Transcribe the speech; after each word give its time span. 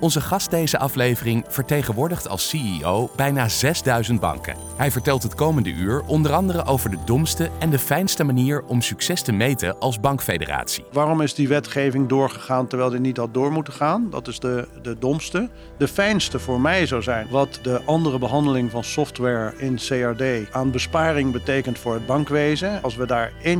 Onze 0.00 0.20
gast 0.20 0.50
deze 0.50 0.78
aflevering 0.78 1.44
vertegenwoordigt 1.48 2.28
als 2.28 2.48
CEO 2.48 3.10
bijna 3.16 3.48
6000 3.48 4.20
banken. 4.20 4.56
Hij 4.76 4.90
vertelt 4.90 5.22
het 5.22 5.34
komende 5.34 5.70
uur 5.70 6.02
onder 6.06 6.32
andere 6.32 6.64
over 6.64 6.90
de 6.90 6.98
domste 7.04 7.50
en 7.58 7.70
de 7.70 7.78
fijnste 7.78 8.24
manier 8.24 8.62
om 8.66 8.80
succes 8.80 9.22
te 9.22 9.32
meten 9.32 9.78
als 9.78 10.00
bankfederatie. 10.00 10.84
Waarom 10.92 11.20
is 11.20 11.34
die 11.34 11.48
wetgeving 11.48 12.08
doorgegaan 12.08 12.66
terwijl 12.66 12.90
die 12.90 13.00
niet 13.00 13.16
had 13.16 13.34
door 13.34 13.52
moeten 13.52 13.72
gaan? 13.72 14.10
Dat 14.10 14.28
is 14.28 14.38
de, 14.38 14.68
de 14.82 14.98
domste. 14.98 15.48
De 15.78 15.88
fijnste 15.88 16.38
voor 16.38 16.60
mij 16.60 16.86
zou 16.86 17.02
zijn 17.02 17.26
wat 17.30 17.58
de 17.62 17.82
andere 17.84 18.18
behandeling 18.18 18.70
van 18.70 18.84
software 18.84 19.52
in 19.56 19.76
CRD 19.76 20.52
aan 20.52 20.70
besparing 20.70 21.32
betekent 21.32 21.78
voor 21.78 21.94
het 21.94 22.06
bankwezen. 22.06 22.82
Als 22.82 22.96
we 22.96 23.06
daar 23.06 23.32
1% 23.42 23.56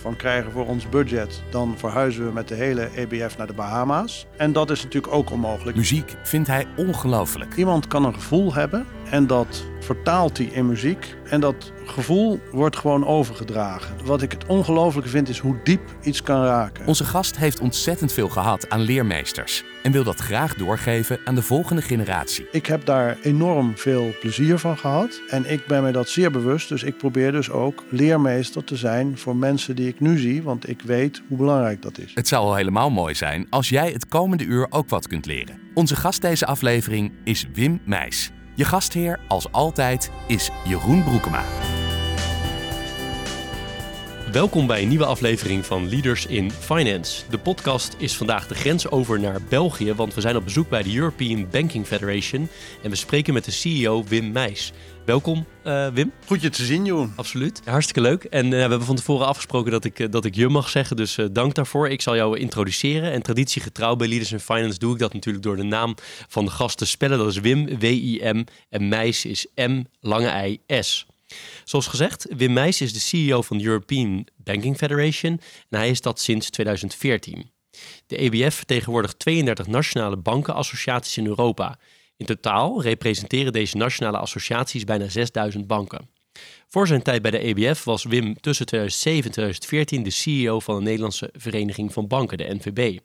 van 0.00 0.16
krijgen 0.16 0.52
voor 0.52 0.66
ons 0.66 0.88
budget, 0.88 1.42
dan 1.50 1.74
verhuizen 1.76 2.26
we 2.26 2.32
met 2.32 2.48
de 2.48 2.54
hele 2.54 2.88
EBF 2.94 3.36
naar 3.36 3.46
de 3.46 3.52
Bahama's. 3.52 4.26
En 4.36 4.52
dat 4.52 4.70
is 4.70 4.82
natuurlijk 4.82 5.14
ook 5.14 5.30
onmogelijk. 5.30 5.76
Muziek 5.78 6.16
vindt 6.22 6.48
hij 6.48 6.66
ongelooflijk. 6.76 7.56
Iemand 7.56 7.86
kan 7.86 8.04
een 8.04 8.14
gevoel 8.14 8.54
hebben 8.54 8.86
en 9.10 9.26
dat 9.26 9.64
vertaalt 9.80 10.38
hij 10.38 10.46
in 10.46 10.66
muziek. 10.66 11.16
En 11.24 11.40
dat 11.40 11.72
gevoel 11.84 12.40
wordt 12.52 12.76
gewoon 12.76 13.06
overgedragen. 13.06 13.96
Wat 14.04 14.22
ik 14.22 14.32
het 14.32 14.46
ongelooflijke 14.46 15.10
vind 15.10 15.28
is 15.28 15.38
hoe 15.38 15.56
diep 15.64 15.80
iets 16.02 16.22
kan 16.22 16.44
raken. 16.44 16.86
Onze 16.86 17.04
gast 17.04 17.36
heeft 17.36 17.60
ontzettend 17.60 18.12
veel 18.12 18.28
gehad 18.28 18.70
aan 18.70 18.80
leermeesters 18.80 19.64
en 19.82 19.92
wil 19.92 20.04
dat 20.04 20.16
graag 20.16 20.54
doorgeven 20.54 21.18
aan 21.24 21.34
de 21.34 21.42
volgende 21.42 21.82
generatie. 21.82 22.46
Ik 22.50 22.66
heb 22.66 22.84
daar 22.84 23.16
enorm 23.22 23.76
veel 23.76 24.10
plezier 24.20 24.58
van 24.58 24.78
gehad 24.78 25.20
en 25.28 25.50
ik 25.50 25.66
ben 25.66 25.82
me 25.82 25.90
dat 25.90 26.08
zeer 26.08 26.30
bewust. 26.30 26.68
Dus 26.68 26.82
ik 26.82 26.96
probeer 26.96 27.32
dus 27.32 27.50
ook 27.50 27.84
leermeester 27.90 28.64
te 28.64 28.76
zijn 28.76 29.18
voor 29.18 29.36
mensen 29.36 29.76
die 29.76 29.88
ik 29.88 30.00
nu 30.00 30.18
zie, 30.18 30.42
want 30.42 30.68
ik 30.68 30.82
weet 30.82 31.22
hoe 31.28 31.36
belangrijk 31.36 31.82
dat 31.82 31.98
is. 31.98 32.10
Het 32.14 32.28
zou 32.28 32.44
al 32.44 32.54
helemaal 32.54 32.90
mooi 32.90 33.14
zijn 33.14 33.46
als 33.50 33.68
jij 33.68 33.90
het 33.90 34.08
komende 34.08 34.44
uur 34.44 34.66
ook 34.70 34.88
wat 34.88 35.08
kunt 35.08 35.26
leren. 35.26 35.58
Onze 35.74 35.96
gast 35.96 36.22
deze 36.22 36.46
aflevering 36.46 37.12
is 37.24 37.46
Wim 37.52 37.80
Meijs. 37.84 38.30
Je 38.58 38.64
gastheer, 38.64 39.18
als 39.28 39.52
altijd, 39.52 40.10
is 40.26 40.50
Jeroen 40.64 41.04
Broekema. 41.04 41.44
Welkom 44.32 44.66
bij 44.66 44.82
een 44.82 44.88
nieuwe 44.88 45.04
aflevering 45.04 45.66
van 45.66 45.88
Leaders 45.88 46.26
in 46.26 46.50
Finance. 46.50 47.22
De 47.30 47.38
podcast 47.38 47.94
is 47.98 48.16
vandaag 48.16 48.46
de 48.46 48.54
grens 48.54 48.90
over 48.90 49.20
naar 49.20 49.40
België, 49.48 49.94
want 49.94 50.14
we 50.14 50.20
zijn 50.20 50.36
op 50.36 50.44
bezoek 50.44 50.68
bij 50.68 50.82
de 50.82 50.94
European 50.94 51.48
Banking 51.50 51.86
Federation 51.86 52.48
en 52.82 52.90
we 52.90 52.96
spreken 52.96 53.34
met 53.34 53.44
de 53.44 53.50
CEO 53.50 54.04
Wim 54.04 54.32
Meijs. 54.32 54.72
Welkom, 55.08 55.46
uh, 55.64 55.88
Wim. 55.88 56.12
Goed 56.26 56.42
je 56.42 56.50
te 56.50 56.64
zien, 56.64 56.84
Joen. 56.84 57.12
Absoluut. 57.16 57.60
Hartstikke 57.64 58.00
leuk. 58.00 58.24
En 58.24 58.44
uh, 58.44 58.50
we 58.50 58.56
hebben 58.56 58.82
van 58.82 58.96
tevoren 58.96 59.26
afgesproken 59.26 59.70
dat 59.72 59.84
ik, 59.84 59.98
uh, 59.98 60.06
dat 60.10 60.24
ik 60.24 60.34
je 60.34 60.48
mag 60.48 60.68
zeggen, 60.68 60.96
dus 60.96 61.18
dank 61.32 61.54
daarvoor. 61.54 61.88
Ik 61.88 62.02
zal 62.02 62.16
jou 62.16 62.38
introduceren. 62.38 63.12
En 63.12 63.22
traditiegetrouw 63.22 63.96
bij 63.96 64.08
Leaders 64.08 64.32
in 64.32 64.40
Finance 64.40 64.78
doe 64.78 64.92
ik 64.92 64.98
dat 64.98 65.12
natuurlijk 65.12 65.44
door 65.44 65.56
de 65.56 65.62
naam 65.62 65.94
van 66.28 66.44
de 66.44 66.50
gast 66.50 66.78
te 66.78 66.86
spellen. 66.86 67.18
Dat 67.18 67.26
is 67.26 67.40
Wim, 67.40 67.78
W-I-M. 67.78 68.44
En 68.68 68.88
Meijs 68.88 69.24
is 69.24 69.46
M, 69.54 69.82
lange 70.00 70.48
I-S. 70.48 71.06
Zoals 71.64 71.86
gezegd, 71.86 72.26
Wim 72.36 72.52
Meijs 72.52 72.80
is 72.80 72.92
de 72.92 73.00
CEO 73.00 73.42
van 73.42 73.58
de 73.58 73.64
European 73.64 74.26
Banking 74.36 74.76
Federation 74.76 75.40
en 75.70 75.78
hij 75.78 75.90
is 75.90 76.00
dat 76.00 76.20
sinds 76.20 76.50
2014. 76.50 77.50
De 78.06 78.16
EBF 78.16 78.54
vertegenwoordigt 78.54 79.18
32 79.18 79.66
nationale 79.66 80.16
bankenassociaties 80.16 81.16
in 81.16 81.26
Europa. 81.26 81.78
In 82.18 82.26
totaal 82.26 82.82
representeren 82.82 83.52
deze 83.52 83.76
nationale 83.76 84.18
associaties 84.18 84.84
bijna 84.84 85.08
6000 85.08 85.66
banken. 85.66 86.08
Voor 86.68 86.86
zijn 86.86 87.02
tijd 87.02 87.22
bij 87.22 87.30
de 87.30 87.38
EBF 87.38 87.84
was 87.84 88.04
Wim 88.04 88.40
tussen 88.40 88.66
2007 88.66 89.24
en 89.24 89.30
2014 89.30 90.02
de 90.02 90.10
CEO 90.10 90.60
van 90.60 90.76
de 90.76 90.82
Nederlandse 90.82 91.30
Vereniging 91.32 91.92
van 91.92 92.06
Banken, 92.06 92.38
de 92.38 92.54
NVB. 92.54 92.98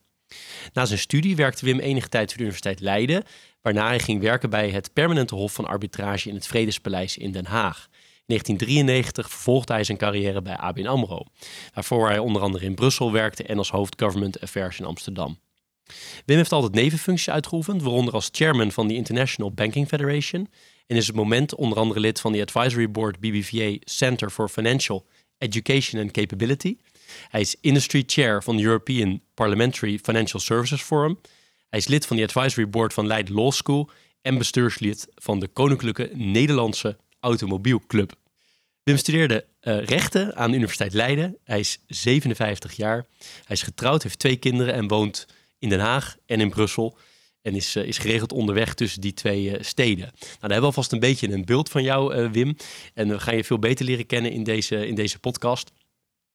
Na 0.73 0.85
zijn 0.85 0.99
studie 0.99 1.35
werkte 1.35 1.65
Wim 1.65 1.79
enige 1.79 2.09
tijd 2.09 2.27
voor 2.27 2.37
de 2.37 2.43
Universiteit 2.43 2.79
Leiden, 2.79 3.23
waarna 3.61 3.87
hij 3.87 3.99
ging 3.99 4.21
werken 4.21 4.49
bij 4.49 4.69
het 4.69 4.93
Permanente 4.93 5.35
Hof 5.35 5.53
van 5.53 5.65
Arbitrage 5.65 6.29
in 6.29 6.35
het 6.35 6.47
Vredespaleis 6.47 7.17
in 7.17 7.31
Den 7.31 7.45
Haag. 7.45 7.87
In 8.25 8.29
1993 8.39 9.29
vervolgde 9.29 9.73
hij 9.73 9.83
zijn 9.83 9.97
carrière 9.97 10.41
bij 10.41 10.57
ABN 10.57 10.85
AMRO, 10.85 11.25
waarvoor 11.73 12.07
hij 12.07 12.19
onder 12.19 12.41
andere 12.41 12.65
in 12.65 12.75
Brussel 12.75 13.11
werkte 13.11 13.43
en 13.43 13.57
als 13.57 13.71
hoofd 13.71 14.01
Government 14.01 14.41
Affairs 14.41 14.79
in 14.79 14.85
Amsterdam. 14.85 15.37
Wim 16.25 16.37
heeft 16.37 16.51
altijd 16.51 16.73
nevenfuncties 16.73 17.29
uitgeoefend, 17.29 17.81
waaronder 17.81 18.13
als 18.13 18.29
chairman 18.31 18.71
van 18.71 18.87
de 18.87 18.93
International 18.93 19.51
Banking 19.51 19.87
Federation 19.87 20.49
en 20.87 20.95
is 20.95 21.09
op 21.09 21.15
het 21.15 21.23
moment 21.23 21.55
onder 21.55 21.77
andere 21.77 21.99
lid 21.99 22.19
van 22.19 22.31
de 22.31 22.41
Advisory 22.41 22.91
Board 22.91 23.19
BBVA 23.19 23.77
Center 23.79 24.29
for 24.29 24.49
Financial 24.49 25.05
Education 25.37 26.01
and 26.01 26.11
Capability. 26.11 26.77
Hij 27.29 27.41
is 27.41 27.55
industry 27.61 28.03
chair 28.05 28.43
van 28.43 28.57
de 28.57 28.63
European 28.63 29.21
Parliamentary 29.33 29.99
Financial 30.03 30.39
Services 30.39 30.81
Forum. 30.81 31.19
Hij 31.69 31.79
is 31.79 31.87
lid 31.87 32.05
van 32.05 32.17
de 32.17 32.23
Advisory 32.23 32.69
Board 32.69 32.93
van 32.93 33.07
Leiden 33.07 33.35
Law 33.35 33.51
School 33.51 33.89
en 34.21 34.37
bestuurslid 34.37 35.07
van 35.15 35.39
de 35.39 35.47
Koninklijke 35.47 36.09
Nederlandse 36.13 36.97
Automobielclub. 37.19 38.13
Wim 38.83 38.97
studeerde 38.97 39.45
uh, 39.61 39.83
rechten 39.83 40.35
aan 40.35 40.49
de 40.49 40.55
Universiteit 40.55 40.93
Leiden. 40.93 41.37
Hij 41.43 41.59
is 41.59 41.79
57 41.87 42.73
jaar. 42.73 43.05
Hij 43.19 43.55
is 43.55 43.63
getrouwd, 43.63 44.03
heeft 44.03 44.19
twee 44.19 44.35
kinderen 44.35 44.73
en 44.73 44.87
woont 44.87 45.27
in 45.63 45.69
Den 45.69 45.79
Haag 45.79 46.17
en 46.25 46.39
in 46.39 46.49
Brussel. 46.49 46.97
En 47.41 47.55
is, 47.55 47.75
uh, 47.75 47.83
is 47.83 47.97
geregeld 47.97 48.31
onderweg 48.31 48.73
tussen 48.73 49.01
die 49.01 49.13
twee 49.13 49.43
uh, 49.43 49.55
steden. 49.59 50.03
Nou, 50.03 50.11
daar 50.19 50.39
hebben 50.39 50.59
we 50.59 50.65
alvast 50.65 50.91
een 50.91 50.99
beetje 50.99 51.31
een 51.31 51.45
beeld 51.45 51.69
van 51.69 51.83
jou, 51.83 52.29
Wim. 52.31 52.55
En 52.93 53.07
we 53.07 53.19
gaan 53.19 53.35
je 53.35 53.43
veel 53.43 53.59
beter 53.59 53.85
leren 53.85 54.05
kennen 54.05 54.31
in 54.31 54.43
deze, 54.43 54.87
in 54.87 54.95
deze 54.95 55.19
podcast. 55.19 55.71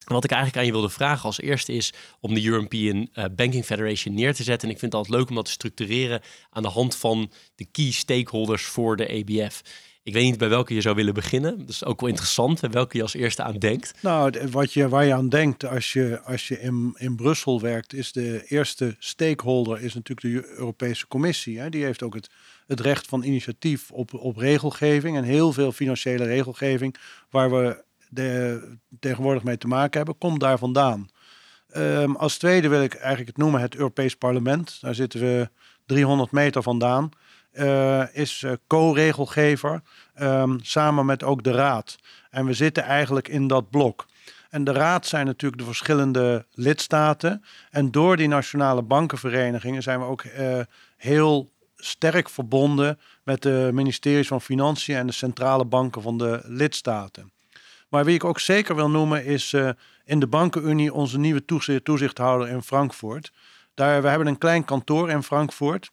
Wat 0.05 0.25
ik 0.25 0.31
eigenlijk 0.31 0.61
aan 0.61 0.67
je 0.67 0.79
wilde 0.79 0.95
vragen 0.95 1.25
als 1.25 1.41
eerste 1.41 1.73
is 1.73 1.93
om 2.21 2.35
de 2.35 2.45
European 2.45 3.09
Banking 3.37 3.65
Federation 3.65 4.15
neer 4.15 4.35
te 4.35 4.43
zetten. 4.43 4.69
En 4.69 4.75
ik 4.75 4.81
vind 4.81 4.93
het 4.93 5.01
altijd 5.01 5.21
leuk 5.21 5.29
om 5.29 5.35
dat 5.35 5.45
te 5.45 5.51
structureren 5.51 6.21
aan 6.51 6.63
de 6.63 6.69
hand 6.69 6.97
van 6.97 7.31
de 7.55 7.65
key 7.65 7.91
stakeholders 7.91 8.63
voor 8.63 8.97
de 8.97 9.07
EBF. 9.07 9.63
Ik 10.09 10.15
weet 10.15 10.25
niet 10.25 10.39
bij 10.39 10.49
welke 10.49 10.75
je 10.75 10.81
zou 10.81 10.95
willen 10.95 11.15
beginnen. 11.15 11.59
Dat 11.59 11.69
is 11.69 11.85
ook 11.85 12.01
wel 12.01 12.09
interessant, 12.09 12.61
welke 12.61 12.97
je 12.97 13.03
als 13.03 13.15
eerste 13.15 13.43
aan 13.43 13.59
denkt. 13.59 13.95
Nou, 14.03 14.33
wat 14.51 14.73
je, 14.73 14.89
waar 14.89 15.05
je 15.05 15.15
aan 15.15 15.29
denkt 15.29 15.65
als 15.65 15.93
je, 15.93 16.21
als 16.25 16.49
je 16.49 16.61
in, 16.61 16.95
in 16.99 17.17
Brussel 17.17 17.61
werkt, 17.61 17.93
is 17.93 18.13
de 18.13 18.45
eerste 18.47 18.97
stakeholder 18.99 19.81
is 19.81 19.95
natuurlijk 19.95 20.45
de 20.45 20.55
Europese 20.57 21.07
Commissie. 21.07 21.59
Hè. 21.59 21.71
Die 21.71 21.85
heeft 21.85 22.03
ook 22.03 22.15
het, 22.15 22.31
het 22.67 22.81
recht 22.81 23.07
van 23.07 23.23
initiatief 23.23 23.91
op, 23.91 24.15
op 24.15 24.37
regelgeving 24.37 25.17
en 25.17 25.25
heel 25.25 25.53
veel 25.53 25.73
financiële 25.73 26.25
regelgeving 26.25 26.97
waar 27.31 27.51
we 27.51 27.83
de, 28.09 28.61
tegenwoordig 29.01 29.43
mee 29.43 29.59
te 29.59 29.69
maken 29.69 29.97
hebben, 29.97 30.19
komt 30.19 30.41
daar 30.41 30.59
vandaan. 30.59 31.09
Um, 31.77 32.17
als 32.17 32.39
tweede 32.39 32.69
wil 32.69 32.83
ik 32.83 32.95
eigenlijk 32.95 33.29
het 33.29 33.37
noemen 33.37 33.61
het 33.61 33.75
Europees 33.75 34.17
Parlement. 34.17 34.79
Daar 34.81 34.95
zitten 34.95 35.21
we 35.21 35.51
300 35.87 36.31
meter 36.31 36.63
vandaan 36.63 37.11
uh, 37.53 38.15
is 38.17 38.43
uh, 38.43 38.53
co-regelgever 38.67 39.83
um, 40.21 40.59
samen 40.63 41.07
met 41.07 41.23
ook 41.23 41.43
de 41.43 41.51
Raad. 41.51 41.99
En 42.31 42.47
we 42.47 42.53
zitten 42.53 42.83
eigenlijk 42.83 43.29
in 43.29 43.47
dat 43.47 43.71
blok. 43.71 44.07
En 44.51 44.65
de 44.65 44.73
Raad 44.73 45.07
zijn 45.07 45.27
natuurlijk 45.27 45.61
de 45.61 45.67
verschillende 45.67 46.47
lidstaten. 46.53 47.45
En 47.71 47.91
door 47.91 48.17
die 48.17 48.29
nationale 48.29 48.83
bankenverenigingen 48.83 49.83
zijn 49.83 49.99
we 49.99 50.05
ook 50.05 50.25
uh, 50.25 50.61
heel 50.97 51.51
sterk 51.77 52.29
verbonden 52.29 52.99
met 53.23 53.43
de 53.43 53.71
ministeries 53.73 54.29
van 54.29 54.41
Financiën 54.41 54.97
en 54.97 55.07
de 55.07 55.13
centrale 55.13 55.65
banken 55.65 56.03
van 56.03 56.19
de 56.19 56.41
lidstaten. 56.45 57.33
Maar 57.89 58.05
wie 58.05 58.15
ik 58.15 58.25
ook 58.25 58.41
zeker 58.41 58.75
wil 58.75 58.91
noemen 58.91 59.25
is 59.25 59.55
in 60.05 60.21
de 60.21 60.27
Bankenunie 60.27 60.93
onze 60.93 61.19
nieuwe 61.19 61.45
toezichthouder 61.83 62.49
in 62.49 62.63
Frankfurt. 62.63 63.33
Daar, 63.75 64.03
we 64.03 64.09
hebben 64.09 64.27
een 64.27 64.39
klein 64.39 64.65
kantoor 64.65 65.11
in 65.11 65.23
Frankfurt. 65.23 65.91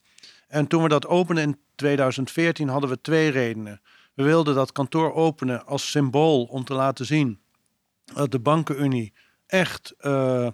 En 0.48 0.68
toen 0.68 0.84
we 0.84 0.90
dat 0.90 1.08
openden 1.08 1.44
in 1.44 1.60
2014 1.76 2.68
hadden 2.68 2.90
we 2.90 3.02
twee 3.02 3.30
redenen. 3.30 3.82
We 4.14 4.24
wilden 4.24 4.56
dat 4.56 4.72
kantoor 4.72 5.14
openen 5.14 5.66
als 5.66 5.92
symbool 5.92 6.44
om 6.44 6.64
te 6.64 6.74
laten 6.74 7.06
zien 7.06 7.40
dat 8.14 8.32
de 8.32 8.40
bankenunie 8.40 9.14
echt 9.48 9.94
uh, 10.02 10.48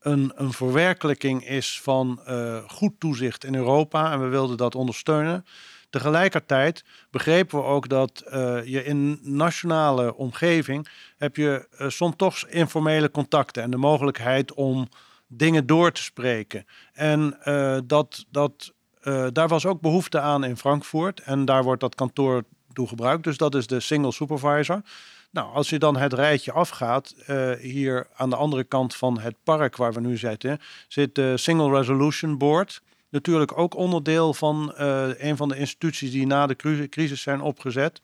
een, 0.00 0.32
een 0.34 0.52
verwerkelijking 0.52 1.46
is 1.48 1.80
van 1.80 2.20
uh, 2.28 2.56
goed 2.66 2.92
toezicht 2.98 3.44
in 3.44 3.54
Europa. 3.54 4.12
En 4.12 4.20
we 4.20 4.26
wilden 4.26 4.56
dat 4.56 4.74
ondersteunen. 4.74 5.44
Tegelijkertijd 5.90 6.84
begrepen 7.10 7.58
we 7.58 7.64
ook 7.64 7.88
dat 7.88 8.24
uh, 8.26 8.64
je 8.64 8.84
in 8.84 9.18
nationale 9.22 10.14
omgeving 10.14 10.88
heb 11.16 11.36
je 11.36 11.66
soms 11.88 12.14
toch 12.16 12.46
informele 12.46 13.10
contacten 13.10 13.62
en 13.62 13.70
de 13.70 13.76
mogelijkheid 13.76 14.54
om 14.54 14.88
dingen 15.26 15.66
door 15.66 15.92
te 15.92 16.02
spreken. 16.02 16.66
En 16.92 17.38
dat, 17.86 18.24
dat 18.30 18.72
uh, 19.04 19.26
daar 19.32 19.48
was 19.48 19.66
ook 19.66 19.80
behoefte 19.80 20.20
aan 20.20 20.44
in 20.44 20.56
Frankfurt. 20.56 21.20
En 21.20 21.44
daar 21.44 21.62
wordt 21.62 21.80
dat 21.80 21.94
kantoor 21.94 22.44
toe 22.72 22.88
gebruikt. 22.88 23.24
Dus 23.24 23.36
dat 23.36 23.54
is 23.54 23.66
de 23.66 23.80
single 23.80 24.12
supervisor. 24.12 24.82
Nou, 25.30 25.54
als 25.54 25.70
je 25.70 25.78
dan 25.78 25.96
het 25.96 26.12
rijtje 26.12 26.52
afgaat, 26.52 27.14
uh, 27.26 27.52
hier 27.52 28.06
aan 28.16 28.30
de 28.30 28.36
andere 28.36 28.64
kant 28.64 28.94
van 28.94 29.18
het 29.20 29.34
park 29.42 29.76
waar 29.76 29.92
we 29.92 30.00
nu 30.00 30.16
zitten, 30.16 30.60
zit 30.88 31.14
de 31.14 31.36
Single 31.36 31.70
Resolution 31.70 32.38
Board. 32.38 32.82
Natuurlijk 33.08 33.58
ook 33.58 33.74
onderdeel 33.74 34.34
van 34.34 34.74
uh, 34.78 35.08
een 35.18 35.36
van 35.36 35.48
de 35.48 35.56
instituties 35.56 36.10
die 36.10 36.26
na 36.26 36.46
de 36.46 36.88
crisis 36.88 37.22
zijn 37.22 37.40
opgezet. 37.40 38.00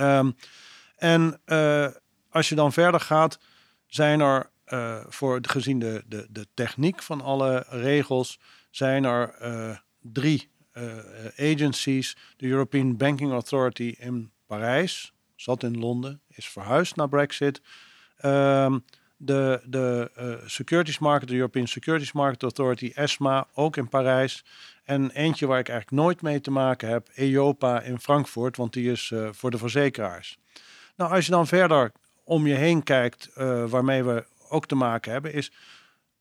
Um, 0.00 0.36
en 0.96 1.40
als 2.30 2.48
je 2.48 2.54
dan 2.54 2.72
verder 2.72 3.00
gaat, 3.00 3.38
zijn 3.86 4.20
er 4.20 4.50
voor 5.08 5.38
gezien 5.42 5.78
de, 5.78 6.02
de, 6.06 6.26
de 6.30 6.46
techniek 6.54 7.02
van 7.02 7.20
alle 7.20 7.64
regels, 7.68 8.38
zijn 8.70 9.04
er 9.04 9.34
drie 10.00 10.48
agencies. 11.36 12.16
De 12.36 12.46
European 12.46 12.96
Banking 12.96 13.32
Authority 13.32 13.94
in 13.98 14.30
Parijs, 14.46 15.12
zat 15.34 15.62
in 15.62 15.78
Londen, 15.78 16.20
is 16.28 16.48
verhuisd 16.48 16.96
naar 16.96 17.08
Brexit. 17.08 17.60
Um, 18.24 18.84
de 19.16 19.60
de 19.64 20.10
uh, 20.18 20.48
Securities 20.48 20.98
Market, 20.98 21.28
de 21.28 21.34
European 21.34 21.66
Securities 21.66 22.12
Market 22.12 22.42
Authority, 22.42 22.92
ESMA, 22.94 23.46
ook 23.54 23.76
in 23.76 23.88
Parijs. 23.88 24.44
En 24.84 25.10
eentje 25.10 25.46
waar 25.46 25.58
ik 25.58 25.68
eigenlijk 25.68 26.02
nooit 26.02 26.22
mee 26.22 26.40
te 26.40 26.50
maken 26.50 26.88
heb, 26.88 27.08
EIOPA 27.14 27.80
in 27.80 28.00
Frankfurt, 28.00 28.56
want 28.56 28.72
die 28.72 28.90
is 28.90 29.12
voor 29.30 29.50
de 29.50 29.58
verzekeraars. 29.58 30.38
Nou, 30.96 31.12
als 31.12 31.24
je 31.24 31.30
dan 31.30 31.46
verder 31.46 31.92
om 32.24 32.46
je 32.46 32.54
heen 32.54 32.82
kijkt, 32.82 33.30
waarmee 33.68 34.02
we 34.02 34.24
ook 34.48 34.66
te 34.66 34.74
maken 34.74 35.12
hebben, 35.12 35.32
is 35.32 35.52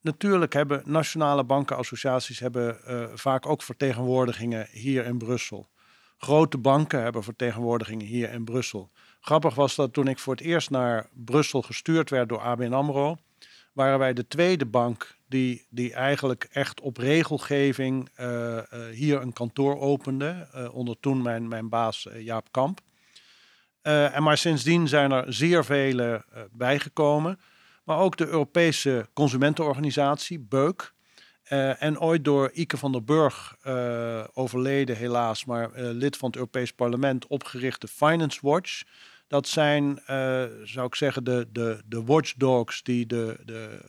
natuurlijk 0.02 0.54
hebben 0.54 0.82
nationale 0.86 1.44
bankenassociaties 1.44 2.40
hebben, 2.40 2.78
vaak 3.20 3.46
ook 3.46 3.62
vertegenwoordigingen 3.62 4.68
hier 4.72 5.06
in 5.06 5.18
Brussel. 5.18 5.70
Grote 6.18 6.58
banken 6.58 7.02
hebben 7.02 7.24
vertegenwoordigingen 7.24 8.06
hier 8.06 8.32
in 8.32 8.44
Brussel. 8.44 8.92
Grappig 9.20 9.56
was 9.56 9.76
dat 9.76 9.94
toen 9.94 10.08
ik 10.08 10.20
voor 10.20 10.34
het 10.34 10.44
eerst 10.44 10.70
naar 10.70 11.10
Brussel 11.14 11.62
gestuurd 11.62 12.10
werd 12.10 12.30
door 12.30 12.40
ABN 12.40 12.74
AMRO, 12.74 13.18
waren 13.74 14.00
wij 14.00 14.14
de 14.14 14.28
tweede 14.28 14.66
bank 14.66 15.18
die, 15.28 15.66
die 15.70 15.94
eigenlijk 15.94 16.48
echt 16.52 16.82
op 16.82 16.98
regelgeving 16.98 18.10
uh, 18.20 18.28
uh, 18.28 18.62
hier 18.92 19.22
een 19.22 19.34
kantoor 19.34 19.80
opende, 19.80 20.48
onder 20.74 21.00
toen 21.00 21.22
mijn, 21.22 21.48
mijn 21.48 21.70
baas 21.70 22.08
Jaap 22.18 22.48
Kamp. 22.52 22.80
en 23.82 24.24
maar 24.24 24.38
sindsdien 24.38 24.88
zijn 24.88 25.12
er 25.12 25.34
zeer 25.34 25.66
vele 25.66 26.26
bijgekomen. 26.52 27.40
Maar 27.88 28.00
ook 28.00 28.18
de 28.18 28.28
Europese 28.28 29.10
Consumentenorganisatie, 29.14 30.40
BEUK, 30.40 30.94
uh, 31.50 31.84
en 31.84 32.00
ooit 32.00 32.24
door 32.24 32.52
Ike 32.54 32.78
van 32.78 32.92
der 32.92 33.04
Burg, 33.04 33.56
uh, 33.68 34.24
overleden 34.34 34.98
helaas, 34.98 35.46
maar 35.46 35.70
uh, 35.70 35.90
lid 35.92 36.18
van 36.18 36.28
het 36.28 36.38
Europees 36.38 36.72
Parlement, 36.72 37.28
opgerichte 37.28 37.88
Finance 37.88 38.40
Watch. 38.42 38.84
Dat 39.28 39.48
zijn, 39.48 40.00
zou 40.64 40.86
ik 40.86 40.96
zeggen, 40.96 41.24
de, 41.24 41.48
de, 41.52 41.82
de 41.86 42.04
watchdogs 42.04 42.84
die 42.84 43.06
de, 43.06 43.38
de, 43.46 43.80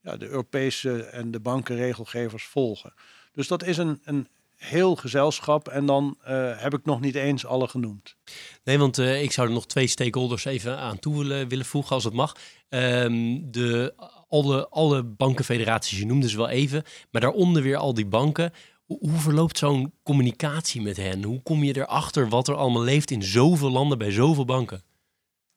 ja, 0.00 0.16
de 0.16 0.28
Europese 0.28 1.02
en 1.02 1.30
de 1.30 1.40
bankenregelgevers 1.40 2.44
volgen. 2.44 2.94
Dus 3.32 3.48
dat 3.48 3.62
is 3.62 3.76
een, 3.76 4.00
een 4.04 4.28
heel 4.68 4.96
gezelschap 4.96 5.68
en 5.68 5.86
dan 5.86 6.16
heb 6.56 6.74
ik 6.74 6.84
nog 6.84 7.00
niet 7.00 7.14
eens 7.14 7.46
alle 7.46 7.68
genoemd. 7.68 8.16
Nee, 8.64 8.78
want 8.78 8.98
ik 8.98 9.32
zou 9.32 9.48
er 9.48 9.54
nog 9.54 9.66
twee 9.66 9.86
stakeholders 9.86 10.44
even 10.44 10.78
aan 10.78 10.98
toe 10.98 11.46
willen, 11.48 11.64
voegen, 11.64 11.94
als 11.94 12.04
het 12.04 12.14
mag. 12.14 12.36
Um, 12.68 13.50
de 13.50 13.94
alle, 14.28 14.68
alle 14.68 15.02
bankenfederaties, 15.04 15.98
je 15.98 16.06
noemde 16.06 16.28
ze 16.28 16.36
wel 16.36 16.48
even, 16.48 16.82
maar 17.10 17.20
daaronder 17.20 17.62
weer 17.62 17.76
al 17.76 17.94
die 17.94 18.06
banken. 18.06 18.52
Hoe 18.86 19.18
verloopt 19.18 19.58
zo'n 19.58 19.92
communicatie 20.02 20.80
met 20.80 20.96
hen? 20.96 21.22
Hoe 21.22 21.42
kom 21.42 21.64
je 21.64 21.76
erachter 21.76 22.28
wat 22.28 22.48
er 22.48 22.54
allemaal 22.54 22.82
leeft 22.82 23.10
in 23.10 23.22
zoveel 23.22 23.70
landen 23.70 23.98
bij 23.98 24.10
zoveel 24.10 24.44
banken? 24.44 24.82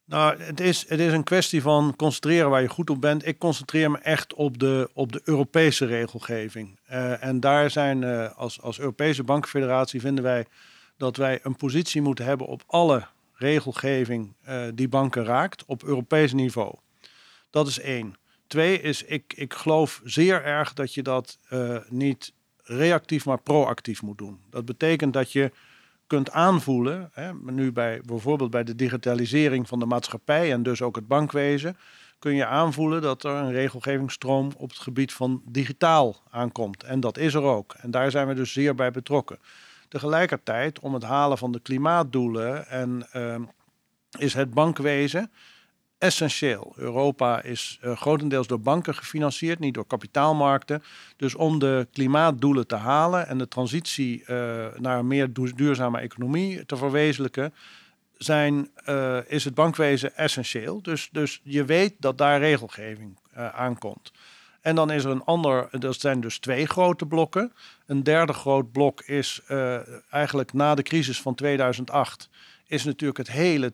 Nou, 0.10 0.42
het 0.42 0.60
is, 0.60 0.86
het 0.88 1.00
is 1.00 1.14
een 1.14 1.24
kwestie 1.24 1.62
van 1.62 1.94
concentreren 1.96 2.50
waar 2.50 2.62
je 2.62 2.68
goed 2.68 2.90
op 2.90 3.02
bent. 3.02 3.28
Ik 3.28 3.40
concentreer 3.40 3.92
me 3.92 3.98
echt 3.98 4.34
op 4.34 4.60
de, 4.60 4.90
op 4.94 5.12
de 5.12 5.22
Europese 5.24 5.86
regelgeving. 5.86 6.80
Uh, 6.92 7.24
en 7.24 7.40
daar 7.40 7.72
zijn 7.72 8.02
uh, 8.02 8.38
als, 8.38 8.62
als 8.62 8.80
Europese 8.80 9.24
bankenfederatie 9.24 10.02
vinden 10.02 10.24
wij 10.24 10.46
dat 10.98 11.18
wij 11.18 11.40
een 11.44 11.56
positie 11.56 12.02
moeten 12.02 12.26
hebben 12.26 12.48
op 12.48 12.64
alle 12.68 13.08
regelgeving 13.34 14.34
uh, 14.48 14.62
die 14.74 14.88
banken 14.88 15.24
raakt 15.24 15.66
op 15.66 15.84
Europees 15.84 16.34
niveau. 16.34 16.76
Dat 17.50 17.68
is 17.68 17.80
één. 17.80 18.16
Twee 18.48 18.82
is, 18.82 19.04
ik, 19.04 19.34
ik 19.36 19.54
geloof 19.54 20.02
zeer 20.04 20.44
erg 20.44 20.74
dat 20.74 20.94
je 20.94 21.04
dat 21.04 21.38
niet 21.90 22.34
reactief, 22.64 23.26
maar 23.26 23.42
proactief 23.42 24.02
moet 24.02 24.18
doen. 24.18 24.40
Dat 24.50 24.66
betekent 24.66 25.14
dat 25.14 25.32
je 25.32 25.52
kunt 26.10 26.32
aanvoelen, 26.32 27.10
hè, 27.14 27.34
nu 27.34 27.72
bij, 27.72 28.02
bijvoorbeeld 28.06 28.52
bij 28.52 28.64
de 28.64 28.76
digitalisering 28.76 29.68
van 29.68 29.80
de 29.80 29.86
maatschappij 29.86 30.52
en 30.52 30.64
dus 30.64 30.82
ook 30.82 30.96
het 30.96 31.08
bankwezen, 31.08 31.78
kun 32.20 32.36
je 32.36 32.46
aanvoelen 32.46 33.02
dat 33.02 33.24
er 33.24 33.32
een 33.32 33.52
regelgevingsstroom 33.52 34.52
op 34.58 34.70
het 34.70 34.80
gebied 34.80 35.14
van 35.14 35.42
digitaal 35.46 36.16
aankomt. 36.30 36.84
En 36.84 37.00
dat 37.00 37.18
is 37.18 37.34
er 37.34 37.42
ook. 37.42 37.74
En 37.74 37.92
daar 37.92 38.12
zijn 38.12 38.28
we 38.28 38.34
dus 38.34 38.54
zeer 38.54 38.76
bij 38.76 38.92
betrokken. 38.92 39.40
Tegelijkertijd, 39.88 40.80
om 40.80 40.94
het 40.94 41.04
halen 41.04 41.38
van 41.38 41.52
de 41.52 41.60
klimaatdoelen 41.60 42.68
en 42.68 43.08
uh, 43.14 43.36
is 44.18 44.34
het 44.34 44.54
bankwezen 44.54 45.32
essentieel. 46.00 46.74
Europa 46.76 47.42
is 47.42 47.80
uh, 47.84 47.98
grotendeels 47.98 48.48
door 48.48 48.60
banken 48.60 48.96
gefinancierd, 48.96 49.60
niet 49.60 49.74
door 49.74 49.88
kapitaalmarkten. 49.88 50.84
Dus 51.18 51.36
om 51.36 51.60
de 51.60 51.88
klimaatdoelen 51.92 52.68
te 52.68 52.76
halen 52.76 53.28
en 53.28 53.38
de 53.38 53.48
transitie 53.48 54.20
uh, 54.22 54.28
naar 54.78 55.00
een 55.00 55.08
meer 55.08 55.34
duurzame 55.34 56.00
economie 56.00 56.66
te 56.66 56.78
verwezenlijken, 56.78 57.54
zijn, 58.18 58.70
uh, 58.90 59.18
is 59.28 59.44
het 59.44 59.54
bankwezen 59.54 60.16
essentieel. 60.16 60.82
Dus, 60.82 61.10
dus 61.12 61.40
je 61.44 61.66
weet 61.66 61.94
dat 62.00 62.18
daar 62.18 62.40
regelgeving 62.40 63.18
aankomt. 63.34 64.12
En 64.62 64.76
dan 64.76 64.92
is 64.92 65.04
er 65.04 65.12
een 65.12 65.24
ander, 65.24 65.68
dat 65.80 66.00
zijn 66.00 66.22
dus 66.22 66.40
twee 66.40 66.66
grote 66.66 67.06
blokken. 67.06 67.54
Een 67.86 68.04
derde 68.04 68.34
groot 68.34 68.72
blok 68.72 69.02
is 69.02 69.42
eigenlijk 70.10 70.54
na 70.54 70.76
de 70.76 70.84
crisis 70.84 71.22
van 71.22 71.36
2008, 71.36 72.30
is 72.68 72.84
natuurlijk 72.84 73.18
het 73.18 73.32
hele 73.32 73.74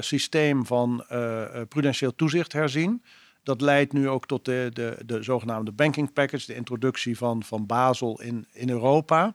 systeem 0.00 0.66
van 0.66 1.04
uh, 1.12 1.44
prudentieel 1.68 2.14
toezicht 2.14 2.52
herzien. 2.52 3.02
Dat 3.42 3.60
leidt 3.60 3.92
nu 3.92 4.08
ook 4.08 4.26
tot 4.26 4.44
de, 4.44 4.70
de, 4.72 4.96
de 5.06 5.22
zogenaamde 5.22 5.72
banking 5.72 6.12
package, 6.12 6.46
de 6.46 6.54
introductie 6.54 7.16
van, 7.16 7.42
van 7.42 7.66
Basel 7.66 8.20
in, 8.20 8.46
in 8.52 8.70
Europa. 8.70 9.34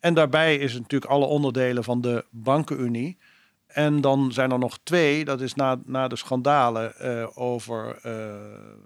En 0.00 0.14
daarbij 0.14 0.56
is 0.56 0.72
natuurlijk 0.72 1.10
alle 1.10 1.26
onderdelen 1.26 1.84
van 1.84 2.00
de 2.00 2.24
bankenunie. 2.30 3.18
En 3.66 4.00
dan 4.00 4.32
zijn 4.32 4.50
er 4.50 4.58
nog 4.58 4.78
twee, 4.82 5.24
dat 5.24 5.40
is 5.40 5.54
na, 5.54 5.80
na 5.84 6.08
de 6.08 6.16
schandalen 6.16 6.94
over 7.36 7.98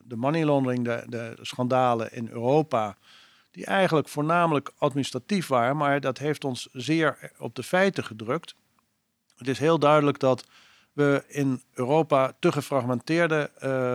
de 0.04 0.16
money 0.16 0.44
laundering, 0.44 0.84
de, 0.84 1.04
de 1.08 1.36
schandalen 1.40 2.12
in 2.12 2.28
Europa, 2.28 2.96
die 3.50 3.64
eigenlijk 3.64 4.08
voornamelijk 4.08 4.72
administratief 4.78 5.46
waren, 5.46 5.76
maar 5.76 6.00
dat 6.00 6.18
heeft 6.18 6.44
ons 6.44 6.68
zeer 6.72 7.32
op 7.38 7.54
de 7.54 7.62
feiten 7.62 8.04
gedrukt. 8.04 8.54
Het 9.36 9.48
is 9.48 9.58
heel 9.58 9.78
duidelijk 9.78 10.18
dat 10.18 10.44
we 10.96 11.24
in 11.26 11.62
Europa 11.74 12.32
te 12.38 12.52
gefragmenteerde 12.52 13.50
uh, 13.64 13.94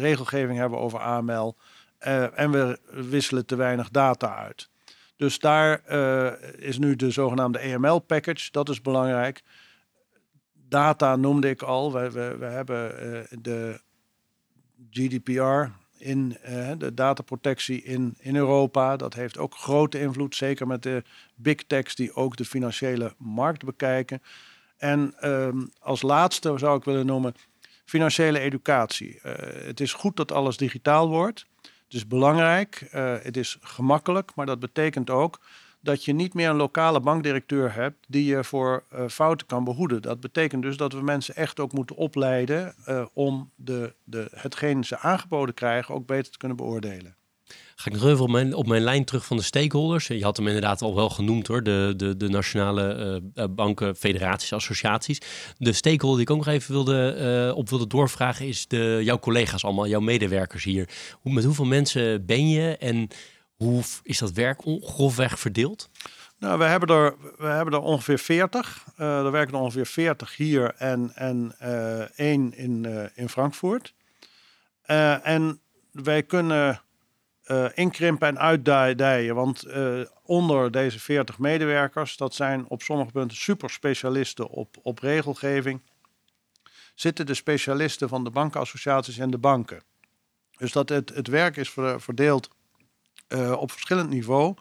regelgeving 0.00 0.58
hebben 0.58 0.78
over 0.78 0.98
AML. 0.98 1.56
Uh, 2.06 2.38
en 2.38 2.50
we 2.50 2.78
wisselen 2.90 3.46
te 3.46 3.56
weinig 3.56 3.90
data 3.90 4.36
uit. 4.36 4.70
Dus 5.16 5.38
daar 5.38 5.82
uh, 5.90 6.32
is 6.56 6.78
nu 6.78 6.96
de 6.96 7.10
zogenaamde 7.10 7.58
EML-package, 7.58 8.50
dat 8.50 8.68
is 8.68 8.80
belangrijk. 8.80 9.42
Data 10.68 11.16
noemde 11.16 11.48
ik 11.48 11.62
al. 11.62 11.92
We, 11.92 12.10
we, 12.10 12.36
we 12.38 12.46
hebben 12.46 12.90
de 13.42 13.80
GDPR 14.90 15.70
in 15.98 16.36
de 16.78 16.94
dataprotectie 16.94 17.82
in, 17.82 18.14
in 18.18 18.36
Europa. 18.36 18.96
Dat 18.96 19.14
heeft 19.14 19.38
ook 19.38 19.54
grote 19.54 20.00
invloed, 20.00 20.34
zeker 20.34 20.66
met 20.66 20.82
de 20.82 21.02
big 21.34 21.64
techs 21.66 21.94
die 21.94 22.14
ook 22.14 22.36
de 22.36 22.44
financiële 22.44 23.14
markt 23.18 23.64
bekijken. 23.64 24.22
En 24.76 25.14
um, 25.24 25.70
als 25.78 26.02
laatste 26.02 26.58
zou 26.58 26.78
ik 26.78 26.84
willen 26.84 27.06
noemen 27.06 27.34
financiële 27.84 28.38
educatie. 28.38 29.20
Uh, 29.22 29.32
het 29.64 29.80
is 29.80 29.92
goed 29.92 30.16
dat 30.16 30.32
alles 30.32 30.56
digitaal 30.56 31.08
wordt. 31.08 31.46
Het 31.60 31.94
is 31.94 32.06
belangrijk, 32.06 32.88
uh, 32.94 33.14
het 33.22 33.36
is 33.36 33.58
gemakkelijk, 33.60 34.34
maar 34.34 34.46
dat 34.46 34.60
betekent 34.60 35.10
ook 35.10 35.40
dat 35.80 36.04
je 36.04 36.12
niet 36.12 36.34
meer 36.34 36.48
een 36.48 36.56
lokale 36.56 37.00
bankdirecteur 37.00 37.74
hebt 37.74 38.04
die 38.08 38.24
je 38.24 38.44
voor 38.44 38.84
uh, 38.92 39.08
fouten 39.08 39.46
kan 39.46 39.64
behoeden. 39.64 40.02
Dat 40.02 40.20
betekent 40.20 40.62
dus 40.62 40.76
dat 40.76 40.92
we 40.92 41.02
mensen 41.02 41.36
echt 41.36 41.60
ook 41.60 41.72
moeten 41.72 41.96
opleiden 41.96 42.74
om 43.12 43.50
de, 43.54 43.94
de, 44.04 44.28
hetgeen 44.34 44.84
ze 44.84 44.98
aangeboden 44.98 45.54
krijgen 45.54 45.94
ook 45.94 46.06
beter 46.06 46.32
te 46.32 46.38
kunnen 46.38 46.56
beoordelen. 46.56 47.15
Ga 47.78 47.90
ik 47.90 47.96
nog 47.96 48.06
even 48.10 48.24
op 48.24 48.30
mijn, 48.30 48.54
op 48.54 48.66
mijn 48.66 48.82
lijn 48.82 49.04
terug 49.04 49.26
van 49.26 49.36
de 49.36 49.42
stakeholders. 49.42 50.06
Je 50.06 50.22
had 50.22 50.36
hem 50.36 50.46
inderdaad 50.46 50.82
al 50.82 50.94
wel 50.94 51.10
genoemd 51.10 51.46
hoor, 51.46 51.62
de, 51.62 51.94
de, 51.96 52.16
de 52.16 52.28
nationale 52.28 53.22
uh, 53.34 53.44
banken, 53.50 53.96
federaties, 53.96 54.52
associaties. 54.52 55.20
De 55.58 55.72
stakeholder 55.72 56.18
die 56.18 56.26
ik 56.26 56.30
ook 56.30 56.44
nog 56.46 56.54
even 56.54 56.72
wilde, 56.72 57.16
uh, 57.48 57.56
op 57.56 57.68
wilde 57.68 57.86
doorvragen 57.86 58.46
is 58.46 58.66
de, 58.66 59.00
jouw 59.02 59.18
collega's 59.18 59.64
allemaal, 59.64 59.86
jouw 59.86 60.00
medewerkers 60.00 60.64
hier. 60.64 60.88
Hoe, 61.20 61.32
met 61.32 61.44
hoeveel 61.44 61.64
mensen 61.64 62.26
ben 62.26 62.48
je 62.48 62.76
en 62.76 63.08
hoe 63.56 63.82
is 64.02 64.18
dat 64.18 64.32
werk 64.32 64.60
grofweg 64.80 65.38
verdeeld? 65.38 65.90
Nou, 66.38 66.58
we 66.58 66.64
hebben 66.64 66.96
er, 66.96 67.14
we 67.38 67.46
hebben 67.46 67.74
er 67.74 67.80
ongeveer 67.80 68.18
40. 68.18 68.84
Uh, 68.98 69.18
er 69.18 69.30
werken 69.30 69.54
er 69.54 69.60
ongeveer 69.60 69.86
40 69.86 70.36
hier 70.36 70.74
en, 70.74 71.12
en 71.14 71.54
één 72.16 72.56
in, 72.56 73.10
in 73.14 73.28
Frankfurt. 73.28 73.94
en 75.22 75.60
wij 75.92 76.22
kunnen 76.22 76.80
inkrimpen 77.74 78.28
en 78.28 78.38
uitdijen, 78.38 79.34
want 79.34 79.66
onder 80.22 80.70
deze 80.70 81.00
40 81.00 81.38
medewerkers, 81.38 82.16
dat 82.16 82.34
zijn 82.34 82.68
op 82.68 82.82
sommige 82.82 83.10
punten 83.10 83.36
superspecialisten 83.36 84.48
op, 84.48 84.76
op 84.82 84.98
regelgeving, 84.98 85.82
zitten 86.94 87.26
de 87.26 87.34
specialisten 87.34 88.08
van 88.08 88.24
de 88.24 88.30
bankenassociaties 88.30 89.18
en 89.18 89.30
de 89.30 89.38
banken. 89.38 89.82
Dus 90.58 90.72
dat 90.72 90.88
het, 90.88 91.14
het 91.14 91.28
werk 91.28 91.56
is 91.56 91.74
verdeeld 91.96 92.48
op 93.58 93.70
verschillend 93.70 94.08
niveau 94.08 94.54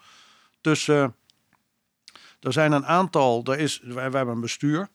tussen 0.61 1.15
er 2.45 2.53
zijn 2.53 2.71
een 2.71 2.85
aantal, 2.85 3.43
er 3.43 3.59
is, 3.59 3.79
wij, 3.83 4.03
hebben 4.03 4.27
een 4.27 4.41
bestuur, 4.41 4.89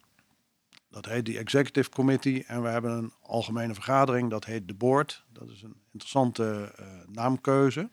dat 0.90 1.06
heet 1.06 1.26
de 1.26 1.38
Executive 1.38 1.90
Committee. 1.90 2.44
En 2.46 2.62
we 2.62 2.68
hebben 2.68 2.90
een 2.90 3.12
algemene 3.22 3.74
vergadering, 3.74 4.30
dat 4.30 4.44
heet 4.44 4.68
de 4.68 4.74
Board. 4.74 5.24
Dat 5.32 5.48
is 5.50 5.62
een 5.62 5.76
interessante 5.92 6.72
uh, 6.80 6.86
naamkeuze. 7.06 7.88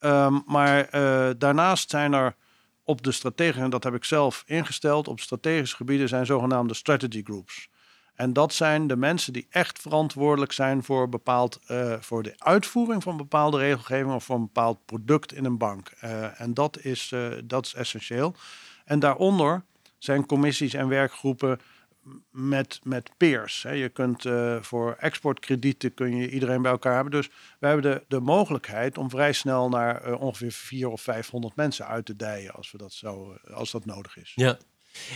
Um, 0.00 0.42
maar 0.46 0.94
uh, 0.94 1.30
daarnaast 1.38 1.90
zijn 1.90 2.12
er 2.12 2.34
op 2.84 3.02
de 3.02 3.12
strategische, 3.12 3.62
en 3.62 3.70
dat 3.70 3.84
heb 3.84 3.94
ik 3.94 4.04
zelf 4.04 4.44
ingesteld, 4.46 5.08
op 5.08 5.20
strategische 5.20 5.76
gebieden 5.76 6.08
zijn 6.08 6.26
zogenaamde 6.26 6.74
strategy 6.74 7.22
groups. 7.22 7.68
En 8.14 8.32
dat 8.32 8.52
zijn 8.52 8.86
de 8.86 8.96
mensen 8.96 9.32
die 9.32 9.46
echt 9.50 9.78
verantwoordelijk 9.78 10.52
zijn 10.52 10.82
voor, 10.82 11.08
bepaald, 11.08 11.60
uh, 11.70 11.94
voor 12.00 12.22
de 12.22 12.34
uitvoering 12.38 13.02
van 13.02 13.16
bepaalde 13.16 13.58
regelgeving 13.58 14.12
of 14.12 14.24
voor 14.24 14.36
een 14.36 14.42
bepaald 14.52 14.84
product 14.84 15.32
in 15.32 15.44
een 15.44 15.58
bank. 15.58 15.88
En 16.36 16.54
dat 16.54 16.78
is, 16.78 17.14
dat 17.44 17.66
is 17.66 17.74
essentieel. 17.74 18.34
En 18.84 18.98
daaronder 18.98 19.64
zijn 19.98 20.26
commissies 20.26 20.74
en 20.74 20.88
werkgroepen 20.88 21.60
met, 22.30 22.80
met 22.82 23.10
peers. 23.16 23.62
Je 23.62 23.88
kunt 23.88 24.24
voor 24.60 24.96
exportkredieten 24.98 25.94
kun 25.94 26.16
je 26.16 26.30
iedereen 26.30 26.62
bij 26.62 26.70
elkaar 26.70 26.94
hebben. 26.94 27.12
Dus 27.12 27.28
we 27.58 27.66
hebben 27.66 27.92
de, 27.92 28.04
de 28.08 28.20
mogelijkheid 28.20 28.98
om 28.98 29.10
vrij 29.10 29.32
snel 29.32 29.68
naar 29.68 30.14
ongeveer 30.14 30.52
400 30.52 31.00
of 31.00 31.14
500 31.14 31.56
mensen 31.56 31.86
uit 31.86 32.06
te 32.06 32.16
dijen 32.16 32.54
als, 32.54 32.72
we 32.72 32.78
dat, 32.78 32.92
zo, 32.92 33.36
als 33.54 33.70
dat 33.70 33.84
nodig 33.84 34.16
is. 34.16 34.32
Ja, 34.34 34.58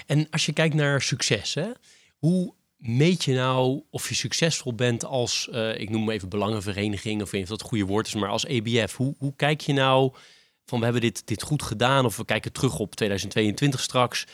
en 0.06 0.26
als 0.30 0.46
je 0.46 0.52
kijkt 0.52 0.74
naar 0.74 1.02
succes, 1.02 1.54
hè? 1.54 1.70
hoe 2.18 2.54
meet 2.76 3.24
je 3.24 3.34
nou 3.34 3.82
of 3.90 4.08
je 4.08 4.14
succesvol 4.14 4.74
bent 4.74 5.04
als, 5.04 5.48
ik 5.76 5.90
noem 5.90 6.10
even 6.10 6.28
belangenvereniging, 6.28 7.22
of 7.22 7.32
of 7.32 7.38
dat 7.38 7.48
het 7.48 7.62
goede 7.62 7.84
woord 7.84 8.06
is, 8.06 8.14
maar 8.14 8.28
als 8.28 8.44
EBF? 8.44 8.96
Hoe, 8.96 9.14
hoe 9.18 9.36
kijk 9.36 9.60
je 9.60 9.72
nou 9.72 10.14
van 10.64 10.78
we 10.78 10.84
hebben 10.84 11.02
dit, 11.02 11.26
dit 11.26 11.42
goed 11.42 11.62
gedaan 11.62 12.04
of 12.04 12.16
we 12.16 12.24
kijken 12.24 12.52
terug 12.52 12.78
op 12.78 12.94
2022 12.94 13.80
straks? 13.80 14.26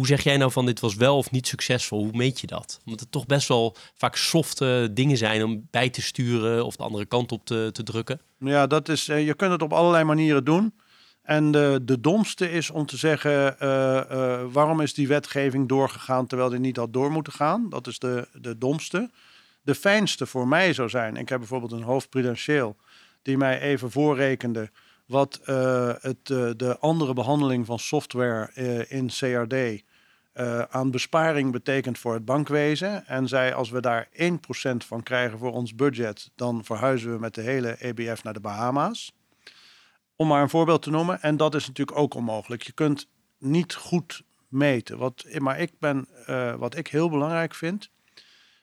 Hoe 0.00 0.08
zeg 0.08 0.22
jij 0.22 0.36
nou 0.36 0.52
van 0.52 0.66
dit 0.66 0.80
was 0.80 0.94
wel 0.94 1.16
of 1.16 1.30
niet 1.30 1.46
succesvol? 1.46 2.02
Hoe 2.02 2.16
meet 2.16 2.40
je 2.40 2.46
dat? 2.46 2.80
Omdat 2.84 3.00
het 3.00 3.12
toch 3.12 3.26
best 3.26 3.48
wel 3.48 3.76
vaak 3.94 4.16
softe 4.16 4.90
dingen 4.92 5.16
zijn 5.16 5.44
om 5.44 5.66
bij 5.70 5.90
te 5.90 6.02
sturen 6.02 6.64
of 6.64 6.76
de 6.76 6.82
andere 6.82 7.04
kant 7.04 7.32
op 7.32 7.44
te, 7.44 7.68
te 7.72 7.82
drukken. 7.82 8.20
Ja, 8.38 8.66
dat 8.66 8.88
is, 8.88 9.08
uh, 9.08 9.26
je 9.26 9.34
kunt 9.34 9.52
het 9.52 9.62
op 9.62 9.72
allerlei 9.72 10.04
manieren 10.04 10.44
doen. 10.44 10.74
En 11.22 11.50
de, 11.50 11.80
de 11.82 12.00
domste 12.00 12.50
is 12.50 12.70
om 12.70 12.86
te 12.86 12.96
zeggen, 12.96 13.56
uh, 13.62 14.00
uh, 14.10 14.42
waarom 14.52 14.80
is 14.80 14.94
die 14.94 15.08
wetgeving 15.08 15.68
doorgegaan 15.68 16.26
terwijl 16.26 16.50
die 16.50 16.58
niet 16.58 16.76
had 16.76 16.92
door 16.92 17.12
moeten 17.12 17.32
gaan? 17.32 17.68
Dat 17.68 17.86
is 17.86 17.98
de, 17.98 18.28
de 18.32 18.58
domste. 18.58 19.10
De 19.62 19.74
fijnste 19.74 20.26
voor 20.26 20.48
mij 20.48 20.72
zou 20.72 20.88
zijn, 20.88 21.16
ik 21.16 21.28
heb 21.28 21.38
bijvoorbeeld 21.38 21.72
een 21.72 21.82
hoofdprudentieel 21.82 22.76
die 23.22 23.36
mij 23.36 23.60
even 23.60 23.90
voorrekende 23.90 24.70
wat 25.06 25.40
het, 26.00 26.26
de 26.56 26.76
andere 26.80 27.14
behandeling 27.14 27.66
van 27.66 27.78
software 27.78 28.52
in 28.88 29.06
CRD 29.06 29.82
aan 30.70 30.90
besparing 30.90 31.52
betekent 31.52 31.98
voor 31.98 32.14
het 32.14 32.24
bankwezen. 32.24 33.06
En 33.06 33.28
zei, 33.28 33.52
als 33.52 33.70
we 33.70 33.80
daar 33.80 34.08
1% 34.12 34.16
van 34.76 35.02
krijgen 35.02 35.38
voor 35.38 35.52
ons 35.52 35.74
budget, 35.74 36.30
dan 36.34 36.64
verhuizen 36.64 37.12
we 37.12 37.18
met 37.18 37.34
de 37.34 37.40
hele 37.40 37.76
EBF 37.78 38.22
naar 38.22 38.32
de 38.32 38.40
Bahama's. 38.40 39.12
Om 40.16 40.28
maar 40.28 40.42
een 40.42 40.48
voorbeeld 40.48 40.82
te 40.82 40.90
noemen. 40.90 41.22
En 41.22 41.36
dat 41.36 41.54
is 41.54 41.66
natuurlijk 41.66 41.98
ook 41.98 42.14
onmogelijk. 42.14 42.62
Je 42.62 42.72
kunt 42.72 43.08
niet 43.38 43.74
goed 43.74 44.22
meten. 44.48 44.98
Wat, 44.98 45.26
maar 45.38 45.60
ik 45.60 45.72
ben, 45.78 46.08
uh, 46.26 46.54
wat 46.54 46.76
ik 46.76 46.88
heel 46.88 47.10
belangrijk 47.10 47.54
vind, 47.54 47.90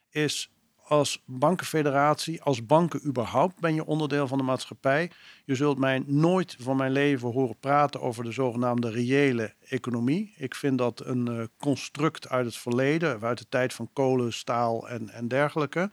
is 0.09 0.51
als 0.87 1.23
bankenfederatie, 1.25 2.41
als 2.41 2.65
banken 2.65 3.05
überhaupt, 3.05 3.59
ben 3.59 3.73
je 3.73 3.85
onderdeel 3.85 4.27
van 4.27 4.37
de 4.37 4.43
maatschappij. 4.43 5.11
Je 5.45 5.55
zult 5.55 5.77
mij 5.77 6.03
nooit 6.05 6.55
van 6.59 6.77
mijn 6.77 6.91
leven 6.91 7.31
horen 7.31 7.59
praten 7.59 8.01
over 8.01 8.23
de 8.23 8.31
zogenaamde 8.31 8.89
reële 8.89 9.53
economie. 9.67 10.33
Ik 10.37 10.55
vind 10.55 10.77
dat 10.77 11.05
een 11.05 11.29
uh, 11.29 11.43
construct 11.59 12.29
uit 12.29 12.45
het 12.45 12.57
verleden, 12.57 13.21
uit 13.21 13.37
de 13.37 13.49
tijd 13.49 13.73
van 13.73 13.89
kolen, 13.93 14.33
staal 14.33 14.89
en, 14.89 15.09
en 15.09 15.27
dergelijke. 15.27 15.91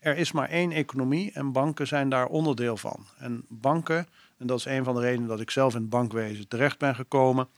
Er 0.00 0.16
is 0.16 0.32
maar 0.32 0.48
één 0.48 0.72
economie 0.72 1.32
en 1.32 1.52
banken 1.52 1.86
zijn 1.86 2.08
daar 2.08 2.26
onderdeel 2.26 2.76
van. 2.76 3.06
En 3.18 3.44
banken 3.48 4.06
en 4.38 4.46
dat 4.46 4.58
is 4.58 4.64
een 4.64 4.84
van 4.84 4.94
de 4.94 5.00
redenen 5.00 5.28
dat 5.28 5.40
ik 5.40 5.50
zelf 5.50 5.74
in 5.74 5.80
het 5.80 5.90
bankwezen 5.90 6.48
terecht 6.48 6.78
ben 6.78 6.94
gekomen. 6.94 7.48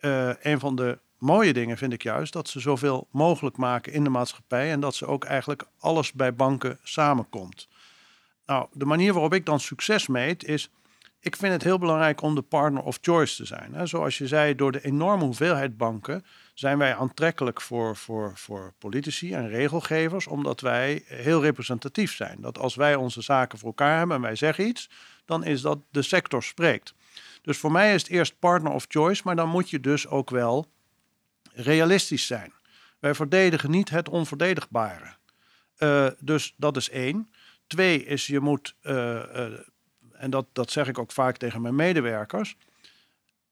Uh, 0.00 0.30
een 0.40 0.60
van 0.60 0.76
de 0.76 0.98
mooie 1.20 1.52
dingen 1.52 1.78
vind 1.78 1.92
ik 1.92 2.02
juist 2.02 2.32
dat 2.32 2.48
ze 2.48 2.60
zoveel 2.60 3.08
mogelijk 3.10 3.56
maken 3.56 3.92
in 3.92 4.04
de 4.04 4.10
maatschappij 4.10 4.70
en 4.70 4.80
dat 4.80 4.94
ze 4.94 5.06
ook 5.06 5.24
eigenlijk 5.24 5.66
alles 5.78 6.12
bij 6.12 6.34
banken 6.34 6.78
samenkomt. 6.82 7.68
Nou, 8.46 8.66
de 8.72 8.84
manier 8.84 9.12
waarop 9.12 9.34
ik 9.34 9.46
dan 9.46 9.60
succes 9.60 10.06
meet 10.06 10.44
is, 10.44 10.70
ik 11.20 11.36
vind 11.36 11.52
het 11.52 11.62
heel 11.62 11.78
belangrijk 11.78 12.22
om 12.22 12.34
de 12.34 12.42
partner 12.42 12.82
of 12.82 12.98
choice 13.00 13.36
te 13.36 13.44
zijn. 13.44 13.88
Zoals 13.88 14.18
je 14.18 14.26
zei, 14.26 14.54
door 14.54 14.72
de 14.72 14.84
enorme 14.84 15.24
hoeveelheid 15.24 15.76
banken 15.76 16.24
zijn 16.54 16.78
wij 16.78 16.94
aantrekkelijk 16.94 17.60
voor, 17.60 17.96
voor, 17.96 18.32
voor 18.34 18.72
politici 18.78 19.34
en 19.34 19.48
regelgevers, 19.48 20.26
omdat 20.26 20.60
wij 20.60 21.02
heel 21.06 21.42
representatief 21.42 22.14
zijn. 22.14 22.40
Dat 22.40 22.58
als 22.58 22.74
wij 22.74 22.94
onze 22.94 23.22
zaken 23.22 23.58
voor 23.58 23.68
elkaar 23.68 23.98
hebben 23.98 24.16
en 24.16 24.22
wij 24.22 24.36
zeggen 24.36 24.66
iets, 24.66 24.90
dan 25.24 25.44
is 25.44 25.60
dat 25.60 25.78
de 25.90 26.02
sector 26.02 26.42
spreekt. 26.42 26.94
Dus 27.42 27.58
voor 27.58 27.72
mij 27.72 27.94
is 27.94 28.02
het 28.02 28.10
eerst 28.10 28.38
partner 28.38 28.72
of 28.72 28.84
choice, 28.88 29.22
maar 29.24 29.36
dan 29.36 29.48
moet 29.48 29.70
je 29.70 29.80
dus 29.80 30.06
ook 30.06 30.30
wel 30.30 30.66
realistisch 31.62 32.26
zijn. 32.26 32.52
Wij 32.98 33.14
verdedigen 33.14 33.70
niet 33.70 33.90
het 33.90 34.08
onverdedigbare. 34.08 35.18
Uh, 35.78 36.06
dus 36.18 36.54
dat 36.56 36.76
is 36.76 36.90
één. 36.90 37.30
Twee 37.66 38.04
is 38.04 38.26
je 38.26 38.40
moet, 38.40 38.74
uh, 38.82 38.94
uh, 38.94 39.46
en 40.12 40.30
dat, 40.30 40.46
dat 40.52 40.70
zeg 40.70 40.88
ik 40.88 40.98
ook 40.98 41.12
vaak 41.12 41.36
tegen 41.36 41.60
mijn 41.60 41.74
medewerkers, 41.74 42.56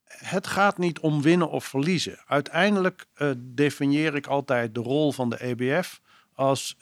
het 0.04 0.46
gaat 0.46 0.78
niet 0.78 0.98
om 0.98 1.22
winnen 1.22 1.50
of 1.50 1.64
verliezen. 1.64 2.18
Uiteindelijk 2.26 3.06
definieer 3.36 4.14
ik 4.14 4.26
altijd 4.26 4.74
de 4.74 4.80
rol 4.80 5.12
van 5.12 5.30
de 5.30 5.42
EBF 5.42 6.00
als, 6.32 6.76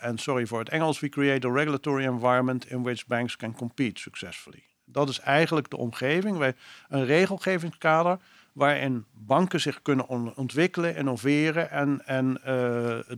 en 0.00 0.18
sorry 0.18 0.46
voor 0.46 0.58
het 0.58 0.68
Engels, 0.68 1.00
we 1.00 1.08
create 1.08 1.46
a 1.46 1.52
regulatory 1.52 2.04
environment 2.04 2.70
in 2.70 2.82
which 2.82 3.06
banks 3.06 3.36
can 3.36 3.54
compete 3.54 4.00
successfully. 4.00 4.62
Dat 4.84 5.08
is 5.08 5.20
eigenlijk 5.20 5.70
de 5.70 5.76
omgeving, 5.76 6.36
wij, 6.36 6.54
een 6.88 7.04
regelgevingskader 7.04 8.18
waarin 8.52 9.04
banken 9.12 9.60
zich 9.60 9.82
kunnen 9.82 10.08
ontwikkelen, 10.36 10.96
innoveren 10.96 11.70
en, 11.70 12.06
en 12.06 12.26
uh, 12.26 12.44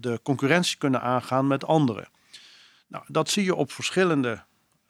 de 0.01 0.21
concurrentie 0.23 0.79
kunnen 0.79 1.01
aangaan 1.01 1.47
met 1.47 1.65
anderen. 1.65 2.09
Nou, 2.87 3.05
dat 3.09 3.29
zie 3.29 3.45
je 3.45 3.55
op 3.55 3.73
verschillende, 3.73 4.43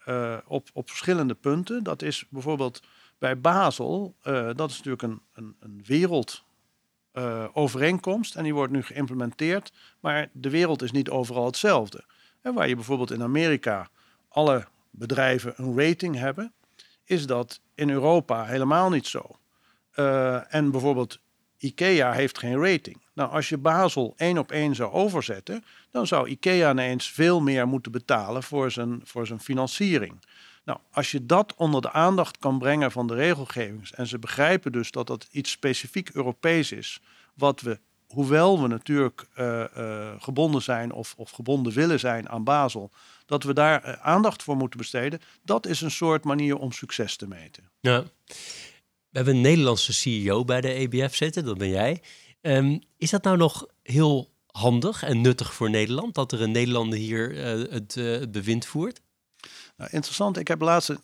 uh, 0.07 0.37
op, 0.47 0.69
op 0.73 0.89
verschillende 0.89 1.35
punten. 1.35 1.83
Dat 1.83 2.03
is 2.03 2.25
bijvoorbeeld 2.29 2.83
bij 3.19 3.41
Basel, 3.41 4.15
dat 4.55 4.71
is 4.71 4.77
natuurlijk 4.77 5.03
een, 5.03 5.21
een, 5.33 5.57
een 5.61 5.83
wereld 5.87 6.45
uh, 7.13 7.45
overeenkomst 7.53 8.35
en 8.35 8.43
die 8.43 8.55
wordt 8.55 8.73
nu 8.73 8.83
geïmplementeerd. 8.83 9.73
Maar 10.01 10.29
de 10.33 10.51
wereld 10.51 10.83
is 10.83 10.93
niet 10.93 11.11
overal 11.11 11.47
hetzelfde. 11.47 12.05
En 12.41 12.55
waar 12.55 12.69
je 12.69 12.75
bijvoorbeeld 12.75 13.11
in 13.11 13.23
Amerika 13.23 13.89
alle 14.29 14.67
bedrijven 14.91 15.55
een 15.57 15.79
rating 15.79 16.17
hebben, 16.17 16.53
is 17.05 17.27
dat 17.27 17.61
in 17.75 17.91
Europa 17.91 18.45
helemaal 18.45 18.91
niet 18.91 19.07
zo. 19.07 19.37
Uh, 19.97 20.55
en 20.55 20.71
bijvoorbeeld 20.71 21.19
IKEA 21.59 22.13
heeft 22.13 22.39
geen 22.39 22.65
rating. 22.65 23.03
Nou, 23.13 23.31
als 23.31 23.49
je 23.49 23.59
Basel 23.59 24.15
één 24.17 24.39
op 24.39 24.53
één 24.53 24.75
zou 24.75 24.93
overzetten, 24.93 25.65
dan 25.91 26.07
zou 26.07 26.29
IKEA 26.29 26.71
ineens 26.71 27.11
veel 27.11 27.41
meer 27.41 27.69
moeten 27.69 27.93
betalen 27.93 28.43
voor 28.43 28.71
zijn, 28.71 29.01
voor 29.05 29.27
zijn 29.27 29.41
financiering. 29.41 30.25
Nou, 30.65 30.79
als 30.91 31.11
je 31.11 31.27
dat 31.27 31.55
onder 31.57 31.81
de 31.81 31.93
aandacht 31.93 32.39
kan 32.39 32.59
brengen 32.59 32.91
van 32.91 33.07
de 33.07 33.15
regelgevings 33.15 33.93
en 33.93 34.07
ze 34.07 34.19
begrijpen 34.19 34.73
dus 34.73 34.91
dat 34.91 35.07
dat 35.07 35.29
iets 35.31 35.51
specifiek 35.51 36.11
Europees 36.11 36.73
is, 36.73 37.01
wat 37.35 37.61
we, 37.61 37.79
hoewel 38.07 38.63
we 38.63 38.69
natuurlijk 38.69 39.27
uh, 39.39 39.65
uh, 39.77 40.11
gebonden 40.19 40.63
zijn 40.63 40.93
of, 40.93 41.15
of 41.17 41.31
gebonden 41.31 41.73
willen 41.73 42.01
zijn 42.01 42.29
aan 42.29 42.45
Basel, 42.45 42.91
dat 43.27 43.43
we 43.43 43.55
daar 43.55 43.99
aandacht 43.99 44.43
voor 44.43 44.57
moeten 44.57 44.79
besteden, 44.79 45.21
dat 45.43 45.67
is 45.67 45.81
een 45.81 45.91
soort 45.91 46.25
manier 46.25 46.57
om 46.57 46.73
succes 46.73 47.17
te 47.17 47.29
meten. 47.29 47.71
Ja. 47.81 48.05
We 49.13 49.19
hebben 49.19 49.35
een 49.35 49.41
Nederlandse 49.41 49.93
CEO 49.93 50.45
bij 50.45 50.61
de 50.61 50.73
EBF 50.73 51.17
zitten, 51.17 51.45
dat 51.45 51.59
ben 51.59 51.69
jij. 51.69 52.03
Um, 52.41 52.81
is 52.97 53.11
dat 53.11 53.23
nou 53.23 53.37
nog 53.37 53.67
heel 53.83 54.31
handig 54.47 55.03
en 55.03 55.21
nuttig 55.21 55.55
voor 55.55 55.71
Nederland 55.71 56.15
dat 56.15 56.33
er 56.33 56.43
een 56.43 56.51
Nederlander 56.51 56.99
hier 56.99 57.37
het, 57.71 57.95
bewind 58.31 58.67
voert? 58.67 59.01
Nou, 59.77 59.91
interessant, 59.91 60.39
ik 60.39 60.49
heb 60.49 60.61
laatst, 60.61 60.95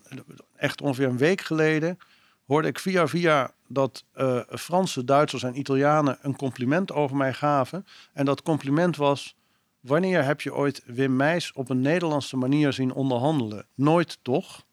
echt 0.56 0.80
ongeveer 0.80 1.06
een 1.06 1.18
week 1.18 1.40
geleden, 1.40 1.98
hoorde 2.46 2.68
ik 2.68 2.78
via 2.78 3.08
via 3.08 3.54
dat 3.66 4.04
uh, 4.16 4.40
Franse, 4.48 5.04
Duitsers 5.04 5.42
en 5.42 5.58
Italianen 5.58 6.18
een 6.22 6.36
compliment 6.36 6.92
over 6.92 7.16
mij 7.16 7.32
gaven. 7.32 7.86
En 8.12 8.24
dat 8.24 8.42
compliment 8.42 8.96
was: 8.96 9.36
Wanneer 9.80 10.24
heb 10.24 10.40
je 10.40 10.54
ooit 10.54 10.82
Wim 10.86 11.16
Meis 11.16 11.52
op 11.52 11.70
een 11.70 11.80
Nederlandse 11.80 12.36
manier 12.36 12.72
zien 12.72 12.92
onderhandelen? 12.92 13.66
Nooit 13.74 14.18
toch? 14.22 14.66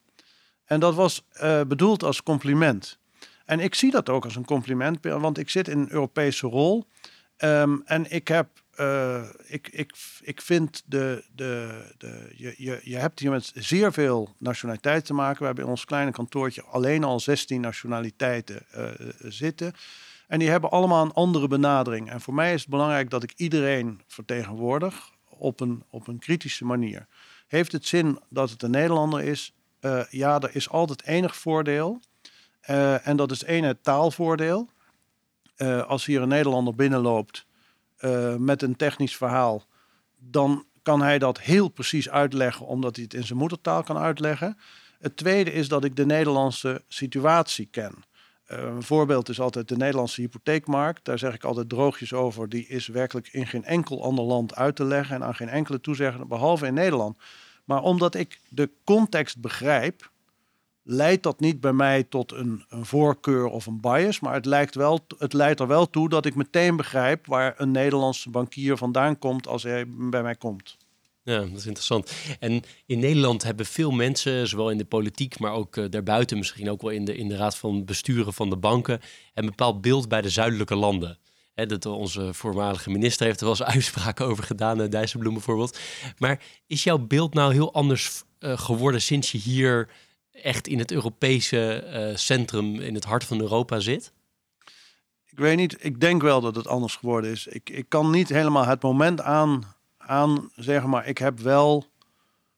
En 0.66 0.80
dat 0.80 0.96
was 0.96 1.24
bedoeld 1.68 2.04
als 2.04 2.24
compliment. 2.24 3.00
En 3.46 3.60
ik 3.60 3.76
zie 3.76 3.92
dat 3.92 4.10
ook 4.10 4.24
als 4.24 4.36
een 4.36 4.46
compliment, 4.46 4.98
want 5.02 5.38
ik 5.38 5.50
zit 5.50 5.68
in 5.68 5.80
een 5.80 5.92
Europese 5.92 6.48
rol. 6.48 6.86
Um, 7.38 7.82
en 7.86 8.12
ik 8.12 8.28
heb 8.28 8.48
uh, 8.80 9.24
ik, 9.48 9.68
ik, 9.68 9.94
ik 10.22 10.42
vind 10.42 10.84
de, 10.86 11.26
de, 11.36 11.82
de, 11.98 12.34
je, 12.36 12.54
je, 12.58 12.80
je 12.84 12.98
hebt 12.98 13.20
hier 13.20 13.32
met 13.32 13.52
zeer 13.56 13.94
veel 13.94 14.36
nationaliteiten 14.38 15.04
te 15.04 15.14
maken. 15.14 15.40
We 15.40 15.46
hebben 15.46 15.64
in 15.64 15.70
ons 15.70 15.86
kleine 15.86 16.12
kantoortje 16.12 16.64
alleen 16.64 17.04
al 17.04 17.20
16 17.20 17.62
nationaliteiten 17.62 18.66
uh, 18.78 18.88
zitten. 19.20 19.74
En 20.28 20.40
die 20.40 20.50
hebben 20.50 20.72
allemaal 20.72 21.06
een 21.06 21.14
andere 21.14 21.48
benadering. 21.48 22.10
En 22.10 22.22
voor 22.22 22.34
mij 22.34 22.54
is 22.54 22.62
het 22.62 22.70
belangrijk 22.70 23.10
dat 23.10 23.24
ik 23.24 23.34
iedereen 23.36 24.02
vertegenwoordig 24.08 25.12
op 25.30 25.60
een, 25.60 25.84
op 25.90 26.08
een 26.08 26.20
kritische 26.20 26.66
manier. 26.66 27.08
Heeft 27.48 27.72
het 27.72 27.86
zin 27.86 28.20
dat 28.30 28.50
het 28.50 28.64
een 28.64 28.72
Nederlander 28.72 29.22
is? 29.22 29.54
Uh, 29.82 30.02
ja, 30.10 30.40
er 30.40 30.56
is 30.56 30.70
altijd 30.70 31.04
enig 31.04 31.36
voordeel. 31.36 32.02
En 33.04 33.16
dat 33.16 33.32
is 33.32 33.44
één 33.44 33.64
het 33.64 33.84
taalvoordeel. 33.84 34.70
als 35.88 36.06
hier 36.06 36.22
een 36.22 36.28
Nederlander 36.28 36.76
binnenloopt 36.76 37.46
uh, 38.00 38.36
met 38.36 38.62
een 38.62 38.76
technisch 38.76 39.18
verhaal, 39.18 39.64
dan 40.18 40.66
kan 40.84 41.02
hij 41.02 41.20
dat 41.20 41.40
heel 41.40 41.70
precies 41.70 42.10
uitleggen, 42.10 42.66
omdat 42.66 42.96
hij 42.96 43.04
het 43.04 43.14
in 43.14 43.24
zijn 43.24 43.40
moedertaal 43.40 43.84
kan 43.84 43.98
uitleggen. 43.98 44.58
Het 45.00 45.18
tweede 45.18 45.52
is 45.52 45.68
dat 45.68 45.84
ik 45.84 45.96
de 45.96 46.06
Nederlandse 46.06 46.84
situatie 46.88 47.68
ken. 47.72 47.94
Een 48.46 48.84
voorbeeld 48.84 49.30
is 49.30 49.40
altijd 49.40 49.68
de 49.68 49.78
Nederlandse 49.78 50.22
hypotheekmarkt. 50.22 51.06
Daar 51.06 51.20
zeg 51.20 51.34
ik 51.34 51.44
altijd 51.44 51.70
droogjes 51.70 52.14
over. 52.14 52.50
Die 52.50 52.68
is 52.68 52.88
werkelijk 52.88 53.28
in 53.28 53.48
geen 53.48 53.64
enkel 53.64 54.04
ander 54.04 54.26
land 54.26 54.56
uit 54.56 54.76
te 54.76 54.84
leggen 54.84 55.16
en 55.16 55.24
aan 55.24 55.36
geen 55.36 55.50
enkele 55.50 55.82
toezeggen, 55.82 56.28
behalve 56.28 56.66
in 56.66 56.74
Nederland. 56.74 57.18
Maar 57.64 57.82
omdat 57.82 58.16
ik 58.16 58.40
de 58.50 58.70
context 58.84 59.42
begrijp, 59.42 60.12
leidt 60.88 61.24
dat 61.24 61.40
niet 61.40 61.60
bij 61.60 61.74
mij 61.74 62.04
tot 62.04 62.32
een, 62.32 62.66
voorkeur 62.70 63.46
of 63.46 63.66
een 63.66 63.82
bias. 63.82 64.20
Maar 64.20 64.34
het, 64.34 64.46
lijkt 64.46 64.76
wel, 64.76 65.06
het 65.18 65.34
leidt 65.34 65.60
er 65.60 65.68
wel 65.68 65.90
toe 65.90 66.10
dat 66.10 66.26
ik 66.26 66.36
meteen 66.36 66.76
begrijp 66.76 67.26
waar 67.28 67.54
een 67.58 67.72
Nederlandse 67.72 68.30
bankier 68.30 68.78
vandaan 68.78 69.20
komt 69.20 69.48
als 69.48 69.64
hij 69.64 69.86
bij 69.88 70.22
mij 70.22 70.36
komt. 70.36 70.78
Ja, 71.24 71.40
dat 71.40 71.58
is 71.58 71.66
interessant. 71.66 72.12
En 72.40 72.64
in 72.86 73.00
Nederland 73.00 73.44
hebben 73.44 73.66
veel 73.66 73.92
mensen, 73.92 74.48
zowel 74.48 74.70
in 74.70 74.78
de 74.78 74.86
politiek, 74.86 75.40
maar 75.40 75.52
ook 75.52 75.76
uh, 75.76 75.86
daarbuiten, 75.90 76.38
misschien 76.38 76.70
ook 76.70 76.82
wel 76.82 76.92
in 76.92 77.06
de, 77.06 77.18
in 77.18 77.28
de 77.28 77.36
raad 77.36 77.58
van 77.58 77.86
besturen 77.86 78.34
van 78.34 78.50
de 78.50 78.58
banken, 78.58 79.00
een 79.34 79.46
bepaald 79.46 79.82
beeld 79.82 80.08
bij 80.08 80.22
de 80.22 80.30
zuidelijke 80.30 80.76
landen. 80.76 81.20
Dat 81.54 81.86
onze 81.86 82.34
voormalige 82.34 82.90
minister 82.90 83.26
heeft 83.26 83.40
er 83.40 83.46
wel 83.46 83.56
eens 83.60 83.68
uitspraken 83.76 84.26
over 84.26 84.44
gedaan, 84.44 84.82
uh, 84.82 84.90
Dijsselbloem 84.90 85.34
bijvoorbeeld. 85.34 85.80
Maar 86.18 86.42
is 86.68 86.84
jouw 86.84 86.98
beeld 86.98 87.34
nou 87.34 87.54
heel 87.54 87.74
anders 87.74 88.24
uh, 88.40 88.58
geworden 88.58 89.02
sinds 89.02 89.32
je 89.32 89.38
hier 89.38 89.90
echt 90.42 90.68
in 90.68 90.80
het 90.80 90.92
Europese 90.92 91.88
uh, 91.94 92.16
centrum, 92.18 92.80
in 92.80 92.94
het 92.94 93.06
hart 93.06 93.24
van 93.24 93.42
Europa 93.42 93.80
zit? 93.80 94.14
Ik 95.26 95.38
weet 95.38 95.58
niet, 95.58 95.78
ik 95.80 96.00
denk 96.00 96.22
wel 96.22 96.42
dat 96.42 96.56
het 96.56 96.68
anders 96.68 96.96
geworden 96.96 97.32
is. 97.32 97.48
Ik, 97.48 97.70
ik 97.70 97.86
kan 97.90 98.10
niet 98.10 98.30
helemaal 98.30 98.66
het 98.66 98.82
moment 98.82 99.22
aan, 99.22 99.76
aan 99.98 100.50
zeggen, 100.56 100.90
maar 100.90 101.08
ik 101.08 101.18
heb 101.18 101.40
wel 101.40 101.86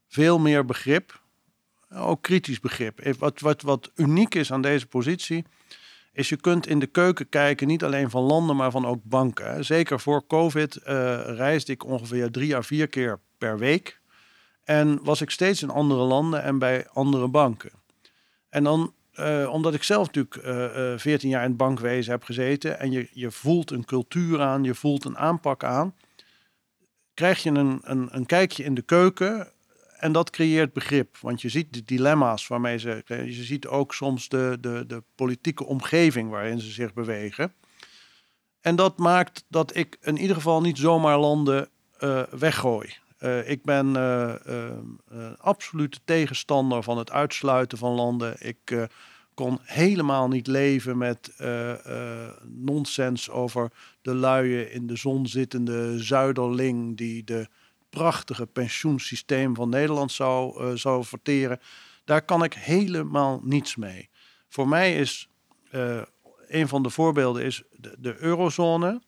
veel 0.08 0.40
meer 0.40 0.66
begrip, 0.66 1.22
ook 1.94 2.22
kritisch 2.22 2.60
begrip. 2.60 3.16
Wat, 3.20 3.40
wat, 3.40 3.62
wat 3.62 3.92
uniek 3.96 4.36
is 4.36 4.52
aan 4.52 4.62
deze 4.62 4.88
positie, 4.88 5.46
is 6.14 6.30
je 6.30 6.38
kunt 6.38 6.68
in 6.68 6.80
de 6.80 6.88
keuken 6.88 7.30
kijken, 7.30 7.68
niet 7.68 7.84
alleen 7.84 8.10
van 8.10 8.24
landen, 8.24 8.56
maar 8.56 8.72
van 8.72 8.86
ook 8.86 9.04
banken. 9.04 9.66
Zeker 9.66 10.00
voor 10.00 10.28
COVID 10.28 10.76
uh, 10.78 10.84
reisde 11.26 11.72
ik 11.72 11.86
ongeveer 11.86 12.32
drie 12.32 12.56
à 12.56 12.62
vier 12.62 12.88
keer 12.88 13.20
per 13.38 13.58
week 13.58 13.97
en 14.68 15.04
was 15.04 15.22
ik 15.22 15.30
steeds 15.30 15.62
in 15.62 15.70
andere 15.70 16.02
landen 16.02 16.44
en 16.44 16.60
bij 16.60 16.88
andere 16.94 17.28
banken. 17.28 17.72
En 18.50 18.64
dan, 18.64 18.94
uh, 19.20 19.50
omdat 19.52 19.74
ik 19.74 19.84
zelf 19.84 20.06
natuurlijk 20.06 20.36
uh, 20.36 20.92
uh, 20.92 20.98
14 20.98 21.30
jaar 21.30 21.44
in 21.44 21.48
het 21.48 21.58
bankwezen 21.58 22.12
heb 22.12 22.24
gezeten 22.24 22.80
en 22.80 22.92
je, 22.92 23.10
je 23.12 23.32
voelt 23.32 23.72
een 23.72 23.86
cultuur 23.86 24.42
aan, 24.42 24.64
je 24.64 24.76
voelt 24.76 25.06
een 25.06 25.18
aanpak 25.18 25.64
aan, 25.64 25.96
krijg 27.14 27.44
je 27.44 27.50
een, 27.50 27.80
een, 27.84 28.08
een 28.12 28.26
kijkje 28.26 28.64
in 28.64 28.74
de 28.74 28.82
keuken 28.82 29.52
en 29.98 30.12
dat 30.12 30.30
creëert 30.30 30.74
begrip. 30.74 31.18
Want 31.18 31.42
je 31.42 31.50
ziet 31.50 31.74
de 31.74 31.84
dilemma's 31.84 32.48
waarmee 32.48 32.78
ze. 32.78 33.04
Je 33.06 33.44
ziet 33.44 33.68
ook 33.68 33.94
soms 33.94 34.30
de, 34.30 34.58
de, 34.62 34.84
de 34.88 35.04
politieke 35.16 35.66
omgeving 35.66 36.30
waarin 36.30 36.60
ze 36.60 36.72
zich 36.72 36.94
bewegen. 36.94 37.54
En 38.62 38.76
dat 38.76 38.98
maakt 38.98 39.44
dat 39.48 39.76
ik 39.76 39.98
in 40.02 40.18
ieder 40.18 40.36
geval 40.36 40.62
niet 40.62 40.78
zomaar 40.78 41.20
landen 41.20 41.70
weggooi. 42.30 42.96
Uh, 43.20 43.50
ik 43.50 43.64
ben 43.64 43.88
uh, 43.96 44.34
absolute 45.38 46.00
tegenstander 46.06 46.84
van 46.84 46.98
het 46.98 47.12
uitsluiten 47.12 47.78
van 47.78 47.92
landen. 47.92 48.36
Ik 48.40 48.88
kon 49.34 49.60
helemaal 49.62 50.28
niet 50.28 50.48
leven 50.48 50.98
met 50.98 51.34
nonsens 52.44 53.30
over 53.30 53.72
de 54.02 54.14
luie 54.16 54.72
in 54.72 54.88
de 54.88 54.96
zon 54.96 55.28
zittende 55.28 56.04
zuiderling 56.04 56.98
die 56.98 57.24
de 57.24 57.48
prachtige 57.90 58.46
pensioensysteem 58.46 59.56
van 59.56 59.70
Nederland 59.70 60.12
zou, 60.12 60.78
zou 60.78 61.04
verteren. 61.04 61.60
Daar 62.06 62.22
kan 62.22 62.44
ik 62.44 62.54
helemaal 62.54 63.42
niets 63.44 63.76
mee. 63.76 64.10
Voor 64.50 64.68
mij 64.68 64.96
is 65.00 65.30
een 66.48 66.68
van 66.68 66.84
de 66.84 66.90
voorbeelden 66.90 67.44
is 67.44 67.64
de, 67.72 67.96
de 68.00 68.18
eurozone 68.18 69.02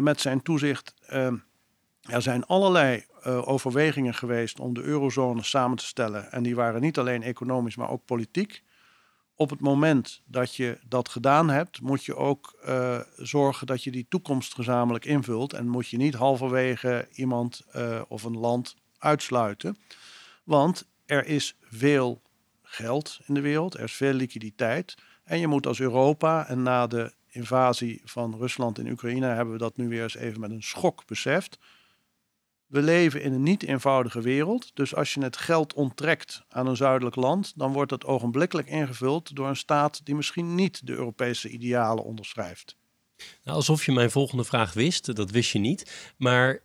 met 0.00 0.20
zijn 0.20 0.42
toezicht. 0.42 0.94
Er 2.08 2.22
zijn 2.22 2.46
allerlei 2.46 3.04
uh, 3.26 3.48
overwegingen 3.48 4.14
geweest 4.14 4.60
om 4.60 4.74
de 4.74 4.82
eurozone 4.82 5.42
samen 5.42 5.76
te 5.76 5.84
stellen. 5.84 6.32
En 6.32 6.42
die 6.42 6.54
waren 6.54 6.80
niet 6.80 6.98
alleen 6.98 7.22
economisch, 7.22 7.76
maar 7.76 7.90
ook 7.90 8.04
politiek. 8.04 8.62
Op 9.34 9.50
het 9.50 9.60
moment 9.60 10.22
dat 10.24 10.54
je 10.54 10.78
dat 10.86 11.08
gedaan 11.08 11.50
hebt, 11.50 11.80
moet 11.80 12.04
je 12.04 12.16
ook 12.16 12.58
uh, 12.68 12.98
zorgen 13.16 13.66
dat 13.66 13.84
je 13.84 13.90
die 13.90 14.06
toekomst 14.08 14.54
gezamenlijk 14.54 15.04
invult. 15.04 15.52
En 15.52 15.68
moet 15.68 15.88
je 15.88 15.96
niet 15.96 16.14
halverwege 16.14 17.08
iemand 17.12 17.62
uh, 17.76 18.00
of 18.08 18.22
een 18.22 18.38
land 18.38 18.76
uitsluiten. 18.98 19.76
Want 20.44 20.88
er 21.06 21.26
is 21.26 21.56
veel 21.60 22.22
geld 22.62 23.20
in 23.26 23.34
de 23.34 23.40
wereld, 23.40 23.74
er 23.74 23.84
is 23.84 23.92
veel 23.92 24.12
liquiditeit. 24.12 24.94
En 25.24 25.38
je 25.38 25.46
moet 25.46 25.66
als 25.66 25.80
Europa, 25.80 26.46
en 26.46 26.62
na 26.62 26.86
de 26.86 27.12
invasie 27.28 28.00
van 28.04 28.36
Rusland 28.36 28.78
in 28.78 28.90
Oekraïne 28.90 29.26
hebben 29.26 29.52
we 29.52 29.60
dat 29.60 29.76
nu 29.76 29.88
weer 29.88 30.02
eens 30.02 30.16
even 30.16 30.40
met 30.40 30.50
een 30.50 30.62
schok 30.62 31.06
beseft 31.06 31.58
we 32.68 32.82
leven 32.82 33.22
in 33.22 33.32
een 33.32 33.42
niet 33.42 33.62
eenvoudige 33.62 34.20
wereld. 34.20 34.70
Dus 34.74 34.94
als 34.94 35.14
je 35.14 35.22
het 35.22 35.36
geld 35.36 35.74
onttrekt 35.74 36.42
aan 36.48 36.66
een 36.66 36.76
zuidelijk 36.76 37.16
land, 37.16 37.52
dan 37.56 37.72
wordt 37.72 37.90
het 37.90 38.04
ogenblikkelijk 38.04 38.68
ingevuld 38.68 39.36
door 39.36 39.48
een 39.48 39.56
staat 39.56 40.00
die 40.04 40.14
misschien 40.14 40.54
niet 40.54 40.86
de 40.86 40.92
Europese 40.92 41.48
idealen 41.48 42.04
onderschrijft. 42.04 42.76
Nou, 43.44 43.56
alsof 43.56 43.84
je 43.84 43.92
mijn 43.92 44.10
volgende 44.10 44.44
vraag 44.44 44.72
wist, 44.72 45.16
dat 45.16 45.30
wist 45.30 45.50
je 45.50 45.58
niet. 45.58 46.12
Maar 46.16 46.60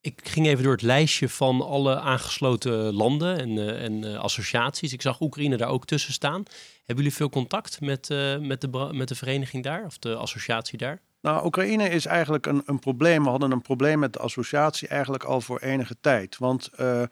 ik 0.00 0.20
ging 0.28 0.46
even 0.46 0.62
door 0.62 0.72
het 0.72 0.82
lijstje 0.82 1.28
van 1.28 1.60
alle 1.60 2.00
aangesloten 2.00 2.94
landen 2.94 3.38
en, 3.38 3.50
uh, 3.50 3.84
en 3.84 4.04
uh, 4.04 4.18
associaties. 4.18 4.92
Ik 4.92 5.02
zag 5.02 5.20
Oekraïne 5.20 5.56
daar 5.56 5.68
ook 5.68 5.86
tussen 5.86 6.12
staan. 6.12 6.42
Hebben 6.76 7.04
jullie 7.04 7.14
veel 7.14 7.28
contact 7.28 7.80
met, 7.80 8.10
uh, 8.10 8.38
met, 8.38 8.60
de, 8.60 8.88
met 8.92 9.08
de 9.08 9.14
vereniging 9.14 9.64
daar 9.64 9.84
of 9.84 9.98
de 9.98 10.14
associatie 10.14 10.78
daar? 10.78 11.00
Nou, 11.26 11.44
Oekraïne 11.44 11.88
is 11.88 12.06
eigenlijk 12.06 12.46
een, 12.46 12.62
een 12.66 12.78
probleem. 12.78 13.22
We 13.22 13.28
hadden 13.28 13.50
een 13.50 13.62
probleem 13.62 13.98
met 13.98 14.12
de 14.12 14.18
associatie 14.18 14.88
eigenlijk 14.88 15.24
al 15.24 15.40
voor 15.40 15.58
enige 15.58 15.96
tijd. 16.00 16.38
Want 16.38 16.70
uh, 16.80 17.02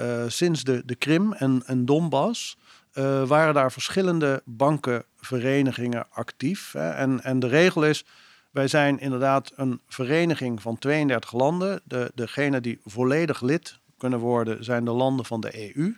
uh, 0.00 0.24
sinds 0.26 0.64
de, 0.64 0.82
de 0.84 0.94
Krim 0.94 1.32
en, 1.32 1.62
en 1.66 1.84
Donbass 1.84 2.56
uh, 2.94 3.26
waren 3.26 3.54
daar 3.54 3.72
verschillende 3.72 4.42
bankenverenigingen 4.44 6.06
actief. 6.10 6.72
Hè. 6.72 6.90
En, 6.90 7.22
en 7.22 7.38
de 7.38 7.46
regel 7.46 7.84
is, 7.84 8.04
wij 8.50 8.68
zijn 8.68 8.98
inderdaad 8.98 9.52
een 9.54 9.80
vereniging 9.88 10.62
van 10.62 10.78
32 10.78 11.32
landen. 11.32 11.80
De, 11.84 12.10
degene 12.14 12.60
die 12.60 12.80
volledig 12.84 13.40
lid 13.40 13.78
kunnen 13.98 14.18
worden 14.18 14.64
zijn 14.64 14.84
de 14.84 14.90
landen 14.90 15.24
van 15.24 15.40
de 15.40 15.76
EU 15.76 15.96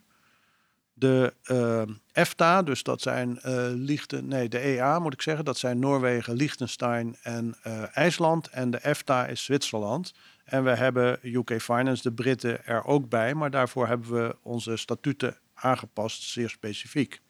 de 0.99 1.35
uh, 1.47 1.83
EFTA, 2.13 2.63
dus 2.63 2.83
dat 2.83 3.01
zijn 3.01 3.41
uh, 3.47 3.67
Lichten, 3.75 4.29
nee, 4.29 4.49
de 4.49 4.59
EA 4.59 4.99
moet 4.99 5.13
ik 5.13 5.23
zeggen, 5.23 5.45
dat 5.45 5.59
zijn 5.59 5.79
Noorwegen, 5.79 6.35
Liechtenstein 6.35 7.17
en 7.23 7.57
uh, 7.67 7.97
IJsland. 7.97 8.49
En 8.49 8.71
de 8.71 8.79
EFTA 8.79 9.27
is 9.27 9.45
Zwitserland. 9.45 10.15
En 10.45 10.65
we 10.65 10.71
hebben 10.71 11.19
UK 11.23 11.63
Finance, 11.63 12.03
de 12.03 12.13
Britten, 12.13 12.67
er 12.67 12.85
ook 12.85 13.09
bij, 13.09 13.35
maar 13.35 13.51
daarvoor 13.51 13.87
hebben 13.87 14.13
we 14.13 14.37
onze 14.43 14.77
statuten 14.77 15.37
aangepast, 15.55 16.23
zeer 16.23 16.49
specifiek. 16.51 17.21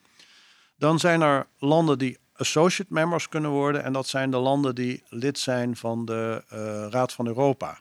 Dan 0.77 0.99
zijn 0.99 1.21
er 1.21 1.47
landen 1.57 1.97
die 1.97 2.17
associate 2.33 2.93
members 2.93 3.29
kunnen 3.29 3.51
worden, 3.51 3.83
en 3.83 3.93
dat 3.93 4.07
zijn 4.07 4.31
de 4.31 4.37
landen 4.37 4.75
die 4.75 5.03
lid 5.09 5.39
zijn 5.39 5.75
van 5.75 6.05
de 6.05 6.43
Raad 6.89 7.13
van 7.13 7.27
Europa. 7.27 7.79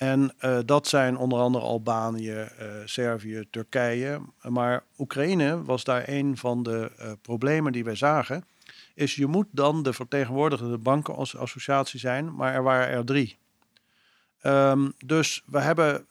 En 0.00 0.34
dat 0.66 0.88
zijn 0.88 1.16
onder 1.16 1.38
andere 1.38 1.64
Albanië, 1.64 2.48
Servië, 2.84 3.44
Turkije. 3.50 4.20
Maar 4.42 4.84
Oekraïne 4.98 5.62
was 5.64 5.84
daar 5.84 6.08
een 6.08 6.36
van 6.36 6.62
de 6.62 6.90
problemen 7.22 7.72
die 7.72 7.84
wij 7.84 7.94
zagen. 7.94 8.44
Is 8.94 9.14
je 9.14 9.26
moet 9.26 9.46
dan 9.50 9.82
de 9.82 9.92
vertegenwoordigende 9.92 10.78
bankenassociatie 10.78 12.00
zijn, 12.00 12.34
maar 12.34 12.54
er 12.54 12.62
waren 12.62 12.88
er 12.88 13.04
drie. 13.04 13.38
Ehm, 14.40 14.90
dus 15.04 15.42
we 15.46 15.60
hebben 15.60 16.06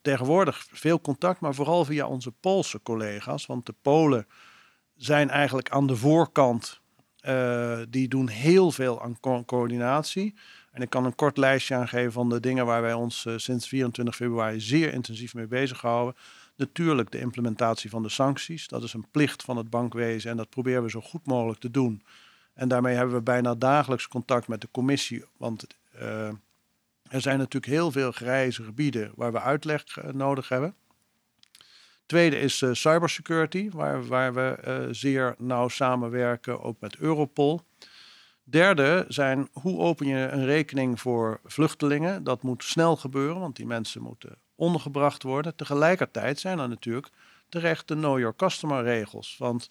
tegenwoordig 0.00 0.66
veel 0.72 1.00
contact, 1.00 1.40
maar 1.40 1.54
vooral 1.54 1.84
via 1.84 2.06
onze 2.06 2.30
Poolse 2.30 2.82
collega's. 2.82 3.46
Want 3.46 3.66
de 3.66 3.74
Polen 3.82 4.26
zijn 4.96 5.30
eigenlijk 5.30 5.70
aan 5.70 5.86
de 5.86 5.96
voorkant. 5.96 6.80
Die 7.88 8.08
doen 8.08 8.28
heel 8.28 8.70
veel 8.70 9.02
aan 9.02 9.20
co 9.20 9.44
coördinatie. 9.44 10.34
En 10.78 10.84
ik 10.84 10.90
kan 10.90 11.04
een 11.04 11.14
kort 11.14 11.36
lijstje 11.36 11.74
aangeven 11.74 12.12
van 12.12 12.28
de 12.28 12.40
dingen 12.40 12.66
waar 12.66 12.82
wij 12.82 12.92
ons 12.92 13.26
sinds 13.36 13.68
24 13.68 14.16
februari 14.16 14.60
zeer 14.60 14.92
intensief 14.92 15.34
mee 15.34 15.46
bezighouden. 15.46 16.16
Natuurlijk 16.56 17.10
de 17.10 17.18
implementatie 17.18 17.90
van 17.90 18.02
de 18.02 18.08
sancties. 18.08 18.68
Dat 18.68 18.82
is 18.82 18.92
een 18.92 19.06
plicht 19.10 19.42
van 19.42 19.56
het 19.56 19.70
bankwezen 19.70 20.30
en 20.30 20.36
dat 20.36 20.50
proberen 20.50 20.82
we 20.82 20.90
zo 20.90 21.00
goed 21.00 21.26
mogelijk 21.26 21.60
te 21.60 21.70
doen. 21.70 22.02
En 22.54 22.68
daarmee 22.68 22.94
hebben 22.94 23.14
we 23.14 23.22
bijna 23.22 23.54
dagelijks 23.54 24.08
contact 24.08 24.48
met 24.48 24.60
de 24.60 24.68
commissie. 24.70 25.24
Want 25.36 25.66
er 27.08 27.20
zijn 27.20 27.38
natuurlijk 27.38 27.72
heel 27.72 27.90
veel 27.90 28.12
grijze 28.12 28.62
gebieden 28.62 29.12
waar 29.14 29.32
we 29.32 29.40
uitleg 29.40 29.96
eh, 29.96 30.12
nodig 30.12 30.48
hebben. 30.48 30.74
Tweede 32.06 32.38
is 32.38 32.64
cybersecurity, 32.72 33.70
waar, 33.70 34.06
waar 34.06 34.34
we 34.34 34.88
zeer 34.90 35.34
nauw 35.38 35.68
samenwerken, 35.68 36.62
ook 36.62 36.80
met 36.80 36.96
Europol. 36.96 37.66
Derde 38.50 39.04
zijn 39.08 39.48
hoe 39.52 39.78
open 39.78 40.06
je 40.06 40.28
een 40.28 40.44
rekening 40.44 41.00
voor 41.00 41.40
vluchtelingen. 41.44 42.24
Dat 42.24 42.42
moet 42.42 42.64
snel 42.64 42.96
gebeuren, 42.96 43.40
want 43.40 43.56
die 43.56 43.66
mensen 43.66 44.02
moeten 44.02 44.36
ondergebracht 44.54 45.22
worden. 45.22 45.56
Tegelijkertijd 45.56 46.40
zijn 46.40 46.58
er 46.58 46.68
natuurlijk 46.68 47.08
terecht 47.48 47.88
de 47.88 47.94
Know 47.94 48.18
Your 48.18 48.36
Customer 48.36 48.82
regels. 48.82 49.36
Want 49.38 49.70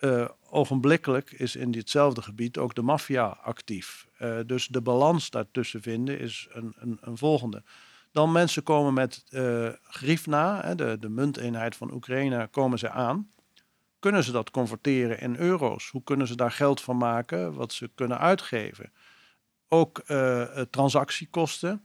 uh, 0.00 0.28
ogenblikkelijk 0.50 1.30
is 1.30 1.56
in 1.56 1.70
ditzelfde 1.70 2.22
gebied 2.22 2.58
ook 2.58 2.74
de 2.74 2.82
maffia 2.82 3.26
actief. 3.26 4.06
Uh, 4.20 4.38
dus 4.46 4.66
de 4.66 4.80
balans 4.80 5.30
daartussen 5.30 5.82
vinden 5.82 6.18
is 6.18 6.48
een, 6.50 6.74
een, 6.78 6.98
een 7.00 7.18
volgende. 7.18 7.62
Dan 8.12 8.32
mensen 8.32 8.62
komen 8.62 8.94
met 8.94 9.24
uh, 9.30 9.40
de, 10.76 10.96
de 11.00 11.08
munteenheid 11.08 11.76
van 11.76 11.92
Oekraïne, 11.92 12.48
komen 12.50 12.78
ze 12.78 12.90
aan. 12.90 13.30
Kunnen 14.06 14.24
ze 14.24 14.32
dat 14.32 14.50
converteren 14.50 15.20
in 15.20 15.36
euro's? 15.36 15.88
Hoe 15.90 16.02
kunnen 16.02 16.26
ze 16.26 16.36
daar 16.36 16.50
geld 16.50 16.80
van 16.80 16.96
maken 16.96 17.54
wat 17.54 17.72
ze 17.72 17.90
kunnen 17.94 18.18
uitgeven? 18.18 18.92
Ook 19.68 20.02
transactiekosten. 20.70 21.84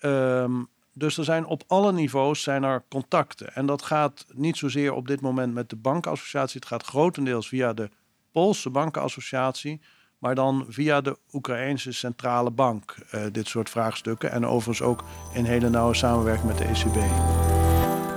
Um, 0.00 0.68
dus 0.92 1.18
er 1.18 1.24
zijn 1.24 1.46
op 1.46 1.62
alle 1.66 1.92
niveaus 1.92 2.42
zijn 2.42 2.62
er 2.62 2.84
contacten. 2.88 3.54
En 3.54 3.66
dat 3.66 3.82
gaat 3.82 4.26
niet 4.34 4.56
zozeer 4.56 4.92
op 4.92 5.06
dit 5.06 5.20
moment 5.20 5.54
met 5.54 5.70
de 5.70 5.76
bankassociatie. 5.76 6.60
Het 6.60 6.68
gaat 6.68 6.82
grotendeels 6.82 7.48
via 7.48 7.72
de 7.72 7.88
Poolse 8.32 8.70
bankenassociatie. 8.70 9.80
Maar 10.18 10.34
dan 10.34 10.64
via 10.68 11.00
de 11.00 11.18
Oekraïnse 11.32 11.92
centrale 11.92 12.50
bank. 12.50 12.94
Uh, 13.14 13.22
dit 13.32 13.48
soort 13.48 13.70
vraagstukken. 13.70 14.30
En 14.30 14.46
overigens 14.46 14.88
ook 14.88 15.04
in 15.32 15.44
hele 15.44 15.68
nauwe 15.68 15.94
samenwerking 15.94 16.46
met 16.46 16.58
de 16.58 16.64
ECB. 16.64 16.98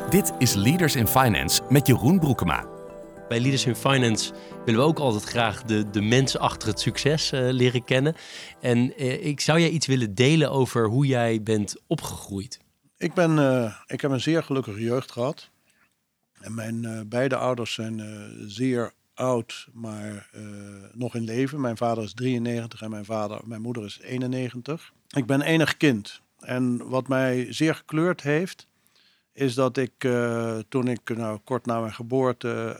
Dit 0.09 0.33
is 0.37 0.53
Leaders 0.53 0.95
in 0.95 1.07
Finance 1.07 1.61
met 1.69 1.87
Jeroen 1.87 2.19
Broekema. 2.19 2.72
Bij 3.27 3.39
Leaders 3.39 3.65
in 3.65 3.75
Finance 3.75 4.33
willen 4.65 4.79
we 4.79 4.87
ook 4.87 4.99
altijd 4.99 5.23
graag 5.23 5.63
de, 5.63 5.89
de 5.89 6.01
mensen 6.01 6.39
achter 6.39 6.67
het 6.67 6.79
succes 6.79 7.31
uh, 7.31 7.39
leren 7.51 7.83
kennen. 7.83 8.15
En 8.61 8.77
uh, 8.77 9.25
ik 9.25 9.39
zou 9.39 9.59
jij 9.59 9.69
iets 9.69 9.87
willen 9.87 10.15
delen 10.15 10.51
over 10.51 10.87
hoe 10.87 11.05
jij 11.05 11.43
bent 11.43 11.75
opgegroeid? 11.87 12.59
Ik, 12.97 13.13
ben, 13.13 13.37
uh, 13.37 13.75
ik 13.85 14.01
heb 14.01 14.11
een 14.11 14.21
zeer 14.21 14.43
gelukkige 14.43 14.81
jeugd 14.81 15.11
gehad. 15.11 15.49
En 16.39 16.53
mijn 16.53 17.09
beide 17.09 17.35
ouders 17.35 17.73
zijn 17.73 18.01
zeer 18.47 18.93
oud, 19.13 19.67
maar 19.73 20.29
nog 20.93 21.15
in 21.15 21.23
leven. 21.23 21.61
Mijn 21.61 21.77
vader 21.77 22.03
is 22.03 22.13
93 22.13 22.81
en 22.81 22.89
mijn, 22.89 23.05
vader, 23.05 23.41
mijn 23.43 23.61
moeder 23.61 23.85
is 23.85 23.99
91. 23.99 24.93
Ik 25.09 25.25
ben 25.25 25.41
enig 25.41 25.77
kind. 25.77 26.21
En 26.39 26.89
wat 26.89 27.07
mij 27.07 27.53
zeer 27.53 27.75
gekleurd 27.75 28.21
heeft, 28.21 28.67
is 29.33 29.53
dat 29.53 29.77
ik 29.77 30.07
toen 30.69 30.87
ik 30.87 31.15
nou, 31.15 31.39
kort 31.43 31.65
na 31.65 31.79
mijn 31.79 31.93
geboorte 31.93 32.77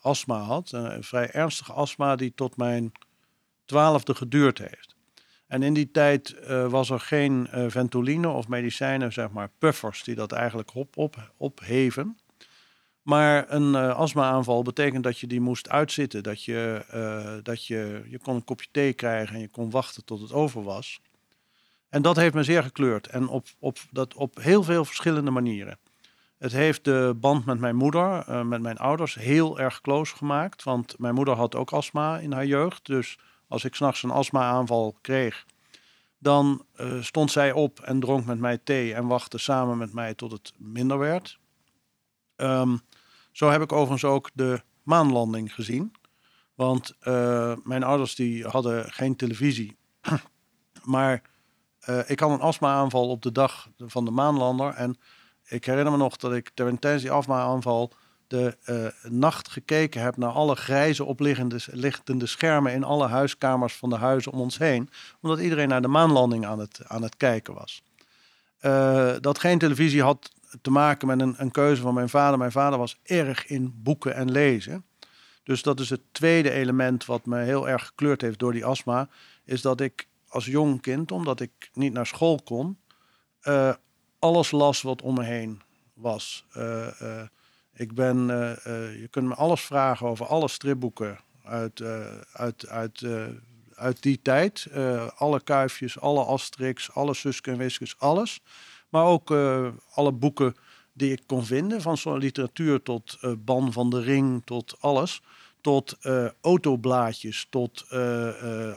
astma 0.00 0.38
had, 0.38 0.72
een 0.72 1.04
vrij 1.04 1.30
ernstige 1.30 1.72
astma 1.72 2.16
die 2.16 2.32
tot 2.34 2.56
mijn 2.56 2.92
twaalfde 3.64 4.14
geduurd 4.14 4.58
heeft. 4.58 4.96
En 5.50 5.62
in 5.62 5.74
die 5.74 5.90
tijd 5.90 6.36
uh, 6.48 6.66
was 6.66 6.90
er 6.90 7.00
geen 7.00 7.48
uh, 7.54 7.64
ventoline 7.68 8.28
of 8.28 8.48
medicijnen, 8.48 9.12
zeg 9.12 9.30
maar 9.30 9.50
puffers, 9.58 10.02
die 10.04 10.14
dat 10.14 10.32
eigenlijk 10.32 10.74
op, 10.74 10.96
op, 10.96 11.32
opheven. 11.36 12.18
Maar 13.02 13.52
een 13.52 13.72
uh, 13.72 13.96
astma-aanval 13.96 14.62
betekent 14.62 15.04
dat 15.04 15.18
je 15.18 15.26
die 15.26 15.40
moest 15.40 15.68
uitzitten. 15.68 16.22
Dat 16.22 16.44
je, 16.44 16.84
dat 17.42 17.66
je, 17.66 18.02
je 18.08 18.18
kon 18.18 18.34
een 18.34 18.44
kopje 18.44 18.68
thee 18.70 18.92
krijgen 18.92 19.34
en 19.34 19.40
je 19.40 19.48
kon 19.48 19.70
wachten 19.70 20.04
tot 20.04 20.20
het 20.20 20.32
over 20.32 20.62
was. 20.62 21.00
En 21.90 22.02
dat 22.02 22.16
heeft 22.16 22.34
me 22.34 22.42
zeer 22.42 22.62
gekleurd. 22.62 23.06
En 23.06 23.28
op, 23.28 23.46
op, 23.58 23.78
dat 23.90 24.14
op 24.14 24.36
heel 24.40 24.62
veel 24.62 24.84
verschillende 24.84 25.30
manieren. 25.30 25.78
Het 26.38 26.52
heeft 26.52 26.84
de 26.84 27.16
band 27.16 27.44
met 27.44 27.58
mijn 27.58 27.76
moeder, 27.76 28.24
met 28.46 28.62
mijn 28.62 28.78
ouders, 28.78 29.14
heel 29.14 29.60
erg 29.60 29.80
close 29.80 30.16
gemaakt. 30.16 30.62
Want 30.62 30.98
mijn 30.98 31.14
moeder 31.14 31.34
had 31.34 31.54
ook 31.54 31.72
astma 31.72 32.18
in 32.18 32.32
haar 32.32 32.46
jeugd. 32.46 32.86
Dus 32.86 33.18
als 33.48 33.64
ik 33.64 33.74
s'nachts 33.74 34.02
een 34.02 34.10
astma-aanval 34.10 34.96
kreeg, 35.00 35.44
dan 36.18 36.64
uh, 36.76 37.02
stond 37.02 37.30
zij 37.30 37.52
op 37.52 37.80
en 37.80 38.00
dronk 38.00 38.24
met 38.26 38.38
mij 38.38 38.58
thee 38.58 38.94
en 38.94 39.06
wachtte 39.06 39.38
samen 39.38 39.78
met 39.78 39.92
mij 39.92 40.14
tot 40.14 40.32
het 40.32 40.52
minder 40.58 40.98
werd. 40.98 41.38
Um, 42.36 42.80
zo 43.32 43.50
heb 43.50 43.62
ik 43.62 43.72
overigens 43.72 44.04
ook 44.04 44.30
de 44.34 44.62
maanlanding 44.82 45.54
gezien. 45.54 45.92
Want 46.54 46.96
uh, 47.02 47.56
mijn 47.62 47.82
ouders 47.82 48.14
die 48.14 48.44
hadden 48.46 48.92
geen 48.92 49.16
televisie. 49.16 49.76
maar 50.84 51.22
uh, 51.88 51.98
ik 52.06 52.20
had 52.20 52.30
een 52.30 52.40
astma-aanval 52.40 53.08
op 53.08 53.22
de 53.22 53.32
dag 53.32 53.68
van 53.78 54.04
de 54.04 54.10
maanlander. 54.10 54.74
En 54.74 54.98
ik 55.46 55.64
herinner 55.64 55.92
me 55.92 55.98
nog 55.98 56.16
dat 56.16 56.32
ik 56.32 56.50
tijdens 56.54 57.02
die 57.02 57.10
astma-aanval 57.10 57.92
de 58.26 58.56
uh, 58.66 59.10
nacht 59.12 59.48
gekeken 59.48 60.02
heb 60.02 60.16
naar 60.16 60.30
alle 60.30 60.56
grijze 60.56 61.04
opliggende 61.04 61.58
lichtende 61.66 62.26
schermen 62.26 62.72
in 62.72 62.84
alle 62.84 63.06
huiskamers 63.06 63.76
van 63.76 63.90
de 63.90 63.96
huizen 63.96 64.32
om 64.32 64.40
ons 64.40 64.58
heen. 64.58 64.90
Omdat 65.20 65.40
iedereen 65.40 65.68
naar 65.68 65.82
de 65.82 65.88
maanlanding 65.88 66.46
aan 66.46 66.58
het, 66.58 66.80
aan 66.86 67.02
het 67.02 67.16
kijken 67.16 67.54
was. 67.54 67.82
Uh, 68.62 69.12
dat 69.20 69.38
geen 69.38 69.58
televisie 69.58 70.02
had 70.02 70.30
te 70.62 70.70
maken 70.70 71.06
met 71.06 71.20
een, 71.20 71.34
een 71.38 71.50
keuze 71.50 71.82
van 71.82 71.94
mijn 71.94 72.08
vader. 72.08 72.38
Mijn 72.38 72.52
vader 72.52 72.78
was 72.78 72.98
erg 73.02 73.46
in 73.46 73.72
boeken 73.82 74.14
en 74.14 74.30
lezen. 74.30 74.84
Dus 75.42 75.62
dat 75.62 75.80
is 75.80 75.90
het 75.90 76.00
tweede 76.12 76.50
element 76.50 77.04
wat 77.04 77.26
me 77.26 77.38
heel 77.38 77.68
erg 77.68 77.86
gekleurd 77.86 78.20
heeft 78.20 78.38
door 78.38 78.52
die 78.52 78.64
astma. 78.64 79.08
Is 79.44 79.62
dat 79.62 79.80
ik 79.80 80.06
als 80.30 80.44
jong 80.44 80.80
kind, 80.80 81.12
omdat 81.12 81.40
ik 81.40 81.70
niet 81.72 81.92
naar 81.92 82.06
school 82.06 82.40
kon, 82.44 82.78
uh, 83.42 83.74
alles 84.18 84.50
las 84.50 84.82
wat 84.82 85.02
om 85.02 85.14
me 85.14 85.24
heen 85.24 85.60
was. 85.94 86.46
Ik 87.72 87.94
ben, 87.94 88.28
uh, 88.28 88.50
uh, 88.50 89.00
je 89.00 89.08
kunt 89.10 89.26
me 89.26 89.34
alles 89.34 89.60
vragen 89.60 90.06
over 90.06 90.26
alle 90.26 90.48
stripboeken 90.48 91.18
uit, 91.44 91.82
uit, 92.32 92.68
uit, 92.68 93.06
uit 93.74 94.02
die 94.02 94.22
tijd. 94.22 94.66
alle 95.16 95.42
kuifjes, 95.42 96.00
alle 96.00 96.24
Asterix, 96.24 96.94
alle 96.94 97.14
Suske 97.14 97.50
en 97.50 97.58
Wiskes, 97.58 97.98
alles. 97.98 98.40
Maar 98.88 99.04
ook 99.04 99.30
alle 99.90 100.12
boeken 100.12 100.56
die 100.92 101.12
ik 101.12 101.22
kon 101.26 101.44
vinden, 101.44 101.82
van 101.82 101.96
zo'n 101.96 102.18
literatuur 102.18 102.82
tot 102.82 103.18
Ban 103.38 103.72
van 103.72 103.90
de 103.90 104.00
Ring, 104.00 104.42
tot 104.44 104.76
alles. 104.80 105.22
Tot 105.60 105.98
autoblaadjes, 106.40 107.46
tot 107.50 107.86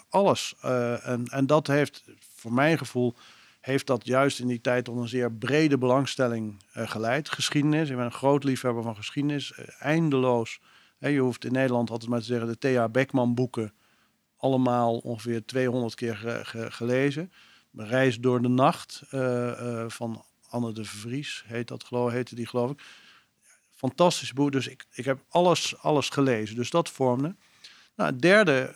alles. 0.09 0.55
en, 1.03 1.25
en 1.25 1.47
dat 1.47 1.67
heeft 1.67 2.03
voor 2.19 2.53
mijn 2.53 2.77
gevoel 2.77 3.15
heeft 3.61 3.87
dat 3.87 4.05
juist 4.05 4.39
in 4.39 4.47
die 4.47 4.61
tijd 4.61 4.85
tot 4.85 4.97
een 4.97 5.07
zeer 5.07 5.31
brede 5.31 5.77
belangstelling 5.77 6.63
geleid. 6.73 7.29
Geschiedenis, 7.29 7.89
ik 7.89 7.95
ben 7.95 8.05
een 8.05 8.11
groot 8.11 8.43
liefhebber 8.43 8.83
van 8.83 8.95
geschiedenis, 8.95 9.53
eindeloos. 9.79 10.59
Hè, 10.97 11.07
je 11.07 11.19
hoeft 11.19 11.45
in 11.45 11.51
Nederland 11.51 11.89
altijd 11.89 12.09
maar 12.09 12.19
te 12.19 12.25
zeggen 12.25 12.47
de 12.47 12.57
Thea 12.57 12.89
Beckman 12.89 13.33
boeken, 13.33 13.73
allemaal 14.37 14.97
ongeveer 14.97 15.45
200 15.45 15.95
keer 15.95 16.15
ge 16.15 16.39
ge 16.43 16.71
gelezen. 16.71 17.31
Reis 17.75 18.19
door 18.19 18.41
de 18.41 18.47
nacht 18.47 19.03
van 19.87 20.25
Anne 20.49 20.71
de 20.71 20.85
Vries, 20.85 21.43
heet 21.47 21.67
dat 21.67 21.83
geloof, 21.83 22.11
heette 22.11 22.35
die 22.35 22.47
geloof 22.47 22.71
ik. 22.71 22.81
Fantastisch 23.87 24.33
boek, 24.33 24.51
dus 24.51 24.67
ik, 24.67 24.85
ik 24.91 25.05
heb 25.05 25.19
alles, 25.29 25.77
alles 25.81 26.09
gelezen. 26.09 26.55
Dus 26.55 26.69
dat 26.69 26.89
vormde. 26.89 27.35
Nou, 27.95 28.11
het 28.11 28.21
derde 28.21 28.75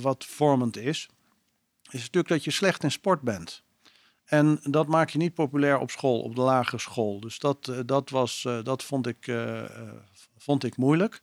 wat 0.00 0.24
vormend 0.24 0.76
is, 0.76 1.08
is 1.90 2.00
natuurlijk 2.00 2.28
dat 2.28 2.44
je 2.44 2.50
slecht 2.50 2.82
in 2.82 2.90
sport 2.90 3.20
bent. 3.20 3.62
En 4.24 4.60
dat 4.62 4.86
maak 4.86 5.10
je 5.10 5.18
niet 5.18 5.34
populair 5.34 5.78
op 5.78 5.90
school, 5.90 6.20
op 6.20 6.34
de 6.34 6.40
lagere 6.40 6.78
school. 6.78 7.20
Dus 7.20 7.38
dat, 7.38 7.68
eh, 7.68 7.78
dat, 7.86 8.10
was, 8.10 8.44
eh, 8.44 8.62
dat 8.62 8.82
vond, 8.82 9.06
ik, 9.06 9.32
vond 10.36 10.64
ik 10.64 10.76
moeilijk. 10.76 11.22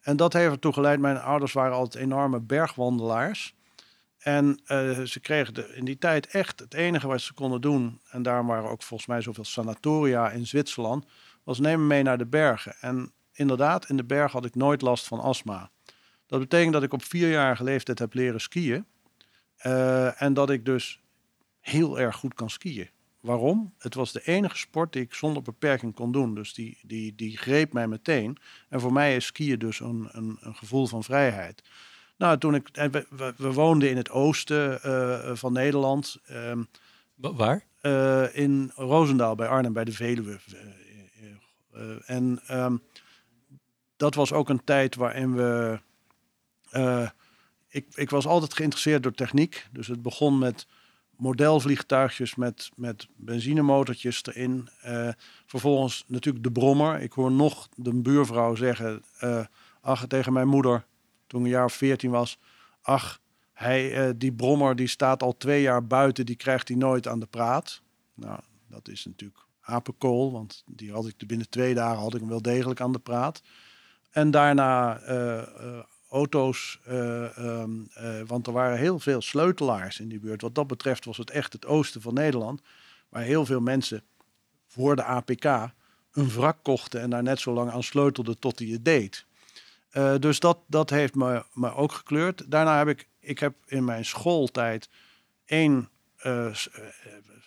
En 0.00 0.16
dat 0.16 0.32
heeft 0.32 0.52
ertoe 0.52 0.72
geleid, 0.72 1.00
mijn 1.00 1.20
ouders 1.20 1.52
waren 1.52 1.76
altijd 1.76 2.04
enorme 2.04 2.40
bergwandelaars. 2.40 3.54
En 4.18 4.60
eh, 4.64 5.00
ze 5.00 5.20
kregen 5.20 5.54
de, 5.54 5.72
in 5.74 5.84
die 5.84 5.98
tijd 5.98 6.26
echt 6.26 6.60
het 6.60 6.74
enige 6.74 7.06
wat 7.06 7.20
ze 7.20 7.34
konden 7.34 7.60
doen. 7.60 8.00
En 8.10 8.22
daarom 8.22 8.46
waren 8.46 8.70
ook 8.70 8.82
volgens 8.82 9.08
mij 9.08 9.20
zoveel 9.20 9.44
sanatoria 9.44 10.30
in 10.30 10.46
Zwitserland. 10.46 11.06
Was 11.50 11.58
nemen 11.58 11.86
mee 11.86 12.02
naar 12.02 12.18
de 12.18 12.26
bergen. 12.26 12.74
En 12.80 13.12
inderdaad, 13.32 13.88
in 13.88 13.96
de 13.96 14.04
bergen 14.04 14.30
had 14.30 14.44
ik 14.44 14.54
nooit 14.54 14.82
last 14.82 15.06
van 15.06 15.20
astma. 15.20 15.70
Dat 16.26 16.40
betekent 16.40 16.72
dat 16.72 16.82
ik 16.82 16.92
op 16.92 17.04
vierjarige 17.04 17.64
leeftijd 17.64 17.98
heb 17.98 18.14
leren 18.14 18.40
skiën. 18.40 18.84
Uh, 19.66 20.22
en 20.22 20.34
dat 20.34 20.50
ik 20.50 20.64
dus 20.64 21.00
heel 21.60 21.98
erg 22.00 22.16
goed 22.16 22.34
kan 22.34 22.50
skiën. 22.50 22.90
Waarom? 23.20 23.74
Het 23.78 23.94
was 23.94 24.12
de 24.12 24.22
enige 24.24 24.56
sport 24.56 24.92
die 24.92 25.02
ik 25.02 25.14
zonder 25.14 25.42
beperking 25.42 25.94
kon 25.94 26.12
doen. 26.12 26.34
Dus 26.34 26.54
die, 26.54 26.78
die, 26.82 27.14
die 27.14 27.36
greep 27.36 27.72
mij 27.72 27.88
meteen. 27.88 28.36
En 28.68 28.80
voor 28.80 28.92
mij 28.92 29.16
is 29.16 29.26
skiën 29.26 29.58
dus 29.58 29.80
een, 29.80 30.08
een, 30.12 30.36
een 30.40 30.54
gevoel 30.54 30.86
van 30.86 31.04
vrijheid. 31.04 31.62
Nou, 32.16 32.38
toen 32.38 32.54
ik. 32.54 32.68
We, 32.72 33.06
we, 33.10 33.34
we 33.36 33.52
woonden 33.52 33.90
in 33.90 33.96
het 33.96 34.10
oosten 34.10 34.80
uh, 34.86 35.30
van 35.34 35.52
Nederland. 35.52 36.16
Um, 36.30 36.68
Waar? 37.14 37.64
Uh, 37.82 38.36
in 38.36 38.72
Roosendaal 38.74 39.34
bij 39.34 39.48
Arnhem, 39.48 39.72
bij 39.72 39.84
de 39.84 39.92
Veluwe. 39.92 40.38
Uh, 41.80 41.96
en 42.06 42.40
um, 42.50 42.82
dat 43.96 44.14
was 44.14 44.32
ook 44.32 44.48
een 44.48 44.64
tijd 44.64 44.94
waarin 44.94 45.34
we. 45.34 45.80
ik, 47.68 47.86
ik 47.94 48.10
was 48.10 48.26
altijd 48.26 48.54
geïnteresseerd 48.54 49.02
door 49.02 49.12
techniek. 49.12 49.66
Dus 49.72 49.86
het 49.86 50.02
begon 50.02 50.38
met 50.38 50.66
modelvliegtuigjes 51.16 52.34
met, 52.34 52.70
met 52.76 53.08
benzinemotortjes 53.16 54.24
erin. 54.24 54.68
vervolgens 55.46 56.04
natuurlijk 56.06 56.44
de 56.44 56.52
brommer. 56.52 57.00
Ik 57.00 57.12
hoor 57.12 57.32
nog 57.32 57.68
de 57.76 57.94
buurvrouw 57.94 58.54
zeggen 58.54 59.02
ach, 59.80 60.06
tegen 60.06 60.32
mijn 60.32 60.48
moeder 60.48 60.86
toen 61.26 61.40
ik 61.40 61.46
een 61.46 61.52
jaar 61.52 61.64
of 61.64 61.72
veertien 61.72 62.10
was. 62.10 62.38
Ach, 62.82 63.20
hij, 63.52 64.16
die 64.16 64.32
brommer 64.32 64.76
die 64.76 64.86
staat 64.86 65.22
al 65.22 65.36
twee 65.36 65.62
jaar 65.62 65.86
buiten, 65.86 66.26
die 66.26 66.36
krijgt 66.36 66.68
hij 66.68 66.76
nooit 66.76 67.08
aan 67.08 67.20
de 67.20 67.26
praat. 67.26 67.82
Nou, 68.14 68.40
dat 68.68 68.88
is 68.88 69.04
natuurlijk 69.04 69.48
apenkool, 69.70 70.32
want 70.32 70.62
die 70.66 70.92
had 70.92 71.06
ik 71.06 71.26
binnen 71.26 71.48
twee 71.48 71.74
dagen 71.74 72.02
had 72.02 72.14
ik 72.14 72.20
hem 72.20 72.28
wel 72.28 72.42
degelijk 72.42 72.80
aan 72.80 72.92
de 72.92 72.98
praat. 72.98 73.42
En 74.10 74.30
daarna 74.30 75.00
uh, 75.02 75.36
uh, 75.36 75.78
auto's, 76.10 76.80
um, 76.88 77.88
want 78.26 78.46
er 78.46 78.52
waren 78.52 78.78
heel 78.78 78.98
veel 78.98 79.20
sleutelaars 79.20 80.00
in 80.00 80.08
die 80.08 80.20
buurt. 80.20 80.42
Wat 80.42 80.54
dat 80.54 80.66
betreft 80.66 81.04
was 81.04 81.16
het 81.16 81.30
echt 81.30 81.52
het 81.52 81.66
oosten 81.66 82.00
van 82.00 82.14
Nederland, 82.14 82.60
waar 83.08 83.22
heel 83.22 83.46
veel 83.46 83.60
mensen 83.60 84.02
voor 84.66 84.96
de 84.96 85.04
APK 85.04 85.44
een 86.12 86.30
wrak 86.30 86.56
kochten 86.62 87.00
en 87.00 87.10
daar 87.10 87.22
net 87.22 87.40
zo 87.40 87.52
lang 87.52 87.70
aan 87.70 87.82
sleutelden 87.82 88.38
tot 88.38 88.58
hij 88.58 88.68
het 88.68 88.84
deed. 88.84 89.26
Dus 90.20 90.40
dat, 90.40 90.58
dat 90.66 90.90
heeft 90.90 91.14
me, 91.14 91.44
me 91.52 91.74
ook 91.74 91.92
gekleurd. 91.92 92.50
Daarna 92.50 92.78
heb 92.78 92.88
ik, 92.88 93.08
ik 93.20 93.38
heb 93.38 93.54
in 93.66 93.84
mijn 93.84 94.04
schooltijd 94.04 94.88
één 95.44 95.88
uh, 96.26 96.54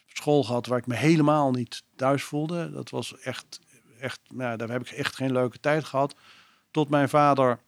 school 0.07 0.43
gehad 0.43 0.65
waar 0.65 0.77
ik 0.77 0.87
me 0.87 0.95
helemaal 0.95 1.51
niet 1.51 1.83
thuis 1.95 2.23
voelde. 2.23 2.71
Dat 2.71 2.89
was 2.89 3.19
echt, 3.19 3.59
echt 3.99 4.19
nou, 4.27 4.57
daar 4.57 4.69
heb 4.69 4.81
ik 4.81 4.89
echt 4.89 5.15
geen 5.15 5.31
leuke 5.31 5.59
tijd 5.59 5.83
gehad. 5.83 6.15
Tot 6.71 6.89
mijn 6.89 7.09
vader 7.09 7.59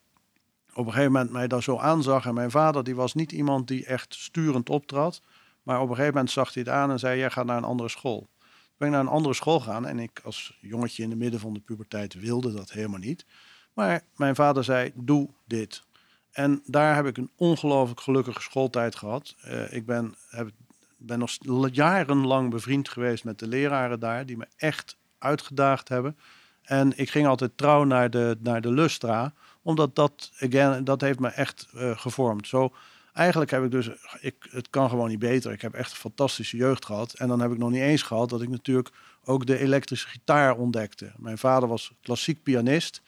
op 0.74 0.86
een 0.86 0.92
gegeven 0.92 1.12
moment 1.12 1.32
mij 1.32 1.48
daar 1.48 1.64
zo 1.64 1.78
aanzag. 1.78 2.26
En 2.26 2.34
mijn 2.34 2.52
vader 2.52 2.84
die 2.84 2.96
was 2.96 3.14
niet 3.14 3.32
iemand 3.32 3.68
die 3.68 3.86
echt 3.86 4.14
sturend 4.14 4.70
optrad. 4.70 5.22
Maar 5.64 5.82
op 5.82 5.90
een 5.90 5.96
gegeven 5.96 6.14
moment 6.14 6.32
zag 6.32 6.54
hij 6.54 6.64
het 6.64 6.72
aan 6.72 6.92
en 6.92 7.00
zei, 7.00 7.20
jij 7.20 7.30
gaat 7.30 7.46
naar 7.46 7.58
een 7.58 7.64
andere 7.64 7.90
school. 7.90 8.30
Ben 8.78 8.88
ik 8.88 8.94
naar 8.94 9.04
een 9.04 9.12
andere 9.12 9.34
school 9.34 9.60
gegaan 9.60 9.86
en 9.86 10.00
ik 10.00 10.22
als 10.24 10.58
jongetje 10.62 11.04
in 11.04 11.10
de 11.10 11.16
midden 11.16 11.40
van 11.40 11.54
de 11.54 11.60
puberteit 11.60 12.14
wilde 12.14 12.54
dat 12.54 12.72
helemaal 12.72 13.00
niet. 13.00 13.26
Maar 13.74 14.02
mijn 14.16 14.36
vader 14.36 14.64
zei, 14.64 14.92
doe 14.96 15.30
dit. 15.46 15.84
En 16.32 16.62
daar 16.66 16.96
heb 16.96 17.06
ik 17.06 17.18
een 17.18 17.32
ongelooflijk 17.36 18.02
gelukkige 18.02 18.42
schooltijd 18.42 18.96
gehad. 18.96 19.36
Uh, 19.46 19.74
ik 19.74 19.86
ben, 19.86 20.16
heb, 20.30 20.50
ben 20.98 21.20
nog 21.40 21.70
jarenlang 21.72 22.50
bevriend 22.50 22.90
geweest 22.90 23.24
met 23.24 23.40
de 23.40 23.48
leraren 23.48 24.00
daar, 24.00 24.26
die 24.26 24.38
me 24.38 24.48
echt 24.58 24.98
uitgedaagd 25.18 25.90
hebben. 25.90 26.18
En 26.62 26.98
ik 26.98 27.10
ging 27.10 27.28
altijd 27.28 27.58
trouw 27.58 27.84
naar 27.84 28.10
de, 28.10 28.38
naar 28.40 28.62
de 28.62 28.72
Lustra, 28.72 29.34
omdat 29.62 29.96
dat, 29.96 30.32
again, 30.40 30.84
dat 30.84 31.02
heeft 31.02 31.20
me 31.20 31.28
echt 31.28 31.68
uh, 31.76 31.98
gevormd. 31.98 32.48
Zo, 32.48 32.74
eigenlijk 33.14 33.52
heb 33.52 33.64
ik 33.64 33.72
dus, 33.72 33.90
ik, 34.20 34.36
het 34.50 34.70
kan 34.70 34.90
gewoon 34.90 35.10
niet 35.10 35.20
beter. 35.20 35.52
Ik 35.52 35.62
heb 35.62 35.74
echt 35.74 35.92
een 35.92 35.98
fantastische 35.98 36.58
jeugd 36.58 36.86
gehad. 36.86 37.14
En 37.14 37.28
dan 37.28 37.40
heb 37.40 37.52
ik 37.52 37.58
nog 37.58 37.70
niet 37.70 37.82
eens 37.82 38.02
gehad 38.02 38.30
dat 38.30 38.42
ik 38.42 38.50
natuurlijk 38.50 38.90
ook 39.24 39.46
de 39.46 39.58
elektrische 39.58 40.08
gitaar 40.08 40.56
ontdekte. 40.58 41.12
Mijn 41.18 41.38
vader 41.38 41.70
was 41.70 41.92
klassiek 42.02 42.44
pianist. 42.44 43.02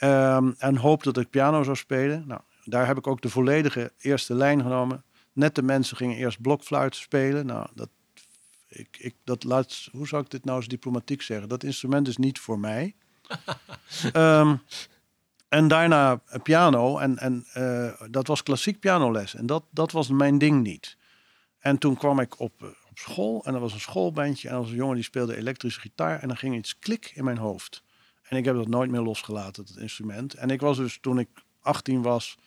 Um, 0.00 0.54
en 0.58 0.76
hoop 0.76 1.02
dat 1.02 1.16
ik 1.16 1.30
piano 1.30 1.62
zou 1.62 1.76
spelen. 1.76 2.24
Nou, 2.26 2.40
daar 2.64 2.86
heb 2.86 2.96
ik 2.96 3.06
ook 3.06 3.20
de 3.20 3.28
volledige 3.28 3.92
eerste 3.98 4.34
lijn 4.34 4.62
genomen. 4.62 5.04
Net 5.38 5.54
de 5.54 5.62
mensen 5.62 5.96
gingen 5.96 6.16
eerst 6.16 6.40
blokfluit 6.40 6.96
spelen. 6.96 7.46
Nou, 7.46 7.68
dat, 7.74 7.88
ik, 8.68 8.96
ik, 9.00 9.14
dat 9.24 9.44
laat, 9.44 9.88
hoe 9.92 10.06
zou 10.06 10.22
ik 10.22 10.30
dit 10.30 10.44
nou 10.44 10.56
eens 10.56 10.68
diplomatiek 10.68 11.22
zeggen? 11.22 11.48
Dat 11.48 11.64
instrument 11.64 12.08
is 12.08 12.16
niet 12.16 12.38
voor 12.38 12.58
mij. 12.58 12.94
um, 14.14 14.62
en 15.58 15.68
daarna 15.68 16.22
piano. 16.42 16.98
En, 16.98 17.18
en 17.18 17.46
uh, 17.56 17.92
dat 18.10 18.26
was 18.26 18.42
klassiek 18.42 18.80
pianoles. 18.80 19.34
En 19.34 19.46
dat, 19.46 19.64
dat 19.70 19.92
was 19.92 20.08
mijn 20.08 20.38
ding 20.38 20.62
niet. 20.62 20.96
En 21.58 21.78
toen 21.78 21.96
kwam 21.96 22.20
ik 22.20 22.40
op, 22.40 22.62
uh, 22.62 22.68
op 22.68 22.98
school. 22.98 23.44
En 23.44 23.54
er 23.54 23.60
was 23.60 23.72
een 23.72 23.80
schoolbandje. 23.80 24.48
En 24.48 24.54
er 24.54 24.60
was 24.60 24.70
een 24.70 24.76
jongen 24.76 24.94
die 24.94 25.04
speelde 25.04 25.36
elektrische 25.36 25.80
gitaar. 25.80 26.20
En 26.20 26.28
dan 26.28 26.36
ging 26.36 26.56
iets 26.56 26.78
klik 26.78 27.12
in 27.14 27.24
mijn 27.24 27.38
hoofd. 27.38 27.82
En 28.22 28.36
ik 28.36 28.44
heb 28.44 28.54
dat 28.54 28.68
nooit 28.68 28.90
meer 28.90 29.00
losgelaten, 29.00 29.64
het 29.64 29.76
instrument. 29.76 30.34
En 30.34 30.50
ik 30.50 30.60
was 30.60 30.76
dus 30.76 30.98
toen 31.00 31.18
ik 31.18 31.28
18 31.60 32.02
was, 32.02 32.38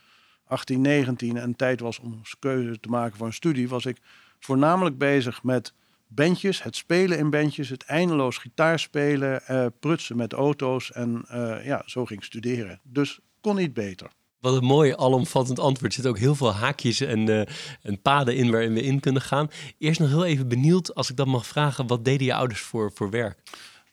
18, 0.52 0.82
19 0.82 1.38
en 1.38 1.56
tijd 1.56 1.80
was 1.80 2.00
om 2.00 2.22
keuze 2.40 2.80
te 2.80 2.90
maken 2.90 3.18
voor 3.18 3.28
een 3.28 3.34
studie, 3.34 3.70
was 3.70 3.86
ik 3.86 3.98
voornamelijk 4.40 4.98
bezig 4.98 5.44
met 5.44 5.74
bandjes, 6.08 6.64
het 6.64 6.76
spelen 6.76 7.18
in 7.18 7.30
bandjes, 7.30 7.70
het 7.70 7.84
eindeloos 7.84 8.38
gitaar 8.38 8.80
spelen, 8.80 9.42
uh, 9.50 9.66
prutsen 9.80 10.18
met 10.18 10.34
auto's 10.34 10.92
en 10.92 11.26
uh, 11.32 11.66
ja, 11.66 11.84
zo 11.86 12.06
ging 12.06 12.20
ik 12.20 12.26
studeren. 12.26 12.80
Dus 12.84 13.20
kon 13.42 13.56
niet 13.56 13.74
beter. 13.74 14.08
Wat 14.40 14.56
een 14.56 14.64
mooi 14.64 14.94
alomvattend 14.96 15.60
antwoord. 15.60 15.86
Er 15.86 15.94
zitten 15.94 16.12
ook 16.12 16.20
heel 16.20 16.36
veel 16.36 16.54
haakjes 16.54 17.02
en, 17.02 17.30
uh, 17.30 17.42
en 17.82 18.02
paden 18.02 18.36
in 18.36 18.52
waarin 18.52 18.74
we 18.74 18.82
in 18.82 19.00
kunnen 19.00 19.22
gaan. 19.22 19.50
Eerst 19.78 20.00
nog 20.00 20.10
heel 20.10 20.26
even 20.26 20.48
benieuwd, 20.48 20.96
als 20.96 21.10
ik 21.10 21.16
dat 21.16 21.28
mag 21.28 21.46
vragen, 21.46 21.88
wat 21.88 22.06
deden 22.06 22.26
je 22.26 22.34
ouders 22.34 22.62
voor, 22.62 22.92
voor 22.94 23.10
werk? 23.10 23.38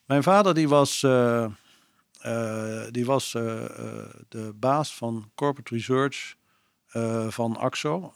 Mijn 0.05 0.23
vader 0.23 0.53
die 0.53 0.69
was 0.69 0.99
die 2.91 3.05
was 3.05 3.31
de 3.31 4.53
baas 4.55 4.95
van 4.95 5.31
corporate 5.35 5.73
research 5.75 6.37
van 7.29 7.57
AXO. 7.57 8.13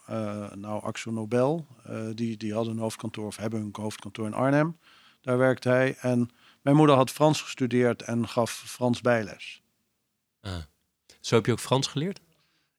nou, 0.53 0.83
AXO 0.83 1.11
Nobel. 1.11 1.67
die, 2.13 2.37
die 2.37 2.53
hadden 2.53 2.73
een 2.73 2.79
hoofdkantoor, 2.79 3.25
of 3.25 3.37
hebben 3.37 3.61
een 3.61 3.81
hoofdkantoor 3.81 4.25
in 4.25 4.33
Arnhem. 4.33 4.77
Daar 5.21 5.37
werkte 5.37 5.69
hij. 5.69 5.95
En 5.99 6.29
mijn 6.61 6.75
moeder 6.75 6.95
had 6.95 7.11
Frans 7.11 7.41
gestudeerd 7.41 8.01
en 8.01 8.27
gaf 8.27 8.51
Frans 8.65 9.01
bijles. 9.01 9.61
Ah. 10.41 10.53
Zo 11.19 11.35
heb 11.35 11.45
je 11.45 11.51
ook 11.51 11.59
Frans 11.59 11.87
geleerd? 11.87 12.21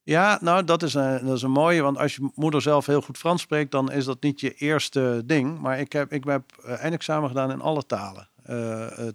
Ja, 0.02 0.38
nou, 0.40 0.64
dat 0.64 0.82
is, 0.82 0.94
een, 0.94 1.26
dat 1.26 1.36
is 1.36 1.42
een 1.42 1.50
mooie. 1.50 1.82
Want 1.82 1.98
als 1.98 2.14
je 2.14 2.30
moeder 2.34 2.62
zelf 2.62 2.86
heel 2.86 3.02
goed 3.02 3.18
Frans 3.18 3.42
spreekt, 3.42 3.70
dan 3.70 3.92
is 3.92 4.04
dat 4.04 4.22
niet 4.22 4.40
je 4.40 4.54
eerste 4.54 5.22
ding. 5.24 5.58
Maar 5.60 5.80
ik 5.80 5.92
heb, 5.92 6.12
ik 6.12 6.24
heb 6.24 6.58
eindexamen 6.64 7.28
gedaan 7.28 7.50
in 7.50 7.60
alle 7.60 7.86
talen. 7.86 8.28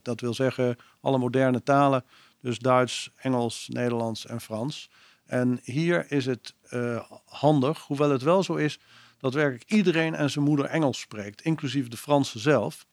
Dat 0.02 0.22
wil 0.22 0.34
zeggen 0.34 0.78
alle 1.02 1.18
moderne 1.18 1.64
talen, 1.64 2.06
dus 2.42 2.60
Duits, 2.60 3.12
Engels, 3.16 3.68
Nederlands 3.68 4.26
en 4.26 4.42
Frans. 4.42 4.90
En 5.26 5.60
hier 5.64 6.12
is 6.12 6.26
het 6.26 6.56
uh, 6.72 7.02
handig, 7.26 7.80
hoewel 7.80 8.10
het 8.10 8.22
wel 8.22 8.44
zo 8.44 8.56
is 8.56 8.80
dat 9.18 9.34
werkelijk 9.34 9.72
iedereen 9.72 10.16
en 10.16 10.30
zijn 10.30 10.46
moeder 10.46 10.66
Engels 10.66 11.00
spreekt, 11.00 11.42
inclusief 11.42 11.88
de 11.88 11.98
Fransen 11.98 12.40
zelf. 12.40 12.86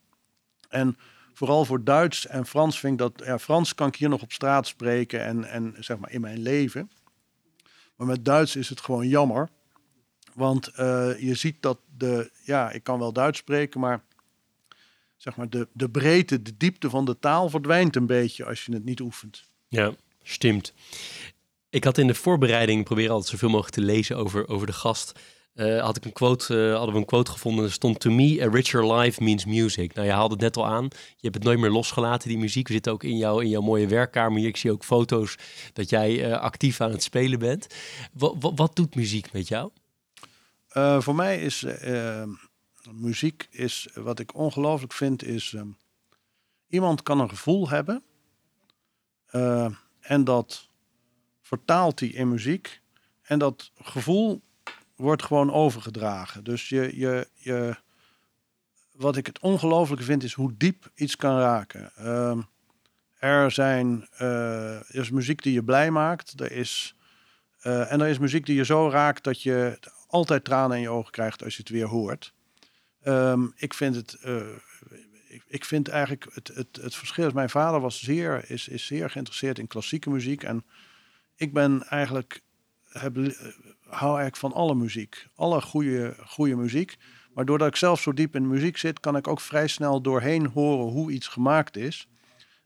En 0.68 0.96
vooral 1.32 1.64
voor 1.64 1.84
Duits 1.84 2.26
en 2.26 2.46
Frans 2.46 2.78
vind 2.78 2.92
ik 2.92 2.98
dat, 2.98 3.26
ja, 3.26 3.38
Frans 3.38 3.74
kan 3.74 3.88
ik 3.88 3.96
hier 3.96 4.08
nog 4.08 4.22
op 4.22 4.32
straat 4.32 4.66
spreken 4.66 5.24
en, 5.24 5.44
en 5.44 5.74
zeg 5.78 5.98
maar 5.98 6.12
in 6.12 6.20
mijn 6.20 6.38
leven. 6.38 6.90
Maar 7.96 8.06
met 8.06 8.24
Duits 8.24 8.56
is 8.56 8.68
het 8.68 8.80
gewoon 8.80 9.08
jammer. 9.08 9.48
Want 10.34 10.68
uh, 10.70 11.20
je 11.20 11.34
ziet 11.34 11.62
dat 11.62 11.78
de, 11.96 12.30
ja, 12.44 12.70
ik 12.70 12.82
kan 12.82 12.98
wel 12.98 13.12
Duits 13.12 13.38
spreken, 13.38 13.80
maar 13.80 14.02
zeg 15.16 15.36
maar, 15.36 15.48
de, 15.48 15.68
de 15.72 15.90
breedte, 15.90 16.42
de 16.42 16.56
diepte 16.56 16.90
van 16.90 17.04
de 17.04 17.18
taal 17.18 17.48
verdwijnt 17.48 17.96
een 17.96 18.06
beetje 18.06 18.44
als 18.44 18.64
je 18.64 18.72
het 18.72 18.84
niet 18.84 19.00
oefent. 19.00 19.44
Ja, 19.68 19.92
stimt. 20.22 20.72
Ik 21.70 21.84
had 21.84 21.98
in 21.98 22.06
de 22.06 22.14
voorbereiding 22.14 22.84
proberen 22.84 23.10
altijd 23.10 23.30
zoveel 23.30 23.48
mogelijk 23.48 23.74
te 23.74 23.80
lezen 23.80 24.16
over, 24.16 24.48
over 24.48 24.66
de 24.66 24.72
gast. 24.72 25.12
Uh, 25.54 25.82
had 25.82 25.96
ik 25.96 26.04
een 26.04 26.12
quote, 26.12 26.54
uh, 26.54 26.74
hadden 26.74 26.92
we 26.92 27.00
een 27.00 27.06
quote 27.06 27.30
gevonden. 27.30 27.64
Er 27.64 27.72
stond: 27.72 28.00
To 28.00 28.10
me, 28.10 28.42
a 28.42 28.48
richer 28.48 28.92
life 28.94 29.22
means 29.22 29.44
music. 29.44 29.94
Nou, 29.94 30.06
je 30.06 30.12
haalde 30.12 30.34
het 30.34 30.42
net 30.42 30.56
al 30.56 30.66
aan. 30.66 30.84
Je 30.84 31.20
hebt 31.20 31.34
het 31.34 31.44
nooit 31.44 31.58
meer 31.58 31.70
losgelaten, 31.70 32.28
die 32.28 32.38
muziek. 32.38 32.66
We 32.66 32.72
zitten 32.72 32.92
ook 32.92 33.02
in, 33.02 33.16
jou, 33.16 33.42
in 33.42 33.48
jouw 33.48 33.60
mooie 33.60 33.86
werkkamer. 33.86 34.46
Ik 34.46 34.56
zie 34.56 34.72
ook 34.72 34.84
foto's 34.84 35.36
dat 35.72 35.90
jij 35.90 36.28
uh, 36.28 36.38
actief 36.38 36.80
aan 36.80 36.90
het 36.90 37.02
spelen 37.02 37.38
bent. 37.38 37.66
Wat 38.40 38.76
doet 38.76 38.94
muziek 38.94 39.32
met 39.32 39.48
jou? 39.48 39.70
voor 40.98 41.14
mij 41.14 41.40
is 41.40 41.66
muziek 42.92 43.48
is, 43.50 43.88
wat 43.94 44.18
ik 44.18 44.34
ongelooflijk 44.34 44.92
vind, 44.92 45.24
is 45.24 45.52
uh, 45.52 45.62
iemand 46.68 47.02
kan 47.02 47.20
een 47.20 47.28
gevoel 47.28 47.68
hebben 47.68 48.02
en 50.00 50.24
dat 50.24 50.65
vertaalt 51.46 52.00
hij 52.00 52.08
in 52.08 52.28
muziek. 52.28 52.80
En 53.22 53.38
dat 53.38 53.70
gevoel, 53.82 54.42
wordt 54.96 55.22
gewoon 55.22 55.52
overgedragen. 55.52 56.44
Dus 56.44 56.68
je, 56.68 56.98
je, 56.98 57.28
je, 57.34 57.76
wat 58.92 59.16
ik 59.16 59.26
het 59.26 59.38
ongelooflijke 59.38 60.04
vind, 60.04 60.22
is 60.22 60.32
hoe 60.32 60.54
diep 60.56 60.90
iets 60.94 61.16
kan 61.16 61.38
raken. 61.38 61.90
Ehm, 61.96 62.40
er, 63.18 63.50
zijn, 63.50 64.08
uh, 64.20 64.74
er 64.76 64.94
is 64.94 65.10
muziek 65.10 65.42
die 65.42 65.52
je 65.52 65.62
blij 65.62 65.90
maakt. 65.90 66.40
Er 66.40 66.52
is, 66.52 66.96
uh, 67.62 67.92
en 67.92 68.00
er 68.00 68.08
is 68.08 68.18
muziek 68.18 68.46
die 68.46 68.56
je 68.56 68.64
zo 68.64 68.88
raakt 68.88 69.24
dat 69.24 69.42
je 69.42 69.78
altijd 70.06 70.44
tranen 70.44 70.76
in 70.76 70.82
je 70.82 70.90
ogen 70.90 71.12
krijgt 71.12 71.44
als 71.44 71.56
je 71.56 71.62
het 71.62 71.72
weer 71.72 71.86
hoort. 71.86 72.34
Um, 73.04 73.52
ik 73.56 73.74
vind 73.74 73.96
het. 73.96 74.18
Uh, 74.24 74.40
ik, 75.28 75.42
ik, 75.46 75.64
vind 75.64 75.88
eigenlijk 75.88 76.26
het, 76.34 76.50
het, 76.54 76.78
het 76.80 76.94
verschil. 76.94 77.30
Mijn 77.30 77.50
vader 77.50 77.80
was 77.80 78.00
zeer, 78.00 78.50
is, 78.50 78.68
is 78.68 78.86
zeer 78.86 79.10
geïnteresseerd 79.10 79.58
in 79.58 79.66
klassieke 79.66 80.10
muziek. 80.10 80.42
En 80.42 80.64
ik 81.36 81.52
ben 81.52 81.82
eigenlijk. 81.88 82.40
Heb, 82.88 83.14
hou 83.82 84.10
eigenlijk 84.18 84.36
van 84.36 84.52
alle 84.52 84.74
muziek. 84.74 85.26
Alle 85.34 85.60
goede, 85.60 86.14
goede 86.26 86.56
muziek. 86.56 86.96
Maar 87.34 87.44
doordat 87.44 87.68
ik 87.68 87.76
zelf 87.76 88.00
zo 88.00 88.12
diep 88.12 88.34
in 88.34 88.42
de 88.42 88.48
muziek 88.48 88.76
zit, 88.76 89.00
kan 89.00 89.16
ik 89.16 89.28
ook 89.28 89.40
vrij 89.40 89.66
snel 89.66 90.00
doorheen 90.00 90.46
horen 90.46 90.92
hoe 90.92 91.10
iets 91.10 91.28
gemaakt 91.28 91.76
is. 91.76 92.08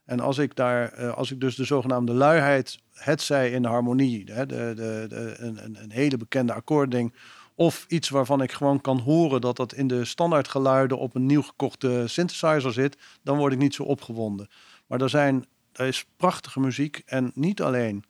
En 0.05 0.19
als 0.19 0.37
ik 0.37 0.55
daar, 0.55 0.99
uh, 0.99 1.13
als 1.13 1.31
ik 1.31 1.39
dus 1.39 1.55
de 1.55 1.63
zogenaamde 1.63 2.13
luiheid, 2.13 2.79
het 2.93 3.21
zij 3.21 3.51
in 3.51 3.61
de 3.61 3.67
harmonie, 3.67 4.25
de, 4.25 4.45
de, 4.45 4.73
de, 4.75 5.35
een, 5.37 5.81
een, 5.81 5.91
hele 5.91 6.17
bekende 6.17 6.53
akkoordding, 6.53 7.13
of 7.55 7.85
iets 7.87 8.09
waarvan 8.09 8.41
ik 8.41 8.51
gewoon 8.51 8.81
kan 8.81 8.99
horen 8.99 9.41
dat 9.41 9.55
dat 9.55 9.73
in 9.73 9.87
de 9.87 10.05
standaardgeluiden 10.05 10.97
op 10.97 11.15
een 11.15 11.25
nieuw 11.25 11.41
gekochte 11.41 12.03
synthesizer 12.07 12.73
zit, 12.73 12.97
dan 13.23 13.37
word 13.37 13.53
ik 13.53 13.59
niet 13.59 13.73
zo 13.73 13.83
opgewonden. 13.83 14.49
Maar 14.87 15.01
er, 15.01 15.09
zijn, 15.09 15.45
er 15.73 15.87
is 15.87 16.05
prachtige 16.17 16.59
muziek 16.59 17.01
en 17.05 17.31
niet 17.33 17.61
alleen 17.61 18.03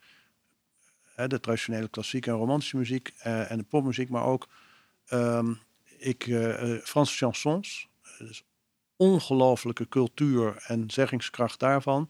de 1.15 1.39
traditionele 1.39 1.87
klassieke 1.87 2.29
en 2.29 2.35
romantische 2.35 2.77
muziek 2.77 3.13
uh, 3.25 3.51
en 3.51 3.57
de 3.57 3.63
popmuziek, 3.63 4.09
maar 4.09 4.25
ook 4.25 4.47
um, 5.13 5.59
ik, 5.97 6.27
uh, 6.27 6.77
Franse 6.83 7.17
chansons. 7.17 7.89
Dus 8.17 8.43
ongelofelijke 8.95 9.87
cultuur 9.87 10.63
en 10.67 10.91
zeggingskracht 10.91 11.59
daarvan. 11.59 12.09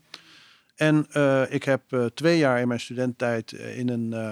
En 0.75 1.07
uh, 1.13 1.51
ik 1.51 1.63
heb 1.63 1.91
uh, 1.91 2.05
twee 2.05 2.37
jaar 2.37 2.59
in 2.59 2.67
mijn 2.67 2.79
studententijd 2.79 3.51
in 3.51 3.89
een, 3.89 4.11
uh, 4.11 4.31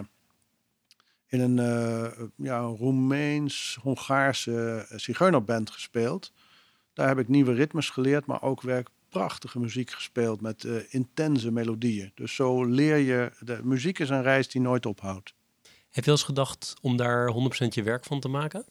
in 1.27 1.39
een 1.39 2.31
ja, 2.35 2.59
Roemeens-Hongaarse 2.59 4.85
zigeunerband 4.89 5.69
gespeeld. 5.69 6.33
Daar 6.93 7.07
heb 7.07 7.19
ik 7.19 7.27
nieuwe 7.27 7.53
ritmes 7.53 7.89
geleerd, 7.89 8.25
maar 8.25 8.41
ook 8.41 8.61
werk 8.61 8.89
prachtige 9.09 9.59
muziek 9.59 9.91
gespeeld 9.91 10.41
met 10.41 10.67
intense 10.89 11.51
melodieën. 11.51 12.11
Dus 12.15 12.35
zo 12.35 12.63
leer 12.63 12.97
je, 12.97 13.31
de 13.39 13.59
muziek 13.63 13.99
is 13.99 14.09
een 14.09 14.21
reis 14.21 14.47
die 14.47 14.61
nooit 14.61 14.85
ophoudt. 14.85 15.33
Heb 15.89 16.05
je 16.05 16.11
eens 16.11 16.23
gedacht 16.23 16.73
om 16.81 16.97
daar 16.97 17.33
100% 17.33 17.67
je 17.69 17.83
werk 17.83 18.03
van 18.03 18.19
te 18.19 18.27
maken? 18.27 18.65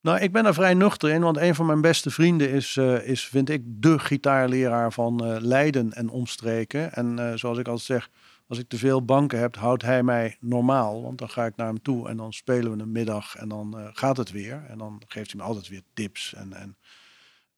Nou, 0.00 0.20
ik 0.20 0.32
ben 0.32 0.46
er 0.46 0.54
vrij 0.54 0.74
nuchter 0.74 1.10
in, 1.10 1.20
want 1.20 1.36
een 1.36 1.54
van 1.54 1.66
mijn 1.66 1.80
beste 1.80 2.10
vrienden 2.10 2.50
is, 2.50 2.76
uh, 2.76 3.08
is 3.08 3.26
vind 3.26 3.50
ik, 3.50 3.62
de 3.66 3.98
gitaarleraar 3.98 4.92
van 4.92 5.24
uh, 5.24 5.36
Leiden 5.40 5.92
en 5.92 6.08
omstreken. 6.08 6.92
En 6.92 7.38
zoals 7.38 7.58
ik 7.58 7.68
altijd 7.68 7.86
zeg, 7.86 8.10
als 8.46 8.58
ik 8.58 8.68
te 8.68 8.78
veel 8.78 9.04
banken 9.04 9.38
heb, 9.38 9.56
houdt 9.56 9.82
hij 9.82 10.02
mij 10.02 10.36
normaal. 10.40 11.02
Want 11.02 11.18
dan 11.18 11.28
ga 11.28 11.46
ik 11.46 11.56
naar 11.56 11.66
hem 11.66 11.82
toe 11.82 12.08
en 12.08 12.16
dan 12.16 12.32
spelen 12.32 12.76
we 12.76 12.82
een 12.82 12.92
middag 12.92 13.36
en 13.36 13.48
dan 13.48 13.90
gaat 13.92 14.16
het 14.16 14.30
weer. 14.30 14.64
En 14.68 14.78
dan 14.78 15.02
geeft 15.06 15.32
hij 15.32 15.40
me 15.40 15.46
altijd 15.46 15.68
weer 15.68 15.82
tips. 15.94 16.34
En, 16.34 16.52
en, 16.52 16.76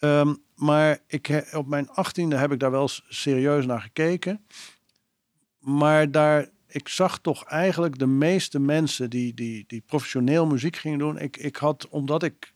um, 0.01 0.43
maar 0.55 0.99
ik, 1.07 1.49
op 1.53 1.67
mijn 1.67 1.91
achttiende 1.91 2.37
heb 2.37 2.53
ik 2.53 2.59
daar 2.59 2.71
wel 2.71 2.89
serieus 3.09 3.67
naar 3.67 3.81
gekeken. 3.81 4.47
Maar 5.59 6.11
daar 6.11 6.49
ik 6.73 6.89
zag 6.89 7.19
toch 7.19 7.45
eigenlijk 7.45 7.99
de 7.99 8.07
meeste 8.07 8.59
mensen 8.59 9.11
die, 9.11 9.35
die, 9.35 9.65
die 9.67 9.83
professioneel 9.87 10.47
muziek 10.47 10.77
gingen 10.77 10.99
doen. 10.99 11.19
Ik, 11.19 11.37
ik 11.37 11.57
had, 11.57 11.89
omdat 11.89 12.23
ik 12.23 12.53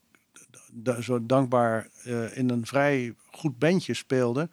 zo 1.00 1.26
dankbaar 1.26 1.88
uh, 2.06 2.36
in 2.36 2.50
een 2.50 2.66
vrij 2.66 3.14
goed 3.26 3.58
bandje 3.58 3.94
speelde, 3.94 4.48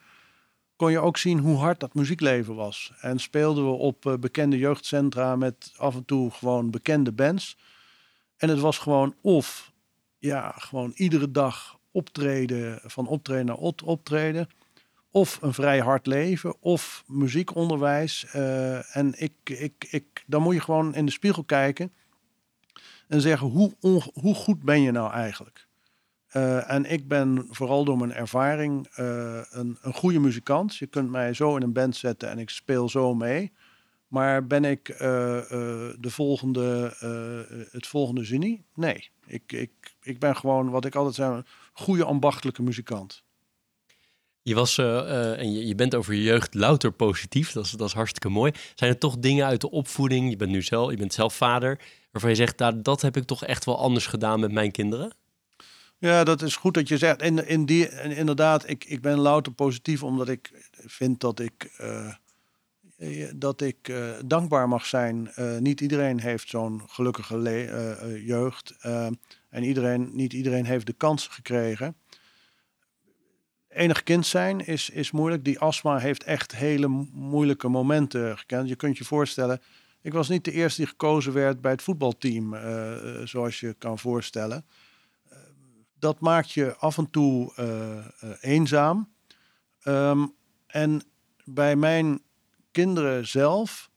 kon 0.76 0.92
je 0.92 1.00
ook 1.00 1.18
zien 1.18 1.40
hoe 1.40 1.58
hard 1.58 1.80
dat 1.80 1.94
muziekleven 1.94 2.56
was. 2.56 2.94
En 3.00 3.20
speelden 3.20 3.66
we 3.66 3.72
op 3.72 4.06
uh, 4.06 4.14
bekende 4.14 4.58
jeugdcentra 4.58 5.36
met 5.36 5.74
af 5.78 5.96
en 5.96 6.06
toe 6.06 6.32
gewoon 6.32 6.72
bekende 6.72 7.12
bands. 7.12 7.58
En 8.38 8.50
het 8.50 8.60
was 8.60 8.78
gewoon 8.78 9.16
of, 9.22 9.72
ja, 10.20 10.54
gewoon 10.58 10.92
iedere 10.96 11.32
dag 11.32 11.80
optreden, 11.92 12.80
van 12.84 13.08
optreden 13.08 13.46
naar 13.46 13.58
optreden 13.86 14.50
of 15.12 15.40
een 15.42 15.54
vrij 15.54 15.80
hard 15.80 16.06
leven 16.06 16.56
of 16.60 17.04
muziekonderwijs. 17.08 18.26
Uh, 18.36 18.96
en 18.98 19.14
ik, 19.18 19.34
ik, 19.44 19.88
ik, 19.90 20.24
dan 20.28 20.42
moet 20.42 20.54
je 20.54 20.62
gewoon 20.62 20.96
in 20.96 21.06
de 21.06 21.12
spiegel 21.12 21.44
kijken 21.44 21.92
en 23.08 23.22
zeggen 23.22 23.48
hoe, 23.48 23.74
hoe 24.14 24.36
goed 24.36 24.64
ben 24.64 24.82
je 24.82 24.92
nou 24.92 25.12
eigenlijk? 25.12 25.68
Uh, 26.36 26.72
en 26.72 26.86
ik 26.86 27.08
ben 27.08 27.48
vooral 27.50 27.84
door 27.84 27.98
mijn 27.98 28.14
ervaring 28.14 28.88
uh, 29.00 29.42
een, 29.50 29.78
een 29.82 29.94
goede 29.94 30.20
muzikant. 30.20 30.76
Je 30.76 30.88
kunt 30.88 31.10
mij 31.10 31.34
zo 31.34 31.56
in 31.56 31.62
een 31.62 31.74
band 31.74 31.96
zetten 31.96 32.30
en 32.30 32.40
ik 32.40 32.50
speel 32.50 32.90
zo 32.90 33.16
mee. 33.16 33.52
Maar 34.08 34.48
ben 34.48 34.66
ik 34.66 34.84
de 34.88 35.98
volgende, 36.10 36.94
het 37.72 37.88
volgende 37.88 38.26
genie? 38.26 38.64
Nee. 38.76 39.10
Ik, 39.26 39.52
ik, 39.52 39.72
ik 40.02 40.20
ben 40.20 40.36
gewoon, 40.36 40.70
wat 40.70 40.86
ik 40.86 40.96
altijd 40.96 41.16
zei, 41.16 41.44
goede 41.72 42.04
ambachtelijke 42.04 42.62
muzikant. 42.62 43.24
Je, 44.44 44.56
was, 44.56 44.78
uh, 44.78 45.40
en 45.40 45.54
je, 45.54 45.68
je, 45.68 45.76
bent 45.76 45.96
over 45.96 46.14
je 46.14 46.24
jeugd 46.24 46.54
louter 46.54 46.92
positief. 46.92 47.52
Dat 47.52 47.66
is, 47.66 47.72
dat 47.72 47.88
is 47.88 47.94
hartstikke 47.94 48.30
mooi. 48.30 48.52
Zijn 48.76 48.92
er 48.92 48.98
toch 48.98 49.18
dingen 49.18 49.46
uit 49.46 49.62
de 49.62 49.72
opvoeding? 49.72 50.30
Je 50.30 50.36
bent 50.36 50.52
nu 50.52 50.62
zelf, 50.62 50.92
je 50.92 50.98
bent 50.98 51.14
zelf 51.14 51.36
vader. 51.36 51.80
Waarvan 52.12 52.30
je 52.30 52.36
zegt, 52.36 52.60
nou, 52.60 52.82
dat 52.82 53.02
heb 53.02 53.18
ik 53.18 53.24
toch 53.24 53.46
echt 53.46 53.66
wel 53.66 53.80
anders 53.80 54.08
gedaan 54.08 54.40
met 54.40 54.52
mijn 54.52 54.72
kinderen? 54.72 55.14
Ja, 55.98 56.24
dat 56.24 56.42
is 56.42 56.56
goed 56.56 56.74
dat 56.74 56.88
je 56.88 56.98
zegt. 56.98 57.22
In, 57.22 57.48
in 57.48 57.66
die, 57.66 57.90
inderdaad, 58.16 58.70
ik, 58.70 58.86
ik 58.86 59.02
ben 59.02 59.20
louter 59.20 59.52
positief 59.52 60.04
omdat 60.04 60.30
ik 60.30 60.70
vind 60.72 61.20
dat 61.20 61.40
ik, 61.40 61.78
uh, 61.82 63.32
dat 63.36 63.62
ik 63.62 63.94
dankbaar 64.26 64.68
mag 64.68 64.86
zijn. 64.86 65.32
Niet 65.60 65.82
iedereen 65.82 66.20
heeft 66.20 66.50
zo'n 66.50 66.82
gelukkige 66.88 67.40
jeugd. 68.26 68.74
En 69.52 69.64
iedereen, 69.64 70.10
niet 70.14 70.34
iedereen 70.34 70.66
heeft 70.66 70.86
de 70.86 70.94
kans 70.94 71.28
gekregen 71.28 71.96
enig 73.74 74.04
kind 74.04 74.26
zijn 74.26 74.66
is, 74.66 74.90
is 74.90 75.12
moeilijk. 75.12 75.44
Die 75.44 75.60
astma 75.60 75.98
heeft 75.98 76.24
echt 76.24 76.56
hele 76.56 76.88
moeilijke 77.12 77.68
momenten 77.68 78.38
gekend. 78.38 78.70
Je 78.70 78.76
kunt 78.76 78.98
je 78.98 79.04
voorstellen, 79.04 79.62
ik 80.02 80.14
was 80.14 80.30
niet 80.30 80.46
de 80.46 80.52
eerste 80.52 80.82
die 80.82 80.90
gekozen 80.90 81.34
werd 81.34 81.62
bij 81.62 81.72
het 81.72 81.82
voetbalteam, 81.82 82.54
uh, 82.54 82.62
zoals 83.24 83.60
je 83.60 83.74
kan 83.74 84.00
voorstellen. 84.00 84.66
Uh, 85.32 85.38
dat 86.00 86.20
maakt 86.20 86.52
je 86.52 86.76
af 86.76 86.98
en 86.98 87.10
toe 87.10 87.54
eenzaam. 88.42 89.14
Um, 89.84 90.34
en 90.68 91.04
bij 91.44 91.76
mijn 91.76 92.22
kinderen 92.72 93.28
zelf, 93.28 93.91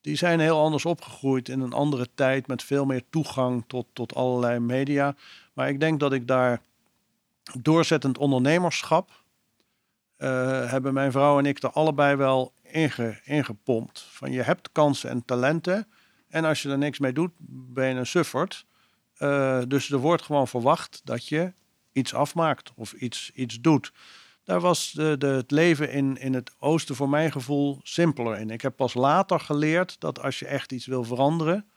die 0.00 0.16
zijn 0.16 0.40
heel 0.40 0.60
anders 0.60 0.84
opgegroeid 0.84 1.48
in 1.48 1.60
een 1.60 1.72
andere 1.72 2.08
tijd 2.14 2.46
met 2.46 2.62
veel 2.62 2.84
meer 2.84 3.02
toegang 3.10 3.64
tot, 3.66 3.86
tot 3.92 4.14
allerlei 4.14 4.58
media. 4.58 5.14
Maar 5.52 5.68
ik 5.68 5.80
denk 5.80 6.00
dat 6.00 6.12
ik 6.12 6.26
daar 6.26 6.60
doorzettend 7.58 8.18
ondernemerschap 8.18 9.10
uh, 10.18 10.70
hebben 10.70 10.94
mijn 10.94 11.12
vrouw 11.12 11.38
en 11.38 11.46
ik 11.46 11.62
er 11.62 11.70
allebei 11.70 12.16
wel 12.16 12.52
inge, 12.62 13.20
ingepompt. 13.24 14.00
Van 14.10 14.32
je 14.32 14.42
hebt 14.42 14.72
kansen 14.72 15.10
en 15.10 15.24
talenten 15.24 15.88
en 16.28 16.44
als 16.44 16.62
je 16.62 16.70
er 16.70 16.78
niks 16.78 16.98
mee 16.98 17.12
doet, 17.12 17.32
ben 17.38 17.88
je 17.88 17.94
een 17.94 18.06
suffert. 18.06 18.66
Uh, 19.18 19.60
dus 19.68 19.90
er 19.90 19.98
wordt 19.98 20.22
gewoon 20.22 20.48
verwacht 20.48 21.00
dat 21.04 21.28
je 21.28 21.52
iets 21.92 22.14
afmaakt 22.14 22.72
of 22.74 22.92
iets, 22.92 23.30
iets 23.34 23.60
doet. 23.60 23.92
Daar 24.50 24.60
was 24.60 24.92
de, 24.92 25.16
de, 25.18 25.26
het 25.26 25.50
leven 25.50 25.90
in, 25.90 26.16
in 26.16 26.34
het 26.34 26.52
oosten 26.58 26.94
voor 26.94 27.08
mijn 27.08 27.32
gevoel 27.32 27.80
simpeler 27.82 28.38
in. 28.38 28.50
Ik 28.50 28.60
heb 28.60 28.76
pas 28.76 28.94
later 28.94 29.40
geleerd 29.40 30.00
dat 30.00 30.22
als 30.22 30.38
je 30.38 30.46
echt 30.46 30.72
iets 30.72 30.86
wil 30.86 31.04
veranderen, 31.04 31.70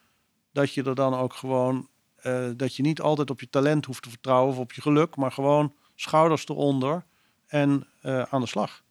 dat 0.51 0.73
je 0.73 0.83
er 0.83 0.95
dan 0.95 1.13
ook 1.13 1.33
gewoon 1.33 1.89
uh, 2.23 2.49
dat 2.55 2.75
je 2.75 2.83
niet 2.83 3.01
altijd 3.01 3.29
op 3.29 3.39
je 3.39 3.49
talent 3.49 3.85
hoeft 3.85 4.01
te 4.01 4.09
vertrouwen 4.09 4.53
of 4.53 4.59
op 4.59 4.73
je 4.73 4.81
geluk, 4.81 5.15
maar 5.15 5.31
gewoon 5.31 5.75
schouders 5.95 6.47
eronder 6.47 7.05
en 7.47 7.87
uh, 8.01 8.21
aan 8.21 8.41
de 8.41 8.47
slag. 8.47 8.83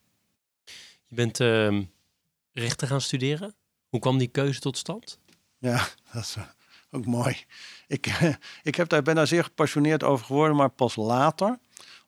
Je 1.07 1.15
bent 1.15 1.41
uh, 1.41 1.83
rechten 2.53 2.89
gaan 2.89 3.01
studeren. 3.01 3.55
Hoe 3.89 4.01
kwam 4.01 4.19
die 4.19 4.29
keuze 4.29 4.61
tot 4.61 4.79
stand? 4.79 5.19
Ja, 5.59 5.89
dat 6.13 6.23
is 6.23 6.37
ook 6.91 7.07
mooi. 7.07 7.45
Ik, 7.87 8.21
ik 8.63 8.75
heb 8.75 8.89
daar, 8.89 9.03
ben 9.03 9.15
daar 9.15 9.27
zeer 9.27 9.45
gepassioneerd 9.45 10.03
over 10.03 10.27
geworden, 10.27 10.57
maar 10.57 10.71
pas 10.71 10.97
later. 10.97 11.59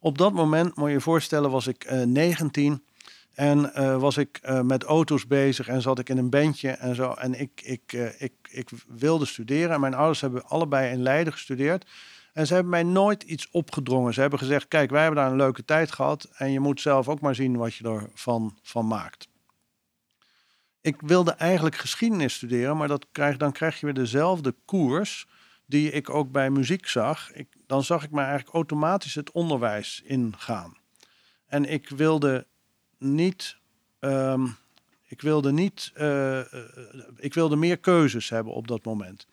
Op 0.04 0.18
dat 0.18 0.32
moment, 0.32 0.76
moet 0.76 0.86
je 0.86 0.92
je 0.92 1.00
voorstellen, 1.00 1.50
was 1.50 1.66
ik 1.66 1.90
uh, 1.92 2.02
19 2.02 2.84
en 3.34 3.72
uh, 3.76 3.96
was 3.96 4.16
ik 4.16 4.40
uh, 4.44 4.60
met 4.60 4.82
auto's 4.82 5.26
bezig 5.26 5.68
en 5.68 5.82
zat 5.82 5.98
ik 5.98 6.08
in 6.08 6.18
een 6.18 6.30
bandje 6.30 6.70
en 6.70 6.94
zo. 6.94 7.12
En 7.12 7.40
ik, 7.40 7.60
ik, 7.64 7.92
ik, 8.18 8.32
ik 8.42 8.68
wilde 8.86 9.24
studeren. 9.24 9.70
En 9.70 9.80
mijn 9.80 9.94
ouders 9.94 10.20
hebben 10.20 10.48
allebei 10.48 10.92
in 10.92 11.02
Leiden 11.02 11.32
gestudeerd. 11.32 11.90
En 12.32 12.46
ze 12.46 12.54
hebben 12.54 12.70
mij 12.70 12.82
nooit 12.82 13.22
iets 13.22 13.50
opgedrongen. 13.50 14.14
Ze 14.14 14.20
hebben 14.20 14.38
gezegd: 14.38 14.68
Kijk, 14.68 14.90
wij 14.90 15.02
hebben 15.02 15.22
daar 15.22 15.30
een 15.30 15.36
leuke 15.36 15.64
tijd 15.64 15.92
gehad. 15.92 16.28
En 16.36 16.52
je 16.52 16.60
moet 16.60 16.80
zelf 16.80 17.08
ook 17.08 17.20
maar 17.20 17.34
zien 17.34 17.56
wat 17.56 17.74
je 17.74 17.84
ervan 17.84 18.58
van 18.62 18.86
maakt. 18.86 19.28
Ik 20.80 21.00
wilde 21.00 21.30
eigenlijk 21.30 21.76
geschiedenis 21.76 22.34
studeren, 22.34 22.76
maar 22.76 22.88
dat 22.88 23.06
krijg, 23.12 23.36
dan 23.36 23.52
krijg 23.52 23.80
je 23.80 23.86
weer 23.86 23.94
dezelfde 23.94 24.54
koers 24.64 25.26
die 25.66 25.90
ik 25.90 26.10
ook 26.10 26.30
bij 26.30 26.50
muziek 26.50 26.86
zag, 26.86 27.32
ik, 27.32 27.48
dan 27.66 27.84
zag 27.84 28.04
ik 28.04 28.10
me 28.10 28.20
eigenlijk 28.20 28.54
automatisch 28.54 29.14
het 29.14 29.32
onderwijs 29.32 30.02
ingaan. 30.04 30.76
En 31.46 31.64
ik 31.64 31.88
wilde 31.88 32.46
niet. 32.98 33.56
ehm, 33.98 34.46
ik 35.06 35.20
wilde 35.20 35.52
niet. 35.52 35.90
eh, 35.94 36.40
eh, 36.40 36.46
ik 37.16 37.34
wilde 37.34 37.56
meer 37.56 37.78
keuzes 37.78 38.28
hebben 38.28 38.52
op 38.52 38.68
dat 38.68 38.84
moment. 38.84 39.26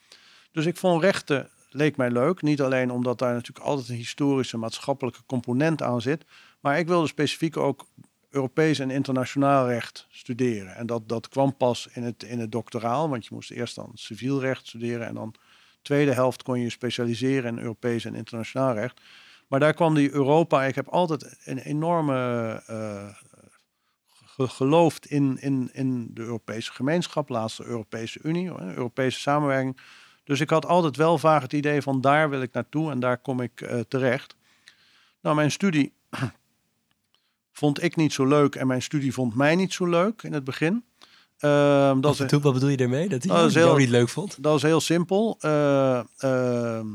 Dus 0.51 0.65
ik 0.65 0.77
vond 0.77 1.03
rechten 1.03 1.49
leek 1.69 1.97
mij 1.97 2.11
leuk. 2.11 2.41
Niet 2.41 2.61
alleen 2.61 2.91
omdat 2.91 3.19
daar 3.19 3.33
natuurlijk 3.33 3.65
altijd 3.65 3.89
een 3.89 3.95
historische 3.95 4.57
maatschappelijke 4.57 5.21
component 5.25 5.81
aan 5.81 6.01
zit. 6.01 6.25
Maar 6.59 6.79
ik 6.79 6.87
wilde 6.87 7.07
specifiek 7.07 7.57
ook 7.57 7.87
Europees 8.29 8.79
en 8.79 8.91
internationaal 8.91 9.67
recht 9.67 10.07
studeren. 10.09 10.75
En 10.75 10.85
dat, 10.85 11.09
dat 11.09 11.29
kwam 11.29 11.57
pas 11.57 11.87
in 11.93 12.03
het, 12.03 12.23
in 12.23 12.39
het 12.39 12.51
doctoraal. 12.51 13.09
Want 13.09 13.25
je 13.25 13.33
moest 13.33 13.51
eerst 13.51 13.75
dan 13.75 13.91
civiel 13.93 14.39
recht 14.39 14.67
studeren. 14.67 15.07
En 15.07 15.13
dan 15.13 15.35
tweede 15.81 16.13
helft 16.13 16.43
kon 16.43 16.59
je 16.59 16.69
specialiseren 16.69 17.57
in 17.57 17.63
Europees 17.63 18.05
en 18.05 18.15
internationaal 18.15 18.73
recht. 18.73 19.01
Maar 19.47 19.59
daar 19.59 19.73
kwam 19.73 19.95
die 19.95 20.11
Europa. 20.11 20.63
Ik 20.63 20.75
heb 20.75 20.87
altijd 20.87 21.37
een 21.43 21.57
enorme 21.57 22.63
ge- 24.31 24.47
geloofd 24.47 25.05
in, 25.05 25.37
in, 25.41 25.69
in 25.73 26.07
de 26.13 26.21
Europese 26.21 26.71
gemeenschap, 26.71 27.29
laatst 27.29 27.57
de 27.57 27.65
Europese 27.65 28.19
Unie, 28.23 28.51
Europese 28.59 29.19
samenwerking. 29.19 29.77
Dus 30.23 30.39
ik 30.39 30.49
had 30.49 30.65
altijd 30.65 30.95
wel 30.95 31.17
vaag 31.17 31.41
het 31.41 31.53
idee 31.53 31.81
van 31.81 32.01
daar 32.01 32.29
wil 32.29 32.41
ik 32.41 32.53
naartoe 32.53 32.91
en 32.91 32.99
daar 32.99 33.17
kom 33.17 33.41
ik 33.41 33.61
eh, 33.61 33.79
terecht. 33.79 34.35
Nou, 35.21 35.35
mijn 35.35 35.51
studie 35.51 35.93
vond 37.61 37.83
ik 37.83 37.95
niet 37.95 38.13
zo 38.13 38.25
leuk 38.25 38.55
en 38.55 38.67
mijn 38.67 38.81
studie 38.81 39.13
vond 39.13 39.35
mij 39.35 39.55
niet 39.55 39.73
zo 39.73 39.85
leuk 39.85 40.23
in 40.23 40.33
het 40.33 40.43
begin. 40.43 40.85
Ehm, 41.41 42.01
dat 42.01 42.19
is, 42.19 42.31
wat 42.31 42.53
bedoel 42.53 42.69
je 42.69 42.77
daarmee? 42.77 43.09
Dat 43.09 43.23
hij 43.23 43.35
dat 43.35 43.53
heel- 43.53 43.75
niet 43.75 43.89
leuk 43.89 44.09
vond? 44.09 44.43
dat 44.43 44.55
is 44.55 44.61
heel 44.61 44.81
simpel. 44.81 45.37
Eh, 45.39 46.01
ehm, 46.17 46.87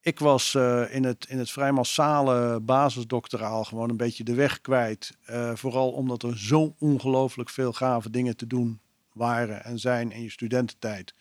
ik 0.00 0.18
was 0.18 0.54
eh, 0.54 0.94
in, 0.94 1.04
het, 1.04 1.26
in 1.28 1.38
het 1.38 1.50
vrij 1.50 1.72
massale 1.72 2.60
basisdoctoraal 2.60 3.64
gewoon 3.64 3.90
een 3.90 3.96
beetje 3.96 4.24
de 4.24 4.34
weg 4.34 4.60
kwijt. 4.60 5.16
Eh, 5.24 5.54
vooral 5.54 5.90
omdat 5.90 6.22
er 6.22 6.38
zo 6.38 6.74
ongelooflijk 6.78 7.48
veel 7.50 7.72
gave 7.72 8.10
dingen 8.10 8.36
te 8.36 8.46
doen 8.46 8.80
waren 9.12 9.64
en 9.64 9.78
zijn 9.78 10.12
in 10.12 10.22
je 10.22 10.30
studententijd. 10.30 11.14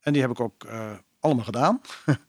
En 0.00 0.12
die 0.12 0.22
heb 0.22 0.30
ik 0.30 0.40
ook 0.40 0.66
allemaal 1.20 1.44
gedaan. 1.44 1.80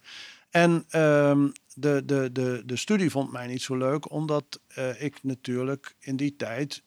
en 0.49 0.85
ehm, 0.89 1.47
de, 1.73 2.01
de, 2.05 2.29
de, 2.31 2.63
de 2.65 2.75
studie 2.75 3.11
vond 3.11 3.31
mij 3.31 3.47
niet 3.47 3.61
zo 3.61 3.75
leuk, 3.75 4.11
omdat 4.11 4.59
ik 4.97 5.23
natuurlijk 5.23 5.95
in 5.99 6.15
die 6.15 6.35
tijd 6.35 6.83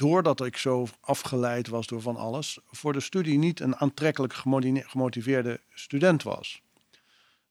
doordat 0.00 0.44
ik 0.44 0.56
zo 0.56 0.86
afgeleid 1.00 1.68
was 1.68 1.86
door 1.86 2.00
van 2.00 2.16
alles, 2.16 2.58
voor 2.70 2.92
de 2.92 3.00
studie 3.00 3.38
niet 3.38 3.60
een 3.60 3.76
aantrekkelijk 3.76 4.32
gemoti- 4.32 4.82
gemotiveerde 4.86 5.60
student 5.74 6.22
was. 6.22 6.62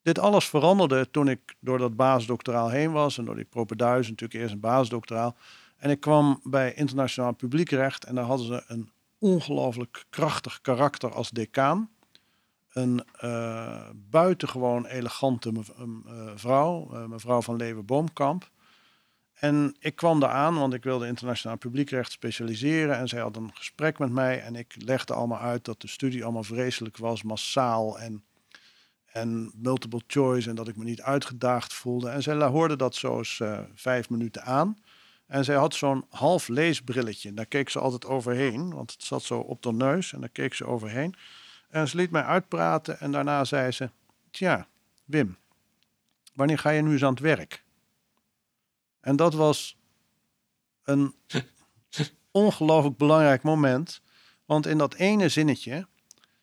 Dit 0.02 0.20
alles 0.20 0.46
veranderde 0.46 1.10
toen 1.12 1.30
ik 1.30 1.56
door 1.60 1.78
dat 1.78 1.96
basisdoctoraal 1.96 2.70
heen 2.70 2.92
was 2.92 3.18
en 3.18 3.26
door 3.26 3.36
die 3.36 3.46
propeduis, 3.46 4.08
natuurlijk 4.10 4.40
eerst 4.40 4.54
een 4.54 4.60
basisdoctoraal. 4.60 5.36
En 5.78 5.90
ik 5.90 6.00
kwam 6.00 6.40
bij 6.44 6.74
internationaal 6.74 7.34
publiekrecht 7.34 8.06
en 8.06 8.16
daar 8.16 8.26
hadden 8.26 8.46
ze 8.46 8.64
een 8.68 8.92
ongelooflijk 9.18 10.06
krachtig 10.10 10.62
karakter 10.62 11.14
als 11.14 11.30
decaan. 11.30 11.90
Een 12.70 13.04
eh, 13.12 13.90
buitengewoon 13.96 14.86
elegante 14.86 15.52
mev- 15.52 15.70
eh, 15.70 15.86
vrouw, 16.36 16.90
eh, 16.94 17.06
mevrouw 17.06 17.42
van 17.42 17.56
Leeuwen-Boomkamp. 17.56 18.50
En 19.40 19.76
ik 19.80 19.96
kwam 19.96 20.20
daar 20.20 20.30
aan, 20.30 20.56
want 20.56 20.74
ik 20.74 20.84
wilde 20.84 21.08
internationaal 21.08 21.58
publiekrecht 21.58 22.12
specialiseren. 22.12 22.98
En 22.98 23.08
zij 23.08 23.22
had 23.22 23.36
een 23.36 23.52
gesprek 23.54 24.00
met 24.00 24.12
mij. 24.12 24.42
En 24.42 24.56
ik 24.56 24.76
legde 24.78 25.14
allemaal 25.14 25.40
uit 25.40 25.66
dat 25.66 25.82
de 25.82 25.88
studie 25.88 26.24
allemaal 26.24 26.44
vreselijk 26.44 26.98
was, 26.98 27.24
massaal 27.24 28.00
en, 28.00 28.24
en 29.06 29.52
multiple 29.56 30.02
choice. 30.08 30.50
En 30.50 30.56
dat 30.56 30.68
ik 30.68 30.76
me 30.76 30.84
niet 30.84 31.02
uitgedaagd 31.02 31.74
voelde. 31.74 32.10
En 32.10 32.24
zij 32.24 32.36
hoorde 32.36 32.76
dat 32.76 32.96
zo 32.96 33.18
eens 33.18 33.40
eh, 33.40 33.60
vijf 33.76 34.10
minuten 34.10 34.44
aan. 34.44 34.78
En 35.28 35.44
zij 35.44 35.56
had 35.56 35.74
zo'n 35.74 36.06
half 36.10 36.48
leesbrilletje. 36.48 37.34
Daar 37.34 37.46
keek 37.46 37.70
ze 37.70 37.80
altijd 37.80 38.06
overheen, 38.06 38.74
want 38.74 38.92
het 38.92 39.04
zat 39.04 39.24
zo 39.24 39.40
op 39.40 39.62
de 39.62 39.74
neus. 39.74 40.14
En 40.14 40.20
daar 40.20 40.30
keek 40.30 40.54
ze 40.54 40.66
overheen. 40.66 41.16
En 41.70 41.88
ze 41.88 41.96
liet 41.96 42.12
mij 42.12 42.24
uitpraten. 42.24 43.00
En 43.00 43.12
daarna 43.12 43.44
zei 43.44 43.72
ze: 43.72 43.90
Tja, 44.32 44.68
Wim, 45.06 45.38
wanneer 46.34 46.60
ga 46.60 46.70
je 46.70 46.82
nu 46.82 46.92
eens 46.92 47.04
aan 47.04 47.14
het 47.14 47.20
werk? 47.20 47.64
En 49.10 49.16
dat 49.16 49.34
was 49.34 49.78
een 50.84 51.16
ongelooflijk 52.32 52.98
belangrijk 52.98 53.44
moment. 53.44 54.02
Want 54.46 54.66
in 54.66 54.78
dat 54.78 54.94
ene 54.94 55.30
zinnetje 55.30 55.88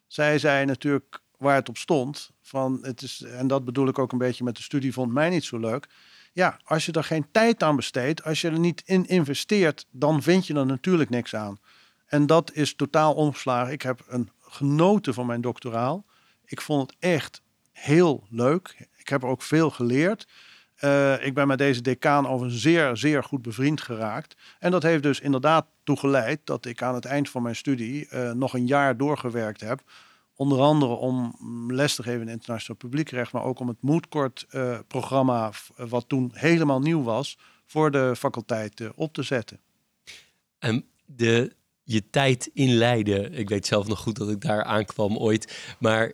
zei 0.06 0.38
zij 0.38 0.64
natuurlijk 0.64 1.20
waar 1.38 1.54
het 1.54 1.68
op 1.68 1.76
stond. 1.76 2.30
Van 2.42 2.78
het 2.82 3.02
is, 3.02 3.22
en 3.22 3.46
dat 3.46 3.64
bedoel 3.64 3.88
ik 3.88 3.98
ook 3.98 4.12
een 4.12 4.18
beetje 4.18 4.44
met 4.44 4.56
de 4.56 4.62
studie, 4.62 4.92
vond 4.92 5.12
mij 5.12 5.28
niet 5.28 5.44
zo 5.44 5.58
leuk. 5.58 5.88
Ja, 6.32 6.60
als 6.64 6.86
je 6.86 6.92
er 6.92 7.04
geen 7.04 7.30
tijd 7.30 7.62
aan 7.62 7.76
besteedt, 7.76 8.24
als 8.24 8.40
je 8.40 8.48
er 8.48 8.58
niet 8.58 8.82
in 8.84 9.06
investeert, 9.06 9.86
dan 9.90 10.22
vind 10.22 10.46
je 10.46 10.54
er 10.54 10.66
natuurlijk 10.66 11.10
niks 11.10 11.34
aan. 11.34 11.58
En 12.06 12.26
dat 12.26 12.52
is 12.52 12.74
totaal 12.74 13.14
omgeslagen. 13.14 13.72
Ik 13.72 13.82
heb 13.82 14.04
een 14.06 14.30
genoten 14.40 15.14
van 15.14 15.26
mijn 15.26 15.40
doctoraal. 15.40 16.06
Ik 16.44 16.60
vond 16.60 16.90
het 16.90 16.96
echt 16.98 17.42
heel 17.72 18.26
leuk. 18.30 18.88
Ik 18.96 19.08
heb 19.08 19.22
er 19.22 19.28
ook 19.28 19.42
veel 19.42 19.70
geleerd. 19.70 20.26
Eh, 20.76 21.26
ik 21.26 21.34
ben 21.34 21.46
met 21.46 21.58
deze 21.58 21.80
decaan 21.80 22.28
over 22.28 22.52
zeer, 22.52 22.96
zeer 22.96 23.24
goed 23.24 23.42
bevriend 23.42 23.80
geraakt. 23.80 24.36
En 24.58 24.70
dat 24.70 24.82
heeft 24.82 25.02
dus 25.02 25.20
inderdaad 25.20 25.66
toegeleid 25.84 26.40
dat 26.44 26.64
ik 26.64 26.82
aan 26.82 26.94
het 26.94 27.04
eind 27.04 27.30
van 27.30 27.42
mijn 27.42 27.56
studie 27.56 28.08
eh, 28.08 28.30
nog 28.30 28.54
een 28.54 28.66
jaar 28.66 28.96
doorgewerkt 28.96 29.60
heb. 29.60 29.80
Onder 30.34 30.60
andere 30.60 30.92
om 30.92 31.34
les 31.68 31.94
te 31.94 32.02
geven 32.02 32.20
in 32.20 32.28
internationaal 32.28 32.76
publiekrecht, 32.76 33.32
maar 33.32 33.42
ook 33.42 33.58
om 33.58 33.68
het 33.68 33.82
Moodcourt 33.82 34.46
eh 34.48 34.78
wat 35.76 36.08
toen 36.08 36.30
helemaal 36.34 36.80
nieuw 36.80 37.02
was, 37.02 37.38
voor 37.66 37.90
de 37.90 38.14
faculteit 38.16 38.82
op 38.94 39.12
te 39.12 39.22
zetten. 39.22 39.60
En 40.58 40.84
de, 41.04 41.56
je 41.82 42.10
tijd 42.10 42.50
in 42.52 42.74
Leiden, 42.74 43.32
ik 43.32 43.48
weet 43.48 43.66
zelf 43.66 43.86
nog 43.86 43.98
goed 43.98 44.16
dat 44.16 44.30
ik 44.30 44.40
daar 44.40 44.64
aankwam 44.64 45.16
ooit, 45.16 45.74
maar 45.78 46.12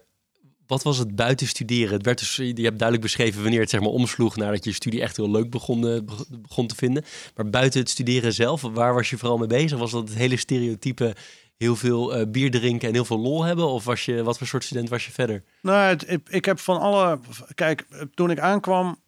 wat 0.73 0.83
was 0.83 0.99
het 0.99 1.17
buiten 1.17 1.47
studeren? 1.47 1.93
Het 1.93 2.05
werd 2.05 2.19
dus, 2.19 2.37
je 2.37 2.43
hebt 2.45 2.79
duidelijk 2.79 3.01
beschreven 3.01 3.43
wanneer 3.43 3.61
het 3.61 3.71
zeg 3.71 3.81
maar 3.81 3.89
omsloeg 3.89 4.37
nadat 4.37 4.65
je 4.65 4.71
je 4.71 4.77
studie 4.77 5.01
echt 5.03 5.17
heel 5.17 5.31
leuk 5.31 5.51
begon, 5.51 5.81
beg- 5.81 6.29
begon 6.29 6.67
te 6.67 6.75
vinden. 6.75 7.05
Maar 7.37 7.51
buiten 7.51 7.81
het 7.81 7.91
studeren 7.91 8.33
zelf, 8.33 8.61
waar 8.61 8.95
was 8.95 9.11
je 9.11 9.19
vooral 9.19 9.39
mee 9.39 9.47
bezig? 9.47 9.79
Was 9.79 9.91
dat 9.91 10.09
het 10.09 10.19
hele 10.19 10.37
stereotype 10.37 11.15
heel 11.57 11.77
veel 11.77 12.15
eh, 12.15 12.27
bier 12.31 12.51
drinken 12.51 12.89
en 12.89 12.95
heel 12.95 13.05
veel 13.05 13.19
lol 13.19 13.45
hebben? 13.45 13.67
Of 13.69 13.85
was 13.85 14.05
je, 14.05 14.23
wat 14.23 14.39
voor 14.39 14.47
soort 14.47 14.65
student 14.65 14.89
was 14.89 15.07
je 15.07 15.13
verder? 15.13 15.43
Nou, 15.63 15.97
ik, 16.07 16.29
ik 16.29 16.45
heb 16.45 16.59
van 16.59 16.81
alle. 16.81 17.19
Kijk, 17.55 17.87
toen 18.15 18.31
ik 18.31 18.39
aankwam, 18.39 18.99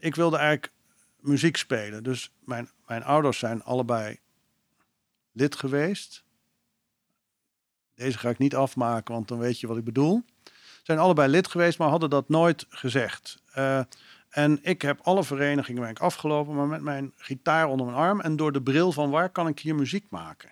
ik 0.00 0.14
wilde 0.14 0.36
eigenlijk 0.36 0.72
muziek 1.20 1.56
spelen. 1.56 2.02
Dus 2.02 2.30
mijn, 2.44 2.70
mijn 2.86 3.04
ouders 3.04 3.38
zijn 3.38 3.62
allebei 3.62 4.18
lid 5.32 5.56
geweest. 5.56 6.24
Deze 7.94 8.18
ga 8.18 8.28
ik 8.28 8.38
niet 8.38 8.54
afmaken, 8.54 9.14
want 9.14 9.28
dan 9.28 9.38
weet 9.38 9.60
je 9.60 9.66
wat 9.66 9.76
ik 9.76 9.84
bedoel. 9.84 10.22
Zijn 10.88 11.00
allebei 11.00 11.30
lid 11.30 11.48
geweest, 11.48 11.78
maar 11.78 11.88
hadden 11.88 12.10
dat 12.10 12.28
nooit 12.28 12.66
gezegd. 12.68 13.42
Eh, 13.52 13.80
en 14.28 14.58
ik 14.62 14.82
heb 14.82 15.00
alle 15.02 15.24
verenigingen 15.24 15.82
ben 15.82 15.90
ik 15.90 15.98
afgelopen, 15.98 16.54
maar 16.54 16.66
met 16.66 16.80
mijn 16.80 17.12
gitaar 17.16 17.66
onder 17.66 17.86
mijn 17.86 17.98
arm 17.98 18.20
en 18.20 18.36
door 18.36 18.52
de 18.52 18.62
bril 18.62 18.92
van 18.92 19.10
waar 19.10 19.30
kan 19.30 19.48
ik 19.48 19.58
hier 19.58 19.74
muziek 19.74 20.06
maken. 20.10 20.50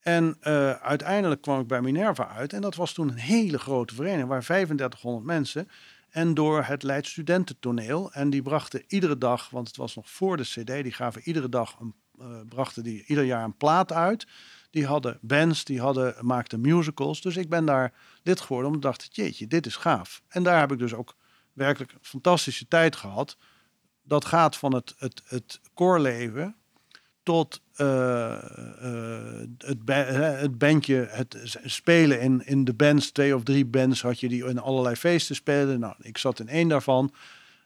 En 0.00 0.36
eh, 0.40 0.70
uiteindelijk 0.70 1.42
kwam 1.42 1.60
ik 1.60 1.66
bij 1.66 1.80
Minerva 1.80 2.28
uit. 2.28 2.52
En 2.52 2.60
dat 2.60 2.74
was 2.74 2.92
toen 2.92 3.08
een 3.08 3.14
hele 3.14 3.58
grote 3.58 3.94
vereniging, 3.94 4.28
waar 4.28 4.42
3500 4.42 5.24
mensen. 5.26 5.68
En 6.10 6.34
door 6.34 6.62
het 6.62 6.82
Leids 6.82 7.10
Studententoneel. 7.10 8.12
En 8.12 8.30
die 8.30 8.42
brachten 8.42 8.84
iedere 8.86 9.18
dag, 9.18 9.50
want 9.50 9.66
het 9.66 9.76
was 9.76 9.94
nog 9.94 10.10
voor 10.10 10.36
de 10.36 10.42
CD, 10.42 10.66
die 10.66 10.92
gaven 10.92 11.22
iedere 11.24 11.48
dag 11.48 11.76
een, 11.80 11.94
eh, 12.18 12.26
brachten 12.48 12.82
die 12.82 13.04
ieder 13.06 13.24
jaar 13.24 13.44
een 13.44 13.56
plaat 13.56 13.92
uit. 13.92 14.26
Die 14.72 14.86
hadden 14.86 15.18
bands, 15.20 15.64
die 15.64 15.80
hadden, 15.80 16.14
maakten 16.20 16.60
musicals. 16.60 17.20
Dus 17.20 17.36
ik 17.36 17.48
ben 17.48 17.64
daar 17.64 17.92
lid 18.22 18.40
geworden 18.40 18.72
omdat 18.72 18.94
ik 18.94 18.98
dacht, 18.98 19.16
jeetje, 19.16 19.46
dit 19.46 19.66
is 19.66 19.76
gaaf. 19.76 20.22
En 20.28 20.42
daar 20.42 20.60
heb 20.60 20.72
ik 20.72 20.78
dus 20.78 20.94
ook 20.94 21.16
werkelijk 21.52 21.92
een 21.92 21.98
fantastische 22.02 22.68
tijd 22.68 22.96
gehad. 22.96 23.36
Dat 24.02 24.24
gaat 24.24 24.56
van 24.56 24.74
het, 24.74 24.94
het, 24.98 25.22
het 25.24 25.60
koorleven 25.74 26.56
tot 27.22 27.60
eh, 27.74 28.32
eh, 28.32 29.48
het, 29.58 29.78
het 30.40 30.58
bandje, 30.58 31.06
het 31.10 31.36
spelen 31.64 32.20
in, 32.20 32.46
in 32.46 32.64
de 32.64 32.74
bands, 32.74 33.10
twee 33.10 33.36
of 33.36 33.42
drie 33.42 33.64
bands 33.64 34.02
had 34.02 34.20
je 34.20 34.28
die 34.28 34.46
in 34.46 34.58
allerlei 34.58 34.96
feesten 34.96 35.34
spelen. 35.34 35.80
Nou, 35.80 35.94
ik 36.00 36.18
zat 36.18 36.40
in 36.40 36.48
één 36.48 36.68
daarvan. 36.68 37.12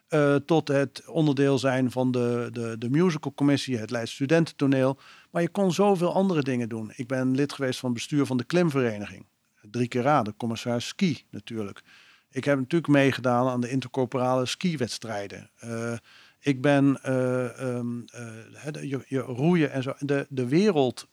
Eh, 0.07 0.35
tot 0.35 0.69
het 0.69 1.03
onderdeel 1.07 1.59
zijn 1.59 1.91
van 1.91 2.11
de, 2.11 2.49
de, 2.53 2.79
de 2.79 2.91
musicalcommissie, 2.91 3.79
het 3.79 3.91
Leids 3.91 4.13
Studententoneel. 4.13 4.99
Maar 5.37 5.45
je 5.45 5.51
kon 5.51 5.73
zoveel 5.73 6.13
andere 6.13 6.43
dingen 6.43 6.69
doen. 6.69 6.93
Ik 6.95 7.07
ben 7.07 7.35
lid 7.35 7.53
geweest 7.53 7.79
van 7.79 7.89
het 7.91 7.99
bestuur 7.99 8.27
van 8.27 8.37
de 8.37 8.45
klimvereniging. 8.45 9.27
Drie 9.71 9.89
keer 9.89 10.03
raden, 10.03 10.37
commissaris 10.37 10.87
ski 10.87 11.25
natuurlijk. 11.31 11.83
Ik 12.31 12.45
heb 12.45 12.59
natuurlijk 12.59 12.93
meegedaan 12.93 13.49
aan 13.49 13.61
de 13.61 13.71
intercorporale 13.71 14.47
skiwedstrijden. 14.47 15.51
Eh, 15.57 15.93
ik 16.41 16.61
ben 16.61 16.99
eh, 17.03 17.61
ehm, 17.61 18.01
eh, 18.07 18.83
je, 18.91 19.05
je 19.07 19.19
roeien 19.19 19.73
en 19.73 19.83
zo. 19.83 19.95
De, 19.99 20.27
de 20.29 20.49
wereld 20.49 21.07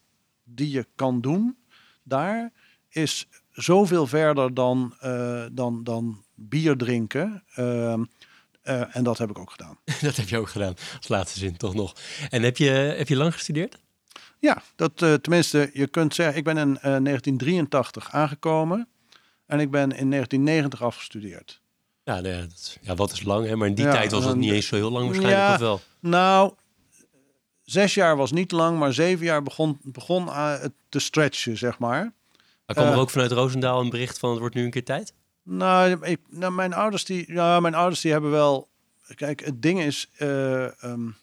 die 0.44 0.70
je 0.70 0.88
kan 0.96 1.22
doen, 1.22 1.58
daar 2.04 2.52
is 2.90 3.28
zoveel 3.52 4.08
verder 4.08 4.54
dan, 4.54 4.96
uh, 5.04 5.46
dan, 5.52 5.84
dan 5.84 6.24
bier 6.36 6.78
drinken. 6.78 7.44
Ehm, 7.56 8.04
uh, 8.64 8.96
en 8.96 9.04
dat 9.04 9.18
heb 9.18 9.30
ik 9.30 9.38
ook 9.38 9.52
gedaan. 9.52 9.78
dat 10.02 10.16
heb 10.16 10.30
je 10.30 10.38
ook 10.38 10.50
gedaan, 10.50 10.74
als 10.98 11.08
laatste 11.08 11.40
zin 11.40 11.58
toch 11.58 11.74
nog. 11.74 11.96
En 12.30 12.44
heb 12.44 12.58
je, 12.58 12.70
heb 12.70 13.08
je 13.08 13.16
lang 13.16 13.34
gestudeerd? 13.34 13.83
Ja, 14.44 14.62
dat, 14.76 15.02
uh, 15.02 15.14
tenminste, 15.14 15.70
je 15.74 15.88
kunt 15.88 16.16
zeggen, 16.16 16.38
ik 16.38 16.44
ben 16.44 16.58
in 16.58 16.70
uh, 16.70 16.82
1983 16.82 18.12
aangekomen 18.12 18.88
en 19.46 19.60
ik 19.60 19.72
ben 19.72 19.82
in 19.82 20.10
1990 20.10 20.82
afgestudeerd. 20.82 21.62
Ja, 22.04 22.20
nee, 22.20 22.48
dat, 22.48 22.78
ja 22.82 22.96
wat 22.96 23.12
is 23.12 23.24
lang, 23.24 23.48
hè? 23.48 23.56
maar 23.56 23.68
in 23.68 23.76
die 23.76 23.86
ja, 23.86 23.92
tijd 23.92 24.12
was 24.12 24.26
het 24.26 24.36
niet 24.36 24.52
eens 24.52 24.68
zo 24.68 24.76
heel 24.76 24.92
lang 24.92 25.06
waarschijnlijk, 25.06 25.48
ja, 25.48 25.54
of 25.54 25.60
wel? 25.60 25.82
Nou, 26.00 26.54
zes 27.64 27.94
jaar 27.94 28.18
was 28.18 28.32
niet 28.32 28.52
lang, 28.52 28.80
maar 28.80 28.94
zeven 28.94 29.26
jaar 29.26 29.44
begon, 29.44 29.80
begon 29.82 30.30
te 30.90 31.00
stretchen, 31.00 31.58
zeg 31.58 31.80
maar. 31.80 32.14
Maar 32.66 32.76
kwam 32.76 32.88
er 32.88 32.98
ook 32.98 33.10
vanuit 33.10 33.32
Roosendaal 33.32 33.82
een 33.82 33.90
bericht 33.90 34.20
van 34.20 34.30
het 34.30 34.40
wordt 34.40 34.56
nu 34.56 34.64
een 34.64 34.72
keer 34.72 34.84
tijd? 34.84 35.14
Nou, 35.44 35.98
ik, 36.02 36.20
nou, 36.30 36.54
mijn 36.54 36.74
ouders 36.74 37.06
die, 37.06 37.34
ja, 37.34 37.60
mijn 37.60 37.76
ouders 37.76 38.02
die 38.02 38.12
hebben 38.12 38.32
wel. 38.32 38.70
Kijk, 39.16 39.46
het 39.46 39.62
ding 39.62 39.82
is 39.82 40.10
uh, 40.20 40.68
um, 40.84 41.16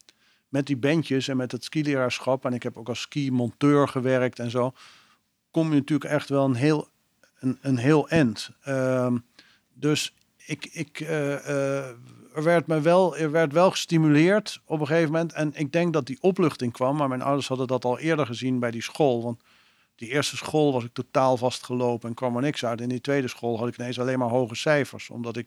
met 0.50 0.66
die 0.66 0.76
bandjes 0.76 1.28
en 1.28 1.36
met 1.36 1.52
het 1.52 1.64
skileraarschap 1.64 2.44
en 2.44 2.52
ik 2.52 2.62
heb 2.62 2.76
ook 2.76 2.88
als 2.88 3.00
ski-monteur 3.00 3.88
gewerkt 3.88 4.38
en 4.38 4.50
zo, 4.50 4.72
kom 5.50 5.68
je 5.68 5.78
natuurlijk 5.78 6.10
echt 6.10 6.28
wel 6.28 6.44
een 6.44 6.54
heel, 6.54 6.88
een, 7.38 7.58
een 7.60 7.76
heel 7.76 8.08
end. 8.08 8.50
Um, 8.68 9.24
dus 9.72 10.14
ik, 10.36 10.68
ik, 10.72 11.00
uh, 11.00 11.08
uh, 11.08 11.86
er 12.34 12.42
werd 12.42 12.66
me 12.66 12.80
wel, 12.80 13.16
er 13.16 13.30
werd 13.30 13.52
wel 13.52 13.70
gestimuleerd 13.70 14.60
op 14.64 14.80
een 14.80 14.86
gegeven 14.86 15.12
moment 15.12 15.32
en 15.32 15.52
ik 15.54 15.72
denk 15.72 15.92
dat 15.92 16.06
die 16.06 16.18
opluchting 16.20 16.72
kwam, 16.72 16.96
maar 16.96 17.08
mijn 17.08 17.22
ouders 17.22 17.48
hadden 17.48 17.66
dat 17.66 17.84
al 17.84 17.98
eerder 17.98 18.26
gezien 18.26 18.58
bij 18.58 18.70
die 18.70 18.82
school, 18.82 19.22
want 19.22 19.42
die 19.94 20.08
eerste 20.08 20.36
school 20.36 20.72
was 20.72 20.84
ik 20.84 20.92
totaal 20.92 21.36
vastgelopen 21.36 22.08
en 22.08 22.14
kwam 22.14 22.36
er 22.36 22.42
niks 22.42 22.64
uit. 22.64 22.80
In 22.80 22.88
die 22.88 23.00
tweede 23.00 23.28
school 23.28 23.58
had 23.58 23.68
ik 23.68 23.78
ineens 23.78 24.00
alleen 24.00 24.18
maar 24.18 24.28
hoge 24.28 24.54
cijfers, 24.54 25.10
omdat 25.10 25.36
ik 25.36 25.46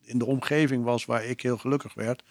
in 0.00 0.18
de 0.18 0.26
omgeving 0.26 0.84
was 0.84 1.04
waar 1.04 1.24
ik 1.24 1.40
heel 1.40 1.58
gelukkig 1.58 1.94
werd. 1.94 2.22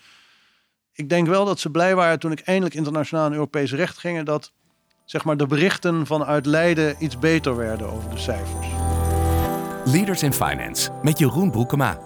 Ik 1.00 1.10
denk 1.10 1.28
wel 1.28 1.46
dat 1.46 1.60
ze 1.60 1.70
blij 1.70 1.96
waren 1.96 2.20
toen 2.20 2.32
ik 2.32 2.40
eindelijk 2.40 2.76
internationaal 2.76 3.26
en 3.26 3.34
Europees 3.34 3.74
recht 3.74 3.98
ging, 3.98 4.26
dat 4.26 4.52
zeg 5.06 5.24
maar, 5.24 5.38
de 5.38 5.48
berichten 5.48 6.06
vanuit 6.06 6.46
Leiden 6.46 6.96
iets 7.00 7.20
beter 7.20 7.56
werden 7.56 7.92
over 7.92 8.10
de 8.10 8.18
cijfers. 8.18 8.68
Leaders 9.86 10.24
in 10.24 10.34
Finance 10.34 10.92
met 11.04 11.20
Jeroen 11.20 11.52
Broekema. 11.52 12.00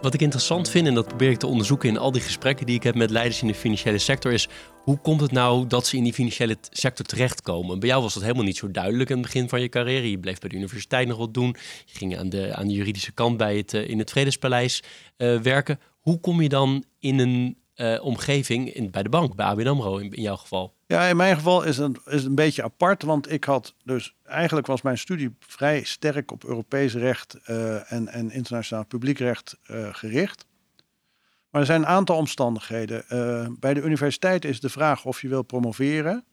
Wat 0.00 0.14
ik 0.14 0.20
interessant 0.20 0.68
vind, 0.68 0.86
en 0.86 0.94
dat 0.94 1.06
probeer 1.06 1.30
ik 1.30 1.38
te 1.38 1.46
onderzoeken 1.46 1.88
in 1.88 1.98
al 1.98 2.12
die 2.12 2.20
gesprekken 2.20 2.66
die 2.66 2.74
ik 2.74 2.82
heb 2.82 2.94
met 2.94 3.10
leiders 3.10 3.42
in 3.42 3.48
de 3.48 3.54
financiële 3.54 3.98
sector, 3.98 4.32
is 4.32 4.48
hoe 4.84 4.98
komt 4.98 5.20
het 5.20 5.32
nou 5.32 5.66
dat 5.66 5.86
ze 5.86 5.96
in 5.96 6.04
die 6.04 6.12
financiële 6.12 6.56
sector 6.70 7.06
terechtkomen? 7.06 7.80
Bij 7.80 7.88
jou 7.88 8.02
was 8.02 8.14
dat 8.14 8.22
helemaal 8.22 8.44
niet 8.44 8.56
zo 8.56 8.70
duidelijk 8.70 9.10
aan 9.10 9.16
het 9.16 9.26
begin 9.26 9.48
van 9.48 9.60
je 9.60 9.68
carrière. 9.68 10.10
Je 10.10 10.18
bleef 10.18 10.38
bij 10.38 10.48
de 10.48 10.56
universiteit 10.56 11.08
nog 11.08 11.18
wat 11.18 11.34
doen. 11.34 11.56
Je 11.84 11.98
ging 11.98 12.18
aan 12.18 12.28
de, 12.28 12.54
aan 12.54 12.66
de 12.66 12.74
juridische 12.74 13.12
kant 13.12 13.36
bij 13.36 13.56
het, 13.56 13.72
uh, 13.72 13.88
in 13.88 13.98
het 13.98 14.10
Vredespaleis 14.10 14.82
uh, 15.16 15.40
werken. 15.40 15.80
Hoe 16.00 16.20
kom 16.20 16.42
je 16.42 16.48
dan 16.48 16.84
in 16.98 17.18
een 17.18 17.58
uh, 17.80 18.04
omgeving 18.04 18.74
in, 18.74 18.90
bij 18.90 19.02
de 19.02 19.08
bank, 19.08 19.34
bij 19.34 19.46
ABN 19.46 19.66
AMRO 19.66 19.96
in, 19.96 20.12
in 20.12 20.22
jouw 20.22 20.36
geval? 20.36 20.74
Ja, 20.86 21.04
in 21.04 21.16
mijn 21.16 21.36
geval 21.36 21.62
is 21.62 21.76
het, 21.76 21.98
is 22.06 22.24
een 22.24 22.34
beetje 22.34 22.62
apart, 22.62 23.02
want 23.02 23.32
ik 23.32 23.44
had 23.44 23.74
dus 23.84 24.14
eigenlijk 24.24 24.66
was 24.66 24.82
mijn 24.82 24.98
studie 24.98 25.36
vrij 25.38 25.82
sterk 25.82 26.32
op 26.32 26.44
Europees 26.44 26.94
recht 26.94 27.38
uh, 27.46 27.92
en, 27.92 28.08
en 28.08 28.30
internationaal 28.30 28.84
publiekrecht 28.84 29.58
uh, 29.70 29.88
gericht. 29.92 30.46
Maar 31.50 31.60
er 31.60 31.66
zijn 31.66 31.80
een 31.80 31.86
aantal 31.86 32.16
omstandigheden. 32.16 33.04
Bij 33.60 33.74
de 33.74 33.82
universiteit 33.82 34.44
is 34.44 34.60
de 34.60 34.68
vraag 34.68 35.04
of 35.04 35.22
je 35.22 35.28
wil 35.28 35.42
promoveren. 35.42 36.24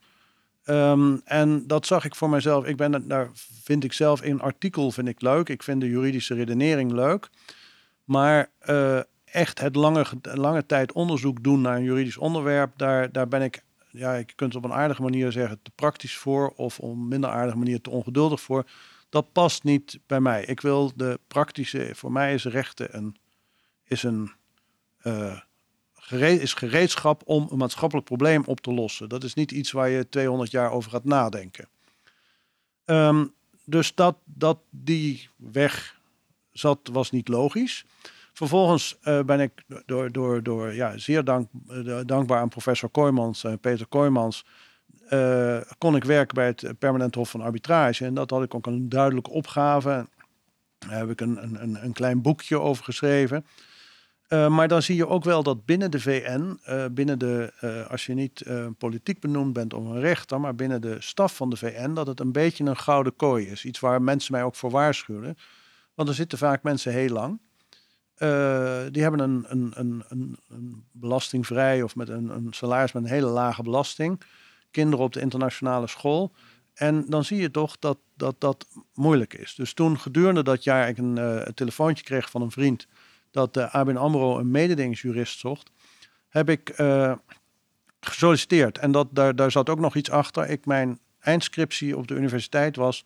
Um, 0.65 1.21
en 1.23 1.67
dat 1.67 1.85
zag 1.85 2.05
ik 2.05 2.15
voor 2.15 2.29
mezelf. 2.29 2.65
Ik 2.65 2.77
ben 2.77 3.07
daar 3.07 3.29
vind 3.63 3.83
ik 3.83 3.93
zelf 3.93 4.21
een 4.21 4.41
artikel 4.41 4.91
vind 4.91 5.07
ik 5.07 5.21
leuk. 5.21 5.49
Ik 5.49 5.63
vind 5.63 5.81
de 5.81 5.89
juridische 5.89 6.33
redenering 6.33 6.91
leuk. 6.91 7.29
Maar 8.03 8.49
echt 9.31 9.59
het 9.59 9.75
lange, 9.75 10.05
lange 10.21 10.65
tijd 10.65 10.91
onderzoek 10.91 11.43
doen 11.43 11.61
naar 11.61 11.75
een 11.75 11.83
juridisch 11.83 12.17
onderwerp, 12.17 12.77
daar, 12.77 13.11
daar 13.11 13.27
ben 13.27 13.41
ik 13.41 13.63
ja, 13.97 14.15
je 14.15 14.25
kunt 14.35 14.53
het 14.53 14.63
op 14.63 14.69
een 14.69 14.77
aardige 14.77 15.01
manier 15.01 15.31
zeggen 15.31 15.59
te 15.61 15.71
praktisch 15.75 16.17
voor 16.17 16.49
of 16.49 16.79
op 16.79 16.91
een 16.91 17.07
minder 17.07 17.29
aardige 17.29 17.57
manier 17.57 17.81
te 17.81 17.89
ongeduldig 17.89 18.41
voor. 18.41 18.65
Dat 19.09 19.31
past 19.31 19.63
niet 19.63 19.99
bij 20.05 20.19
mij. 20.19 20.45
Ik 20.45 20.61
wil 20.61 20.91
de 20.95 21.19
praktische, 21.27 21.91
voor 21.95 22.11
mij 22.11 22.33
is 22.33 22.45
rechten 22.45 22.97
een, 22.97 23.15
is 23.83 24.03
een 24.03 24.31
uh, 25.03 25.39
is 26.19 26.53
gereedschap 26.53 27.21
om 27.25 27.47
een 27.51 27.57
maatschappelijk 27.57 28.07
probleem 28.07 28.43
op 28.45 28.59
te 28.61 28.73
lossen. 28.73 29.09
Dat 29.09 29.23
is 29.23 29.33
niet 29.33 29.51
iets 29.51 29.71
waar 29.71 29.89
je 29.89 30.09
200 30.09 30.51
jaar 30.51 30.71
over 30.71 30.91
gaat 30.91 31.03
nadenken. 31.03 31.67
Um, 32.85 33.33
dus 33.63 33.95
dat, 33.95 34.17
dat 34.25 34.59
die 34.69 35.29
weg 35.35 35.99
zat, 36.51 36.79
was 36.91 37.11
niet 37.11 37.27
logisch. 37.27 37.85
Vervolgens 38.37 38.97
uh, 39.03 39.23
ben 39.23 39.39
ik 39.39 39.51
door, 39.85 40.11
door, 40.11 40.43
door 40.43 40.73
ja, 40.73 40.97
zeer 40.97 41.23
dank, 41.23 41.49
uh, 41.69 41.99
dankbaar 42.05 42.39
aan 42.39 42.49
professor 42.49 42.89
Kooijmans, 42.89 43.43
uh, 43.43 43.53
Peter 43.61 43.87
Kooijmans, 43.87 44.45
kon 45.77 45.95
ik 45.95 46.03
werken 46.03 46.35
bij 46.35 46.45
het 46.45 46.79
Permanent 46.79 47.15
Hof 47.15 47.29
van 47.29 47.41
Arbitrage. 47.41 48.05
En 48.05 48.13
dat 48.13 48.29
had 48.29 48.43
ik 48.43 48.55
ook 48.55 48.65
een 48.65 48.89
duidelijke 48.89 49.29
opgave. 49.29 50.07
Daar 50.77 50.97
heb 50.97 51.09
ik 51.09 51.21
een, 51.21 51.61
een, 51.63 51.83
een 51.83 51.93
klein 51.93 52.21
boekje 52.21 52.59
over 52.59 52.83
geschreven. 52.83 53.45
maar 54.29 54.67
dan 54.67 54.81
zie 54.81 54.95
je 54.95 55.07
ook 55.07 55.23
wel 55.23 55.43
dat 55.43 55.65
binnen 55.65 55.91
de 55.91 55.99
VN, 55.99 56.59
binnen 56.91 57.19
de, 57.19 57.53
als 57.89 58.05
je 58.05 58.13
niet 58.13 58.45
politiek 58.77 59.19
benoemd 59.19 59.53
bent 59.53 59.73
of 59.73 59.85
een 59.85 59.99
rechter, 59.99 60.39
maar 60.39 60.55
binnen 60.55 60.81
de 60.81 60.95
staf 60.99 61.35
van 61.35 61.49
de 61.49 61.57
VN, 61.57 61.93
dat 61.93 62.07
het 62.07 62.19
een 62.19 62.31
beetje 62.31 62.63
een 62.63 62.77
gouden 62.77 63.15
kooi 63.15 63.47
is. 63.47 63.65
Iets 63.65 63.79
waar 63.79 64.01
mensen 64.01 64.31
mij 64.31 64.43
ook 64.43 64.55
voor 64.55 64.71
waarschuwen. 64.71 65.37
Want 65.93 66.09
er 66.09 66.15
zitten 66.15 66.37
vaak 66.37 66.63
mensen 66.63 66.91
heel 66.91 67.09
lang. 67.09 67.39
Uh, 68.17 68.81
die 68.91 69.01
hebben 69.01 69.19
een, 69.19 69.45
een, 69.47 69.71
een, 69.75 70.03
een, 70.47 70.83
belastingvrij 70.91 71.81
of 71.81 71.95
met 71.95 72.09
een, 72.09 72.47
salaris 72.49 72.91
met 72.91 73.03
een 73.03 73.09
hele 73.09 73.27
lage 73.27 73.63
belasting. 73.63 74.21
Kinderen 74.71 75.05
op 75.05 75.13
de 75.13 75.19
internationale 75.19 75.87
school. 75.87 76.31
En 76.73 77.05
dan 77.07 77.23
zie 77.23 77.41
je 77.41 77.51
toch 77.51 77.77
dat 77.79 77.97
dat, 78.15 78.35
dat 78.39 78.67
moeilijk 78.93 79.33
is. 79.33 79.55
Dus 79.55 79.73
toen 79.73 79.99
gedurende 79.99 80.43
dat 80.43 80.63
jaar 80.63 80.89
ik 80.89 80.97
een, 80.97 81.17
uh, 81.17 81.41
telefoontje 81.41 82.03
kreeg 82.03 82.29
van 82.29 82.41
een 82.41 82.51
vriend 82.51 82.87
dat 83.31 83.53
de 83.53 83.59
uh, 83.59 83.75
ABN 83.75 83.95
AMRO 83.95 84.37
een 84.37 84.51
mededingingsjurist 84.51 85.39
zocht, 85.39 85.71
heb 86.29 86.49
ik 86.49 86.73
gesolliciteerd. 87.99 88.77
En 88.77 88.91
dat, 88.91 89.07
daar, 89.11 89.35
daar 89.35 89.51
zat 89.51 89.69
ook 89.69 89.79
nog 89.79 89.95
iets 89.95 90.09
achter. 90.09 90.49
Ik, 90.49 90.65
mijn 90.65 90.99
eindscriptie 91.19 91.97
op 91.97 92.07
de 92.07 92.15
universiteit 92.15 92.75
was 92.75 93.05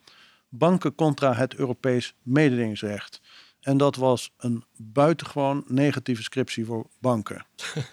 banken 0.49 0.95
contra 0.95 1.33
het 1.33 1.55
Europees 1.55 2.15
mededingingsrecht. 2.21 3.21
En 3.61 3.77
dat 3.77 3.95
was 3.95 4.31
een 4.37 4.63
buitengewoon 4.77 5.63
negatieve 5.67 6.23
scriptie 6.23 6.65
voor 6.65 6.85
banken. 6.99 7.45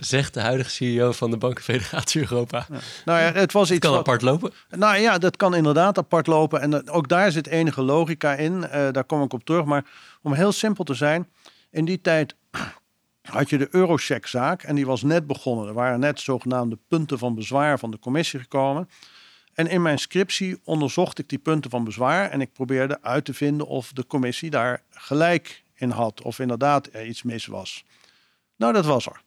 Zegt 0.00 0.34
de 0.34 0.40
huidige 0.40 0.70
CEO 0.70 1.12
van 1.12 1.30
de 1.30 1.36
Bankenfederatie 1.36 2.20
Europa. 2.20 2.66
Ja. 2.70 2.78
Nou 3.04 3.20
ja, 3.20 3.32
het 3.32 3.52
was 3.52 3.70
iets. 3.70 3.78
kan 3.78 3.96
apart 3.96 4.22
lopen. 4.22 4.52
Nou 4.70 4.96
ja, 4.96 5.18
dat 5.18 5.36
kan 5.36 5.54
inderdaad 5.54 5.98
apart 5.98 6.26
lopen. 6.26 6.60
En 6.60 6.90
ook 6.90 7.08
daar 7.08 7.32
zit 7.32 7.46
enige 7.46 7.82
logica 7.82 8.34
in. 8.34 8.52
Uh, 8.52 8.68
daar 8.70 9.04
kom 9.04 9.22
ik 9.22 9.32
op 9.32 9.44
terug. 9.44 9.64
Maar 9.64 9.84
om 10.22 10.32
heel 10.32 10.52
simpel 10.52 10.84
te 10.84 10.94
zijn, 10.94 11.28
in 11.70 11.84
die 11.84 12.00
tijd 12.00 12.36
had 13.22 13.50
je 13.50 13.58
de 13.58 13.68
Eurocheck-zaak 13.70 14.62
en 14.62 14.74
die 14.74 14.86
was 14.86 15.02
net 15.02 15.26
begonnen. 15.26 15.66
Er 15.66 15.74
waren 15.74 16.00
net 16.00 16.20
zogenaamde 16.20 16.78
punten 16.88 17.18
van 17.18 17.34
bezwaar 17.34 17.78
van 17.78 17.90
de 17.90 17.98
commissie 17.98 18.40
gekomen. 18.40 18.88
En 19.54 19.66
in 19.66 19.82
mijn 19.82 19.98
scriptie 19.98 20.60
onderzocht 20.64 21.18
ik 21.18 21.28
die 21.28 21.38
punten 21.38 21.70
van 21.70 21.84
bezwaar 21.84 22.30
en 22.30 22.40
ik 22.40 22.52
probeerde 22.52 23.02
uit 23.02 23.24
te 23.24 23.34
vinden 23.34 23.66
of 23.66 23.92
de 23.92 24.06
commissie 24.06 24.50
daar 24.50 24.82
gelijk 24.90 25.64
in 25.74 25.90
had, 25.90 26.22
of 26.22 26.38
inderdaad 26.38 26.88
er 26.92 27.06
iets 27.06 27.22
mis 27.22 27.46
was. 27.46 27.84
Nou, 28.56 28.72
dat 28.72 28.84
was 28.84 29.06
er. 29.06 29.22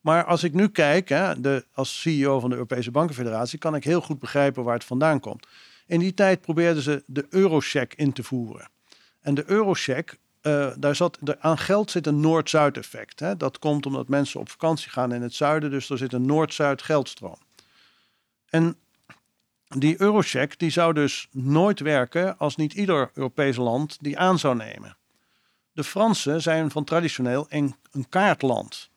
Maar 0.00 0.24
als 0.24 0.44
ik 0.44 0.52
nu 0.52 0.68
kijk, 0.68 1.08
hè, 1.08 1.40
de, 1.40 1.64
als 1.72 2.00
CEO 2.00 2.40
van 2.40 2.48
de 2.50 2.54
Europese 2.54 2.90
Bankenfederatie, 2.90 3.58
kan 3.58 3.74
ik 3.74 3.84
heel 3.84 4.00
goed 4.00 4.18
begrijpen 4.18 4.64
waar 4.64 4.74
het 4.74 4.84
vandaan 4.84 5.20
komt. 5.20 5.46
In 5.86 5.98
die 5.98 6.14
tijd 6.14 6.40
probeerden 6.40 6.82
ze 6.82 7.02
de 7.06 7.26
eurocheck 7.30 7.94
in 7.94 8.12
te 8.12 8.22
voeren. 8.22 8.68
En 9.20 9.34
de 9.34 9.44
eurocheck, 9.46 10.18
uh, 10.42 10.72
daar 10.78 10.96
zat, 10.96 11.18
aan 11.38 11.58
geld 11.58 11.90
zit 11.90 12.06
een 12.06 12.20
Noord-Zuid 12.20 12.76
effect. 12.76 13.20
Hè. 13.20 13.36
Dat 13.36 13.58
komt 13.58 13.86
omdat 13.86 14.08
mensen 14.08 14.40
op 14.40 14.48
vakantie 14.48 14.90
gaan 14.90 15.12
in 15.12 15.22
het 15.22 15.34
zuiden, 15.34 15.70
dus 15.70 15.90
er 15.90 15.98
zit 15.98 16.12
een 16.12 16.26
Noord-Zuid 16.26 16.82
geldstroom. 16.82 17.38
En 18.48 18.76
die 19.78 20.00
eurocheck 20.00 20.58
die 20.58 20.70
zou 20.70 20.92
dus 20.92 21.28
nooit 21.30 21.80
werken 21.80 22.38
als 22.38 22.56
niet 22.56 22.72
ieder 22.72 23.10
Europees 23.14 23.56
land 23.56 23.96
die 24.00 24.18
aan 24.18 24.38
zou 24.38 24.56
nemen. 24.56 24.96
De 25.72 25.84
Fransen 25.84 26.42
zijn 26.42 26.70
van 26.70 26.84
traditioneel 26.84 27.46
een, 27.48 27.74
een 27.90 28.08
kaartland. 28.08 28.90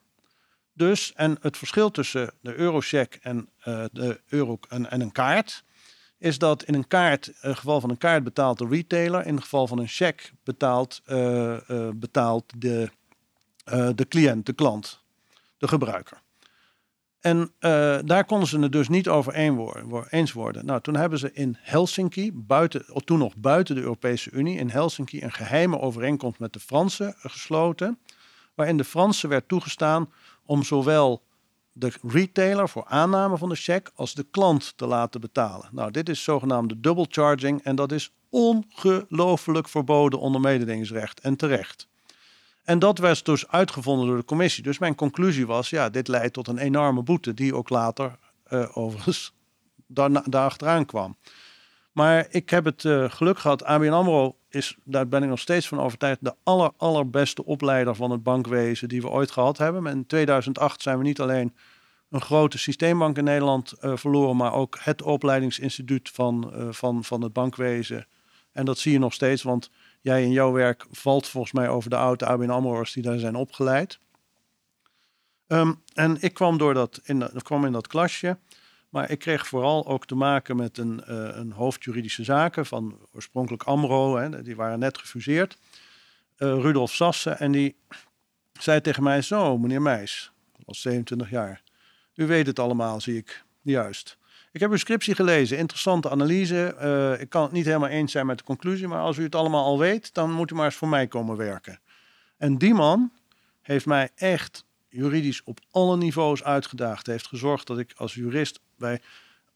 Dus, 0.72 1.12
en 1.14 1.36
het 1.40 1.56
verschil 1.56 1.90
tussen 1.90 2.32
de 2.40 2.54
eurocheck 2.54 3.18
en, 3.22 3.48
uh, 3.64 3.84
de 3.92 4.20
euro, 4.28 4.58
en, 4.68 4.90
en, 4.90 5.00
een 5.00 5.12
kaart, 5.12 5.64
is 6.18 6.38
dat 6.38 6.62
in 6.62 6.74
een 6.74 6.86
kaart, 6.86 7.26
in 7.26 7.34
het 7.40 7.56
geval 7.56 7.80
van 7.80 7.90
een 7.90 7.98
kaart 7.98 8.24
betaalt 8.24 8.58
de 8.58 8.66
retailer, 8.70 9.26
in 9.26 9.34
het 9.34 9.42
geval 9.42 9.66
van 9.66 9.78
een 9.78 9.88
check 9.88 10.32
betaalt, 10.44 11.02
uh, 11.06 11.56
uh, 11.68 11.88
betaalt 11.94 12.52
de, 12.56 12.90
de 13.94 14.06
cliënt, 14.08 14.46
de 14.46 14.52
klant, 14.52 15.02
de 15.58 15.68
gebruiker. 15.68 16.24
En 17.26 17.52
uh, 17.60 17.98
daar 18.04 18.24
konden 18.24 18.48
ze 18.48 18.58
het 18.58 18.72
dus 18.72 18.88
niet 18.88 19.08
over 19.08 19.34
eens 20.10 20.32
worden. 20.32 20.66
Nou, 20.66 20.80
toen 20.80 20.96
hebben 20.96 21.18
ze 21.18 21.32
in 21.32 21.56
Helsinki, 21.60 22.32
buiten, 22.34 22.84
toen 23.04 23.18
nog 23.18 23.36
buiten 23.36 23.74
de 23.74 23.80
Europese 23.80 24.30
Unie, 24.30 24.58
in 24.58 24.68
Helsinki 24.68 25.22
een 25.22 25.32
geheime 25.32 25.80
overeenkomst 25.80 26.38
met 26.38 26.52
de 26.52 26.60
Fransen 26.60 27.14
gesloten. 27.18 27.98
Waarin 28.54 28.76
de 28.76 28.84
Fransen 28.84 29.28
werd 29.28 29.48
toegestaan 29.48 30.12
om 30.44 30.62
zowel 30.62 31.22
de 31.72 31.92
retailer 32.02 32.68
voor 32.68 32.84
aanname 32.84 33.36
van 33.36 33.48
de 33.48 33.54
cheque 33.56 33.92
als 33.94 34.14
de 34.14 34.26
klant 34.30 34.76
te 34.76 34.86
laten 34.86 35.20
betalen. 35.20 35.68
Nou, 35.72 35.90
dit 35.90 36.08
is 36.08 36.22
zogenaamde 36.22 36.80
double 36.80 37.06
charging 37.08 37.62
en 37.62 37.76
dat 37.76 37.92
is 37.92 38.12
ongelooflijk 38.30 39.68
verboden 39.68 40.20
onder 40.20 40.40
mededingingsrecht 40.40 41.20
en 41.20 41.36
terecht. 41.36 41.88
En 42.66 42.78
dat 42.78 42.98
werd 42.98 43.24
dus 43.24 43.48
uitgevonden 43.48 44.06
door 44.06 44.16
de 44.16 44.24
commissie. 44.24 44.62
Dus 44.62 44.78
mijn 44.78 44.94
conclusie 44.94 45.46
was, 45.46 45.70
ja, 45.70 45.90
dit 45.90 46.08
leidt 46.08 46.32
tot 46.32 46.48
een 46.48 46.58
enorme 46.58 47.02
boete, 47.02 47.34
die 47.34 47.54
ook 47.54 47.68
later 47.68 48.18
uh, 48.48 48.76
overigens 48.76 49.34
daar, 49.86 50.30
daarachteraan 50.30 50.86
kwam. 50.86 51.16
Maar 51.92 52.26
ik 52.30 52.50
heb 52.50 52.64
het 52.64 52.84
uh, 52.84 53.10
geluk 53.10 53.38
gehad, 53.38 53.64
ABN 53.64 53.88
AMRO 53.88 54.36
is, 54.48 54.76
daar 54.84 55.08
ben 55.08 55.22
ik 55.22 55.28
nog 55.28 55.38
steeds 55.38 55.68
van 55.68 55.80
overtuigd, 55.80 56.24
de 56.24 56.34
aller, 56.42 56.70
allerbeste 56.76 57.44
opleider 57.44 57.94
van 57.94 58.10
het 58.10 58.22
bankwezen 58.22 58.88
die 58.88 59.00
we 59.00 59.08
ooit 59.08 59.30
gehad 59.30 59.58
hebben. 59.58 59.86
In 59.86 60.06
2008 60.06 60.82
zijn 60.82 60.98
we 60.98 61.04
niet 61.04 61.20
alleen 61.20 61.56
een 62.10 62.20
grote 62.20 62.58
systeembank 62.58 63.16
in 63.18 63.24
Nederland 63.24 63.74
uh, 63.80 63.96
verloren, 63.96 64.36
maar 64.36 64.52
ook 64.52 64.78
het 64.80 65.02
opleidingsinstituut 65.02 66.10
van, 66.10 66.52
van, 66.70 67.04
van 67.04 67.22
het 67.22 67.32
bankwezen. 67.32 68.06
En 68.52 68.64
dat 68.64 68.78
zie 68.78 68.92
je 68.92 68.98
nog 68.98 69.12
steeds, 69.12 69.42
want 69.42 69.70
jij 70.06 70.22
in 70.22 70.32
jouw 70.32 70.52
werk 70.52 70.86
valt 70.90 71.28
volgens 71.28 71.52
mij 71.52 71.68
over 71.68 71.90
de 71.90 71.96
oude 71.96 72.26
ABN 72.26 72.50
AMRO'ers 72.50 72.92
die 72.92 73.02
daar 73.02 73.18
zijn 73.18 73.34
opgeleid. 73.34 73.98
Ehm, 75.46 75.72
en 75.94 76.16
ik 76.20 76.34
kwam, 76.34 76.58
door 76.58 76.74
dat 76.74 77.00
in, 77.04 77.30
kwam 77.42 77.64
in 77.64 77.72
dat 77.72 77.86
klasje, 77.86 78.38
maar 78.88 79.10
ik 79.10 79.18
kreeg 79.18 79.46
vooral 79.46 79.86
ook 79.86 80.06
te 80.06 80.14
maken 80.14 80.56
met 80.56 80.78
een, 80.78 81.02
uh, 81.08 81.28
een 81.32 81.52
hoofd 81.52 81.88
zaken 82.06 82.66
van 82.66 82.98
oorspronkelijk 83.12 83.62
AMRO, 83.62 84.16
hè, 84.16 84.42
die 84.42 84.56
waren 84.56 84.78
net 84.78 84.98
gefuseerd, 84.98 85.58
uh, 86.38 86.48
Rudolf 86.60 86.92
Sassen, 86.92 87.38
en 87.38 87.52
die 87.52 87.76
zei 88.52 88.80
tegen 88.80 89.02
mij, 89.02 89.22
zo 89.22 89.58
meneer 89.58 89.82
Meijs, 89.82 90.32
was 90.64 90.80
27 90.80 91.30
jaar, 91.30 91.62
u 92.14 92.26
weet 92.26 92.46
het 92.46 92.58
allemaal, 92.58 93.00
zie 93.00 93.16
ik, 93.16 93.44
juist. 93.62 94.18
Ik 94.56 94.62
heb 94.62 94.70
uw 94.70 94.76
scriptie 94.76 95.14
gelezen, 95.14 95.58
interessante 95.58 96.10
analyse. 96.10 96.76
Uh, 96.80 97.20
ik 97.20 97.28
kan 97.28 97.42
het 97.42 97.52
niet 97.52 97.64
helemaal 97.64 97.88
eens 97.88 98.12
zijn 98.12 98.26
met 98.26 98.38
de 98.38 98.44
conclusie, 98.44 98.88
maar 98.88 99.00
als 99.00 99.16
u 99.16 99.22
het 99.22 99.34
allemaal 99.34 99.64
al 99.64 99.78
weet, 99.78 100.14
dan 100.14 100.32
moet 100.32 100.50
u 100.50 100.54
maar 100.54 100.64
eens 100.64 100.74
voor 100.74 100.88
mij 100.88 101.06
komen 101.06 101.36
werken. 101.36 101.80
En 102.36 102.58
die 102.58 102.74
man 102.74 103.12
heeft 103.62 103.86
mij 103.86 104.10
echt 104.14 104.64
juridisch 104.88 105.42
op 105.44 105.60
alle 105.70 105.96
niveaus 105.96 106.44
uitgedaagd. 106.44 107.06
Heeft 107.06 107.26
gezorgd 107.26 107.66
dat 107.66 107.78
ik 107.78 107.92
als 107.96 108.14
jurist 108.14 108.60
bij 108.78 109.00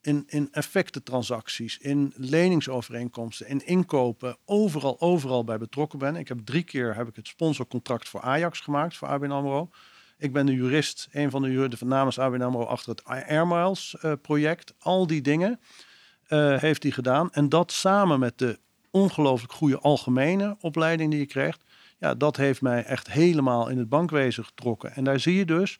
in, 0.00 0.24
in 0.26 0.48
effectentransacties, 0.52 1.78
in 1.78 2.12
leningsovereenkomsten, 2.16 3.46
in 3.46 3.66
inkopen, 3.66 4.36
overal, 4.44 5.00
overal 5.00 5.44
bij 5.44 5.58
betrokken 5.58 5.98
ben. 5.98 6.16
Ik 6.16 6.28
heb 6.28 6.38
drie 6.44 6.62
keer 6.62 6.94
heb 6.96 7.08
ik 7.08 7.16
het 7.16 7.26
sponsorcontract 7.26 8.08
voor 8.08 8.20
Ajax 8.20 8.60
gemaakt, 8.60 8.96
voor 8.96 9.08
ABN 9.08 9.30
AMRO. 9.30 9.70
Ik 10.20 10.32
ben 10.32 10.46
de 10.46 10.54
jurist, 10.54 11.08
een 11.12 11.30
van 11.30 11.42
de 11.42 11.50
juristen 11.50 11.88
namens 11.88 12.18
ABN 12.18 12.40
AMRO 12.40 12.64
achter 12.64 12.90
het 12.90 13.04
Air 13.04 13.46
Miles 13.46 13.96
uh, 14.02 14.12
project. 14.22 14.74
Al 14.78 15.06
die 15.06 15.20
dingen 15.20 15.60
uh, 16.28 16.58
heeft 16.58 16.82
hij 16.82 16.92
gedaan. 16.92 17.32
En 17.32 17.48
dat 17.48 17.72
samen 17.72 18.18
met 18.18 18.38
de 18.38 18.58
ongelooflijk 18.90 19.52
goede 19.52 19.78
algemene 19.78 20.56
opleiding 20.60 21.10
die 21.10 21.20
je 21.20 21.26
krijgt. 21.26 21.64
Ja, 21.98 22.14
dat 22.14 22.36
heeft 22.36 22.62
mij 22.62 22.84
echt 22.84 23.10
helemaal 23.10 23.68
in 23.68 23.78
het 23.78 23.88
bankwezen 23.88 24.44
getrokken. 24.44 24.94
En 24.94 25.04
daar 25.04 25.20
zie 25.20 25.34
je 25.34 25.44
dus 25.44 25.78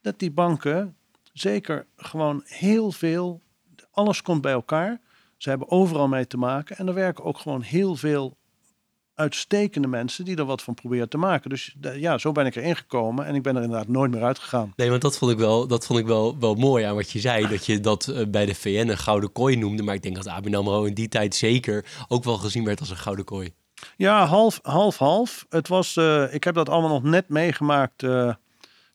dat 0.00 0.18
die 0.18 0.30
banken 0.30 0.96
zeker 1.32 1.86
gewoon 1.96 2.42
heel 2.44 2.92
veel, 2.92 3.42
alles 3.90 4.22
komt 4.22 4.42
bij 4.42 4.52
elkaar. 4.52 5.00
Ze 5.36 5.48
hebben 5.48 5.70
overal 5.70 6.08
mee 6.08 6.26
te 6.26 6.36
maken. 6.36 6.76
En 6.76 6.88
er 6.88 6.94
werken 6.94 7.24
ook 7.24 7.38
gewoon 7.38 7.62
heel 7.62 7.96
veel 7.96 8.36
uitstekende 9.18 9.88
mensen 9.88 10.24
die 10.24 10.36
er 10.36 10.44
wat 10.44 10.62
van 10.62 10.74
proberen 10.74 11.08
te 11.08 11.18
maken. 11.18 11.50
Dus 11.50 11.76
ja, 11.80 12.18
zo 12.18 12.32
ben 12.32 12.46
ik 12.46 12.56
erin 12.56 12.76
gekomen 12.76 13.26
en 13.26 13.34
ik 13.34 13.42
ben 13.42 13.56
er 13.56 13.62
inderdaad 13.62 13.88
nooit 13.88 14.10
meer 14.10 14.22
uitgegaan. 14.22 14.72
Nee, 14.76 14.90
want 14.90 15.02
dat 15.02 15.18
vond 15.18 15.32
ik 15.32 15.38
wel, 15.38 15.66
dat 15.66 15.86
vond 15.86 15.98
ik 15.98 16.06
wel, 16.06 16.38
wel 16.38 16.54
mooi 16.54 16.84
aan 16.84 16.94
wat 16.94 17.10
je 17.10 17.20
zei. 17.20 17.48
Dat 17.48 17.66
je 17.66 17.80
dat 17.80 18.06
uh, 18.10 18.26
bij 18.26 18.46
de 18.46 18.54
VN 18.54 18.88
een 18.88 18.98
gouden 18.98 19.32
kooi 19.32 19.56
noemde. 19.56 19.82
Maar 19.82 19.94
ik 19.94 20.02
denk 20.02 20.16
dat 20.16 20.26
ABN 20.26 20.54
AMRO 20.54 20.84
in 20.84 20.94
die 20.94 21.08
tijd 21.08 21.34
zeker 21.34 21.84
ook 22.08 22.24
wel 22.24 22.36
gezien 22.36 22.64
werd 22.64 22.80
als 22.80 22.90
een 22.90 22.96
gouden 22.96 23.24
kooi. 23.24 23.52
Ja, 23.96 24.26
half, 24.26 24.58
half, 24.62 24.98
half. 24.98 25.46
Het 25.48 25.68
was, 25.68 25.96
uh, 25.96 26.34
ik 26.34 26.44
heb 26.44 26.54
dat 26.54 26.68
allemaal 26.68 26.90
nog 26.90 27.02
net 27.02 27.28
meegemaakt. 27.28 28.02
Uh, 28.02 28.34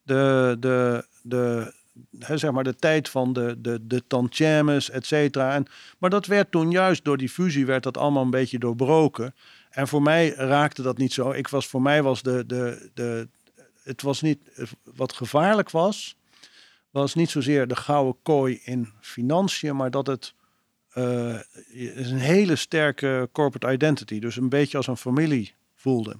de, 0.04 0.56
de, 0.60 1.06
de, 1.22 1.74
hè, 2.20 2.38
zeg 2.38 2.52
maar 2.52 2.64
de 2.64 2.76
tijd 2.76 3.10
van 3.10 3.34
de, 3.34 3.56
de, 3.58 3.80
de 3.82 4.04
tantièmes, 4.08 4.90
et 4.90 5.06
cetera. 5.06 5.54
En, 5.54 5.66
maar 5.98 6.10
dat 6.10 6.26
werd 6.26 6.52
toen 6.52 6.72
juist 6.72 7.04
door 7.04 7.18
die 7.18 7.30
fusie 7.30 7.66
werd 7.66 7.84
dat 7.84 7.98
allemaal 7.98 8.24
een 8.24 8.30
beetje 8.30 8.60
doorbroken. 8.60 9.36
En 9.74 9.88
voor 9.88 10.02
mij 10.02 10.30
raakte 10.30 10.82
dat 10.82 10.98
niet 10.98 11.14
zo. 11.14 11.32
Ik 11.32 11.48
was, 11.48 11.68
voor 11.68 11.82
mij 11.82 12.04
was 12.04 12.22
de, 12.22 12.46
de, 12.46 12.90
de, 12.94 13.28
het 13.84 14.02
was 14.02 14.22
niet, 14.22 14.40
wat 14.84 15.14
gevaarlijk 15.14 15.70
was, 15.70 16.18
was 16.90 17.16
niet 17.16 17.30
zozeer 17.30 17.68
de 17.68 17.76
gouden 17.76 18.16
kooi 18.24 18.60
in 18.64 18.92
financiën, 19.02 19.76
maar 19.76 19.92
dat 19.92 20.08
het 20.08 20.34
is 21.72 22.10
een 22.12 22.18
hele 22.18 22.56
sterke 22.56 23.30
corporate 23.32 23.74
identity, 23.74 24.20
dus 24.20 24.36
een 24.36 24.50
beetje 24.50 24.78
als 24.78 24.88
een 24.88 24.98
familie 24.98 25.54
voelde. 25.76 26.18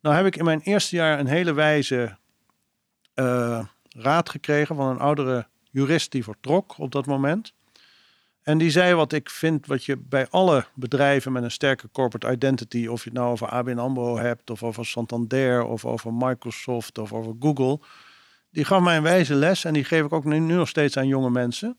Nou 0.00 0.16
heb 0.16 0.26
ik 0.26 0.36
in 0.36 0.44
mijn 0.44 0.60
eerste 0.60 0.96
jaar 0.96 1.18
een 1.18 1.26
hele 1.26 1.52
wijze 1.52 2.16
uh, 3.14 3.64
raad 3.88 4.28
gekregen 4.28 4.76
van 4.76 4.88
een 4.88 4.98
oudere 4.98 5.46
jurist 5.70 6.12
die 6.12 6.24
vertrok 6.24 6.78
op 6.78 6.92
dat 6.92 7.06
moment. 7.06 7.52
En 8.46 8.58
die 8.58 8.70
zei 8.70 8.94
wat 8.94 9.12
ik 9.12 9.30
vind, 9.30 9.66
wat 9.66 9.84
je 9.84 9.96
bij 9.96 10.26
alle 10.30 10.66
bedrijven 10.74 11.32
met 11.32 11.42
een 11.42 11.50
sterke 11.50 11.88
corporate 11.92 12.32
identity, 12.32 12.86
of 12.86 13.04
je 13.04 13.10
het 13.10 13.18
nou 13.18 13.30
over 13.30 13.48
ABN 13.48 13.78
AMRO 13.78 14.18
hebt, 14.18 14.50
of 14.50 14.62
over 14.62 14.86
Santander, 14.86 15.64
of 15.64 15.84
over 15.84 16.14
Microsoft, 16.14 16.98
of 16.98 17.12
over 17.12 17.34
Google, 17.40 17.80
die 18.50 18.64
gaf 18.64 18.82
mij 18.82 18.96
een 18.96 19.02
wijze 19.02 19.34
les 19.34 19.64
en 19.64 19.72
die 19.72 19.84
geef 19.84 20.04
ik 20.04 20.12
ook 20.12 20.24
nu, 20.24 20.38
nog 20.38 20.68
steeds 20.68 20.96
aan 20.96 21.06
jonge 21.06 21.30
mensen. 21.30 21.76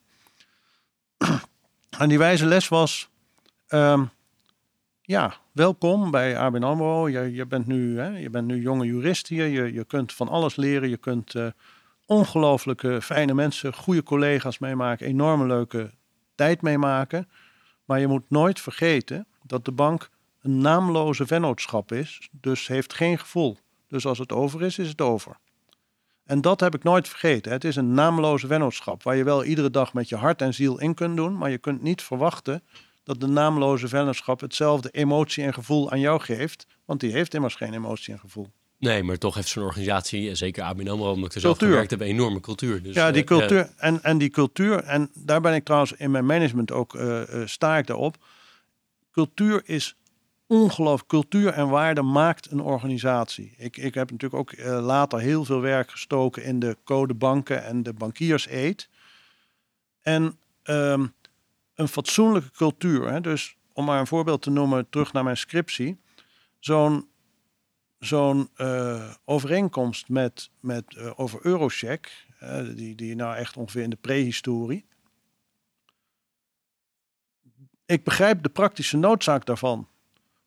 en 1.99 2.09
die 2.09 2.17
wijze 2.17 2.45
les 2.45 2.67
was, 2.67 3.09
um, 3.69 4.09
ja, 5.01 5.33
welkom 5.51 6.11
bij 6.11 6.37
ABN 6.37 6.63
AMRO. 6.63 7.09
Je, 7.09 7.33
je, 7.33 7.45
bent, 7.45 7.67
nu, 7.67 7.99
hè, 7.99 8.17
je 8.17 8.29
bent 8.29 8.47
nu 8.47 8.61
jonge 8.61 8.85
jurist 8.85 9.27
hier, 9.27 9.45
je, 9.45 9.73
je 9.73 9.83
kunt 9.85 10.13
van 10.13 10.27
alles 10.27 10.55
leren, 10.55 10.89
je 10.89 10.97
kunt 10.97 11.33
uh, 11.33 11.47
ongelooflijke 12.05 13.01
fijne 13.01 13.33
mensen, 13.33 13.73
goede 13.73 14.03
collega's 14.03 14.59
meemaken, 14.59 15.07
enorme 15.07 15.45
leuke 15.45 15.95
tijd 16.37 16.61
meemaken. 16.61 17.29
Maar 17.85 17.99
je 17.99 18.07
moet 18.07 18.29
nooit 18.29 18.59
vergeten 18.59 19.27
dat 19.43 19.65
de 19.65 19.71
bank 19.71 20.09
een 20.41 20.57
naamloze 20.57 21.25
vennootschap 21.25 21.91
is, 21.91 22.29
dus 22.31 22.67
heeft 22.67 22.93
geen 22.93 23.19
gevoel. 23.19 23.57
Dus 23.87 24.05
als 24.05 24.17
het 24.17 24.31
over 24.31 24.61
is, 24.61 24.77
is 24.77 24.87
het 24.87 25.01
over. 25.01 25.37
En 26.25 26.41
dat 26.41 26.59
heb 26.59 26.75
ik 26.75 26.83
nooit 26.83 27.07
vergeten. 27.07 27.51
Het 27.51 27.63
is 27.63 27.75
een 27.75 27.93
naamloze 27.93 28.47
vennootschap 28.47 29.03
waar 29.03 29.15
je 29.15 29.23
wel 29.23 29.43
iedere 29.43 29.69
dag 29.69 29.93
met 29.93 30.09
je 30.09 30.15
hart 30.15 30.41
en 30.41 30.53
ziel 30.53 30.79
in 30.79 30.93
kunt 30.93 31.15
doen, 31.15 31.37
maar 31.37 31.49
je 31.49 31.57
kunt 31.57 31.81
niet 31.81 32.01
verwachten 32.01 32.63
dat 33.03 33.19
de 33.19 33.27
naamloze 33.27 33.87
vennootschap 33.87 34.39
hetzelfde 34.39 34.89
emotie 34.89 35.43
en 35.43 35.53
gevoel 35.53 35.91
aan 35.91 35.99
jou 35.99 36.19
geeft, 36.19 36.67
want 36.85 36.99
die 36.99 37.11
heeft 37.11 37.33
immers 37.33 37.55
geen 37.55 37.73
emotie 37.73 38.13
en 38.13 38.19
gevoel. 38.19 38.47
Nee, 38.79 39.03
maar 39.03 39.17
toch 39.17 39.35
heeft 39.35 39.47
zo'n 39.47 39.63
organisatie, 39.63 40.35
zeker 40.35 40.63
ABN 40.63 40.87
AMRO, 40.87 41.11
omdat 41.11 41.29
ik 41.29 41.35
er 41.35 41.41
zelf 41.41 41.57
gewerkt 41.57 41.91
heb, 41.91 42.01
een 42.01 42.07
enorme 42.07 42.39
cultuur. 42.39 42.83
Dus, 42.83 42.95
ja, 42.95 43.11
die 43.11 43.21
eh, 43.21 43.27
cultuur. 43.27 43.69
En, 43.77 44.03
en 44.03 44.17
die 44.17 44.29
cultuur, 44.29 44.83
en 44.83 45.09
daar 45.13 45.41
ben 45.41 45.53
ik 45.53 45.63
trouwens 45.63 45.93
in 45.93 46.11
mijn 46.11 46.25
management 46.25 46.71
ook, 46.71 46.93
uh, 46.93 47.21
sta 47.45 47.77
ik 47.77 47.87
daarop. 47.87 48.17
Cultuur 49.11 49.61
is 49.65 49.95
ongelooflijk. 50.47 51.09
Cultuur 51.09 51.53
en 51.53 51.69
waarde 51.69 52.01
maakt 52.01 52.51
een 52.51 52.61
organisatie. 52.61 53.53
Ik, 53.57 53.77
ik 53.77 53.93
heb 53.93 54.11
natuurlijk 54.11 54.41
ook 54.41 54.65
later 54.81 55.19
heel 55.19 55.45
veel 55.45 55.61
werk 55.61 55.91
gestoken 55.91 56.43
in 56.43 56.59
de 56.59 56.77
codebanken 56.83 57.65
en 57.65 57.83
de 57.83 57.93
bankierseed. 57.93 58.89
En 60.01 60.37
um, 60.63 61.13
een 61.75 61.87
fatsoenlijke 61.87 62.51
cultuur. 62.51 63.11
Hè, 63.11 63.21
dus 63.21 63.55
om 63.73 63.85
maar 63.85 63.99
een 63.99 64.07
voorbeeld 64.07 64.41
te 64.41 64.49
noemen, 64.49 64.89
terug 64.89 65.13
naar 65.13 65.23
mijn 65.23 65.37
scriptie. 65.37 65.97
Zo'n 66.59 67.07
zo'n 67.99 68.49
uh, 68.57 69.13
overeenkomst 69.25 70.09
met, 70.09 70.49
met, 70.59 70.95
uh, 70.97 71.11
over 71.15 71.39
Eurocheck, 71.41 72.25
die, 72.75 72.95
die 72.95 73.15
nou 73.15 73.35
echt 73.35 73.57
ongeveer 73.57 73.83
in 73.83 73.89
de 73.89 73.95
prehistorie. 73.95 74.85
Ik 77.85 78.03
begrijp 78.03 78.43
de 78.43 78.49
praktische 78.49 78.97
noodzaak 78.97 79.45
daarvan. 79.45 79.87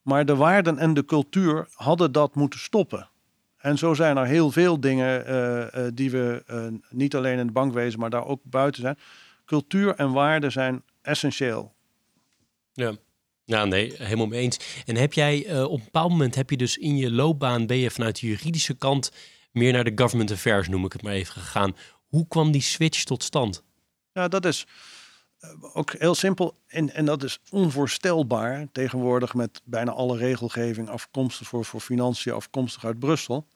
Maar 0.02 0.24
de 0.26 0.36
waarden 0.36 0.78
en 0.78 0.94
de 0.94 1.04
cultuur 1.04 1.68
hadden 1.72 2.12
dat 2.12 2.34
moeten 2.34 2.60
stoppen. 2.60 3.08
En 3.56 3.78
zo 3.78 3.94
zijn 3.94 4.16
er 4.16 4.26
heel 4.26 4.50
veel 4.50 4.80
dingen 4.80 5.94
die 5.94 6.10
we 6.10 6.44
niet 6.90 7.14
alleen 7.14 7.32
in 7.32 7.44
het 7.44 7.52
bankwezen, 7.52 8.00
maar 8.00 8.10
daar 8.10 8.26
ook 8.26 8.40
buiten 8.44 8.82
zijn. 8.82 8.98
Cultuur 9.44 9.94
en 9.94 10.12
waarden 10.12 10.52
zijn 10.52 10.82
essentieel. 11.02 11.74
Ja. 12.72 12.94
Nou, 13.50 13.68
nee, 13.68 13.92
helemaal 13.96 14.26
mee 14.26 14.40
eens. 14.40 14.82
En 14.86 14.96
heb 14.96 15.12
jij 15.12 15.46
uh, 15.46 15.62
op 15.64 15.78
een 15.78 15.84
bepaald 15.84 16.10
moment 16.10 16.34
heb 16.34 16.50
je 16.50 16.56
dus 16.56 16.76
in 16.78 16.96
je 16.96 17.10
loopbaan 17.10 17.66
ben 17.66 17.76
je 17.76 17.90
vanuit 17.90 18.20
de 18.20 18.26
juridische 18.26 18.74
kant 18.74 19.12
meer 19.52 19.72
naar 19.72 19.84
de 19.84 19.92
government 19.94 20.30
affairs, 20.30 20.68
noem 20.68 20.84
ik 20.84 20.92
het 20.92 21.02
maar 21.02 21.12
even, 21.12 21.32
gegaan. 21.32 21.76
Hoe 22.08 22.28
kwam 22.28 22.50
die 22.50 22.60
switch 22.62 23.04
tot 23.04 23.22
stand? 23.22 23.62
Ja, 24.12 24.28
dat 24.28 24.44
is 24.44 24.66
eh, 25.38 25.50
ook 25.76 25.92
heel 25.92 26.14
simpel 26.14 26.58
en, 26.66 26.94
en 26.94 27.04
dat 27.04 27.22
is 27.22 27.40
onvoorstelbaar 27.50 28.66
tegenwoordig 28.72 29.34
met 29.34 29.62
bijna 29.64 29.90
alle 29.90 30.16
regelgeving 30.16 30.88
afkomstig 30.88 31.46
voor, 31.46 31.64
voor 31.64 31.80
financiën 31.80 32.32
afkomstig 32.32 32.84
uit 32.84 32.98
Brussel. 32.98 33.46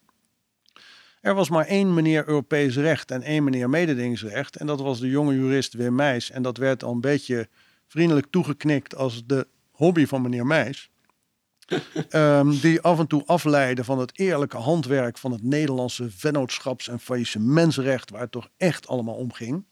Er 1.20 1.34
was 1.34 1.51
maar 1.51 1.66
één 1.66 1.95
meneer 1.95 2.28
Europees 2.28 2.76
recht 2.76 3.11
en 3.11 3.22
één 3.22 3.45
meneer 3.45 3.70
mededingingsrecht. 3.70 4.57
En 4.57 4.66
dat 4.66 4.80
was 4.80 5.01
de 5.01 5.09
jonge 5.09 5.34
jurist 5.34 5.74
Wim 5.74 5.95
Meijs. 5.95 6.30
En 6.30 6.42
dat 6.42 6.57
werd 6.57 6.84
al 6.84 6.92
een 6.92 7.01
beetje 7.01 7.49
vriendelijk 7.86 8.26
toegeknikt 8.30 8.95
als 8.95 9.26
de 9.26 9.47
hobby 9.75 10.07
van 10.07 10.22
meneer 10.22 10.47
Meijs. 10.47 10.91
Ehm, 12.09 12.51
die 12.51 12.81
af 12.81 12.99
en 12.99 13.07
toe 13.07 13.22
afleidde 13.27 13.85
van 13.85 13.99
het 13.99 14.18
eerlijke 14.18 14.57
handwerk 14.57 15.18
van 15.18 15.33
het 15.33 15.43
Nederlandse 15.43 16.11
vennootschaps- 16.11 16.89
en 16.89 17.01
faillissementsrecht, 17.01 18.11
waar 18.11 18.20
het 18.20 18.31
toch 18.31 18.49
echt 18.57 18.89
allemaal 18.89 19.14
om 19.14 19.33
ging. 19.33 19.64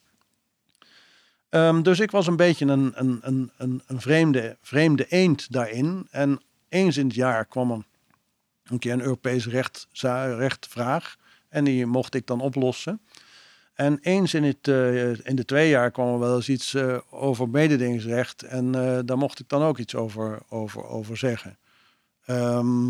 Ehm, 1.49 1.83
dus 1.83 2.01
ik 2.01 2.11
was 2.11 2.27
een 2.27 2.37
beetje 2.37 2.67
een, 2.67 2.93
een, 2.95 3.19
een, 3.23 3.51
een, 3.57 3.83
een 3.87 4.01
vreemde, 4.01 4.57
vreemde 4.61 5.07
eend 5.09 5.53
daarin. 5.53 6.09
En 6.11 6.41
eens 6.69 6.97
in 6.97 7.07
het 7.07 7.15
jaar 7.15 7.47
kwam 7.47 7.71
er 7.71 7.85
een 8.65 8.79
keer 8.79 8.93
een 8.93 9.03
Europees 9.03 9.47
recht, 9.47 9.89
rechtvraag. 10.37 11.17
En 11.49 11.65
die 11.65 11.87
mocht 11.87 12.15
ik 12.15 12.27
dan 12.27 12.41
oplossen. 12.41 13.01
En 13.75 13.99
eens 14.03 14.35
in, 14.35 14.45
het, 14.45 14.69
uh, 14.69 15.27
in 15.27 15.37
de 15.37 15.45
twee 15.45 15.69
jaar 15.69 15.91
kwam 15.91 16.13
er 16.13 16.19
wel 16.19 16.37
eens 16.37 16.49
iets 16.49 16.75
uh, 16.75 16.99
over 17.11 17.49
mededingingsrecht. 17.49 18.43
En 18.43 18.77
uh, 18.77 18.99
daar 19.05 19.19
mocht 19.19 19.41
ik 19.41 19.49
dan 19.49 19.63
ook 19.63 19.79
iets 19.79 19.95
over, 19.95 20.39
over, 20.49 20.87
over 20.87 21.17
zeggen. 21.17 21.59
Um, 22.27 22.87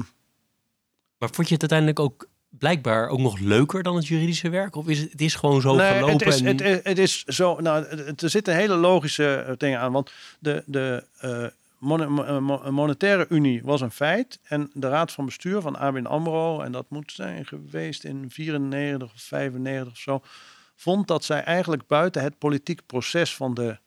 maar 1.19 1.31
vond 1.33 1.49
je 1.49 1.55
het 1.55 1.71
uiteindelijk 1.71 2.01
ook 2.01 2.29
blijkbaar 2.49 3.09
ook 3.09 3.19
nog 3.19 3.39
leuker 3.39 3.83
dan 3.83 3.97
het 3.97 4.07
juridische 4.07 4.49
werk? 4.49 4.77
Of 4.77 4.89
is 4.89 4.99
het, 4.99 5.13
het 5.13 5.21
is 5.21 5.35
gewoon 5.35 5.61
zo 5.61 5.75
nee, 5.75 5.93
gelopen? 5.93 6.13
Het 6.13 6.27
is, 6.27 6.41
en... 6.41 6.47
het, 6.47 6.85
het, 6.85 6.99
is 6.99 7.25
zo, 7.25 7.61
nou, 7.61 7.85
er 8.17 8.31
zitten 8.31 8.55
hele 8.55 8.75
logische 8.77 9.55
dingen 9.59 9.81
aan. 9.81 9.93
Want 9.93 10.13
de, 10.39 10.63
de 10.67 11.05
monetaire 12.71 13.27
unie 13.29 13.61
was 13.65 13.81
een 13.81 13.91
feit. 13.91 14.39
En 14.43 14.71
de 14.75 14.89
raad 14.89 15.13
van 15.13 15.25
bestuur 15.25 15.61
van 15.61 15.77
ABN 15.77 16.07
AMRO, 16.07 16.61
en 16.61 16.73
dat 16.73 16.87
moet 16.89 17.13
zijn 17.13 17.47
geweest 17.47 18.05
in 18.05 18.31
94 18.31 19.13
of 19.15 19.21
95 19.21 19.93
of 19.93 19.99
zo, 19.99 20.23
vond 20.83 21.09
dat 21.09 21.25
zij 21.25 21.43
eigenlijk 21.43 21.87
buiten 21.87 22.23
het 22.23 22.39
politiek 22.39 22.87
proces 22.87 23.37
van 23.37 23.55
de, 23.55 23.79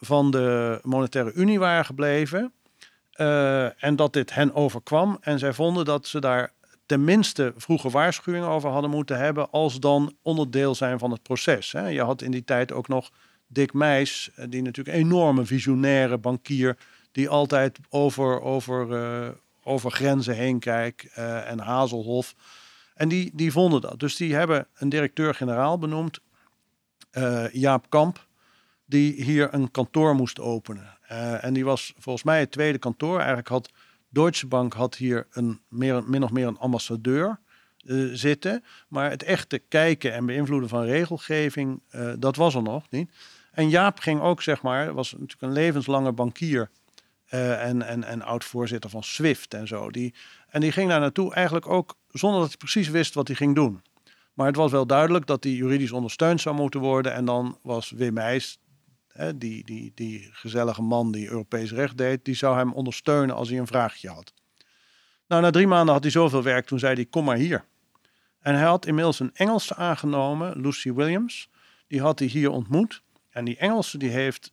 van 0.00 0.30
de 0.30 0.78
monetaire 0.82 1.32
unie 1.32 1.58
waren 1.58 1.84
gebleven. 1.84 2.52
Uh, 3.16 3.84
en 3.84 3.96
dat 3.96 4.12
dit 4.12 4.34
hen 4.34 4.54
overkwam. 4.54 5.18
En 5.20 5.38
zij 5.38 5.52
vonden 5.52 5.84
dat 5.84 6.06
ze 6.06 6.20
daar 6.20 6.52
tenminste 6.86 7.52
vroege 7.56 7.90
waarschuwingen 7.90 8.48
over 8.48 8.70
hadden 8.70 8.90
moeten 8.90 9.18
hebben, 9.18 9.50
als 9.50 9.80
dan 9.80 10.16
onderdeel 10.22 10.74
zijn 10.74 10.98
van 10.98 11.10
het 11.10 11.22
proces. 11.22 11.72
Hè. 11.72 11.88
Je 11.88 12.02
had 12.02 12.22
in 12.22 12.30
die 12.30 12.44
tijd 12.44 12.72
ook 12.72 12.88
nog 12.88 13.10
Dick 13.46 13.72
Meijs, 13.72 14.30
eh, 14.34 14.44
die 14.48 14.62
natuurlijk 14.62 14.96
een 14.96 15.02
enorme 15.02 15.44
visionaire 15.44 16.18
bankier 16.18 16.76
die 17.12 17.28
altijd 17.28 17.78
over, 17.88 18.40
over, 18.40 18.88
uh, 18.88 19.28
over 19.62 19.90
grenzen 19.90 20.34
heen 20.34 20.58
kijkt 20.58 21.12
en 21.46 21.58
Hazelhof. 21.58 22.34
En 22.94 23.08
die, 23.08 23.30
die 23.34 23.52
vonden 23.52 23.80
dat. 23.80 24.00
Dus 24.00 24.16
die 24.16 24.34
hebben 24.34 24.66
een 24.74 24.88
directeur-generaal 24.88 25.78
benoemd, 25.78 26.20
uh, 27.14 27.52
Jaap 27.52 27.90
Kamp, 27.90 28.26
die 28.86 29.22
hier 29.22 29.54
een 29.54 29.70
kantoor 29.70 30.14
moest 30.14 30.40
openen. 30.40 30.98
en 31.40 31.54
die 31.54 31.64
was 31.64 31.92
volgens 31.98 32.24
mij 32.24 32.40
het 32.40 32.50
tweede 32.50 32.78
kantoor. 32.78 33.16
Eigenlijk 33.16 33.48
had 33.48 33.70
Deutsche 34.08 34.46
Bank 34.46 34.72
had 34.72 34.94
hier 34.94 35.26
een, 35.30 35.60
meer, 35.68 36.04
min 36.04 36.22
of 36.22 36.30
meer 36.30 36.46
een 36.46 36.58
ambassadeur 36.58 37.40
zitten. 38.12 38.64
Maar 38.88 39.10
het 39.10 39.22
echte 39.22 39.58
kijken 39.58 40.12
en 40.12 40.26
beïnvloeden 40.26 40.68
van 40.68 40.84
regelgeving, 40.84 41.82
dat 42.18 42.36
was 42.36 42.54
er 42.54 42.62
nog 42.62 42.90
niet. 42.90 43.10
En 43.52 43.68
Jaap 43.68 43.98
ging 43.98 44.20
ook, 44.20 44.42
zeg 44.42 44.62
maar, 44.62 44.94
was 44.94 45.12
natuurlijk 45.12 45.42
een 45.42 45.52
levenslange 45.52 46.12
bankier 46.12 46.70
en, 47.28 47.82
en, 47.82 48.04
en 48.04 48.22
oud-voorzitter 48.22 48.90
van 48.90 49.02
SWIFT 49.02 49.54
en 49.54 49.68
zo. 49.68 49.90
Die, 49.90 50.14
en 50.48 50.60
die 50.60 50.72
ging 50.72 50.88
daar 50.88 51.00
naartoe 51.00 51.34
eigenlijk 51.34 51.68
ook 51.68 51.96
zonder 52.10 52.40
dat 52.40 52.48
hij 52.48 52.58
precies 52.58 52.88
wist 52.88 53.14
wat 53.14 53.26
hij 53.26 53.36
ging 53.36 53.54
doen. 53.54 53.82
Maar 54.34 54.46
het 54.46 54.56
was 54.56 54.70
wel 54.70 54.86
duidelijk 54.86 55.26
dat 55.26 55.44
hij 55.44 55.52
juridisch 55.52 55.92
ondersteund 55.92 56.40
zou 56.40 56.56
moeten 56.56 56.80
worden. 56.80 57.12
En 57.12 57.24
dan 57.24 57.58
was 57.62 57.90
Wim 57.90 58.14
Meijs, 58.14 58.58
hè, 59.08 59.38
die, 59.38 59.64
die, 59.64 59.92
die 59.94 60.28
gezellige 60.32 60.82
man 60.82 61.12
die 61.12 61.28
Europees 61.28 61.72
recht 61.72 61.98
deed, 61.98 62.24
die 62.24 62.34
zou 62.34 62.56
hem 62.56 62.72
ondersteunen 62.72 63.36
als 63.36 63.48
hij 63.48 63.58
een 63.58 63.66
vraagje 63.66 64.08
had. 64.08 64.32
Nou, 65.28 65.42
na 65.42 65.50
drie 65.50 65.66
maanden 65.66 65.94
had 65.94 66.02
hij 66.02 66.12
zoveel 66.12 66.42
werk, 66.42 66.66
toen 66.66 66.78
zei 66.78 66.94
hij, 66.94 67.04
kom 67.04 67.24
maar 67.24 67.36
hier. 67.36 67.64
En 68.40 68.54
hij 68.54 68.64
had 68.64 68.86
inmiddels 68.86 69.20
een 69.20 69.34
Engelse 69.34 69.74
aangenomen, 69.74 70.60
Lucy 70.60 70.92
Williams. 70.92 71.48
Die 71.86 72.00
had 72.00 72.18
hij 72.18 72.28
hier 72.28 72.50
ontmoet. 72.50 73.02
En 73.30 73.44
die 73.44 73.56
Engelse 73.56 73.98
die 73.98 74.10
heeft 74.10 74.52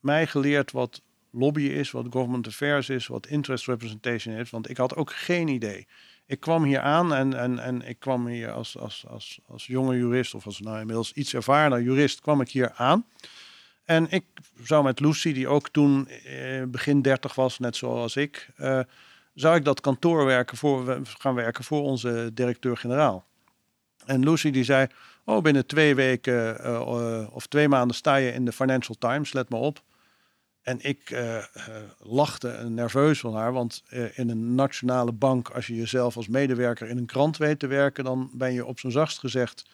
mij 0.00 0.26
geleerd 0.26 0.72
wat 0.72 1.02
lobby 1.30 1.62
is, 1.62 1.90
wat 1.90 2.06
government 2.10 2.46
affairs 2.46 2.88
is, 2.88 3.06
wat 3.06 3.26
interest 3.26 3.66
representation 3.66 4.34
is. 4.34 4.50
Want 4.50 4.70
ik 4.70 4.76
had 4.76 4.96
ook 4.96 5.12
geen 5.12 5.48
idee. 5.48 5.86
Ik 6.28 6.40
kwam 6.40 6.64
hier 6.64 6.80
aan 6.80 7.14
en, 7.14 7.34
en, 7.34 7.58
en 7.58 7.88
ik 7.88 7.98
kwam 7.98 8.26
hier 8.26 8.50
als, 8.50 8.78
als, 8.78 9.04
als, 9.08 9.40
als 9.46 9.66
jonge 9.66 9.96
jurist, 9.96 10.34
of 10.34 10.46
als 10.46 10.60
nou 10.60 10.80
inmiddels 10.80 11.12
iets 11.12 11.34
ervaren 11.34 11.82
jurist, 11.82 12.20
kwam 12.20 12.40
ik 12.40 12.50
hier 12.50 12.72
aan. 12.72 13.06
En 13.84 14.10
ik 14.10 14.24
zou 14.62 14.84
met 14.84 15.00
Lucy, 15.00 15.32
die 15.32 15.48
ook 15.48 15.68
toen 15.68 16.08
eh, 16.08 16.62
begin 16.66 17.02
30 17.02 17.34
was, 17.34 17.58
net 17.58 17.76
zoals 17.76 18.16
ik, 18.16 18.48
uh, 18.58 18.80
zou 19.34 19.56
ik 19.56 19.64
dat 19.64 19.80
kantoor 19.80 20.44
voor, 20.46 21.00
gaan 21.02 21.34
werken 21.34 21.64
voor 21.64 21.82
onze 21.82 22.30
directeur-generaal. 22.34 23.24
En 24.04 24.30
Lucy 24.30 24.50
die 24.50 24.64
zei, 24.64 24.86
oh 25.24 25.42
binnen 25.42 25.66
twee 25.66 25.94
weken 25.94 26.60
uh, 26.60 27.26
of 27.30 27.46
twee 27.46 27.68
maanden 27.68 27.96
sta 27.96 28.16
je 28.16 28.32
in 28.32 28.44
de 28.44 28.52
Financial 28.52 28.96
Times, 28.98 29.32
let 29.32 29.48
maar 29.48 29.60
op. 29.60 29.82
En 30.68 30.78
ik 30.80 31.10
uh, 31.10 31.36
uh, 31.36 31.42
lachte 31.98 32.48
nerveus 32.68 33.20
van 33.20 33.34
haar, 33.34 33.52
want 33.52 33.82
uh, 33.90 34.18
in 34.18 34.30
een 34.30 34.54
nationale 34.54 35.12
bank, 35.12 35.48
als 35.48 35.66
je 35.66 35.74
jezelf 35.74 36.16
als 36.16 36.28
medewerker 36.28 36.88
in 36.88 36.98
een 36.98 37.06
krant 37.06 37.36
weet 37.36 37.58
te 37.58 37.66
werken, 37.66 38.04
dan 38.04 38.30
ben 38.32 38.52
je 38.52 38.64
op 38.64 38.78
zijn 38.78 38.92
zachtst 38.92 39.18
gezegd, 39.18 39.70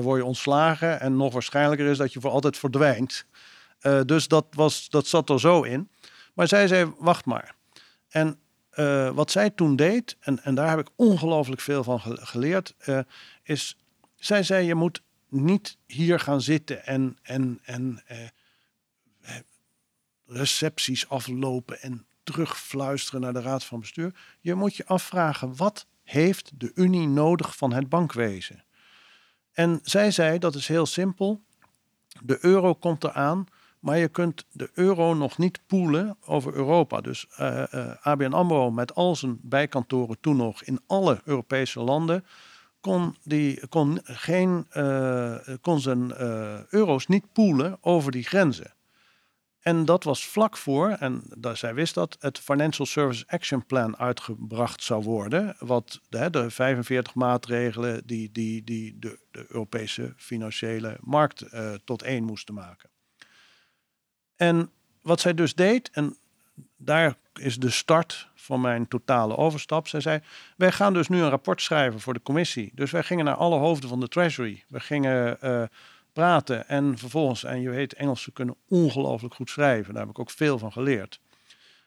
word 0.00 0.20
je 0.20 0.24
ontslagen. 0.24 1.00
En 1.00 1.16
nog 1.16 1.32
waarschijnlijker 1.32 1.86
is 1.86 1.98
dat 1.98 2.12
je 2.12 2.20
voor 2.20 2.30
altijd 2.30 2.58
verdwijnt. 2.58 3.24
dus 4.06 4.28
dat, 4.28 4.46
was, 4.50 4.88
dat 4.88 5.06
zat 5.06 5.30
er 5.30 5.40
zo 5.40 5.62
in. 5.62 5.90
Maar 6.34 6.48
zij 6.48 6.68
zei, 6.68 6.92
wacht 6.98 7.24
maar. 7.24 7.54
En 8.08 8.38
wat 9.14 9.30
zij 9.30 9.50
toen 9.50 9.76
deed, 9.76 10.16
en, 10.20 10.42
en 10.42 10.54
daar 10.54 10.68
heb 10.68 10.78
ik 10.78 10.88
ongelooflijk 10.96 11.60
veel 11.60 11.84
van 11.84 12.00
geleerd, 12.00 12.74
is, 13.42 13.78
zij 14.16 14.42
zei, 14.42 14.66
je 14.66 14.74
moet 14.74 15.02
niet 15.28 15.76
hier 15.86 16.20
gaan 16.20 16.40
zitten 16.40 16.86
en, 16.86 17.18
en, 17.22 17.60
en 17.62 18.02
recepties 20.30 21.08
aflopen 21.08 21.82
en 21.82 22.06
terugfluisteren 22.22 23.20
naar 23.20 23.32
de 23.32 23.40
raad 23.40 23.64
van 23.64 23.80
bestuur. 23.80 24.14
Je 24.40 24.54
moet 24.54 24.76
je 24.76 24.86
afvragen, 24.86 25.56
wat 25.56 25.86
heeft 26.02 26.50
de 26.60 26.70
Unie 26.74 27.08
nodig 27.08 27.56
van 27.56 27.72
het 27.72 27.88
bankwezen? 27.88 28.64
En 29.52 29.80
zij 29.82 30.10
zei, 30.10 30.38
dat 30.38 30.54
is 30.54 30.68
heel 30.68 30.86
simpel. 30.86 31.42
De 32.22 32.38
euro 32.40 32.74
komt 32.74 33.04
eraan, 33.04 33.46
maar 33.78 33.98
je 33.98 34.08
kunt 34.08 34.46
de 34.52 34.70
euro 34.74 35.14
nog 35.14 35.38
niet 35.38 35.60
poelen 35.66 36.16
over 36.20 36.54
Europa. 36.54 37.00
Dus 37.00 37.26
uh, 37.40 37.62
uh, 37.74 37.90
ABN 38.00 38.32
AMRO 38.32 38.70
met 38.70 38.94
al 38.94 39.16
zijn 39.16 39.38
bijkantoren 39.42 40.20
toen 40.20 40.36
nog 40.36 40.62
in 40.62 40.80
alle 40.86 41.20
Europese 41.24 41.80
landen... 41.80 42.24
kon, 42.80 43.16
die, 43.22 43.68
kon, 43.68 44.00
geen, 44.02 44.66
uh, 44.72 45.36
kon 45.60 45.80
zijn 45.80 46.12
euro's 46.68 47.06
niet 47.06 47.32
poelen 47.32 47.78
over 47.80 48.12
die 48.12 48.24
grenzen. 48.24 48.74
En 49.70 49.84
dat 49.84 50.04
was 50.04 50.26
vlak 50.26 50.56
voor, 50.56 50.88
en 50.88 51.22
zij 51.52 51.74
wist 51.74 51.94
dat, 51.94 52.16
het 52.20 52.38
Financial 52.38 52.86
Service 52.86 53.24
Action 53.26 53.66
Plan 53.66 53.96
uitgebracht 53.96 54.82
zou 54.82 55.02
worden. 55.02 55.56
Wat 55.58 56.00
de, 56.08 56.30
de 56.30 56.50
45 56.50 57.14
maatregelen 57.14 58.02
die, 58.06 58.32
die, 58.32 58.64
die 58.64 58.98
de, 58.98 59.18
de 59.30 59.46
Europese 59.48 60.12
financiële 60.16 60.96
markt 61.00 61.44
uh, 61.52 61.74
tot 61.84 62.02
één 62.02 62.24
moesten 62.24 62.54
maken. 62.54 62.90
En 64.36 64.70
wat 65.02 65.20
zij 65.20 65.34
dus 65.34 65.54
deed, 65.54 65.90
en 65.90 66.16
daar 66.76 67.16
is 67.34 67.56
de 67.56 67.70
start 67.70 68.28
van 68.34 68.60
mijn 68.60 68.88
totale 68.88 69.36
overstap. 69.36 69.88
Zij 69.88 70.00
zei: 70.00 70.20
Wij 70.56 70.72
gaan 70.72 70.92
dus 70.92 71.08
nu 71.08 71.20
een 71.20 71.30
rapport 71.30 71.62
schrijven 71.62 72.00
voor 72.00 72.14
de 72.14 72.22
commissie. 72.22 72.70
Dus 72.74 72.90
wij 72.90 73.02
gingen 73.02 73.24
naar 73.24 73.34
alle 73.34 73.58
hoofden 73.58 73.88
van 73.88 74.00
de 74.00 74.08
Treasury. 74.08 74.64
We 74.68 74.80
gingen. 74.80 75.38
Uh, 75.42 75.62
praten 76.12 76.68
en 76.68 76.98
vervolgens, 76.98 77.44
en 77.44 77.60
je 77.60 77.70
weet, 77.70 77.94
Engelsen 77.94 78.32
kunnen 78.32 78.56
ongelooflijk 78.68 79.34
goed 79.34 79.50
schrijven. 79.50 79.92
Daar 79.92 80.02
heb 80.02 80.10
ik 80.10 80.18
ook 80.18 80.30
veel 80.30 80.58
van 80.58 80.72
geleerd. 80.72 81.20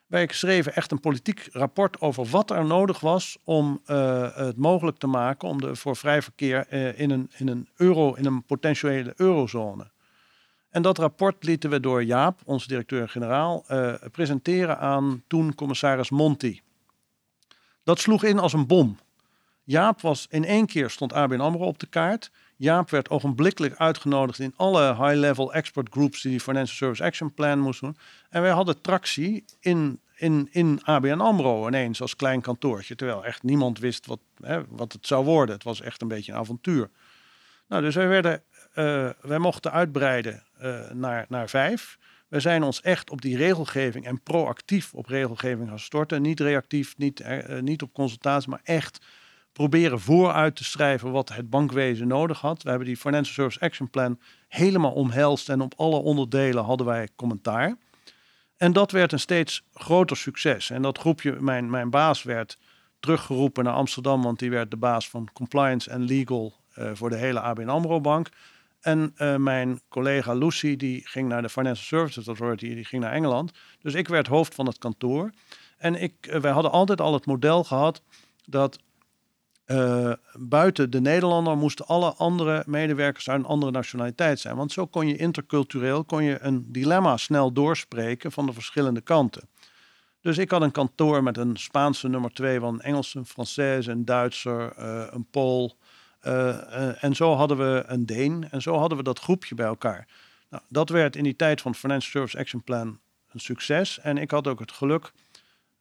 Wij 0.06 0.28
schreven 0.30 0.74
echt 0.74 0.90
een 0.90 1.00
politiek 1.00 1.48
rapport 1.52 2.00
over 2.00 2.24
wat 2.24 2.50
er 2.50 2.64
nodig 2.64 3.00
was 3.00 3.38
om 3.44 3.80
uh, 3.86 4.36
het 4.36 4.56
mogelijk 4.56 4.98
te 4.98 5.06
maken 5.06 5.48
om 5.48 5.60
de, 5.60 5.76
voor 5.76 5.96
vrij 5.96 6.22
verkeer 6.22 6.66
uh, 6.70 6.98
in, 6.98 7.10
een, 7.10 7.30
in 7.36 7.48
een 7.48 7.68
euro, 7.76 8.14
in 8.14 8.24
een 8.24 8.42
potentiële 8.42 9.12
eurozone. 9.16 9.90
En 10.70 10.82
dat 10.82 10.98
rapport 10.98 11.44
lieten 11.44 11.70
we 11.70 11.80
door 11.80 12.04
Jaap, 12.04 12.40
onze 12.44 12.68
directeur-generaal, 12.68 13.64
uh, 13.70 13.94
presenteren 14.12 14.78
aan 14.78 15.22
toen 15.26 15.54
commissaris 15.54 16.10
Monti. 16.10 16.60
Dat 17.82 17.98
sloeg 17.98 18.24
in 18.24 18.38
als 18.38 18.52
een 18.52 18.66
bom. 18.66 18.98
Jaap 19.64 20.00
was 20.00 20.26
in 20.30 20.44
één 20.44 20.66
keer 20.66 20.90
stond 20.90 21.12
ABN 21.12 21.40
AMRO 21.40 21.66
op 21.66 21.78
de 21.78 21.86
kaart. 21.86 22.30
Jaap 22.56 22.90
werd 22.90 23.10
ogenblikkelijk 23.10 23.74
uitgenodigd 23.76 24.38
in 24.38 24.52
alle 24.56 24.94
high-level 24.94 25.52
expert 25.52 25.88
groups 25.90 26.22
die 26.22 26.30
die 26.30 26.40
Financial 26.40 26.76
Service 26.76 27.04
Action 27.04 27.34
Plan 27.34 27.58
moesten 27.58 27.86
doen. 27.86 27.96
En 28.30 28.42
wij 28.42 28.50
hadden 28.50 28.80
tractie 28.80 29.44
in, 29.60 30.00
in, 30.14 30.48
in 30.50 30.80
ABN 30.82 31.20
AMRO 31.20 31.66
ineens 31.66 32.00
als 32.00 32.16
klein 32.16 32.40
kantoortje. 32.40 32.94
Terwijl 32.94 33.24
echt 33.24 33.42
niemand 33.42 33.78
wist 33.78 34.06
wat, 34.06 34.20
hè, 34.40 34.62
wat 34.68 34.92
het 34.92 35.06
zou 35.06 35.24
worden. 35.24 35.54
Het 35.54 35.64
was 35.64 35.80
echt 35.80 36.02
een 36.02 36.08
beetje 36.08 36.32
een 36.32 36.38
avontuur. 36.38 36.90
Nou, 37.68 37.82
dus 37.82 37.94
wij, 37.94 38.08
werden, 38.08 38.42
uh, 38.74 39.10
wij 39.20 39.38
mochten 39.38 39.72
uitbreiden 39.72 40.42
uh, 40.62 40.90
naar, 40.90 41.26
naar 41.28 41.48
vijf. 41.48 41.98
We 42.28 42.40
zijn 42.40 42.62
ons 42.62 42.80
echt 42.80 43.10
op 43.10 43.22
die 43.22 43.36
regelgeving 43.36 44.06
en 44.06 44.22
proactief 44.22 44.94
op 44.94 45.06
regelgeving 45.06 45.68
gaan 45.68 45.78
storten. 45.78 46.22
Niet 46.22 46.40
reactief, 46.40 46.96
niet, 46.96 47.20
uh, 47.20 47.60
niet 47.60 47.82
op 47.82 47.92
consultatie, 47.92 48.50
maar 48.50 48.60
echt 48.62 49.06
proberen 49.54 50.00
vooruit 50.00 50.56
te 50.56 50.64
schrijven 50.64 51.10
wat 51.10 51.28
het 51.28 51.50
bankwezen 51.50 52.08
nodig 52.08 52.40
had. 52.40 52.62
We 52.62 52.68
hebben 52.68 52.86
die 52.86 52.96
Financial 52.96 53.34
Service 53.34 53.60
Action 53.60 53.90
Plan 53.90 54.20
helemaal 54.48 54.92
omhelst 54.92 55.48
en 55.48 55.60
op 55.60 55.74
alle 55.76 55.96
onderdelen 55.96 56.64
hadden 56.64 56.86
wij 56.86 57.08
commentaar. 57.16 57.76
En 58.56 58.72
dat 58.72 58.90
werd 58.90 59.12
een 59.12 59.20
steeds 59.20 59.62
groter 59.74 60.16
succes. 60.16 60.70
En 60.70 60.82
dat 60.82 60.98
groepje, 60.98 61.40
mijn, 61.40 61.70
mijn 61.70 61.90
baas 61.90 62.22
werd 62.22 62.58
teruggeroepen 63.00 63.64
naar 63.64 63.74
Amsterdam, 63.74 64.22
want 64.22 64.38
die 64.38 64.50
werd 64.50 64.70
de 64.70 64.76
baas 64.76 65.08
van 65.08 65.28
compliance 65.32 65.90
en 65.90 66.02
legal 66.02 66.52
uh, 66.78 66.90
voor 66.92 67.10
de 67.10 67.16
hele 67.16 67.40
ABN 67.40 67.68
AMRO 67.68 68.00
Bank. 68.00 68.28
En 68.80 69.14
uh, 69.16 69.36
mijn 69.36 69.80
collega 69.88 70.34
Lucy, 70.34 70.76
die 70.76 71.08
ging 71.08 71.28
naar 71.28 71.42
de 71.42 71.48
Financial 71.48 72.00
Services 72.00 72.26
Authority, 72.26 72.74
die 72.74 72.84
ging 72.84 73.02
naar 73.02 73.12
Engeland. 73.12 73.52
Dus 73.80 73.94
ik 73.94 74.08
werd 74.08 74.26
hoofd 74.26 74.54
van 74.54 74.66
het 74.66 74.78
kantoor. 74.78 75.30
En 75.76 75.94
ik, 75.94 76.14
uh, 76.20 76.40
wij 76.40 76.52
hadden 76.52 76.70
altijd 76.70 77.00
al 77.00 77.12
het 77.12 77.26
model 77.26 77.64
gehad 77.64 78.02
dat 78.44 78.78
uh, 79.66 80.12
buiten 80.32 80.90
de 80.90 81.00
Nederlander 81.00 81.56
moesten 81.56 81.86
alle 81.86 82.14
andere 82.14 82.62
medewerkers 82.66 83.28
uit 83.28 83.38
een 83.38 83.46
andere 83.46 83.72
nationaliteit 83.72 84.40
zijn. 84.40 84.56
Want 84.56 84.72
zo 84.72 84.86
kon 84.86 85.08
je 85.08 85.16
intercultureel 85.16 86.04
kon 86.04 86.24
je 86.24 86.38
een 86.40 86.72
dilemma 86.72 87.16
snel 87.16 87.52
doorspreken 87.52 88.32
van 88.32 88.46
de 88.46 88.52
verschillende 88.52 89.00
kanten. 89.00 89.48
Dus 90.20 90.38
ik 90.38 90.50
had 90.50 90.62
een 90.62 90.70
kantoor 90.70 91.22
met 91.22 91.36
een 91.36 91.56
Spaanse 91.56 92.08
nummer 92.08 92.32
twee, 92.32 92.60
van 92.60 92.74
een 92.74 92.80
Engelse, 92.80 93.18
een 93.18 93.26
Française, 93.26 93.90
een 93.90 94.04
Duitser, 94.04 94.72
uh, 94.78 95.06
een 95.10 95.26
Pool. 95.30 95.76
Uh, 96.22 97.04
en 97.04 97.14
zo 97.14 97.34
hadden 97.34 97.56
we 97.56 97.84
een 97.86 98.06
Deen. 98.06 98.50
En 98.50 98.62
zo 98.62 98.76
hadden 98.76 98.98
we 98.98 99.04
dat 99.04 99.18
groepje 99.18 99.54
bij 99.54 99.66
elkaar. 99.66 100.08
Nou, 100.50 100.62
dat 100.68 100.88
werd 100.88 101.16
in 101.16 101.24
die 101.24 101.36
tijd 101.36 101.60
van 101.60 101.74
Financial 101.74 102.10
Service 102.10 102.38
Action 102.38 102.62
Plan 102.62 102.98
een 103.32 103.40
succes. 103.40 104.00
En 104.00 104.18
ik 104.18 104.30
had 104.30 104.46
ook 104.46 104.60
het 104.60 104.72
geluk 104.72 105.12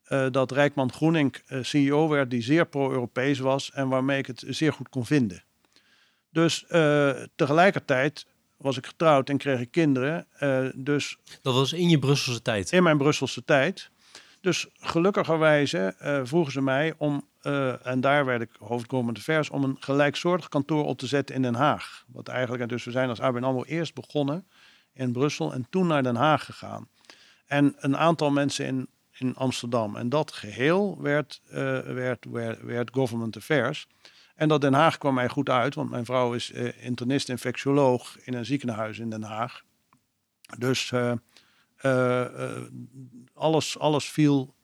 uh, 0.10 0.26
dat 0.32 0.52
Rijkman 0.52 0.92
Groening 0.92 1.36
uh, 1.48 1.64
CEO 1.64 2.08
werd 2.10 2.30
die 2.30 2.42
zeer 2.42 2.66
pro-Europees 2.66 3.40
was 3.40 3.72
en 3.72 3.88
waarmee 3.88 4.18
ik 4.18 4.26
het 4.26 4.44
zeer 4.48 4.74
goed 4.74 4.90
kon 4.90 5.06
vinden. 5.06 5.44
Dus 6.30 6.66
uh, 6.70 7.12
tegelijkertijd 7.36 8.28
was 8.58 8.78
ik 8.78 8.86
getrouwd 8.86 9.30
en 9.30 9.38
kreeg 9.38 9.60
ik 9.60 9.72
kinderen. 9.72 10.28
dus 10.76 11.18
dat 11.42 11.54
was 11.54 11.74
in 11.74 11.90
je 11.90 12.00
Brusselse 12.00 12.42
tijd? 12.42 12.72
In 12.72 12.84
mijn 12.84 12.98
Brusselse 12.98 13.44
tijd. 13.44 13.90
Dus 14.42 14.68
gelukkigerwijze 14.74 15.96
vroegen 16.24 16.52
ze 16.52 16.62
mij 16.62 16.94
om, 16.98 17.28
en 17.84 18.02
daar 18.02 18.26
werd 18.26 18.42
ik 18.42 18.50
hoofd 18.60 18.90
Government 18.90 19.18
Affairs, 19.18 19.50
om 19.50 19.64
een 19.64 19.78
gelijksoortig 19.80 20.50
kantoor 20.50 20.86
op 20.86 20.98
te 20.98 21.08
zetten 21.08 21.36
in 21.36 21.42
Den 21.42 21.56
Haag. 21.56 22.06
Wat 22.08 22.28
eigenlijk, 22.28 22.62
en 22.62 22.68
dus 22.68 22.84
we 22.84 22.92
zijn 22.92 23.10
als 23.10 23.22
ABN 23.22 23.44
AMRO 23.44 23.64
eerst 23.64 23.94
begonnen 23.94 24.48
in 24.94 25.12
Brussel 25.12 25.54
en 25.54 25.68
toen 25.70 25.88
naar 25.88 26.04
Den 26.04 26.16
Haag 26.16 26.46
gegaan. 26.46 26.88
En 27.46 27.76
een 27.78 27.98
aantal 27.98 28.32
mensen 28.32 28.66
in 28.66 28.88
in 29.18 29.36
Amsterdam. 29.36 29.96
En 29.96 30.10
dat 30.10 30.32
geheel 30.32 31.02
werd, 31.02 31.42
uh, 31.48 31.54
werd, 31.80 32.26
werd, 32.26 32.62
werd 32.62 32.90
government 32.94 33.38
affairs. 33.38 33.88
En 34.36 34.48
dat 34.48 34.62
Den 34.62 34.74
Haag 34.74 34.98
kwam 34.98 35.14
mij 35.14 35.30
goed 35.30 35.50
uit, 35.50 35.76
want 35.76 35.90
mijn 35.90 36.06
vrouw 36.06 36.34
is 36.34 36.52
uh, 36.52 36.86
internist 36.86 37.30
infectioloog 37.30 38.18
in 38.24 38.34
een 38.34 38.46
ziekenhuis 38.46 39.00
in 39.00 39.10
Den 39.10 39.24
Haag. 39.24 39.64
Dus 40.58 40.92
uh, 40.92 41.14
alles, 43.34 43.80
alles 43.80 44.10
viel 44.10 44.56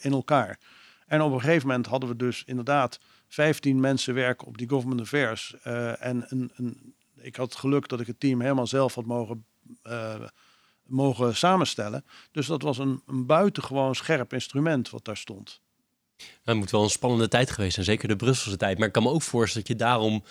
in 0.00 0.12
elkaar. 0.12 0.58
En 1.06 1.22
op 1.22 1.32
een 1.32 1.40
gegeven 1.40 1.66
moment 1.66 1.86
hadden 1.86 2.08
we 2.08 2.16
dus 2.16 2.44
inderdaad 2.44 3.00
15 3.28 3.80
mensen 3.80 4.14
werken 4.14 4.46
op 4.46 4.58
die 4.58 4.68
government 4.68 5.00
affairs. 5.00 5.54
en 5.98 6.24
een, 6.28 6.50
een, 6.54 6.94
ik 7.16 7.36
had 7.36 7.54
geluk 7.54 7.88
dat 7.88 8.00
ik 8.00 8.06
het 8.06 8.20
team 8.20 8.40
helemaal 8.40 8.66
zelf 8.66 8.94
had 8.94 9.06
mogen 9.06 9.46
mogen 10.88 11.36
samenstellen. 11.36 12.04
Dus 12.32 12.46
dat 12.46 12.62
was 12.62 12.78
een, 12.78 13.02
een 13.06 13.26
buitengewoon 13.26 13.94
scherp 13.94 14.32
instrument 14.32 14.90
wat 14.90 15.04
daar 15.04 15.16
stond. 15.16 15.60
Het 16.44 16.56
moet 16.56 16.70
wel 16.70 16.82
een 16.82 16.90
spannende 16.90 17.28
tijd 17.28 17.50
geweest 17.50 17.74
zijn, 17.74 17.86
zeker 17.86 18.08
de 18.08 18.16
Brusselse 18.16 18.56
tijd. 18.56 18.78
Maar 18.78 18.86
ik 18.86 18.92
kan 18.92 19.02
me 19.02 19.08
ook 19.10 19.22
voorstellen 19.22 19.66
dat 19.66 19.76
je 19.76 19.84
daarom 19.84 20.24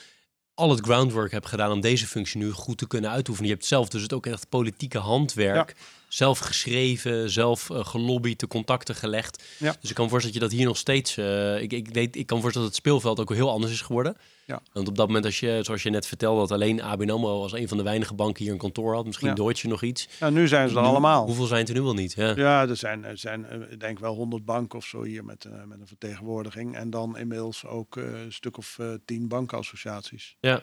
al 0.53 0.69
het 0.69 0.79
groundwork 0.79 1.31
hebt 1.31 1.47
gedaan 1.47 1.71
om 1.71 1.81
deze 1.81 2.07
functie 2.07 2.39
nu 2.39 2.51
goed 2.51 2.77
te 2.77 2.87
kunnen 2.87 3.09
uitoefenen. 3.09 3.49
Je 3.49 3.55
hebt 3.55 3.67
zelf 3.67 3.89
dus 3.89 4.01
het 4.01 4.13
ook 4.13 4.25
echt 4.25 4.49
politieke 4.49 4.97
handwerk. 4.97 5.69
Ja 5.69 5.75
zelf 6.07 6.39
geschreven, 6.39 7.29
zelf 7.29 7.69
uh, 7.69 7.85
gelobbyd, 7.85 8.39
de 8.39 8.47
contacten 8.47 8.95
gelegd. 8.95 9.43
Ja. 9.59 9.75
Dus 9.79 9.89
ik 9.89 9.95
kan 9.95 10.09
voorstellen 10.09 10.39
dat 10.39 10.49
je 10.49 10.49
dat 10.49 10.59
hier 10.59 10.67
nog 10.67 10.77
steeds... 10.77 11.17
Uh, 11.17 11.61
ik, 11.61 11.73
ik, 11.73 11.87
weet, 11.87 12.15
ik 12.15 12.25
kan 12.25 12.41
voorstellen 12.41 12.67
dat 12.67 12.77
het 12.77 12.85
speelveld 12.85 13.19
ook 13.19 13.33
heel 13.33 13.51
anders 13.51 13.71
is 13.71 13.81
geworden. 13.81 14.17
Ja. 14.45 14.61
Want 14.73 14.87
op 14.87 14.95
dat 14.95 15.07
moment, 15.07 15.25
als 15.25 15.39
je, 15.39 15.59
zoals 15.61 15.83
je 15.83 15.89
net 15.89 16.07
vertelde, 16.07 16.39
dat 16.39 16.51
alleen 16.51 16.81
ABN 16.81 17.09
AMRO 17.09 17.41
als 17.41 17.51
een 17.51 17.67
van 17.67 17.77
de 17.77 17.83
weinige 17.83 18.13
banken 18.13 18.43
hier 18.43 18.53
een 18.53 18.59
kantoor 18.59 18.93
had. 18.93 19.05
Misschien 19.05 19.27
ja. 19.27 19.33
Deutsche 19.33 19.67
nog 19.67 19.83
iets. 19.83 20.07
Ja, 20.19 20.29
nu 20.29 20.47
zijn 20.47 20.69
ze 20.69 20.75
er 20.75 20.81
nu, 20.81 20.87
allemaal. 20.87 21.25
Hoeveel 21.25 21.45
zijn 21.45 21.59
het 21.59 21.69
er 21.69 21.75
nu 21.75 21.81
wel 21.81 21.93
niet? 21.93 22.13
Ja, 22.13 22.33
ja 22.35 22.67
er 22.67 22.75
zijn, 22.75 23.05
er 23.05 23.17
zijn 23.17 23.45
eh, 23.45 23.71
ik 23.71 23.79
denk 23.79 23.99
wel 23.99 24.15
100 24.15 24.45
banken 24.45 24.77
of 24.79 24.85
zo 24.85 25.03
hier 25.03 25.25
met, 25.25 25.45
uh, 25.45 25.63
met 25.63 25.79
een 25.79 25.87
vertegenwoordiging. 25.87 26.75
En 26.75 26.89
dan 26.89 27.17
inmiddels 27.17 27.65
ook 27.65 27.95
een 27.95 28.33
stuk 28.33 28.57
of 28.57 28.79
tien 29.05 29.27
bankassociaties. 29.27 30.35
Ja, 30.39 30.61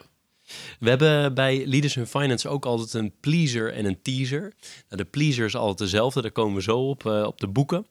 we 0.79 0.89
hebben 0.89 1.33
bij 1.33 1.65
Leaders 1.65 1.95
in 1.95 2.07
Finance 2.07 2.49
ook 2.49 2.65
altijd 2.65 2.93
een 2.93 3.13
pleaser 3.19 3.73
en 3.73 3.85
een 3.85 4.01
teaser. 4.01 4.53
Nou, 4.89 5.03
de 5.03 5.05
pleaser 5.05 5.45
is 5.45 5.55
altijd 5.55 5.77
dezelfde, 5.77 6.21
daar 6.21 6.31
komen 6.31 6.55
we 6.55 6.61
zo 6.61 6.89
op, 6.89 7.03
uh, 7.03 7.23
op 7.23 7.39
de 7.39 7.47
boeken. 7.47 7.85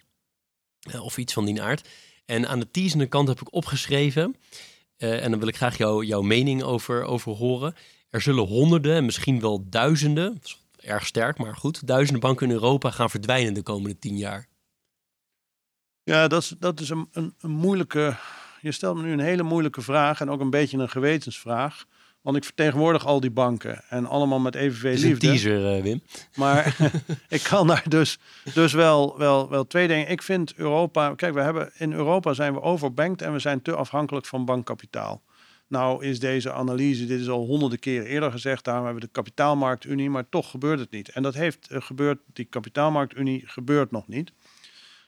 Uh, 0.89 1.05
of 1.05 1.19
iets 1.19 1.33
van 1.33 1.45
die 1.45 1.63
aard. 1.63 1.89
En 2.25 2.49
aan 2.49 2.61
de 2.61 2.71
teasende 2.71 3.07
kant 3.07 3.29
heb 3.29 3.41
ik 3.41 3.55
opgeschreven, 3.55 4.37
uh, 4.99 5.25
en 5.25 5.31
dan 5.31 5.39
wil 5.39 5.49
ik 5.49 5.57
graag 5.57 5.79
jou, 5.79 6.05
jouw 6.05 6.23
mening 6.23 6.63
over, 6.63 7.05
over 7.05 7.33
horen. 7.33 7.75
Er 8.11 8.21
zullen 8.21 8.47
honderden, 8.47 9.05
misschien 9.05 9.41
wel 9.41 9.69
duizenden, 9.69 10.41
erg 10.77 11.07
sterk, 11.07 11.39
maar 11.39 11.57
goed, 11.57 11.87
duizenden 11.87 12.21
banken 12.21 12.47
in 12.47 12.53
Europa 12.53 12.91
gaan 12.91 13.11
verdwijnen 13.11 13.55
de 13.55 13.63
komende 13.63 13.99
tien 13.99 14.17
jaar. 14.17 14.49
Ja, 16.03 16.29
dat 16.29 16.43
is, 16.43 16.55
dat 16.59 16.81
is 16.81 16.89
een, 16.89 17.09
een, 17.13 17.35
een 17.41 17.51
moeilijke. 17.51 18.17
Je 18.61 18.73
stelt 18.73 18.97
me 18.97 19.03
nu 19.03 19.13
een 19.13 19.21
hele 19.21 19.43
moeilijke 19.43 19.81
vraag 19.81 20.21
en 20.21 20.31
ook 20.31 20.41
een 20.41 20.51
beetje 20.51 20.79
een 20.79 20.89
gewetensvraag. 20.89 21.87
Want 22.25 22.37
ik 22.37 22.45
vertegenwoordig 22.45 23.07
al 23.07 23.21
die 23.21 23.31
banken 23.31 23.85
en 23.89 24.07
allemaal 24.07 24.39
met 24.39 24.55
evenveel 24.55 24.91
liefde. 24.91 25.09
Een 25.09 25.19
teaser, 25.19 25.77
uh, 25.77 25.83
Wim. 25.83 26.03
Maar 26.35 26.77
ik 27.29 27.43
kan 27.43 27.67
daar 27.67 27.85
dus, 27.89 28.19
dus 28.55 28.73
wel, 28.73 29.19
wel, 29.19 29.49
wel 29.49 29.67
twee 29.67 29.89
dingen. 29.89 30.09
Ik 30.09 30.23
vind 30.23 30.55
Europa... 30.55 31.15
Kijk, 31.15 31.35
we 31.35 31.41
hebben, 31.41 31.71
in 31.75 31.93
Europa 31.93 32.33
zijn 32.33 32.55
we 32.55 32.61
overbankt 32.61 33.23
en 33.23 33.33
we 33.33 33.39
zijn 33.39 33.63
te 33.63 33.75
afhankelijk 33.75 34.27
van 34.27 34.45
bankkapitaal. 34.45 35.23
Nou 35.67 36.05
is 36.05 36.21
deze 36.21 36.53
analyse, 36.53 37.07
dit 37.07 37.21
is 37.21 37.29
al 37.29 37.45
honderden 37.45 37.79
keren 37.79 38.07
eerder 38.07 38.31
gezegd, 38.31 38.65
daarom 38.65 38.85
hebben 38.85 39.03
we 39.03 39.07
de 39.09 39.15
kapitaalmarktunie, 39.15 40.11
maar 40.11 40.29
toch 40.29 40.51
gebeurt 40.51 40.79
het 40.79 40.91
niet. 40.91 41.09
En 41.09 41.23
dat 41.23 41.35
heeft 41.35 41.69
uh, 41.71 41.81
gebeurd, 41.81 42.19
die 42.33 42.45
kapitaalmarktunie 42.45 43.43
gebeurt 43.47 43.91
nog 43.91 44.09
niet. 44.09 44.33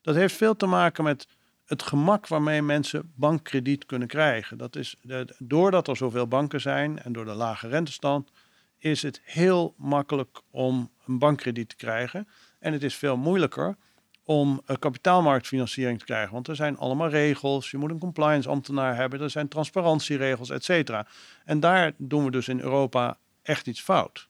Dat 0.03 0.15
heeft 0.15 0.35
veel 0.35 0.57
te 0.57 0.67
maken 0.67 1.05
met 1.05 1.27
het 1.67 1.83
gemak 1.83 2.27
waarmee 2.27 2.63
mensen 2.63 3.13
bankkrediet 3.15 3.87
kunnen 3.87 4.09
krijgen. 4.09 4.59
Dat 4.59 4.77
is, 4.77 4.97
doordat 5.39 5.89
er 5.89 5.97
zoveel 5.97 6.27
banken 6.27 6.61
zijn 6.61 7.03
en 7.03 7.13
door 7.13 7.25
de 7.25 7.35
lage 7.35 7.69
rentestand, 7.69 8.31
is 8.79 9.03
het 9.03 9.21
heel 9.25 9.75
makkelijk 9.77 10.41
om 10.51 10.91
een 11.07 11.19
bankkrediet 11.19 11.69
te 11.69 11.77
krijgen. 11.77 12.29
En 12.59 12.73
het 12.73 12.83
is 12.83 12.95
veel 12.95 13.17
moeilijker 13.17 13.77
om 14.25 14.63
kapitaalmarktfinanciering 14.79 15.99
te 15.99 16.05
krijgen. 16.05 16.33
Want 16.33 16.49
er 16.49 16.57
zijn 16.57 16.79
allemaal 16.79 17.09
regels. 17.09 17.71
Je 17.71 17.77
moet 17.77 17.91
een 17.91 17.99
compliance 17.99 18.49
ambtenaar 18.49 18.97
hebben. 18.97 19.21
Er 19.21 19.31
zijn 19.31 19.49
transparantieregels, 19.49 20.51
et 20.51 20.65
cetera. 20.65 21.07
En 21.45 21.61
daar 21.61 21.93
doen 21.97 22.25
we 22.25 22.31
dus 22.31 22.49
in 22.49 22.61
Europa 22.61 23.19
echt 23.43 23.67
iets 23.67 23.81
fout. 23.81 24.29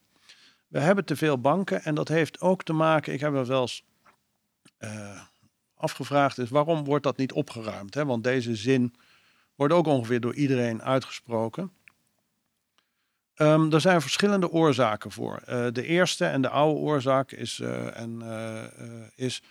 We 0.67 0.79
hebben 0.79 1.05
te 1.05 1.15
veel 1.15 1.39
banken 1.39 1.83
en 1.83 1.95
dat 1.95 2.07
heeft 2.07 2.39
ook 2.39 2.63
te 2.63 2.73
maken. 2.73 3.13
Ik 3.13 3.19
heb 3.19 3.33
er 3.33 3.45
wel 3.45 3.61
eens 3.61 3.83
uh, 4.79 5.21
afgevraagd 5.77 6.37
is, 6.37 6.49
waarom 6.49 6.83
wordt 6.83 7.03
dat 7.03 7.17
niet 7.17 7.31
opgeruimd? 7.31 7.93
Hè? 7.93 8.05
Want 8.05 8.23
deze 8.23 8.55
zin 8.55 8.95
wordt 9.55 9.73
ook 9.73 9.87
ongeveer 9.87 10.19
door 10.19 10.35
iedereen 10.35 10.81
uitgesproken. 10.81 11.71
Um, 13.37 13.73
er 13.73 13.81
zijn 13.81 14.01
verschillende 14.01 14.51
oorzaken 14.51 15.11
voor. 15.11 15.41
Uh, 15.49 15.67
de 15.71 15.83
eerste 15.83 16.25
en 16.25 16.41
de 16.41 16.49
oude 16.49 16.79
oorzaak 16.79 17.31
is, 17.31 17.59
uh, 17.59 17.99
en, 17.99 18.19
uh, 18.23 18.63
is 19.15 19.41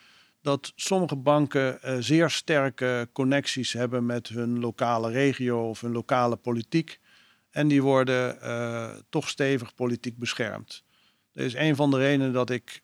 dat 0.43 0.73
sommige 0.77 1.17
banken 1.17 1.79
zeer 2.05 2.31
sterke 2.31 3.09
connecties 3.13 3.73
hebben 3.73 4.07
met 4.07 4.29
hun 4.29 4.61
lokale 4.61 5.11
regio 5.11 5.69
of 5.69 5.81
hun 5.81 5.93
lokale 5.93 6.37
politiek. 6.37 7.01
En 7.51 7.69
die 7.69 7.83
worden 7.83 8.39
toch 9.09 9.29
stevig 9.29 9.75
politiek 9.75 10.19
beschermd. 10.19 10.85
Dat 11.33 11.45
is 11.45 11.55
een 11.55 11.77
van 11.77 11.91
de 11.91 11.97
redenen 11.97 12.33
dat 12.33 12.51
ik 12.51 12.83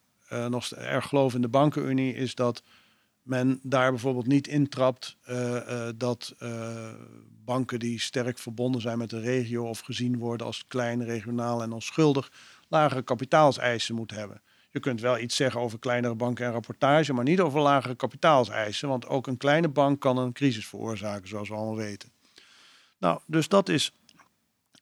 nog 0.49 0.71
erg 0.71 1.07
geloof 1.07 1.35
in 1.35 1.41
de 1.41 1.49
bankenunie, 1.49 2.15
is 2.15 2.35
dat 2.35 2.63
men 3.23 3.61
daar 3.63 3.91
bijvoorbeeld 3.91 4.27
niet 4.27 4.47
intrapt 4.47 5.17
uh, 5.29 5.89
dat 5.97 6.35
banken 7.45 7.79
die 7.79 8.01
sterk 8.01 8.39
verbonden 8.39 8.81
zijn 8.81 8.99
met 8.99 9.11
de 9.11 9.21
regio 9.21 9.69
of 9.69 9.81
gezien 9.81 10.19
worden 10.19 10.47
als 10.47 10.65
klein, 10.67 11.05
regionaal 11.05 11.63
en 11.63 11.73
onschuldig, 11.73 12.33
lagere 12.69 13.03
kapitaalseisen 13.03 13.95
moeten 13.95 14.17
hebben. 14.17 14.43
Je 14.71 14.81
kunt 14.81 15.01
wel 15.01 15.19
iets 15.19 15.37
zeggen 15.37 15.61
over 15.61 15.79
kleinere 15.79 16.15
banken 16.15 16.47
en 16.47 16.53
rapportage, 16.53 17.13
maar 17.13 17.25
niet 17.25 17.41
over 17.41 17.61
lagere 17.61 17.95
kapitaalseisen. 17.95 18.89
Want 18.89 19.07
ook 19.07 19.27
een 19.27 19.37
kleine 19.37 19.69
bank 19.69 20.01
kan 20.01 20.19
een 20.19 20.33
crisis 20.33 20.67
veroorzaken, 20.67 21.29
zoals 21.29 21.49
we 21.49 21.55
allemaal 21.55 21.77
weten. 21.77 22.13
Nou, 22.99 23.21
dus 23.27 23.49
dat 23.49 23.69
is 23.69 23.93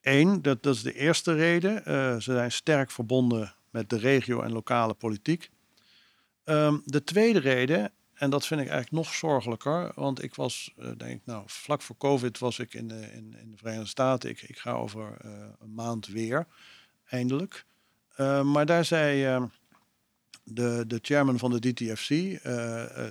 één. 0.00 0.42
Dat, 0.42 0.66
is 0.66 0.82
de 0.82 0.94
eerste 0.94 1.34
reden. 1.34 1.82
Ze 2.22 2.32
zijn 2.32 2.52
sterk 2.52 2.90
verbonden 2.90 3.54
met 3.70 3.90
de 3.90 3.98
regio 3.98 4.40
en 4.40 4.52
lokale 4.52 4.94
politiek. 4.94 5.50
Um, 6.44 6.82
de 6.84 7.04
tweede 7.04 7.38
reden, 7.38 7.92
en 8.20 8.30
dat 8.30 8.46
vind 8.46 8.60
ik 8.60 8.68
eigenlijk 8.68 9.04
nog 9.04 9.14
zorgelijker, 9.14 9.92
want 9.94 10.22
ik 10.22 10.34
was, 10.34 10.74
uh, 10.78 10.90
denk 10.96 11.20
nou, 11.24 11.42
vlak 11.46 11.82
voor 11.82 11.96
COVID 11.96 12.38
was 12.38 12.58
ik 12.58 12.74
in 12.74 12.88
de, 12.88 13.12
in, 13.12 13.36
in 13.40 13.50
de 13.50 13.56
Verenigde 13.56 13.88
Staten. 13.88 14.30
Ik, 14.30 14.42
ik 14.42 14.58
ga 14.58 14.72
over 14.72 15.16
uh, 15.24 15.30
een 15.60 15.74
maand 15.74 16.06
weer, 16.06 16.46
eindelijk. 17.08 17.64
Uh, 18.16 18.42
maar 18.42 18.66
daar 18.66 18.84
zei 18.84 19.24
ehm, 19.24 19.46
de, 20.44 20.84
de 20.86 20.98
chairman 21.02 21.38
van 21.38 21.50
de 21.50 21.72
DTFC, 21.72 22.40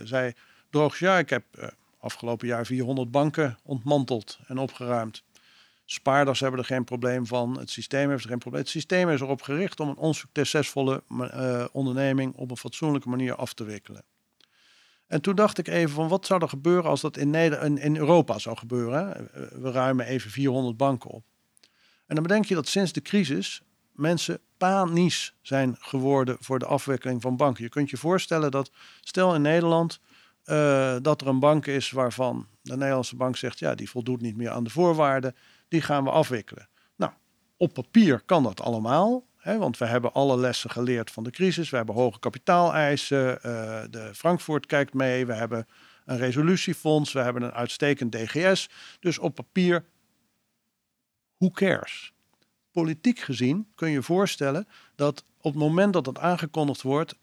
zei, 0.07 0.33
Droogs, 0.69 0.99
ja, 0.99 1.17
ik 1.17 1.29
heb 1.29 1.73
afgelopen 1.99 2.47
jaar 2.47 2.65
400 2.65 3.11
banken 3.11 3.57
ontmanteld 3.63 4.39
en 4.47 4.57
opgeruimd. 4.57 5.23
Spaarders 5.85 6.39
hebben 6.39 6.59
er 6.59 6.65
geen 6.65 6.83
probleem 6.83 7.25
van, 7.27 7.59
het 7.59 7.69
systeem 7.69 8.09
heeft 8.09 8.23
er 8.23 8.29
geen 8.29 8.39
probleem. 8.39 8.61
Het 8.61 8.71
systeem 8.71 9.09
is 9.09 9.21
erop 9.21 9.41
gericht 9.41 9.79
om 9.79 9.89
een 9.89 9.97
onsuccesvolle 9.97 11.03
onderneming 11.71 12.35
op 12.35 12.51
een 12.51 12.57
fatsoenlijke 12.57 13.09
manier 13.09 13.35
af 13.35 13.53
te 13.53 13.63
wikkelen. 13.63 14.03
En 15.09 15.21
toen 15.21 15.35
dacht 15.35 15.57
ik 15.57 15.67
even 15.67 15.95
van 15.95 16.07
wat 16.07 16.25
zou 16.25 16.41
er 16.41 16.49
gebeuren 16.49 16.89
als 16.89 17.01
dat 17.01 17.17
in, 17.17 17.29
Neder 17.29 17.63
in, 17.63 17.97
Europa 17.97 18.39
zou 18.39 18.57
gebeuren. 18.57 19.29
We 19.61 19.71
ruimen 19.71 20.05
even 20.05 20.31
400 20.31 20.77
banken 20.77 21.09
op. 21.09 21.23
En 22.05 22.15
dan 22.15 22.23
bedenk 22.23 22.45
je 22.45 22.55
dat 22.55 22.67
sinds 22.67 22.91
de 22.91 23.01
crisis 23.01 23.61
mensen 23.91 24.39
panisch 24.57 25.35
zijn 25.41 25.75
geworden 25.79 26.37
voor 26.39 26.59
de 26.59 26.65
afwikkeling 26.65 27.21
van 27.21 27.37
banken. 27.37 27.63
Je 27.63 27.69
kunt 27.69 27.89
je 27.89 27.97
voorstellen 27.97 28.51
dat, 28.51 28.71
stel 29.01 29.35
in 29.35 29.41
Nederland, 29.41 29.99
uh, 30.45 30.95
dat 31.01 31.21
er 31.21 31.27
een 31.27 31.39
bank 31.39 31.65
is 31.65 31.91
waarvan 31.91 32.47
de 32.61 32.77
Nederlandse 32.77 33.15
bank 33.15 33.37
zegt, 33.37 33.59
ja, 33.59 33.75
die 33.75 33.89
voldoet 33.89 34.21
niet 34.21 34.35
meer 34.35 34.49
aan 34.49 34.63
de 34.63 34.69
voorwaarden, 34.69 35.35
die 35.67 35.81
gaan 35.81 36.03
we 36.03 36.09
afwikkelen. 36.09 36.69
Nou, 36.95 37.11
op 37.57 37.73
papier 37.73 38.21
kan 38.25 38.43
dat 38.43 38.61
allemaal, 38.61 39.25
want 39.57 39.77
we 39.77 39.85
hebben 39.85 40.13
alle 40.13 40.37
lessen 40.37 40.69
geleerd 40.69 41.11
van 41.11 41.23
de 41.23 41.31
crisis. 41.31 41.69
We 41.69 41.77
hebben 41.77 41.95
hoge 41.95 42.19
kapitaaleisen, 42.19 43.39
uh, 43.45 43.81
de 43.89 44.11
Frankfurt 44.13 44.65
kijkt 44.65 44.93
mee, 44.93 45.25
we 45.25 45.33
hebben 45.33 45.67
een 46.05 46.17
resolutiefonds, 46.17 47.13
we 47.13 47.19
hebben 47.19 47.43
een 47.43 47.53
uitstekend 47.53 48.11
DGS. 48.11 48.69
Dus 48.99 49.19
op 49.19 49.35
papier, 49.35 49.85
who 51.37 51.51
cares? 51.51 52.13
politiek 52.71 53.19
gezien 53.19 53.67
kun 53.75 53.89
je 53.89 54.03
voorstellen 54.03 54.67
dat 54.95 55.23
op 55.37 55.51
het 55.51 55.61
moment 55.61 55.93
dat 55.93 56.05
dat 56.05 56.19
aangekondigd 56.19 56.81
wordt, 56.81 57.15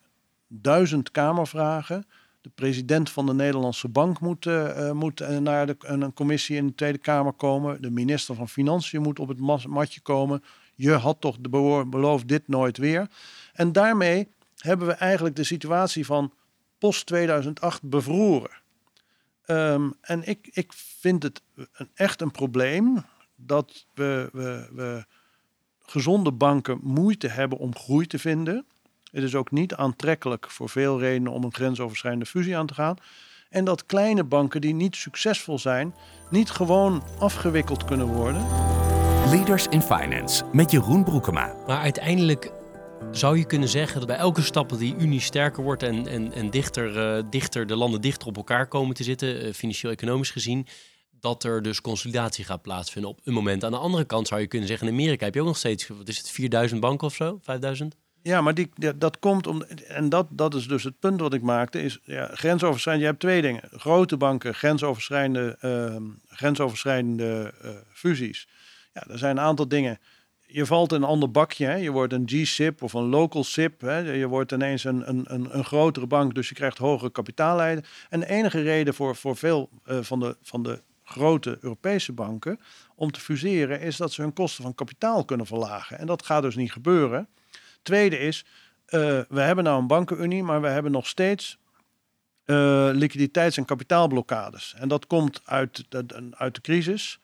duizend 0.49 1.11
Kamervragen. 1.11 2.07
De 2.41 2.51
president 2.55 3.11
van 3.11 3.27
de 3.27 3.35
Nederlandse 3.35 3.89
Bank 3.89 4.20
moet, 4.20 4.47
uh, 4.47 4.91
moet 4.91 5.20
uh, 5.20 5.39
naar 5.39 5.66
de, 5.66 5.77
een 5.79 6.12
commissie 6.12 6.57
in 6.57 6.66
de 6.66 6.74
Tweede 6.74 6.99
Kamer 6.99 7.33
komen. 7.33 7.83
De 7.83 7.91
minister 7.91 8.35
van 8.35 8.49
Financiën 8.49 9.03
moet 9.03 9.18
op 9.18 9.29
het 9.29 9.66
matje 9.66 10.01
komen. 10.01 10.43
Je 10.77 10.93
had 10.93 11.20
toch 11.20 11.41
beloofd 11.89 12.29
dit 12.29 12.49
nooit 12.49 12.79
weer. 12.79 13.09
En 13.53 13.72
daarmee 13.72 14.29
hebben 14.57 14.87
we 14.87 14.93
eigenlijk 14.93 15.37
de 15.37 15.45
situatie 15.45 16.07
van 16.07 16.33
post 16.79 17.07
2008 17.07 17.83
bevroren. 17.83 18.51
Um, 19.47 19.95
en 20.01 20.29
ik, 20.29 20.49
ik 20.53 20.72
vind 20.72 21.22
het 21.22 21.43
een, 21.55 21.89
echt 21.95 22.20
een 22.20 22.31
probleem 22.31 23.05
dat 23.37 23.87
we, 23.95 24.29
we, 24.33 24.68
we 24.72 25.05
gezonde 25.81 26.33
banken 26.33 26.79
moeite 26.83 27.29
hebben 27.29 27.59
om 27.59 27.77
groei 27.77 28.07
te 28.07 28.18
vinden. 28.18 28.66
Het 29.11 29.22
is 29.22 29.35
ook 29.35 29.51
niet 29.51 29.74
aantrekkelijk 29.74 30.51
voor 30.51 30.68
veel 30.68 31.01
redenen 31.01 31.33
om 31.33 31.45
een 31.45 31.55
grensoverschrijdende 31.55 32.27
fusie 32.27 32.57
aan 32.57 32.66
te 32.66 32.74
gaan. 32.74 32.97
En 33.49 33.64
dat 33.64 33.87
kleine 33.87 34.24
banken 34.24 34.61
die 34.61 34.74
niet 34.74 34.97
succesvol 34.97 35.59
zijn, 35.59 35.95
niet 36.31 36.51
gewoon 36.51 37.03
afgewikkeld 37.18 37.85
kunnen 37.85 38.07
worden. 38.07 38.47
Leaders 39.31 39.66
in 39.66 39.83
Finance 39.83 40.45
met 40.53 40.70
Jeroen 40.70 41.05
Broekema. 41.05 41.55
Maar 41.66 41.79
uiteindelijk 41.79 42.53
zou 43.12 43.39
je 43.39 43.47
kunnen 43.47 43.68
zeggen 43.68 43.99
dat 43.99 44.09
bij 44.09 44.16
elke 44.16 44.43
stap 44.43 44.68
dat 44.68 44.79
die 44.79 44.97
Unie 44.99 45.20
sterker 45.20 45.62
wordt 45.62 45.83
en, 45.83 46.07
en, 46.07 46.33
en 46.33 46.51
dichter, 46.51 47.16
uh, 47.18 47.24
dichter, 47.31 47.66
de 47.66 47.77
landen 47.77 48.01
dichter 48.01 48.29
op 48.29 48.37
elkaar 48.37 48.66
komen 48.66 48.95
te 48.95 49.05
zitten, 49.05 49.47
uh, 49.47 49.53
financieel-economisch 49.53 50.31
gezien, 50.31 50.66
dat 51.20 51.45
er 51.45 51.62
dus 51.62 51.81
consolidatie 51.81 52.45
gaat 52.45 52.62
plaatsvinden 52.62 53.11
op 53.11 53.20
een 53.24 53.33
moment. 53.33 53.64
Aan 53.64 53.70
de 53.70 53.79
andere 53.79 54.05
kant 54.05 54.29
zou 54.29 54.41
je 54.41 54.47
kunnen 54.47 54.68
zeggen, 54.68 54.87
in 54.87 54.93
Amerika 54.93 55.24
heb 55.24 55.35
je 55.35 55.41
ook 55.41 55.47
nog 55.47 55.57
steeds, 55.57 55.89
wat 55.89 56.09
is 56.09 56.18
het, 56.18 56.31
4000 56.31 56.81
banken 56.81 57.07
of 57.07 57.14
zo, 57.14 57.39
5000? 57.43 57.97
Ja, 58.22 58.41
maar 58.41 58.55
die, 58.55 58.68
dat 58.97 59.18
komt 59.18 59.47
om, 59.47 59.62
en 59.62 60.09
dat, 60.09 60.27
dat 60.31 60.55
is 60.55 60.68
dus 60.68 60.85
het 60.85 60.99
punt 60.99 61.20
wat 61.20 61.35
ik 61.35 61.43
maakte, 61.43 61.83
is 61.83 61.99
ja, 62.05 62.31
grensoverschrijdend. 62.33 63.05
Je 63.05 63.11
hebt 63.11 63.22
twee 63.22 63.43
dingen. 63.43 63.62
Grote 63.70 64.16
banken, 64.16 64.55
grensoverschrijdende, 64.55 65.59
uh, 65.62 66.11
grensoverschrijdende 66.29 67.55
uh, 67.64 67.70
fusies. 67.93 68.49
Ja, 68.97 69.07
er 69.09 69.19
zijn 69.19 69.37
een 69.37 69.43
aantal 69.43 69.69
dingen. 69.69 69.99
Je 70.47 70.67
valt 70.67 70.93
in 70.93 71.03
een 71.03 71.09
ander 71.09 71.31
bakje. 71.31 71.77
Je 71.77 71.91
wordt 71.91 72.13
een 72.13 72.29
G-SIP 72.29 72.83
of 72.83 72.93
een 72.93 73.09
local 73.09 73.45
SIP. 73.45 73.81
Hè. 73.81 73.99
Je 73.99 74.27
wordt 74.27 74.53
ineens 74.53 74.85
een, 74.85 75.09
een, 75.09 75.25
een, 75.29 75.57
een 75.57 75.65
grotere 75.65 76.07
bank, 76.07 76.35
dus 76.35 76.49
je 76.49 76.55
krijgt 76.55 76.79
hogere 76.79 77.11
kapitaalleiden. 77.11 77.85
En 78.09 78.21
de 78.21 78.29
enige 78.29 78.63
reden 78.63 78.95
voor, 78.95 79.17
voor 79.17 79.37
veel 79.37 79.69
uh, 79.87 79.99
van, 80.03 80.21
de, 80.21 80.37
van 80.43 80.63
de 80.63 80.83
grote 81.05 81.59
Europese 81.61 82.13
banken 82.13 82.61
om 82.95 83.11
te 83.11 83.21
fuseren, 83.21 83.81
is 83.81 83.97
dat 83.97 84.13
ze 84.13 84.23
hun 84.23 84.33
kosten 84.33 84.63
van 84.63 84.75
kapitaal 84.75 85.25
kunnen 85.25 85.47
verlagen. 85.47 85.99
En 85.99 86.07
dat 86.07 86.25
gaat 86.25 86.43
dus 86.43 86.57
niet 86.57 86.73
gebeuren. 86.73 87.29
Tweede 87.83 88.19
is, 88.19 88.45
uh, 88.87 89.01
we 89.29 89.41
hebben 89.41 89.65
nou 89.65 89.81
een 89.81 89.87
bankenunie, 89.87 90.43
maar 90.43 90.61
we 90.61 90.69
hebben 90.69 90.93
nog 90.93 91.07
steeds 91.07 91.59
uh, 92.47 92.89
liquiditeits- 92.93 93.57
en 93.57 93.65
kapitaalblokkades. 93.65 94.75
En 94.79 94.89
dat 94.89 95.07
komt 95.07 95.41
uit 95.45 95.85
de, 95.89 96.31
uit 96.31 96.55
de 96.55 96.61
crisis. 96.61 97.21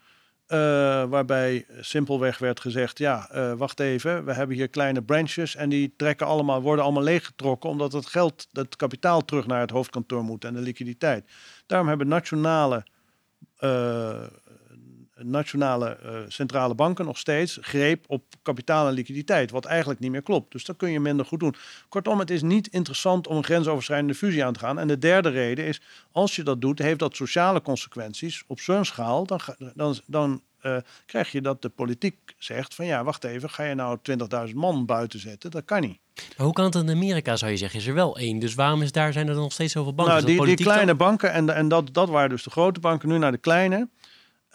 Uh, 0.53 0.59
waarbij 1.05 1.67
simpelweg 1.81 2.39
werd 2.39 2.61
gezegd: 2.61 2.99
ja, 2.99 3.29
uh, 3.35 3.53
wacht 3.53 3.81
even, 3.81 4.25
we 4.25 4.33
hebben 4.33 4.57
hier 4.57 4.69
kleine 4.69 5.03
branches 5.03 5.57
en 5.57 5.69
die 5.69 5.95
trekken 5.97 6.27
allemaal, 6.27 6.63
worden 6.63 6.85
allemaal 6.85 7.03
leeggetrokken 7.03 7.71
omdat 7.71 7.93
het 7.93 8.07
geld, 8.07 8.49
het 8.53 8.77
kapitaal 8.77 9.25
terug 9.25 9.47
naar 9.47 9.61
het 9.61 9.71
hoofdkantoor 9.71 10.23
moet 10.23 10.45
en 10.45 10.55
de 10.55 10.61
liquiditeit. 10.61 11.31
Daarom 11.67 11.89
hebben 11.89 12.09
nationale 12.09 12.85
uh, 13.61 14.23
nationale 15.25 15.99
uh, 16.05 16.11
centrale 16.29 16.75
banken 16.75 17.05
nog 17.05 17.19
steeds 17.19 17.59
greep 17.61 18.05
op 18.09 18.25
kapitaal 18.43 18.87
en 18.89 18.93
liquiditeit, 18.93 19.51
wat 19.51 19.65
eigenlijk 19.65 20.01
niet 20.01 20.11
meer 20.11 20.23
klopt. 20.23 20.53
Dus 20.53 20.65
dat 20.65 20.77
kun 20.77 20.91
je 20.91 21.01
minder 21.01 21.27
goed 21.27 21.41
doen. 21.41 21.55
Kortom, 21.89 22.19
het 22.19 22.31
is 22.31 22.43
niet 22.43 22.67
interessant 22.67 23.27
om 23.27 23.37
een 23.37 23.45
grensoverschrijdende 23.45 24.15
fusie 24.15 24.45
aan 24.45 24.53
te 24.53 24.59
gaan. 24.59 24.79
En 24.79 24.89
de 24.89 24.99
derde 24.99 25.29
reden 25.29 25.65
is, 25.65 25.81
als 26.13 26.37
je 26.37 26.43
dat 26.43 26.61
doet, 26.61 26.79
heeft 26.79 26.99
dat 26.99 27.17
sociale 27.17 27.63
consequenties 27.63 28.43
op 28.47 28.61
zo'n 28.61 28.85
schaal, 28.85 29.27
dan, 29.27 29.41
dan, 29.75 30.01
dan 30.07 30.43
uh, 30.63 30.77
krijg 31.07 31.33
je 31.33 31.41
dat 31.41 31.63
de 31.63 31.69
politiek 31.69 32.35
zegt 32.39 32.75
van 32.75 32.87
ja, 32.87 33.05
wacht 33.05 33.25
even, 33.25 33.51
ga 33.51 33.65
je 33.65 33.75
nou 33.75 33.99
20.000 34.49 34.55
man 34.55 34.87
buiten 34.87 35.21
zetten? 35.21 35.51
Dat 35.51 35.65
kan 35.65 35.81
niet. 35.81 35.99
Maar 36.37 36.47
hoe 36.47 36.55
kan 36.55 36.65
het 36.65 36.75
in 36.75 36.91
Amerika, 36.91 37.37
zou 37.37 37.51
je 37.51 37.57
zeggen? 37.57 37.79
Is 37.79 37.87
er 37.87 37.95
wel 37.95 38.19
één. 38.19 38.39
Dus 38.39 38.55
waarom 38.55 38.83
is 38.83 38.93
daar, 38.93 39.13
zijn 39.13 39.29
er 39.29 39.35
nog 39.35 39.53
steeds 39.53 39.73
zoveel 39.73 39.95
banken? 39.95 40.15
Nou, 40.15 40.27
die, 40.27 40.57
die 40.57 40.67
kleine 40.67 40.87
dan? 40.87 40.97
banken, 40.97 41.33
en, 41.33 41.55
en 41.55 41.69
dat, 41.69 41.95
dat 41.95 42.09
waren 42.09 42.31
dus 42.31 42.43
de 42.43 42.51
grote 42.51 42.81
banken, 42.81 43.09
nu 43.09 43.19
naar 43.19 43.33
de 43.33 43.39
kleine. 43.39 43.89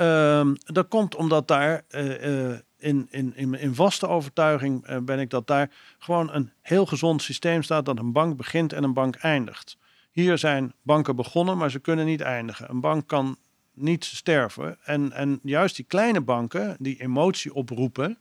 Um, 0.02 0.56
dat 0.66 0.88
komt 0.88 1.16
omdat 1.16 1.48
daar 1.48 1.84
uh, 1.90 2.50
uh, 2.50 2.58
in, 2.78 3.08
in, 3.10 3.54
in, 3.54 3.76
vaste 3.76 4.08
overtuiging 4.08 4.90
uh, 4.90 4.98
ben 4.98 5.20
ik 5.20 5.30
dat 5.30 5.48
daar 5.48 5.72
gewoon 6.00 6.34
een 6.34 6.52
heel 6.62 6.86
gezond 6.86 7.22
systeem 7.22 7.64
staat 7.64 7.86
dat 7.86 8.00
een 8.00 8.12
bank 8.12 8.38
begint 8.38 8.74
en 8.74 8.84
een 8.84 8.94
bank 8.94 9.16
eindigt. 9.16 9.78
Hier 10.12 10.38
zijn 10.38 10.74
banken 10.82 11.16
begonnen, 11.16 11.58
maar 11.58 11.72
ze 11.72 11.80
kunnen 11.80 12.06
niet 12.06 12.22
eindigen. 12.22 12.70
Een 12.70 12.80
bank 12.80 13.08
kan 13.08 13.38
niet 13.74 14.06
sterven. 14.06 14.78
En, 14.84 15.12
en 15.12 15.40
juist 15.44 15.76
die 15.76 15.86
kleine 15.86 16.22
banken, 16.22 16.76
die 16.80 17.02
emotie 17.02 17.54
oproepen, 17.54 18.18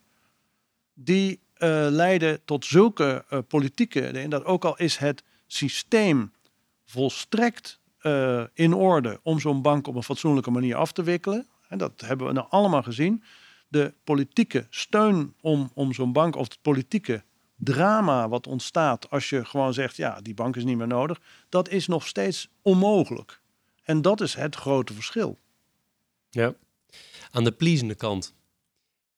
die 0.95 1.41
leiden 1.89 2.45
tot 2.45 2.65
zulke 2.65 3.25
politieke. 3.49 4.27
Dat 4.29 4.45
ook 4.45 4.65
al 4.65 4.77
is 4.77 4.97
het 4.97 5.25
systeem 5.47 6.33
volstrekt 6.85 7.81
in 8.53 8.75
orde 8.75 9.21
om 9.23 9.41
zo'n 9.41 9.63
bank 9.63 9.87
op 9.87 9.95
een 9.95 10.03
fatsoenlijke 10.03 10.51
manier 10.51 10.77
af 10.77 10.93
te 10.93 11.03
wikkelen. 11.03 11.47
En 11.69 11.79
dat 11.79 12.01
hebben 12.05 12.27
we 12.27 12.33
nou 12.33 12.47
allemaal 12.51 12.83
gezien. 12.83 13.23
De 13.69 13.95
politieke 14.05 14.67
steun 14.71 15.35
om, 15.41 15.71
om 15.75 15.93
zo'n 15.93 16.13
bank, 16.13 16.37
of 16.37 16.49
het 16.49 16.59
politieke 16.63 17.23
drama 17.57 18.29
wat 18.29 18.47
ontstaat 18.47 19.11
als 19.11 19.29
je 19.29 19.45
gewoon 19.45 19.75
zegt, 19.75 19.97
ja, 19.97 20.21
die 20.21 20.35
bank 20.35 20.57
is 20.57 20.65
niet 20.65 20.77
meer 20.77 20.87
nodig, 20.87 21.21
dat 21.49 21.69
is 21.69 21.87
nog 21.87 22.07
steeds 22.07 22.49
onmogelijk. 22.63 23.41
En 23.83 24.03
dat 24.03 24.21
is 24.21 24.35
het 24.35 24.55
grote 24.55 24.93
verschil. 24.93 25.39
Ja. 26.31 26.55
Aan 27.31 27.45
de 27.45 27.53
pleasende 27.53 27.95
kant. 27.95 28.35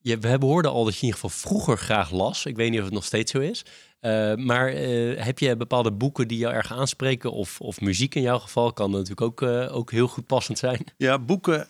Je, 0.00 0.18
we 0.18 0.28
hebben 0.28 0.48
hoorden 0.48 0.70
al 0.70 0.84
dat 0.84 0.94
je 0.94 1.00
in 1.00 1.06
ieder 1.06 1.20
geval 1.20 1.50
vroeger 1.50 1.78
graag 1.78 2.10
las. 2.10 2.46
Ik 2.46 2.56
weet 2.56 2.70
niet 2.70 2.78
of 2.78 2.84
het 2.84 2.94
nog 2.94 3.04
steeds 3.04 3.32
zo 3.32 3.38
is. 3.38 3.64
Uh, 4.00 4.34
maar 4.34 4.74
uh, 4.74 5.24
heb 5.24 5.38
je 5.38 5.56
bepaalde 5.56 5.92
boeken 5.92 6.28
die 6.28 6.38
jou 6.38 6.54
erg 6.54 6.72
aanspreken? 6.72 7.32
Of, 7.32 7.60
of 7.60 7.80
muziek 7.80 8.14
in 8.14 8.22
jouw 8.22 8.38
geval 8.38 8.72
kan 8.72 8.90
natuurlijk 8.90 9.20
ook, 9.20 9.42
uh, 9.42 9.76
ook 9.76 9.90
heel 9.90 10.08
goed 10.08 10.26
passend 10.26 10.58
zijn. 10.58 10.84
Ja, 10.96 11.18
boeken. 11.18 11.68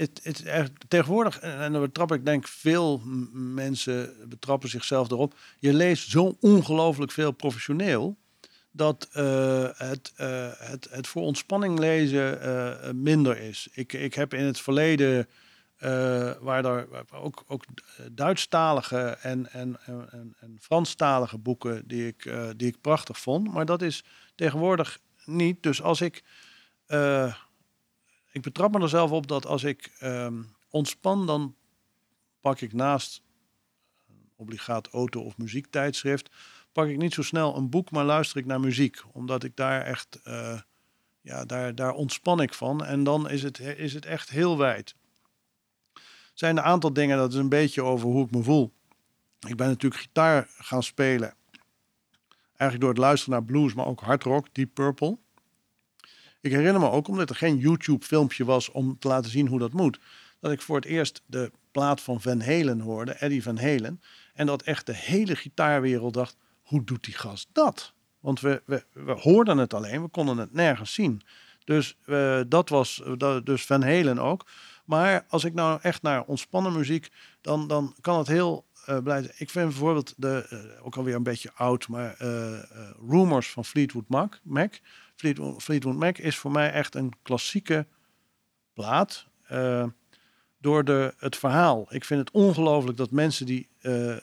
Het, 0.00 0.20
het, 0.44 0.72
tegenwoordig, 0.88 1.38
en 1.38 1.72
dan 1.72 1.80
betrap 1.80 2.12
ik 2.12 2.24
denk 2.24 2.48
veel 2.48 3.00
mensen 3.32 4.14
betrappen 4.28 4.68
zichzelf 4.68 5.10
erop. 5.10 5.34
Je 5.58 5.72
leest 5.72 6.10
zo 6.10 6.36
ongelooflijk 6.40 7.12
veel 7.12 7.32
professioneel. 7.32 8.16
Dat 8.70 9.08
het, 9.76 10.12
het, 10.58 10.88
het 10.90 11.06
voor 11.06 11.22
ontspanning 11.22 11.78
lezen 11.78 13.02
minder 13.02 13.38
is. 13.38 13.68
Ik, 13.72 13.92
ik 13.92 14.14
heb 14.14 14.34
in 14.34 14.44
het 14.44 14.60
verleden 14.60 15.28
waar 16.40 16.64
er 16.64 16.86
ook, 17.10 17.44
ook 17.46 17.64
Duitsstalige 18.12 18.98
en, 19.20 19.52
en, 19.52 19.78
en, 19.84 20.34
en 20.40 20.56
Franstalige 20.60 21.38
boeken 21.38 21.88
die 21.88 22.06
ik, 22.06 22.32
die 22.56 22.68
ik 22.68 22.80
prachtig 22.80 23.18
vond. 23.18 23.52
Maar 23.52 23.66
dat 23.66 23.82
is 23.82 24.04
tegenwoordig 24.34 24.98
niet. 25.24 25.62
Dus 25.62 25.82
als 25.82 26.00
ik. 26.00 26.22
Ik 28.32 28.42
betrap 28.42 28.72
me 28.72 28.80
er 28.80 28.88
zelf 28.88 29.10
op 29.10 29.26
dat 29.26 29.46
als 29.46 29.64
ik 29.64 29.96
um, 30.02 30.54
ontspan, 30.68 31.26
dan 31.26 31.54
pak 32.40 32.60
ik 32.60 32.72
naast 32.72 33.22
obligaat 34.36 34.88
auto- 34.88 35.22
of 35.22 35.38
muziektijdschrift. 35.38 36.30
pak 36.72 36.88
ik 36.88 36.96
niet 36.96 37.14
zo 37.14 37.22
snel 37.22 37.56
een 37.56 37.70
boek, 37.70 37.90
maar 37.90 38.04
luister 38.04 38.38
ik 38.38 38.46
naar 38.46 38.60
muziek. 38.60 39.02
Omdat 39.12 39.44
ik 39.44 39.56
daar 39.56 39.82
echt. 39.82 40.20
ja, 41.20 41.44
daar, 41.44 41.74
daar 41.74 41.92
ontspan 41.92 42.40
ik 42.40 42.54
van. 42.54 42.84
En 42.84 43.04
dan 43.04 43.30
is 43.30 43.42
het, 43.42 43.58
is 43.58 43.94
het 43.94 44.06
echt 44.06 44.30
heel 44.30 44.58
wijd 44.58 44.94
zijn 46.40 46.56
een 46.56 46.62
aantal 46.62 46.92
dingen, 46.92 47.16
dat 47.16 47.32
is 47.32 47.38
een 47.38 47.48
beetje 47.48 47.82
over 47.82 48.08
hoe 48.08 48.24
ik 48.24 48.30
me 48.30 48.42
voel. 48.42 48.72
Ik 49.48 49.56
ben 49.56 49.68
natuurlijk 49.68 50.00
gitaar 50.00 50.46
gaan 50.48 50.82
spelen. 50.82 51.34
Eigenlijk 52.56 52.80
door 52.80 52.88
het 52.88 52.98
luisteren 52.98 53.34
naar 53.34 53.44
blues, 53.44 53.74
maar 53.74 53.86
ook 53.86 54.00
hard 54.00 54.22
rock, 54.22 54.54
Deep 54.54 54.74
Purple. 54.74 55.18
Ik 56.40 56.52
herinner 56.52 56.80
me 56.80 56.90
ook, 56.90 57.08
omdat 57.08 57.30
er 57.30 57.36
geen 57.36 57.58
YouTube-filmpje 57.58 58.44
was 58.44 58.70
om 58.70 58.98
te 58.98 59.08
laten 59.08 59.30
zien 59.30 59.46
hoe 59.46 59.58
dat 59.58 59.72
moet, 59.72 60.00
dat 60.40 60.52
ik 60.52 60.62
voor 60.62 60.76
het 60.76 60.84
eerst 60.84 61.22
de 61.26 61.52
plaat 61.70 62.00
van 62.00 62.20
Van 62.20 62.40
Halen 62.40 62.80
hoorde, 62.80 63.12
Eddie 63.12 63.42
Van 63.42 63.58
Halen. 63.58 64.00
En 64.34 64.46
dat 64.46 64.62
echt 64.62 64.86
de 64.86 64.94
hele 64.94 65.36
gitaarwereld 65.36 66.14
dacht, 66.14 66.36
hoe 66.62 66.84
doet 66.84 67.04
die 67.04 67.14
gast 67.14 67.48
dat? 67.52 67.92
Want 68.20 68.40
we, 68.40 68.62
we, 68.64 69.12
hoorden 69.12 69.58
het 69.58 69.74
alleen, 69.74 70.02
we 70.02 70.08
konden 70.08 70.38
het 70.38 70.52
nergens 70.52 70.94
zien. 70.94 71.22
Dus 71.64 71.96
uh, 72.06 72.40
dat 72.48 72.68
was 72.68 73.02
dat, 73.16 73.46
dus 73.46 73.66
Van 73.66 73.82
Halen 73.82 74.18
ook. 74.18 74.46
Maar 74.84 75.24
als 75.28 75.44
ik 75.44 75.54
nou 75.54 75.78
echt 75.82 76.02
naar 76.02 76.22
ontspannen 76.22 76.72
muziek, 76.72 77.08
dan, 77.40 77.68
dan 77.68 77.94
kan 78.00 78.18
het 78.18 78.26
heel 78.26 78.66
uh, 78.88 78.98
blij 78.98 79.22
zijn. 79.22 79.34
Ik 79.38 79.50
vind 79.50 79.68
bijvoorbeeld, 79.68 80.14
de, 80.16 80.76
ook 80.82 80.96
alweer 80.96 81.14
een 81.14 81.22
beetje 81.22 81.52
oud, 81.54 81.88
maar 81.88 82.16
Rumors 83.08 83.50
van 83.50 83.64
Fleetwood 83.64 84.08
Mac. 84.08 84.38
Mac. 84.42 84.74
Fleetwood, 85.58 85.96
Mac 85.96 86.18
is 86.18 86.36
voor 86.36 86.50
mij 86.50 86.72
echt 86.72 86.94
een 86.94 87.12
klassieke 87.22 87.86
plaat. 88.72 89.26
door 90.58 90.84
de, 90.84 91.14
het 91.18 91.36
verhaal. 91.36 91.86
Ik 91.88 92.04
vind 92.04 92.20
het 92.20 92.30
ongelooflijk 92.30 92.96
dat 92.96 93.10
mensen 93.10 93.46
die 93.46 93.68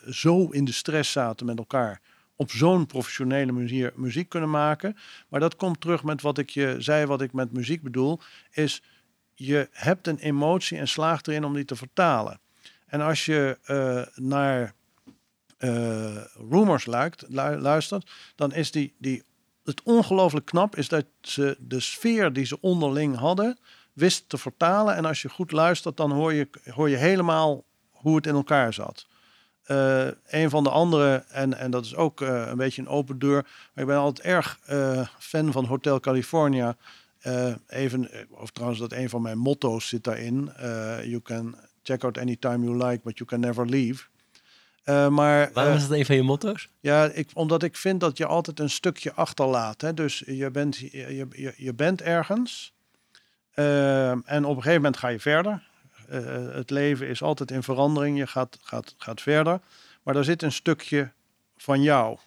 zo 0.08 0.46
in 0.46 0.64
de 0.64 0.72
stress 0.72 1.12
zaten 1.12 1.46
met 1.46 1.58
elkaar 1.58 2.00
op 2.38 2.50
zo'n 2.50 2.86
professionele 2.86 3.52
manier 3.52 3.92
muziek 3.94 4.28
kunnen 4.28 4.50
maken. 4.50 4.96
Maar 5.28 5.40
dat 5.40 5.56
komt 5.56 5.80
terug 5.80 6.02
met 6.02 6.22
wat 6.22 6.38
ik 6.38 6.50
je 6.50 6.76
zei, 6.78 7.06
wat 7.06 7.20
ik 7.22 7.32
met 7.32 7.52
muziek 7.52 7.82
bedoel, 7.82 8.20
is 8.50 8.82
je 9.34 9.68
hebt 9.72 10.06
een 10.06 10.18
emotie 10.18 10.78
en 10.78 10.88
slaagt 10.88 11.28
erin 11.28 11.44
om 11.44 11.54
die 11.54 11.64
te 11.64 11.76
vertalen. 11.76 12.40
En 12.86 13.00
als 13.00 13.24
je 13.24 13.58
uh, 13.66 14.24
naar 14.24 14.74
uh, 15.58 16.24
Rumors 16.50 16.86
luistert, 17.36 18.10
dan 18.34 18.52
is 18.52 18.70
die, 18.70 18.94
die, 18.98 19.22
het 19.68 19.82
ongelooflijk 19.82 20.46
knap 20.46 20.76
is 20.76 20.88
dat 20.88 21.04
ze 21.20 21.56
de 21.60 21.80
sfeer 21.80 22.32
die 22.32 22.44
ze 22.44 22.60
onderling 22.60 23.16
hadden, 23.16 23.58
wist 23.92 24.28
te 24.28 24.38
vertalen. 24.38 24.94
En 24.94 25.04
als 25.04 25.22
je 25.22 25.28
goed 25.28 25.52
luistert, 25.52 25.96
dan 25.96 26.12
hoor 26.12 26.32
je, 26.32 26.48
hoor 26.64 26.88
je 26.88 26.96
helemaal 26.96 27.64
hoe 27.90 28.16
het 28.16 28.26
in 28.26 28.34
elkaar 28.34 28.72
zat. 28.72 29.06
Uh, 29.66 30.06
een 30.26 30.50
van 30.50 30.64
de 30.64 30.70
andere, 30.70 31.24
en, 31.28 31.58
en 31.58 31.70
dat 31.70 31.84
is 31.84 31.94
ook 31.94 32.20
een 32.20 32.56
beetje 32.56 32.82
een 32.82 32.88
open 32.88 33.18
deur, 33.18 33.42
maar 33.42 33.84
ik 33.84 33.86
ben 33.86 33.96
altijd 33.96 34.26
erg 34.26 34.58
fan 35.18 35.52
van 35.52 35.64
Hotel 35.64 36.00
California. 36.00 36.76
Even, 37.66 38.10
eh, 38.12 38.20
of 38.30 38.50
trouwens, 38.50 38.80
dat 38.80 38.92
een 38.92 39.08
van 39.08 39.22
mijn 39.22 39.38
motto's 39.38 39.88
zit 39.88 40.04
daarin. 40.04 40.52
You 41.02 41.20
can 41.20 41.56
check 41.82 42.04
out 42.04 42.18
anytime 42.18 42.64
you 42.64 42.76
like, 42.76 43.00
but 43.04 43.18
you 43.18 43.30
can 43.30 43.40
never 43.40 43.66
leave. 43.66 44.04
Uh, 44.88 45.08
maar, 45.08 45.50
Waarom 45.52 45.74
is 45.74 45.82
het 45.82 45.90
een 45.90 46.06
van 46.06 46.16
je 46.16 46.22
motto's? 46.22 46.68
Ja, 46.80 47.04
ik, 47.04 47.30
omdat 47.34 47.62
ik 47.62 47.76
vind 47.76 48.00
dat 48.00 48.18
je 48.18 48.26
altijd 48.26 48.60
een 48.60 48.70
stukje 48.70 49.12
achterlaat. 49.12 49.80
Hè? 49.80 49.94
Dus 49.94 50.22
je 50.26 50.50
bent, 50.50 50.76
je, 50.76 51.26
je, 51.30 51.54
je 51.56 51.74
bent 51.74 52.02
ergens 52.02 52.72
en 53.54 54.44
op 54.44 54.56
een 54.56 54.62
gegeven 54.62 54.74
moment 54.74 54.96
ga 54.96 55.08
je 55.08 55.20
verder. 55.20 55.68
het 56.52 56.70
leven 56.70 57.08
is 57.08 57.22
altijd 57.22 57.50
in 57.50 57.62
verandering, 57.62 58.18
je 58.18 58.26
gaat, 58.26 58.58
gaat, 58.62 58.94
gaat 58.98 59.20
verder. 59.20 59.60
Maar 60.02 60.14
daar 60.14 60.24
zit 60.24 60.42
een 60.42 60.52
stukje 60.52 61.12
van 61.56 61.82
jou 61.82 62.18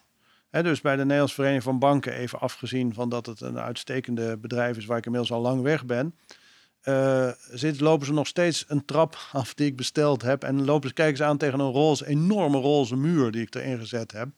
dus 0.60 0.80
bij 0.80 0.96
de 0.96 1.02
Nederlandse 1.02 1.34
Vereniging 1.34 1.64
van 1.64 1.78
Banken, 1.78 2.12
even 2.12 2.40
afgezien 2.40 2.94
van 2.94 3.08
dat 3.08 3.26
het 3.26 3.40
een 3.40 3.58
uitstekende 3.58 4.36
bedrijf 4.36 4.76
is 4.76 4.86
waar 4.86 4.98
ik 4.98 5.04
inmiddels 5.04 5.32
al 5.32 5.40
lang 5.40 5.62
weg 5.62 5.84
ben, 5.84 6.14
uh, 6.84 7.28
zit, 7.50 7.80
lopen 7.80 8.06
ze 8.06 8.12
nog 8.12 8.26
steeds 8.26 8.64
een 8.68 8.84
trap 8.84 9.16
af 9.32 9.54
die 9.54 9.66
ik 9.66 9.76
besteld 9.76 10.22
heb. 10.22 10.44
En 10.44 10.64
lopen 10.64 10.88
ze, 10.88 10.94
kijken 10.94 11.16
ze 11.16 11.24
aan 11.24 11.36
tegen 11.36 11.60
een 11.60 11.72
roze, 11.72 12.06
enorme 12.06 12.58
roze 12.58 12.96
muur 12.96 13.30
die 13.30 13.42
ik 13.42 13.54
erin 13.54 13.78
gezet 13.78 14.12
heb. 14.12 14.28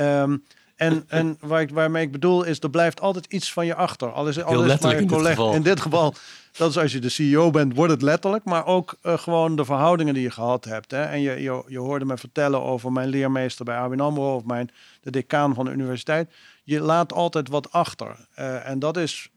Um, 0.00 0.44
en, 0.78 1.04
en 1.08 1.36
waar 1.40 1.60
ik, 1.60 1.70
waarmee 1.70 2.04
ik 2.04 2.12
bedoel 2.12 2.44
is, 2.44 2.60
er 2.60 2.70
blijft 2.70 3.00
altijd 3.00 3.26
iets 3.26 3.52
van 3.52 3.66
je 3.66 3.74
achter. 3.74 4.12
Al 4.12 4.28
is, 4.28 4.42
al 4.42 4.64
is 4.64 4.80
maar 4.80 4.96
een 4.96 5.08
collega. 5.08 5.52
In 5.52 5.62
dit 5.62 5.80
geval, 5.80 6.14
dat 6.52 6.70
is 6.70 6.78
als 6.78 6.92
je 6.92 6.98
de 6.98 7.08
CEO 7.08 7.50
bent, 7.50 7.74
wordt 7.74 7.92
het 7.92 8.02
letterlijk. 8.02 8.44
Maar 8.44 8.66
ook 8.66 8.96
uh, 9.02 9.18
gewoon 9.18 9.56
de 9.56 9.64
verhoudingen 9.64 10.14
die 10.14 10.22
je 10.22 10.30
gehad 10.30 10.64
hebt. 10.64 10.90
Hè. 10.90 11.02
En 11.02 11.20
je, 11.20 11.42
je, 11.42 11.62
je 11.66 11.78
hoorde 11.78 12.04
me 12.04 12.16
vertellen 12.16 12.62
over 12.62 12.92
mijn 12.92 13.08
leermeester 13.08 13.64
bij 13.64 13.76
ABN 13.76 14.00
AMRO... 14.00 14.34
of 14.34 14.44
mijn, 14.44 14.70
de 15.00 15.10
decaan 15.10 15.54
van 15.54 15.64
de 15.64 15.70
universiteit. 15.70 16.32
Je 16.64 16.80
laat 16.80 17.12
altijd 17.12 17.48
wat 17.48 17.72
achter. 17.72 18.16
Uh, 18.38 18.68
en 18.68 18.78
dat 18.78 18.96
is 18.96 19.30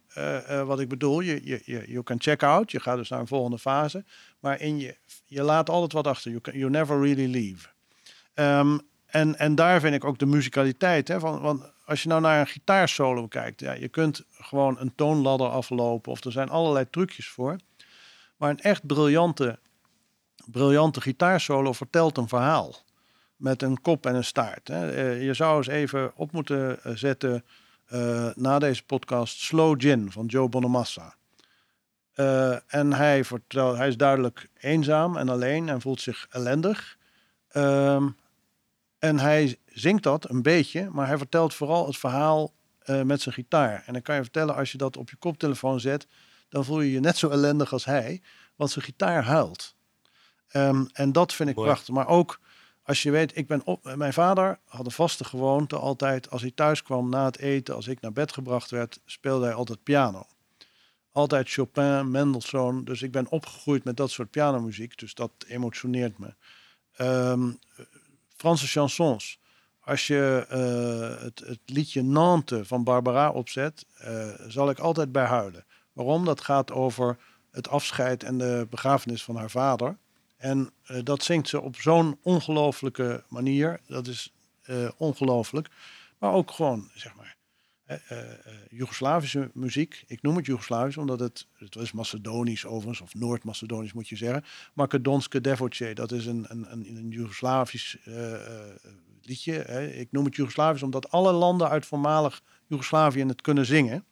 wat 0.65 0.79
ik 0.79 0.89
bedoel. 0.89 1.19
Je, 1.19 1.41
je, 1.43 1.61
je, 1.65 1.83
you 1.87 2.03
can 2.03 2.21
check 2.21 2.43
out. 2.43 2.71
Je 2.71 2.79
gaat 2.79 2.97
dus 2.97 3.09
naar 3.09 3.19
een 3.19 3.27
volgende 3.27 3.59
fase. 3.59 4.03
Maar 4.39 4.59
in 4.59 4.79
je, 4.79 4.97
je 5.25 5.41
laat 5.41 5.69
altijd 5.69 5.91
wat 5.91 6.07
achter. 6.07 6.31
You, 6.57 6.69
never 6.69 7.01
really 7.01 7.31
leave. 7.31 7.67
Um, 8.33 8.81
en, 9.05 9.37
en 9.37 9.55
daar 9.55 9.79
vind 9.79 9.95
ik 9.95 10.03
ook 10.03 10.17
de 10.17 10.25
muzikaliteit. 10.25 11.07
Hè, 11.07 11.19
van, 11.19 11.41
want 11.41 11.71
als 11.85 12.03
je 12.03 12.09
nou 12.09 12.21
naar 12.21 12.39
een 12.39 12.47
gitaarsolo 12.47 13.27
kijkt, 13.27 13.59
ja, 13.59 13.71
je 13.71 13.87
kunt 13.87 14.23
gewoon 14.31 14.79
een 14.79 14.95
toonladder 14.95 15.47
aflopen 15.47 16.11
of 16.11 16.23
er 16.23 16.31
zijn 16.31 16.49
allerlei 16.49 16.89
trucjes 16.89 17.29
voor. 17.29 17.55
Maar 18.37 18.49
een 18.49 18.59
echt 18.59 18.85
briljante, 18.85 19.59
briljante 20.45 21.01
gitaarsolo 21.01 21.73
vertelt 21.73 22.17
een 22.17 22.27
verhaal. 22.27 22.75
Met 23.35 23.61
een 23.61 23.81
kop 23.81 24.05
en 24.05 24.15
een 24.15 24.23
staart. 24.23 24.67
Hè. 24.67 24.91
Eh, 24.91 25.23
je 25.23 25.33
zou 25.33 25.57
eens 25.57 25.67
even 25.67 26.11
op 26.15 26.31
moeten 26.31 26.83
eh, 26.83 26.95
zetten 26.95 27.45
uh, 27.93 28.29
na 28.35 28.59
deze 28.59 28.83
podcast 28.83 29.39
Slow 29.39 29.81
Gin 29.81 30.11
van 30.11 30.25
Joe 30.25 30.49
Bonamassa. 30.49 31.15
Uh, 32.15 32.73
en 32.73 32.93
hij, 32.93 33.25
vertelt, 33.25 33.77
hij 33.77 33.87
is 33.87 33.97
duidelijk 33.97 34.49
eenzaam 34.59 35.17
en 35.17 35.29
alleen 35.29 35.69
en 35.69 35.81
voelt 35.81 36.01
zich 36.01 36.27
ellendig. 36.29 36.97
Uh, 37.53 38.05
en 38.99 39.19
hij 39.19 39.57
zingt 39.65 40.03
dat 40.03 40.29
een 40.29 40.41
beetje, 40.41 40.89
maar 40.91 41.07
hij 41.07 41.17
vertelt 41.17 41.53
vooral 41.53 41.85
het 41.85 41.97
verhaal 41.97 42.53
uh, 42.85 43.01
met 43.01 43.21
zijn 43.21 43.35
gitaar. 43.35 43.83
En 43.85 43.93
dan 43.93 44.01
kan 44.01 44.15
je 44.15 44.21
vertellen, 44.21 44.55
als 44.55 44.71
je 44.71 44.77
dat 44.77 44.97
op 44.97 45.09
je 45.09 45.15
koptelefoon 45.15 45.79
zet, 45.79 46.07
dan 46.49 46.65
voel 46.65 46.81
je 46.81 46.91
je 46.91 46.99
net 46.99 47.17
zo 47.17 47.29
ellendig 47.29 47.73
als 47.73 47.85
hij, 47.85 48.21
want 48.55 48.71
zijn 48.71 48.85
gitaar 48.85 49.23
huilt. 49.23 49.75
Um, 50.53 50.89
en 50.93 51.11
dat 51.11 51.33
vind 51.33 51.49
ik 51.49 51.55
prachtig. 51.55 51.95
Maar 51.95 52.07
ook 52.07 52.39
als 52.83 53.03
je 53.03 53.11
weet, 53.11 53.37
ik 53.37 53.47
ben 53.47 53.65
op, 53.65 53.95
mijn 53.95 54.13
vader 54.13 54.59
had 54.65 54.85
een 54.85 54.91
vaste 54.91 55.23
gewoonte 55.23 55.75
altijd, 55.75 56.29
als 56.29 56.41
hij 56.41 56.51
thuis 56.51 56.83
kwam 56.83 57.09
na 57.09 57.25
het 57.25 57.37
eten, 57.37 57.75
als 57.75 57.87
ik 57.87 58.01
naar 58.01 58.13
bed 58.13 58.33
gebracht 58.33 58.69
werd, 58.69 58.99
speelde 59.05 59.45
hij 59.45 59.53
altijd 59.53 59.83
piano. 59.83 60.25
Altijd 61.11 61.49
Chopin, 61.49 62.11
Mendelssohn. 62.11 62.83
Dus 62.83 63.01
ik 63.01 63.11
ben 63.11 63.29
opgegroeid 63.29 63.83
met 63.83 63.97
dat 63.97 64.11
soort 64.11 64.29
pianomuziek, 64.29 64.97
dus 64.97 65.13
dat 65.13 65.31
emotioneert 65.47 66.17
me. 66.17 66.33
Um, 66.97 67.59
Franse 68.35 68.67
chansons. 68.67 69.39
Als 69.79 70.07
je 70.07 70.45
uh, 70.51 71.23
het, 71.23 71.39
het, 71.39 71.59
liedje 71.65 72.03
Nantes 72.03 72.67
van 72.67 72.83
Barbara 72.83 73.31
opzet, 73.31 73.85
uh, 74.01 74.27
zal 74.47 74.69
ik 74.69 74.79
altijd 74.79 75.11
bij 75.11 75.25
huilen. 75.25 75.65
Waarom? 75.93 76.25
Dat 76.25 76.41
gaat 76.41 76.71
over 76.71 77.17
het 77.51 77.67
afscheid 77.67 78.23
en 78.23 78.37
de 78.37 78.67
begrafenis 78.69 79.23
van 79.23 79.35
haar 79.35 79.49
vader. 79.49 79.97
En 80.41 80.71
uh, 80.87 80.97
dat 81.03 81.23
zingt 81.23 81.47
ze 81.47 81.61
op 81.61 81.75
zo'n 81.75 82.17
ongelooflijke 82.21 83.23
manier. 83.27 83.79
Dat 83.87 84.07
is 84.07 84.33
ongelooflijk. 84.97 85.67
Maar 86.17 86.33
ook 86.33 86.51
gewoon, 86.51 86.89
zeg 86.93 87.15
maar. 87.15 87.35
Joegoslavische 88.69 89.51
muziek. 89.53 90.03
Ik 90.07 90.21
noem 90.21 90.35
het 90.35 90.45
Joegoslavisch 90.45 90.97
omdat 90.97 91.19
het, 91.19 91.47
het 91.53 91.75
was 91.75 91.91
Macedonisch 91.91 92.65
overigens, 92.65 93.01
of 93.01 93.13
Noord-Macedonisch 93.13 93.93
moet 93.93 94.07
je 94.07 94.15
zeggen. 94.15 94.43
Makedonske 94.73 95.41
Devoce, 95.41 95.93
dat 95.93 96.11
is 96.11 96.25
een, 96.25 96.45
een, 96.47 96.71
een, 96.71 96.95
een 96.95 97.09
Joegoslavisch 97.09 97.97
liedje. 99.21 99.53
Hè. 99.53 99.87
Ik 99.87 100.11
noem 100.11 100.25
het 100.25 100.35
Joegoslavisch 100.35 100.83
omdat 100.83 101.11
alle 101.11 101.31
landen 101.31 101.69
uit 101.69 101.85
voormalig 101.85 102.41
Joegoslavië 102.67 103.25
het 103.25 103.41
kunnen 103.41 103.65
zingen. 103.65 104.05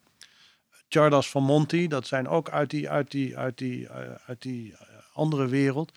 Chardas 0.89 1.29
van 1.29 1.43
Monti, 1.43 1.87
dat 1.87 2.07
zijn 2.07 2.27
ook 2.27 2.49
uit 2.49 2.69
die, 2.69 2.89
uit 2.89 3.11
die, 3.11 3.37
uit 3.37 3.57
die, 3.57 3.89
uit 4.25 4.41
die 4.41 4.75
andere 5.13 5.47
wereld. 5.47 5.91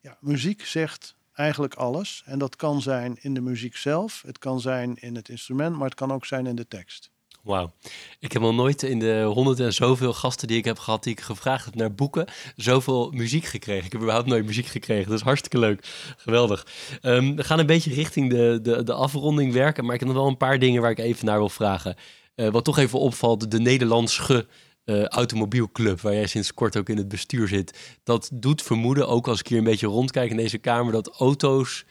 Ja, 0.00 0.16
muziek 0.20 0.66
zegt 0.66 1.16
eigenlijk 1.32 1.74
alles. 1.74 2.22
En 2.24 2.38
dat 2.38 2.56
kan 2.56 2.82
zijn 2.82 3.18
in 3.20 3.34
de 3.34 3.40
muziek 3.40 3.76
zelf, 3.76 4.22
het 4.26 4.38
kan 4.38 4.60
zijn 4.60 4.96
in 4.96 5.16
het 5.16 5.28
instrument, 5.28 5.76
maar 5.76 5.88
het 5.88 5.94
kan 5.94 6.12
ook 6.12 6.24
zijn 6.24 6.46
in 6.46 6.56
de 6.56 6.68
tekst. 6.68 7.10
Wauw. 7.42 7.72
Ik 8.18 8.32
heb 8.32 8.42
al 8.42 8.54
nooit 8.54 8.82
in 8.82 8.98
de 8.98 9.22
honderd 9.22 9.60
en 9.60 9.74
zoveel 9.74 10.12
gasten 10.12 10.48
die 10.48 10.56
ik 10.56 10.64
heb 10.64 10.78
gehad, 10.78 11.02
die 11.02 11.12
ik 11.12 11.20
gevraagd 11.20 11.64
heb 11.64 11.74
naar 11.74 11.94
boeken, 11.94 12.26
zoveel 12.56 13.10
muziek 13.10 13.44
gekregen. 13.44 13.84
Ik 13.84 13.92
heb 13.92 14.00
überhaupt 14.00 14.28
nooit 14.28 14.46
muziek 14.46 14.66
gekregen. 14.66 15.08
Dat 15.08 15.18
is 15.18 15.24
hartstikke 15.24 15.58
leuk. 15.58 15.86
Geweldig. 16.16 16.66
Ehm, 17.00 17.34
we 17.34 17.44
gaan 17.44 17.58
een 17.58 17.66
beetje 17.66 17.94
richting 17.94 18.30
de, 18.30 18.58
de, 18.62 18.82
de 18.82 18.92
afronding 18.92 19.52
werken, 19.52 19.84
maar 19.84 19.94
ik 19.94 20.00
heb 20.00 20.08
nog 20.08 20.18
wel 20.18 20.28
een 20.28 20.36
paar 20.36 20.58
dingen 20.58 20.82
waar 20.82 20.90
ik 20.90 20.98
even 20.98 21.26
naar 21.26 21.38
wil 21.38 21.48
vragen. 21.48 21.96
Uh, 22.36 22.48
wat 22.48 22.64
toch 22.64 22.78
even 22.78 22.98
opvalt, 22.98 23.50
de 23.50 23.60
Nederlandse 23.60 24.46
uh, 24.88 25.04
automobielclub, 25.04 26.00
waar 26.00 26.14
jij 26.14 26.26
sinds 26.26 26.54
kort 26.54 26.76
ook 26.76 26.88
in 26.88 26.96
het 26.96 27.08
bestuur 27.08 27.48
zit. 27.48 27.98
Dat 28.02 28.30
doet 28.32 28.62
vermoeden, 28.62 29.08
ook 29.08 29.28
als 29.28 29.40
ik 29.40 29.46
hier 29.46 29.58
een 29.58 29.64
beetje 29.64 29.86
rondkijk 29.86 30.30
in 30.30 30.36
deze 30.36 30.58
kamer, 30.58 30.92
dat 30.92 31.08
auto's 31.08 31.84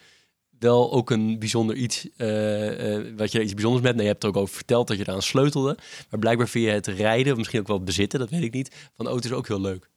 wel 0.58 0.92
ook 0.92 1.10
een 1.10 1.38
bijzonder 1.38 1.76
iets, 1.76 2.08
uh, 2.16 2.96
uh, 2.96 3.16
wat 3.16 3.32
je 3.32 3.42
iets 3.42 3.54
bijzonders 3.54 3.84
met. 3.84 3.92
Nou, 3.92 4.04
je 4.04 4.10
hebt 4.10 4.22
er 4.22 4.28
ook 4.28 4.36
over 4.36 4.54
verteld 4.54 4.88
dat 4.88 4.96
je 4.96 5.02
eraan 5.08 5.22
sleutelde. 5.22 5.78
Maar 6.10 6.20
blijkbaar 6.20 6.48
vind 6.48 6.64
je 6.64 6.70
het 6.70 6.86
rijden, 6.86 7.32
of 7.32 7.38
misschien 7.38 7.60
ook 7.60 7.66
wel 7.66 7.76
het 7.76 7.84
bezitten, 7.84 8.18
dat 8.18 8.30
weet 8.30 8.42
ik 8.42 8.52
niet, 8.52 8.90
van 8.96 9.06
auto's 9.06 9.32
ook 9.32 9.48
heel 9.48 9.60
leuk. 9.60 9.90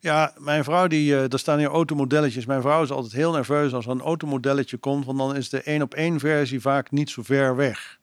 Ja, 0.00 0.34
mijn 0.38 0.64
vrouw, 0.64 0.86
die, 0.86 1.16
er 1.16 1.38
staan 1.38 1.58
hier 1.58 1.68
automodelletjes. 1.68 2.46
Mijn 2.46 2.62
vrouw 2.62 2.82
is 2.82 2.90
altijd 2.90 3.12
heel 3.12 3.32
nerveus 3.32 3.72
als 3.72 3.84
er 3.84 3.90
een 3.90 4.00
automodelletje 4.00 4.76
komt, 4.76 5.04
want 5.04 5.18
dan 5.18 5.36
is 5.36 5.48
de 5.48 5.62
één 5.62 5.82
op 5.82 5.94
één 5.94 6.18
versie 6.18 6.60
vaak 6.60 6.90
niet 6.90 7.10
zo 7.10 7.22
ver 7.22 7.56
weg. 7.56 7.99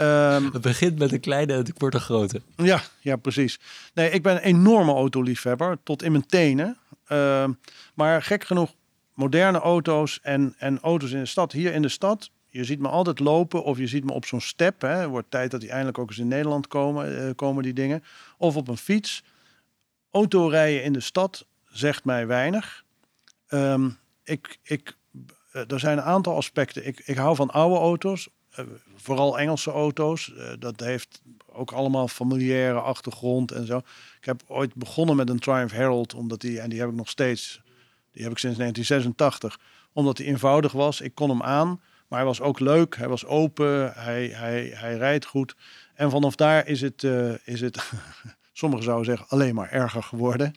Um, 0.00 0.52
het 0.52 0.60
begint 0.60 0.98
met 0.98 1.12
een 1.12 1.20
kleine 1.20 1.52
en 1.52 1.58
het 1.58 1.72
wordt 1.76 1.94
een 1.94 2.00
grote. 2.00 2.42
Ja, 2.56 2.80
ja, 3.00 3.16
precies. 3.16 3.58
Nee, 3.94 4.10
ik 4.10 4.22
ben 4.22 4.36
een 4.36 4.42
enorme 4.42 4.92
autoliefhebber, 4.92 5.78
tot 5.82 6.02
in 6.02 6.12
mijn 6.12 6.26
tenen. 6.26 6.78
Uh, 7.08 7.48
maar 7.94 8.22
gek 8.22 8.44
genoeg, 8.44 8.74
moderne 9.14 9.58
auto's 9.58 10.20
en, 10.22 10.54
en 10.58 10.80
auto's 10.80 11.10
in 11.10 11.18
de 11.18 11.26
stad. 11.26 11.52
Hier 11.52 11.72
in 11.72 11.82
de 11.82 11.88
stad, 11.88 12.30
je 12.48 12.64
ziet 12.64 12.80
me 12.80 12.88
altijd 12.88 13.18
lopen 13.18 13.64
of 13.64 13.78
je 13.78 13.86
ziet 13.86 14.04
me 14.04 14.12
op 14.12 14.26
zo'n 14.26 14.40
step. 14.40 14.80
Hè. 14.80 14.88
Het 14.88 15.08
wordt 15.08 15.30
tijd 15.30 15.50
dat 15.50 15.60
die 15.60 15.70
eindelijk 15.70 15.98
ook 15.98 16.08
eens 16.08 16.18
in 16.18 16.28
Nederland 16.28 16.66
komen, 16.66 17.12
uh, 17.12 17.30
komen 17.34 17.62
die 17.62 17.72
dingen. 17.72 18.04
Of 18.38 18.56
op 18.56 18.68
een 18.68 18.76
fiets. 18.76 19.24
Autorijden 20.10 20.82
in 20.82 20.92
de 20.92 21.00
stad 21.00 21.46
zegt 21.68 22.04
mij 22.04 22.26
weinig. 22.26 22.84
Um, 23.48 23.98
ik, 24.24 24.58
ik, 24.62 24.96
uh, 25.52 25.70
er 25.70 25.80
zijn 25.80 25.98
een 25.98 26.04
aantal 26.04 26.36
aspecten. 26.36 26.86
Ik, 26.86 27.02
ik 27.04 27.16
hou 27.16 27.36
van 27.36 27.50
oude 27.50 27.76
auto's. 27.76 28.28
Uh, 28.58 28.64
vooral 28.96 29.38
Engelse 29.38 29.70
auto's. 29.70 30.32
Uh, 30.36 30.52
dat 30.58 30.80
heeft 30.80 31.22
ook 31.52 31.72
allemaal 31.72 32.08
familiaire 32.08 32.80
achtergrond 32.80 33.52
en 33.52 33.66
zo. 33.66 33.78
Ik 34.18 34.24
heb 34.24 34.42
ooit 34.46 34.74
begonnen 34.74 35.16
met 35.16 35.28
een 35.28 35.38
Triumph 35.38 35.74
Herald, 35.74 36.14
omdat 36.14 36.40
die, 36.40 36.60
en 36.60 36.70
die 36.70 36.80
heb 36.80 36.88
ik 36.88 36.94
nog 36.94 37.08
steeds, 37.08 37.60
die 38.12 38.22
heb 38.22 38.32
ik 38.32 38.38
sinds 38.38 38.58
1986, 38.58 39.58
omdat 39.92 40.18
hij 40.18 40.26
eenvoudig 40.26 40.72
was. 40.72 41.00
Ik 41.00 41.14
kon 41.14 41.28
hem 41.28 41.42
aan, 41.42 41.80
maar 42.08 42.18
hij 42.18 42.28
was 42.28 42.40
ook 42.40 42.60
leuk, 42.60 42.96
hij 42.96 43.08
was 43.08 43.26
open, 43.26 43.92
hij, 43.94 44.26
hij, 44.26 44.72
hij 44.74 44.96
rijdt 44.96 45.24
goed. 45.24 45.56
En 45.94 46.10
vanaf 46.10 46.36
daar 46.36 46.66
is 46.66 46.80
het, 46.80 47.02
uh, 47.02 47.34
is 47.44 47.60
het 47.60 47.90
sommigen 48.52 48.84
zouden 48.84 49.06
zeggen, 49.06 49.26
alleen 49.28 49.54
maar 49.54 49.70
erger 49.70 50.02
geworden. 50.02 50.54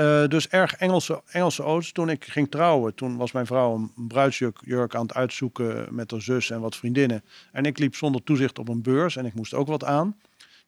Uh, 0.00 0.26
dus 0.26 0.48
erg 0.48 0.74
Engelse, 0.74 1.22
Engelse 1.26 1.62
auto's. 1.62 1.92
Toen 1.92 2.10
ik 2.10 2.24
ging 2.24 2.50
trouwen, 2.50 2.94
toen 2.94 3.16
was 3.16 3.32
mijn 3.32 3.46
vrouw 3.46 3.74
een 3.74 4.08
bruidsjurk 4.08 4.94
aan 4.94 5.02
het 5.02 5.14
uitzoeken 5.14 5.94
met 5.94 6.10
haar 6.10 6.22
zus 6.22 6.50
en 6.50 6.60
wat 6.60 6.76
vriendinnen. 6.76 7.24
En 7.52 7.64
ik 7.64 7.78
liep 7.78 7.94
zonder 7.94 8.22
toezicht 8.22 8.58
op 8.58 8.68
een 8.68 8.82
beurs 8.82 9.16
en 9.16 9.24
ik 9.24 9.34
moest 9.34 9.54
ook 9.54 9.66
wat 9.66 9.84
aan. 9.84 10.16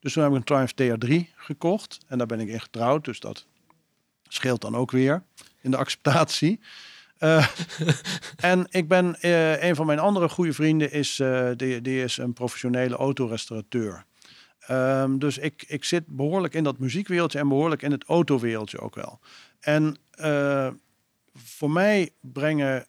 Dus 0.00 0.12
toen 0.12 0.22
heb 0.22 0.32
ik 0.32 0.38
een 0.38 0.44
Triumph 0.44 0.72
TR3 0.72 1.34
gekocht 1.36 1.98
en 2.06 2.18
daar 2.18 2.26
ben 2.26 2.40
ik 2.40 2.48
in 2.48 2.60
getrouwd. 2.60 3.04
Dus 3.04 3.20
dat 3.20 3.46
scheelt 4.28 4.60
dan 4.60 4.76
ook 4.76 4.90
weer 4.90 5.22
in 5.60 5.70
de 5.70 5.76
acceptatie. 5.76 6.60
Uh, 7.18 7.46
en 8.36 8.66
ik 8.70 8.88
ben, 8.88 9.16
uh, 9.20 9.62
een 9.62 9.76
van 9.76 9.86
mijn 9.86 9.98
andere 9.98 10.28
goede 10.28 10.52
vrienden 10.52 10.92
is, 10.92 11.22
die, 11.56 11.80
die 11.80 12.02
is 12.02 12.16
een 12.16 12.32
professionele 12.32 12.96
autorestaurateur. 12.96 14.04
Um, 14.70 15.18
dus 15.18 15.38
ik, 15.38 15.64
ik 15.66 15.84
zit 15.84 16.06
behoorlijk 16.06 16.54
in 16.54 16.64
dat 16.64 16.78
muziekwereldje 16.78 17.38
en 17.38 17.48
behoorlijk 17.48 17.82
in 17.82 17.90
het 17.90 18.04
autowereldje 18.04 18.78
ook 18.78 18.94
wel. 18.94 19.20
En 19.60 19.96
uh, 20.20 20.68
voor 21.34 21.70
mij 21.70 22.10
brengen 22.20 22.86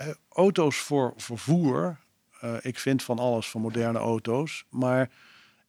uh, 0.00 0.06
auto's 0.28 0.76
voor 0.76 1.12
vervoer, 1.16 1.98
uh, 2.44 2.54
ik 2.60 2.78
vind 2.78 3.02
van 3.02 3.18
alles 3.18 3.50
van 3.50 3.60
moderne 3.60 3.98
auto's, 3.98 4.64
maar 4.70 5.10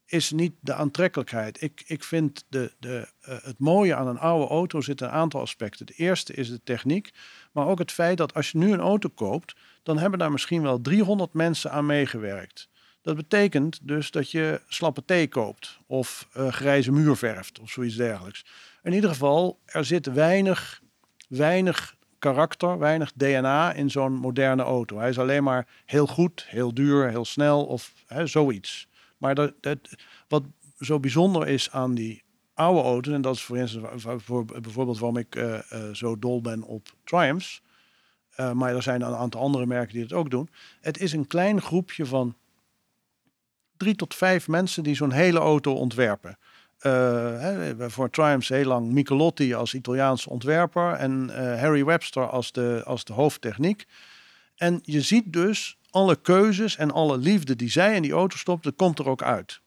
is 0.06 0.32
niet 0.32 0.54
de 0.60 0.74
aantrekkelijkheid. 0.74 1.62
Ik, 1.62 1.84
ik 1.88 2.04
vind 2.04 2.46
de, 2.50 2.74
de, 2.80 3.08
het 3.20 3.60
mooie 3.60 3.96
aan 3.96 4.08
een 4.08 4.20
oude 4.20 4.48
auto 4.48 4.82
zit 4.82 5.02
een 5.02 5.10
aantal 5.10 5.42
aspecten. 5.42 5.86
De 5.86 5.94
eerste 5.96 6.34
is 6.34 6.50
de 6.50 6.64
techniek, 6.64 7.14
maar 7.52 7.68
ook 7.68 7.80
het 7.80 7.92
feit 7.92 8.18
dat 8.18 8.34
als 8.34 8.52
je 8.52 8.58
nu 8.58 8.72
een 8.72 8.80
auto 8.80 9.10
koopt, 9.10 9.56
dan 9.84 9.98
hebben 9.98 10.20
daar 10.20 10.32
misschien 10.32 10.62
wel 10.62 10.82
300 10.82 11.34
mensen 11.34 11.72
aan 11.72 11.86
meegewerkt. 11.86 12.70
Dat 13.04 13.16
betekent 13.16 13.80
dus 13.82 14.12
dat 14.12 14.32
je 14.32 14.62
slappe 14.68 15.06
thee 15.06 15.28
koopt 15.28 15.80
of 15.88 16.28
uh, 16.38 16.48
grijze 16.48 16.92
muur 16.92 17.16
verft 17.16 17.60
of 17.60 17.70
zoiets 17.70 17.96
dergelijks. 17.96 18.46
In 18.84 18.94
ieder 18.94 19.10
geval, 19.10 19.60
er 19.66 19.86
zit 19.86 20.06
weinig, 20.06 20.82
weinig 21.28 21.96
karakter, 22.20 22.80
weinig 22.80 23.12
DNA 23.16 23.74
in 23.74 23.90
zo'n 23.92 24.14
moderne 24.14 24.64
auto. 24.64 24.98
Hij 24.98 25.10
is 25.10 25.20
alleen 25.20 25.44
maar 25.44 25.68
heel 25.86 26.08
goed, 26.08 26.46
heel 26.48 26.74
duur, 26.74 27.10
heel 27.10 27.26
snel 27.26 27.66
of 27.66 27.94
hè, 28.06 28.28
zoiets. 28.28 28.88
Maar 29.18 29.36
dat, 29.36 29.54
dat, 29.60 29.80
wat 30.28 30.44
zo 30.80 31.00
bijzonder 31.00 31.48
is 31.48 31.72
aan 31.72 31.94
die 31.94 32.24
oude 32.54 32.82
auto's, 32.82 33.14
en 33.14 33.22
dat 33.22 33.36
is 33.36 33.44
voor 33.44 33.58
instance 33.58 34.20
voor, 34.20 34.46
bijvoorbeeld 34.46 35.00
waarom 35.00 35.18
ik 35.18 35.36
uh, 35.36 35.54
uh, 35.74 35.94
zo 35.94 36.20
dol 36.20 36.42
ben 36.42 36.62
op 36.64 36.96
Triumphs, 37.04 37.62
maar 38.54 38.76
er 38.76 38.84
zijn 38.84 39.02
een 39.02 39.16
aantal 39.16 39.42
andere 39.42 39.66
merken 39.66 39.94
die 39.94 40.04
het 40.04 40.14
ook 40.14 40.30
doen. 40.30 40.50
Het 40.82 41.00
is 41.00 41.14
een 41.14 41.28
klein 41.28 41.62
groepje 41.62 42.06
van 42.06 42.36
drie 43.78 43.96
tot 43.96 44.16
vijf 44.16 44.48
mensen 44.48 44.84
die 44.84 44.96
zo'n 44.96 45.12
hele 45.12 45.40
auto 45.40 45.74
ontwerpen. 45.74 46.38
Uh, 46.82 46.92
hè, 47.40 47.90
voor 47.90 48.10
Triumphs 48.10 48.50
heel 48.50 48.66
lang 48.66 48.92
Michelotti 48.92 49.54
als 49.54 49.74
Italiaanse 49.74 50.30
ontwerper 50.30 50.94
en 50.94 51.28
uh, 51.30 51.36
Harry 51.36 51.86
Webster 51.86 52.30
als 52.30 52.52
de, 52.52 52.82
als 52.86 53.04
de 53.04 53.14
hoofdtechniek. 53.14 53.86
En 54.56 54.80
je 54.82 55.02
ziet 55.02 55.34
dus 55.34 55.78
alle 55.90 56.16
keuzes 56.16 56.78
en 56.78 56.92
alle 56.92 57.18
liefde 57.18 57.56
die 57.56 57.70
zij 57.70 57.96
in 57.96 58.02
die 58.02 58.12
auto 58.12 58.38
stopt, 58.38 58.64
dat 58.64 58.76
komt 58.76 59.00
er 59.00 59.10
ook 59.10 59.24
uit. 59.24 59.62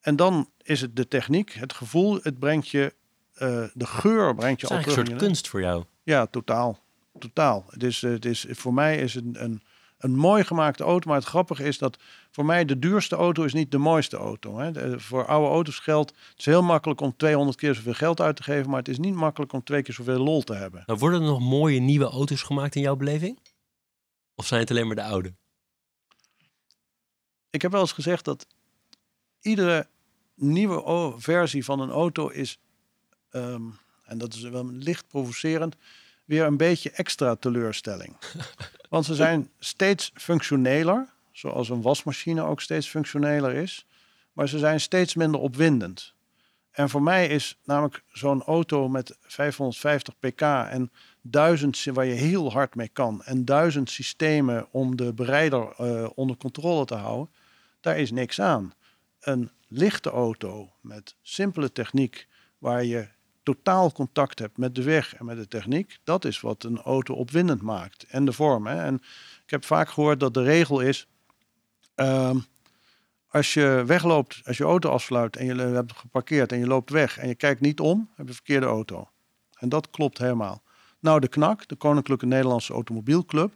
En 0.00 0.16
dan 0.16 0.50
is 0.62 0.80
het 0.80 0.96
de 0.96 1.08
techniek, 1.08 1.52
het 1.52 1.72
gevoel, 1.72 2.18
het 2.22 2.38
brengt 2.38 2.68
je, 2.68 2.94
uh, 3.34 3.64
de 3.74 3.86
geur 3.86 4.34
brengt 4.34 4.60
je 4.60 4.66
al 4.66 4.80
terug. 4.80 4.96
een 4.96 5.06
soort 5.06 5.18
kunst 5.18 5.48
voor 5.48 5.60
jou. 5.60 5.84
Ja, 6.02 6.26
totaal. 6.26 6.78
Totaal. 7.18 7.64
Het 7.68 7.82
is, 7.82 8.00
het 8.00 8.24
is, 8.24 8.46
voor 8.48 8.74
mij 8.74 8.96
is 8.96 9.14
het 9.14 9.24
een, 9.24 9.44
een 9.44 9.62
een 9.98 10.16
mooi 10.16 10.44
gemaakte 10.44 10.84
auto. 10.84 11.08
Maar 11.08 11.18
het 11.18 11.28
grappige 11.28 11.64
is 11.64 11.78
dat 11.78 11.98
voor 12.30 12.44
mij 12.44 12.64
de 12.64 12.78
duurste 12.78 13.16
auto 13.16 13.44
is 13.44 13.52
niet 13.52 13.70
de 13.70 13.78
mooiste 13.78 14.16
auto. 14.16 14.58
Hè. 14.58 14.72
De, 14.72 15.00
voor 15.00 15.26
oude 15.26 15.48
auto's 15.48 15.78
geldt, 15.78 16.10
het 16.10 16.38
is 16.38 16.44
heel 16.44 16.62
makkelijk 16.62 17.00
om 17.00 17.16
200 17.16 17.56
keer 17.56 17.74
zoveel 17.74 17.94
geld 17.94 18.20
uit 18.20 18.36
te 18.36 18.42
geven. 18.42 18.70
Maar 18.70 18.78
het 18.78 18.88
is 18.88 18.98
niet 18.98 19.14
makkelijk 19.14 19.52
om 19.52 19.62
twee 19.62 19.82
keer 19.82 19.94
zoveel 19.94 20.18
lol 20.18 20.42
te 20.42 20.54
hebben. 20.54 20.82
Nou, 20.86 20.98
worden 20.98 21.20
er 21.20 21.26
nog 21.26 21.40
mooie 21.40 21.80
nieuwe 21.80 22.04
auto's 22.04 22.42
gemaakt 22.42 22.74
in 22.74 22.82
jouw 22.82 22.96
beleving? 22.96 23.38
Of 24.34 24.46
zijn 24.46 24.60
het 24.60 24.70
alleen 24.70 24.86
maar 24.86 24.96
de 24.96 25.02
oude? 25.02 25.34
Ik 27.50 27.62
heb 27.62 27.72
wel 27.72 27.80
eens 27.80 27.92
gezegd 27.92 28.24
dat 28.24 28.46
iedere 29.40 29.88
nieuwe 30.34 31.14
versie 31.18 31.64
van 31.64 31.80
een 31.80 31.90
auto 31.90 32.28
is, 32.28 32.58
um, 33.30 33.78
en 34.04 34.18
dat 34.18 34.34
is 34.34 34.40
wel 34.40 34.66
licht 34.66 35.08
provocerend, 35.08 35.76
weer 36.28 36.44
een 36.44 36.56
beetje 36.56 36.90
extra 36.90 37.34
teleurstelling. 37.34 38.16
Want 38.90 39.04
ze 39.04 39.14
zijn 39.14 39.50
steeds 39.58 40.10
functioneler, 40.14 41.08
zoals 41.32 41.68
een 41.68 41.82
wasmachine 41.82 42.42
ook 42.42 42.60
steeds 42.60 42.88
functioneler 42.88 43.54
is. 43.54 43.86
Maar 44.32 44.48
ze 44.48 44.58
zijn 44.58 44.80
steeds 44.80 45.14
minder 45.14 45.40
opwindend. 45.40 46.14
En 46.70 46.88
voor 46.88 47.02
mij 47.02 47.26
is 47.28 47.58
namelijk 47.64 48.02
zo'n 48.12 48.42
auto 48.42 48.88
met 48.88 49.16
550 49.20 50.14
pk 50.18 50.40
en 50.40 50.90
duizend 51.22 51.84
waar 51.84 52.04
je 52.04 52.14
heel 52.14 52.52
hard 52.52 52.74
mee 52.74 52.88
kan 52.88 53.22
en 53.24 53.44
duizend 53.44 53.90
systemen 53.90 54.66
om 54.70 54.96
de 54.96 55.12
bereider 55.12 55.74
uh, 55.80 56.08
onder 56.14 56.36
controle 56.36 56.84
te 56.84 56.94
houden, 56.94 57.34
daar 57.80 57.98
is 57.98 58.10
niks 58.10 58.40
aan. 58.40 58.72
Een 59.20 59.50
lichte 59.68 60.10
auto 60.10 60.72
met 60.80 61.14
simpele 61.22 61.72
techniek 61.72 62.26
waar 62.58 62.84
je 62.84 63.08
totaal 63.54 63.92
contact 63.92 64.38
hebt 64.38 64.56
met 64.56 64.74
de 64.74 64.82
weg 64.82 65.14
en 65.14 65.24
met 65.24 65.36
de 65.36 65.48
techniek, 65.48 65.98
dat 66.04 66.24
is 66.24 66.40
wat 66.40 66.64
een 66.64 66.80
auto 66.80 67.14
opwindend 67.14 67.62
maakt. 67.62 68.04
En 68.08 68.24
de 68.24 68.32
vorm. 68.32 68.66
Hè. 68.66 68.82
En 68.84 68.94
ik 69.44 69.50
heb 69.50 69.64
vaak 69.64 69.88
gehoord 69.88 70.20
dat 70.20 70.34
de 70.34 70.42
regel 70.42 70.80
is, 70.80 71.06
uh, 71.96 72.30
Als 73.30 73.54
je 73.54 73.82
wegloopt, 73.86 74.40
als 74.44 74.56
je 74.56 74.64
auto 74.64 74.90
afsluit 74.90 75.36
en 75.36 75.46
je 75.46 75.54
hebt 75.54 75.92
geparkeerd 75.92 76.52
en 76.52 76.58
je 76.58 76.66
loopt 76.66 76.90
weg 76.90 77.18
en 77.18 77.28
je 77.28 77.34
kijkt 77.34 77.60
niet 77.60 77.80
om, 77.80 78.10
heb 78.14 78.26
je 78.26 78.34
verkeerde 78.34 78.66
auto. 78.66 79.08
En 79.58 79.68
dat 79.68 79.90
klopt 79.90 80.18
helemaal. 80.18 80.62
Nou, 81.00 81.20
de 81.20 81.28
KNAK, 81.28 81.68
de 81.68 81.76
Koninklijke 81.76 82.26
Nederlandse 82.26 82.72
Automobielclub. 82.72 83.54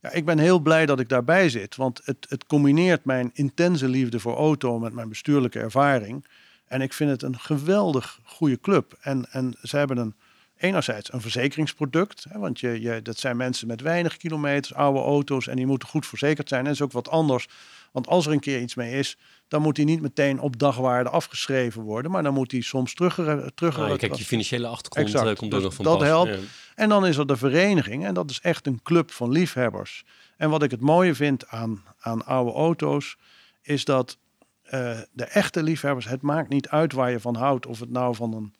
Ja, 0.00 0.12
ik 0.12 0.24
ben 0.24 0.38
heel 0.38 0.58
blij 0.58 0.86
dat 0.86 1.00
ik 1.00 1.08
daarbij 1.08 1.48
zit, 1.48 1.76
want 1.76 2.00
het, 2.04 2.26
het 2.28 2.46
combineert 2.46 3.04
mijn 3.04 3.30
intense 3.32 3.88
liefde 3.88 4.20
voor 4.20 4.36
auto 4.36 4.78
met 4.78 4.92
mijn 4.92 5.08
bestuurlijke 5.08 5.58
ervaring. 5.58 6.24
En 6.66 6.80
ik 6.80 6.92
vind 6.92 7.10
het 7.10 7.22
een 7.22 7.38
geweldig 7.38 8.20
goede 8.24 8.60
club. 8.60 8.98
En, 9.00 9.26
en 9.30 9.56
ze 9.62 9.76
hebben 9.76 9.96
een, 9.96 10.14
enerzijds 10.56 11.12
een 11.12 11.20
verzekeringsproduct, 11.20 12.26
hè, 12.28 12.38
want 12.38 12.60
je, 12.60 12.80
je, 12.80 13.02
dat 13.02 13.18
zijn 13.18 13.36
mensen 13.36 13.66
met 13.66 13.80
weinig 13.80 14.16
kilometers, 14.16 14.74
oude 14.74 15.00
auto's 15.00 15.46
en 15.46 15.56
die 15.56 15.66
moeten 15.66 15.88
goed 15.88 16.06
verzekerd 16.06 16.48
zijn. 16.48 16.60
En 16.60 16.66
dat 16.66 16.74
is 16.74 16.82
ook 16.82 16.92
wat 16.92 17.08
anders, 17.08 17.48
want 17.92 18.06
als 18.06 18.26
er 18.26 18.32
een 18.32 18.40
keer 18.40 18.60
iets 18.60 18.74
mee 18.74 18.92
is, 18.98 19.16
dan 19.48 19.62
moet 19.62 19.76
die 19.76 19.84
niet 19.84 20.00
meteen 20.00 20.40
op 20.40 20.58
dagwaarde 20.58 21.10
afgeschreven 21.10 21.82
worden, 21.82 22.10
maar 22.10 22.22
dan 22.22 22.34
moet 22.34 22.50
die 22.50 22.62
soms 22.62 22.94
terug. 22.94 23.14
terug 23.54 23.78
ah, 23.78 23.98
kijk, 23.98 24.14
die 24.14 24.24
financiële 24.24 24.66
achtergrond 24.66 25.08
exact. 25.08 25.28
Eh, 25.28 25.36
komt 25.36 25.50
dus 25.50 25.62
nog 25.62 25.74
van 25.74 25.84
dat 25.84 25.98
pas. 25.98 26.06
helpt. 26.06 26.38
En 26.74 26.88
dan 26.88 27.06
is 27.06 27.16
er 27.16 27.26
de 27.26 27.36
vereniging 27.36 28.04
en 28.04 28.14
dat 28.14 28.30
is 28.30 28.40
echt 28.40 28.66
een 28.66 28.80
club 28.82 29.10
van 29.10 29.30
liefhebbers. 29.30 30.04
En 30.36 30.50
wat 30.50 30.62
ik 30.62 30.70
het 30.70 30.80
mooie 30.80 31.14
vind 31.14 31.48
aan, 31.48 31.84
aan 32.00 32.24
oude 32.24 32.52
auto's, 32.52 33.16
is 33.62 33.84
dat 33.84 34.18
uh, 34.66 35.00
de 35.12 35.24
echte 35.24 35.62
liefhebbers, 35.62 36.06
het 36.06 36.22
maakt 36.22 36.48
niet 36.48 36.68
uit 36.68 36.92
waar 36.92 37.10
je 37.10 37.20
van 37.20 37.36
houdt, 37.36 37.66
of 37.66 37.80
het 37.80 37.90
nou 37.90 38.14
van 38.14 38.34
een 38.34 38.54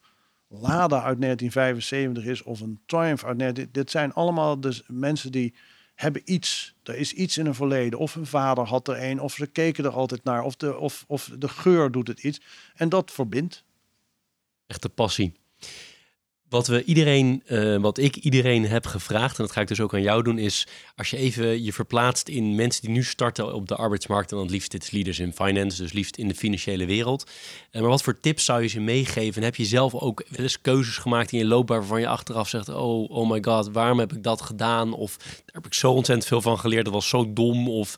Lada 0.49 1.03
uit 1.03 1.21
1975 1.21 2.25
is 2.25 2.43
of 2.43 2.61
een 2.61 2.81
Triumph 2.87 3.25
uit 3.25 3.37
19... 3.37 3.69
Dit 3.73 3.91
zijn 3.91 4.13
allemaal 4.13 4.61
dus 4.61 4.83
mensen 4.87 5.33
die 5.33 5.55
hebben 5.95 6.23
iets. 6.25 6.75
Er 6.83 6.97
is 6.97 7.13
iets 7.13 7.39
in 7.39 7.47
een 7.47 7.55
verleden. 7.55 7.99
Of 7.99 8.15
hun 8.15 8.27
vader 8.27 8.65
had 8.65 8.89
er 8.89 9.03
een, 9.03 9.21
of 9.21 9.33
ze 9.33 9.47
keken 9.47 9.85
er 9.85 9.91
altijd 9.91 10.25
naar, 10.25 10.43
of 10.43 10.57
de, 10.57 10.79
of, 10.79 11.05
of 11.07 11.31
de 11.39 11.49
geur 11.49 11.91
doet 11.91 12.09
het 12.09 12.23
iets. 12.23 12.41
En 12.75 12.89
dat 12.89 13.11
verbindt. 13.11 13.65
Echte 14.67 14.89
passie. 14.89 15.33
Wat, 16.55 16.67
we 16.67 16.85
iedereen, 16.85 17.43
uh, 17.49 17.77
wat 17.77 17.99
ik 17.99 18.17
iedereen 18.17 18.67
heb 18.67 18.87
gevraagd, 18.87 19.39
en 19.39 19.45
dat 19.45 19.53
ga 19.53 19.61
ik 19.61 19.69
dus 19.69 19.81
ook 19.81 19.95
aan 19.95 20.03
jou 20.03 20.23
doen, 20.23 20.39
is 20.39 20.67
als 20.97 21.11
je 21.11 21.17
even 21.17 21.65
je 21.65 21.73
verplaatst 21.73 22.29
in 22.29 22.55
mensen 22.55 22.83
die 22.83 22.91
nu 22.91 23.03
starten 23.03 23.55
op 23.55 23.69
de 23.69 23.77
arbeidsmarkt, 23.77 24.31
en 24.31 24.37
dan 24.37 24.51
liefst 24.51 24.71
dit 24.71 24.93
leaders 24.93 25.19
in 25.19 25.33
finance, 25.33 25.83
dus 25.83 25.93
liefst 25.93 26.17
in 26.17 26.29
de 26.29 26.35
financiële 26.35 26.87
wereld. 26.87 27.31
Uh, 27.73 27.81
maar 27.81 27.91
wat 27.91 28.03
voor 28.03 28.21
tips 28.21 28.45
zou 28.45 28.63
je 28.63 28.69
ze 28.69 28.81
meegeven? 28.81 29.37
En 29.37 29.43
heb 29.43 29.57
je 29.57 29.65
zelf 29.65 29.95
ook 29.95 30.25
wel 30.29 30.41
eens 30.41 30.61
keuzes 30.61 30.97
gemaakt 30.97 31.33
in 31.33 31.39
je 31.39 31.45
loopbaan 31.45 31.79
waarvan 31.79 32.01
je 32.01 32.09
achteraf 32.09 32.49
zegt, 32.49 32.69
oh, 32.69 33.11
oh 33.11 33.31
my 33.31 33.43
god, 33.43 33.71
waarom 33.71 33.99
heb 33.99 34.13
ik 34.13 34.23
dat 34.23 34.41
gedaan? 34.41 34.93
Of 34.93 35.17
daar 35.17 35.43
heb 35.45 35.67
ik 35.67 35.75
zo 35.75 35.93
ontzettend 35.93 36.29
veel 36.29 36.41
van 36.41 36.59
geleerd, 36.59 36.85
dat 36.85 36.95
was 36.95 37.09
zo 37.09 37.33
dom. 37.33 37.69
Of 37.69 37.97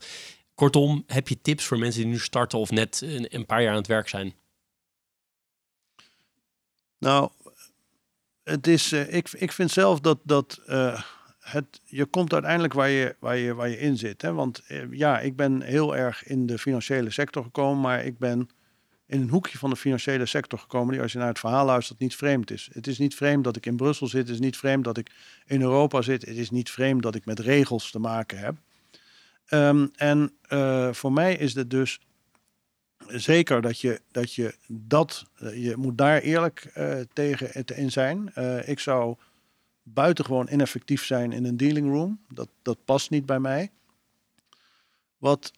kortom, 0.54 1.04
heb 1.06 1.28
je 1.28 1.40
tips 1.40 1.64
voor 1.64 1.78
mensen 1.78 2.02
die 2.02 2.10
nu 2.10 2.18
starten 2.18 2.58
of 2.58 2.70
net 2.70 3.02
een 3.28 3.46
paar 3.46 3.62
jaar 3.62 3.70
aan 3.70 3.76
het 3.76 3.86
werk 3.86 4.08
zijn? 4.08 4.34
Nou, 6.98 7.30
het 8.46 8.66
is, 8.66 8.92
uh, 8.92 9.14
ik, 9.14 9.30
ik 9.32 9.52
vind 9.52 9.70
zelf 9.70 10.00
dat, 10.00 10.18
dat 10.22 10.60
uh, 10.68 11.02
het, 11.40 11.80
je 11.84 12.04
komt 12.04 12.32
uiteindelijk 12.32 12.72
waar 12.72 12.88
je, 12.88 13.16
waar 13.18 13.36
je, 13.36 13.54
waar 13.54 13.68
je 13.68 13.78
in 13.78 13.96
zit. 13.96 14.22
Hè? 14.22 14.32
Want 14.32 14.62
uh, 14.68 14.82
ja, 14.90 15.20
ik 15.20 15.36
ben 15.36 15.62
heel 15.62 15.96
erg 15.96 16.26
in 16.26 16.46
de 16.46 16.58
financiële 16.58 17.10
sector 17.10 17.42
gekomen, 17.42 17.80
maar 17.80 18.04
ik 18.04 18.18
ben 18.18 18.48
in 19.06 19.20
een 19.20 19.28
hoekje 19.28 19.58
van 19.58 19.70
de 19.70 19.76
financiële 19.76 20.26
sector 20.26 20.58
gekomen 20.58 20.92
die 20.92 21.02
als 21.02 21.12
je 21.12 21.18
naar 21.18 21.28
het 21.28 21.38
verhaal 21.38 21.66
luistert 21.66 21.98
niet 21.98 22.16
vreemd 22.16 22.50
is. 22.50 22.68
Het 22.72 22.86
is 22.86 22.98
niet 22.98 23.14
vreemd 23.14 23.44
dat 23.44 23.56
ik 23.56 23.66
in 23.66 23.76
Brussel 23.76 24.06
zit, 24.06 24.26
het 24.26 24.34
is 24.34 24.40
niet 24.40 24.56
vreemd 24.56 24.84
dat 24.84 24.96
ik 24.96 25.10
in 25.46 25.62
Europa 25.62 26.02
zit, 26.02 26.26
het 26.26 26.36
is 26.36 26.50
niet 26.50 26.70
vreemd 26.70 27.02
dat 27.02 27.14
ik 27.14 27.24
met 27.24 27.38
regels 27.38 27.90
te 27.90 27.98
maken 27.98 28.38
heb. 28.38 28.54
Um, 29.50 29.90
en 29.96 30.32
voor 30.94 31.12
mij 31.12 31.36
is 31.36 31.54
het 31.54 31.70
dus 31.70 32.00
zeker 33.06 33.60
dat 33.60 33.80
je 33.80 34.00
dat, 34.10 34.34
je, 34.34 34.54
dat 34.66 35.26
eh, 35.34 35.64
je 35.64 35.76
moet 35.76 35.98
daar 35.98 36.20
eerlijk 36.20 36.72
uh, 36.76 37.00
tegen 37.12 37.66
in 37.76 37.92
zijn. 37.92 38.32
Uh, 38.38 38.68
ik 38.68 38.78
zou 38.78 39.16
buitengewoon 39.82 40.48
ineffectief 40.50 41.04
zijn 41.04 41.32
in 41.32 41.44
een 41.44 41.56
dealing 41.56 41.90
room. 41.90 42.20
Dat, 42.28 42.48
dat 42.62 42.78
past 42.84 43.10
niet 43.10 43.26
bij 43.26 43.38
mij. 43.38 43.70
Wat 45.18 45.52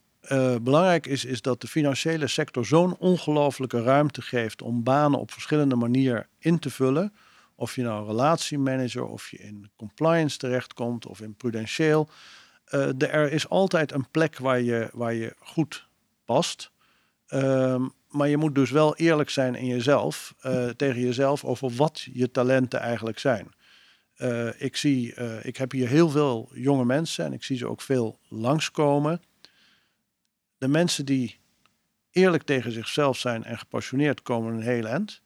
belangrijk 0.63 1.07
is, 1.07 1.25
is 1.25 1.43
dat 1.43 1.61
de 1.61 1.67
financiële 1.67 2.27
sector 2.27 2.67
zo'n 2.67 2.97
ongelofelijke 2.97 3.83
ruimte 3.83 4.23
geeft 4.23 4.63
om 4.63 4.83
banen 4.83 5.19
op 5.19 5.31
verschillende 5.31 5.75
manieren 5.75 6.27
in 6.39 6.59
te 6.59 6.71
vullen. 6.71 7.13
Of 7.55 7.75
je 7.75 7.83
nou 7.83 8.07
relatiemanager, 8.07 9.05
of 9.05 9.31
je 9.31 9.39
in 9.39 9.71
compliance 9.77 10.39
terechtkomt, 10.39 11.07
of 11.07 11.21
in 11.21 11.35
prudentieel. 11.35 12.09
er 12.99 13.33
is 13.33 13.49
altijd 13.49 13.93
een 13.93 14.11
plek 14.11 14.39
waar 14.39 14.61
je, 14.61 14.89
waar 14.93 15.15
je 15.15 15.35
goed 15.39 15.89
past. 16.25 16.71
Um, 17.35 17.93
maar 18.09 18.29
je 18.29 18.37
moet 18.37 18.55
dus 18.55 18.71
wel 18.71 18.97
eerlijk 18.97 19.31
zijn 19.31 19.55
in 19.55 19.67
jezelf, 19.67 20.35
uh, 20.47 20.69
tegen 20.69 21.01
jezelf, 21.01 21.45
over 21.45 21.71
wat 21.71 22.07
je 22.13 22.31
talenten 22.31 22.81
eigenlijk 22.81 23.19
zijn. 23.19 23.55
Uh, 24.17 24.61
ik, 24.61 24.77
zie, 24.77 25.15
uh, 25.19 25.45
ik 25.45 25.57
heb 25.57 25.73
hier 25.73 25.89
heel 25.89 26.09
veel 26.09 26.51
jonge 26.55 26.85
mensen 26.85 27.25
en 27.25 27.33
ik 27.33 27.45
zie 27.45 27.57
ze 27.57 27.67
ook 27.67 27.81
veel 27.81 28.19
langskomen. 28.29 29.23
De 30.59 30.69
mensen 30.69 31.05
die 31.05 31.39
eerlijk 32.11 32.43
tegen 32.43 32.73
zichzelf 32.73 33.19
zijn 33.19 33.45
en 33.45 33.59
gepassioneerd 33.59 34.23
komen 34.23 34.55
een 34.55 34.63
heel 34.63 34.85
eind. 34.85 35.23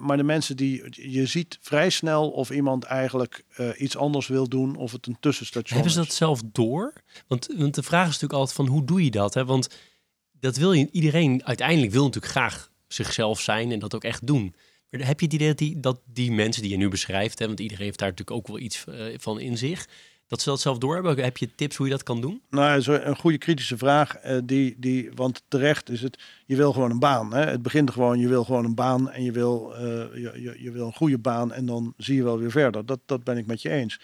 maar 0.00 0.16
de 0.16 0.22
mensen 0.22 0.56
die 0.56 0.82
je 0.90 1.26
ziet 1.26 1.58
vrij 1.60 1.90
snel 1.90 2.30
of 2.30 2.50
iemand 2.50 2.84
eigenlijk 2.84 3.44
iets 3.76 3.96
anders 3.96 4.26
wil 4.26 4.48
doen 4.48 4.76
of 4.76 4.92
het 4.92 5.06
een 5.06 5.16
tussenstation 5.20 5.74
Hebben 5.74 5.92
ze 5.92 5.98
dat 5.98 6.12
zelf 6.12 6.40
door? 6.44 6.92
Want, 7.26 7.48
want 7.56 7.74
de 7.74 7.82
vraag 7.82 8.06
is 8.06 8.12
natuurlijk 8.12 8.40
altijd 8.40 8.56
van 8.56 8.66
hoe 8.66 8.84
doe 8.84 9.04
je 9.04 9.10
dat? 9.10 9.34
Hè? 9.34 9.44
Want 9.44 9.68
dat 10.40 10.56
wil 10.56 10.72
je, 10.72 10.88
iedereen 10.90 11.44
uiteindelijk 11.44 11.92
wil 11.92 12.04
natuurlijk 12.04 12.32
graag 12.32 12.70
zichzelf 12.88 13.40
zijn 13.40 13.72
en 13.72 13.78
dat 13.78 13.94
ook 13.94 14.04
echt 14.04 14.26
doen. 14.26 14.54
Maar 14.90 15.06
heb 15.06 15.20
je 15.20 15.24
het 15.24 15.34
idee 15.34 15.48
dat 15.48 15.58
die, 15.58 15.80
dat 15.80 16.00
die 16.04 16.32
mensen 16.32 16.62
die 16.62 16.70
je 16.70 16.76
nu 16.76 16.88
beschrijft, 16.88 17.38
hè, 17.38 17.46
want 17.46 17.60
iedereen 17.60 17.84
heeft 17.84 17.98
daar 17.98 18.08
natuurlijk 18.08 18.36
ook 18.36 18.46
wel 18.46 18.58
iets 18.58 18.84
uh, 18.88 19.04
van 19.18 19.40
in 19.40 19.58
zich, 19.58 19.88
dat 20.26 20.40
ze 20.40 20.48
dat 20.48 20.60
zelf 20.60 20.78
doorhebben? 20.78 21.24
Heb 21.24 21.36
je 21.36 21.54
tips 21.54 21.76
hoe 21.76 21.86
je 21.86 21.92
dat 21.92 22.02
kan 22.02 22.20
doen? 22.20 22.42
Nou, 22.50 22.80
zo 22.80 22.92
een 22.92 23.16
goede 23.16 23.38
kritische 23.38 23.78
vraag. 23.78 24.24
Uh, 24.24 24.38
die, 24.44 24.76
die, 24.78 25.10
want 25.14 25.42
terecht 25.48 25.90
is 25.90 26.02
het, 26.02 26.18
je 26.46 26.56
wil 26.56 26.72
gewoon 26.72 26.90
een 26.90 26.98
baan. 26.98 27.34
Hè? 27.34 27.44
Het 27.44 27.62
begint 27.62 27.90
gewoon, 27.90 28.18
je 28.18 28.28
wil 28.28 28.44
gewoon 28.44 28.64
een 28.64 28.74
baan 28.74 29.10
en 29.10 29.22
je 29.22 29.32
wil, 29.32 29.72
je, 30.14 30.32
je, 30.34 30.62
je, 30.62 30.70
wil 30.70 30.86
een 30.86 30.94
goede 30.94 31.18
baan 31.18 31.52
en 31.52 31.66
dan 31.66 31.94
zie 31.96 32.16
je 32.16 32.22
wel 32.22 32.38
weer 32.38 32.50
verder. 32.50 32.86
Dat, 32.86 33.00
dat 33.06 33.24
ben 33.24 33.36
ik 33.36 33.46
met 33.46 33.62
je 33.62 33.70
eens. 33.70 34.00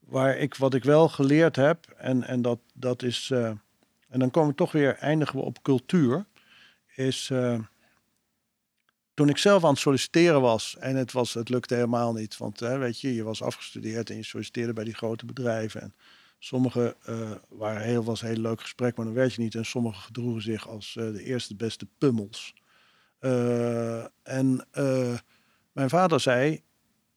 Waar 0.00 0.36
ik, 0.36 0.54
wat 0.54 0.74
ik 0.74 0.84
wel 0.84 1.08
geleerd 1.08 1.56
heb, 1.56 1.94
en, 1.96 2.24
en 2.24 2.42
dat, 2.42 2.58
dat 2.74 3.02
is 3.02 3.32
en 4.08 4.18
dan 4.18 4.30
komen 4.30 4.50
we 4.50 4.56
toch 4.56 4.72
weer, 4.72 4.96
eindigen 4.96 5.36
we 5.38 5.44
op 5.44 5.62
cultuur. 5.62 6.26
Is 6.94 7.30
uh, 7.30 7.58
toen 9.14 9.28
ik 9.28 9.38
zelf 9.38 9.64
aan 9.64 9.70
het 9.70 9.78
solliciteren 9.78 10.40
was 10.40 10.76
en 10.78 10.96
het, 10.96 11.12
was, 11.12 11.34
het 11.34 11.48
lukte 11.48 11.74
helemaal 11.74 12.12
niet. 12.12 12.36
Want 12.36 12.62
uh, 12.62 12.78
weet 12.78 13.00
je, 13.00 13.14
je 13.14 13.22
was 13.22 13.42
afgestudeerd 13.42 14.10
en 14.10 14.16
je 14.16 14.22
solliciteerde 14.22 14.72
bij 14.72 14.84
die 14.84 14.94
grote 14.94 15.26
bedrijven. 15.26 15.80
En 15.80 15.94
sommige 16.38 16.96
uh, 17.08 17.30
waren 17.48 17.82
heel, 17.82 18.04
was 18.04 18.22
een 18.22 18.28
heel 18.28 18.36
leuk 18.36 18.60
gesprek, 18.60 18.96
maar 18.96 19.04
dan 19.04 19.14
werd 19.14 19.34
je 19.34 19.42
niet. 19.42 19.54
En 19.54 19.64
sommige 19.64 20.00
gedroegen 20.00 20.42
zich 20.42 20.68
als 20.68 20.92
de 20.94 21.22
eerste 21.22 21.56
beste 21.56 21.86
pummels. 21.98 22.54
en 24.22 24.66
mijn 25.72 25.88
vader 25.88 26.20
zei, 26.20 26.62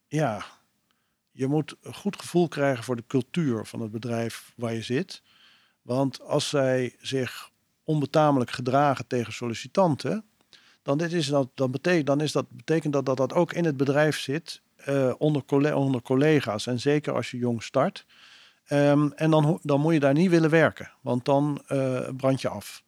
ja, 0.08 0.46
je 1.32 1.48
moet 1.48 1.76
een 1.82 1.94
goed 1.94 2.20
gevoel 2.20 2.48
krijgen 2.48 2.84
voor 2.84 2.96
de 2.96 3.08
cultuur 3.08 3.66
van 3.66 3.82
het 3.82 3.92
bedrijf 3.92 4.54
waar 4.56 4.74
je 4.74 4.82
zit. 4.82 5.22
Want 5.82 6.22
als 6.22 6.50
zij 6.50 6.96
zich 7.00 7.50
onbetamelijk 7.84 8.52
gedragen 8.52 9.08
tegen 9.08 9.34
sollicitanten, 9.34 10.26
dan, 10.82 10.98
dit 10.98 11.14
is 11.14 11.28
dat, 11.28 11.50
dan, 11.56 11.72
betekent, 11.72 12.06
dan 12.06 12.22
is 12.22 12.32
dat, 12.32 12.50
betekent 12.50 12.94
dat, 12.94 13.06
dat 13.06 13.34
ook 13.34 13.54
in 13.54 13.66
het 13.66 13.78
bedrijf 13.78 14.20
zit 14.20 14.62
uh, 14.90 15.14
onder, 15.18 15.76
onder 15.76 16.02
collega's. 16.02 16.68
En 16.68 16.80
zeker 16.80 17.14
als 17.14 17.32
je 17.32 17.38
jong 17.38 17.64
start. 17.64 18.06
Um, 18.70 19.12
en 19.14 19.32
dan, 19.32 19.60
dan 19.62 19.82
moet 19.82 19.94
je 19.94 20.00
daar 20.00 20.14
niet 20.14 20.30
willen 20.30 20.50
werken, 20.50 20.92
want 21.02 21.26
dan 21.26 21.64
uh, 21.70 22.08
brand 22.18 22.42
je 22.42 22.50
af. 22.50 22.84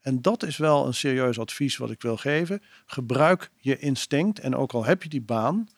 En 0.00 0.22
dat 0.22 0.42
is 0.42 0.56
wel 0.56 0.86
een 0.86 0.94
serieus 0.94 1.38
advies 1.38 1.76
wat 1.76 1.90
ik 1.90 2.02
wil 2.02 2.16
geven. 2.16 2.62
Gebruik 2.86 3.50
je 3.56 3.78
instinct 3.78 4.38
en 4.38 4.56
ook 4.56 4.72
al 4.72 4.84
heb 4.84 5.02
je 5.02 5.08
die 5.08 5.22
baan, 5.22 5.68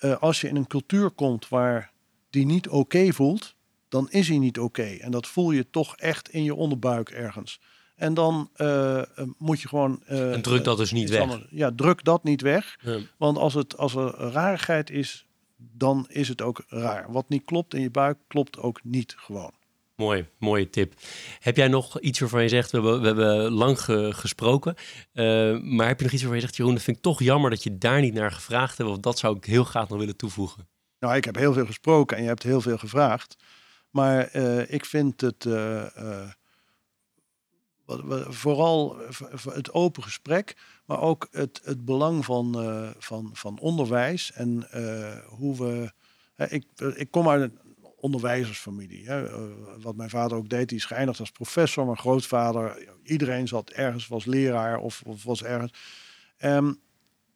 uh, 0.00 0.16
als 0.16 0.40
je 0.40 0.48
in 0.48 0.56
een 0.56 0.66
cultuur 0.66 1.10
komt 1.10 1.48
waar 1.48 1.92
die 2.30 2.46
niet 2.46 2.68
oké 2.68 3.12
voelt, 3.12 3.54
dan 3.90 4.10
is 4.10 4.28
hij 4.28 4.38
niet 4.38 4.58
oké. 4.58 4.82
En 4.82 5.10
dat 5.10 5.26
voel 5.26 5.50
je 5.50 5.70
toch 5.70 5.96
echt 5.96 6.28
in 6.28 6.44
je 6.44 6.54
onderbuik 6.54 7.10
ergens. 7.10 7.60
En 7.96 8.14
dan 8.14 8.50
uh, 8.56 9.02
moet 9.38 9.60
je 9.60 9.68
gewoon. 9.68 10.02
Uh, 10.10 10.32
en 10.32 10.42
druk 10.42 10.64
dat 10.64 10.76
dus 10.76 10.92
niet 10.92 11.10
weg. 11.10 11.20
Anders. 11.20 11.46
Ja, 11.50 11.72
druk 11.74 12.04
dat 12.04 12.24
niet 12.24 12.40
weg. 12.40 12.78
Want 13.16 13.38
als, 13.38 13.54
het, 13.54 13.76
als 13.76 13.94
er 13.94 14.08
rarigheid 14.10 14.90
is, 14.90 15.26
dan 15.56 16.06
is 16.08 16.28
het 16.28 16.42
ook 16.42 16.64
raar. 16.68 17.12
Wat 17.12 17.28
niet 17.28 17.44
klopt 17.44 17.74
in 17.74 17.80
je 17.80 17.90
buik, 17.90 18.18
klopt 18.28 18.58
ook 18.58 18.80
niet 18.84 19.14
gewoon. 19.16 19.52
Mooi, 19.96 20.26
mooie 20.38 20.70
tip. 20.70 20.94
Heb 21.38 21.56
jij 21.56 21.68
nog 21.68 22.00
iets 22.00 22.18
waarvan 22.18 22.42
je 22.42 22.48
zegt, 22.48 22.70
we 22.70 22.76
hebben, 22.76 23.00
we 23.00 23.06
hebben 23.06 23.52
lang 23.52 23.80
gesproken, 24.16 24.74
uh, 25.14 25.24
maar 25.60 25.86
heb 25.86 25.98
je 25.98 26.04
nog 26.04 26.12
iets 26.12 26.22
waarvan 26.22 26.34
je 26.34 26.40
zegt, 26.40 26.56
Jeroen, 26.56 26.74
dat 26.74 26.82
vind 26.82 26.96
ik 26.96 27.02
toch 27.02 27.22
jammer 27.22 27.50
dat 27.50 27.62
je 27.62 27.78
daar 27.78 28.00
niet 28.00 28.14
naar 28.14 28.32
gevraagd 28.32 28.78
hebt, 28.78 28.90
of 28.90 28.98
dat 28.98 29.18
zou 29.18 29.36
ik 29.36 29.44
heel 29.44 29.64
graag 29.64 29.88
nog 29.88 29.98
willen 29.98 30.16
toevoegen? 30.16 30.68
Nou, 30.98 31.16
ik 31.16 31.24
heb 31.24 31.36
heel 31.36 31.52
veel 31.52 31.66
gesproken 31.66 32.16
en 32.16 32.22
je 32.22 32.28
hebt 32.28 32.42
heel 32.42 32.60
veel 32.60 32.78
gevraagd. 32.78 33.36
Maar 33.90 34.36
uh, 34.36 34.72
ik 34.72 34.84
vind 34.84 35.20
het. 35.20 35.44
Uh, 35.44 36.28
vooral 38.28 38.96
het 39.50 39.72
open 39.72 40.02
gesprek, 40.02 40.56
maar 40.84 41.00
ook 41.00 41.28
het, 41.30 41.60
het 41.64 41.84
belang 41.84 42.24
van, 42.24 42.54
van, 42.98 43.30
van 43.32 43.58
onderwijs 43.58 44.32
en 44.32 44.66
hoe 45.28 45.56
we. 45.56 45.92
ik, 46.48 46.64
ik 46.94 47.10
kom 47.10 47.28
uit 47.28 47.42
een 47.42 47.58
onderwijzersfamilie. 47.96 49.06
Hè. 49.06 49.28
wat 49.80 49.96
mijn 49.96 50.10
vader 50.10 50.36
ook 50.36 50.48
deed, 50.48 50.68
die 50.68 50.78
is 50.78 50.84
geëindigd 50.84 51.20
als 51.20 51.30
professor. 51.30 51.84
Mijn 51.84 51.98
grootvader, 51.98 52.86
iedereen 53.02 53.48
zat 53.48 53.70
ergens, 53.70 54.06
was 54.06 54.24
leraar 54.24 54.78
of, 54.78 55.02
of 55.06 55.24
was 55.24 55.42
ergens. 55.42 55.72
Um, 56.44 56.80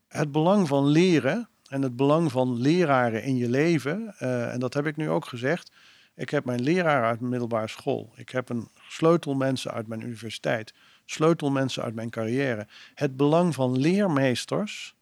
het 0.09 0.33
belang 0.33 0.69
van 0.69 0.87
leren 0.87 1.49
en 1.69 1.83
het 1.83 1.97
belang 1.97 2.31
van 2.31 2.61
leraren 2.61 3.23
in 3.23 3.37
je 3.37 3.49
leven, 3.49 4.19
en 4.51 4.61
dat 4.61 4.75
heb 4.75 4.87
ik 4.87 4.97
nu 4.97 5.11
ook 5.11 5.25
gezegd. 5.25 5.71
Ik 6.17 6.31
heb 6.31 6.45
mijn 6.45 6.63
leraar 6.63 7.05
uit 7.05 7.19
mijn 7.19 7.31
middelbare 7.31 7.69
school. 7.69 8.13
Ik 8.17 8.29
heb 8.29 8.49
een 8.49 8.69
sleutelmensen 8.89 9.71
uit 9.71 9.87
mijn 9.87 10.01
universiteit. 10.01 10.75
Sleutelmensen 11.05 11.83
uit 11.83 11.95
mijn 11.95 12.11
carrière. 12.11 12.67
Het 12.95 13.17
belang 13.17 13.55
van 13.55 13.79
leermeesters, 13.79 14.95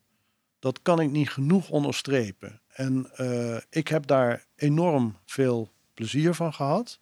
dat 0.58 0.82
kan 0.82 1.00
ik 1.00 1.10
niet 1.10 1.30
genoeg 1.30 1.70
onderstrepen. 1.70 2.60
En 2.68 3.10
uh, 3.20 3.56
ik 3.70 3.88
heb 3.88 4.06
daar 4.06 4.46
enorm 4.56 5.16
veel 5.26 5.72
plezier 5.94 6.34
van 6.34 6.54
gehad. 6.54 7.00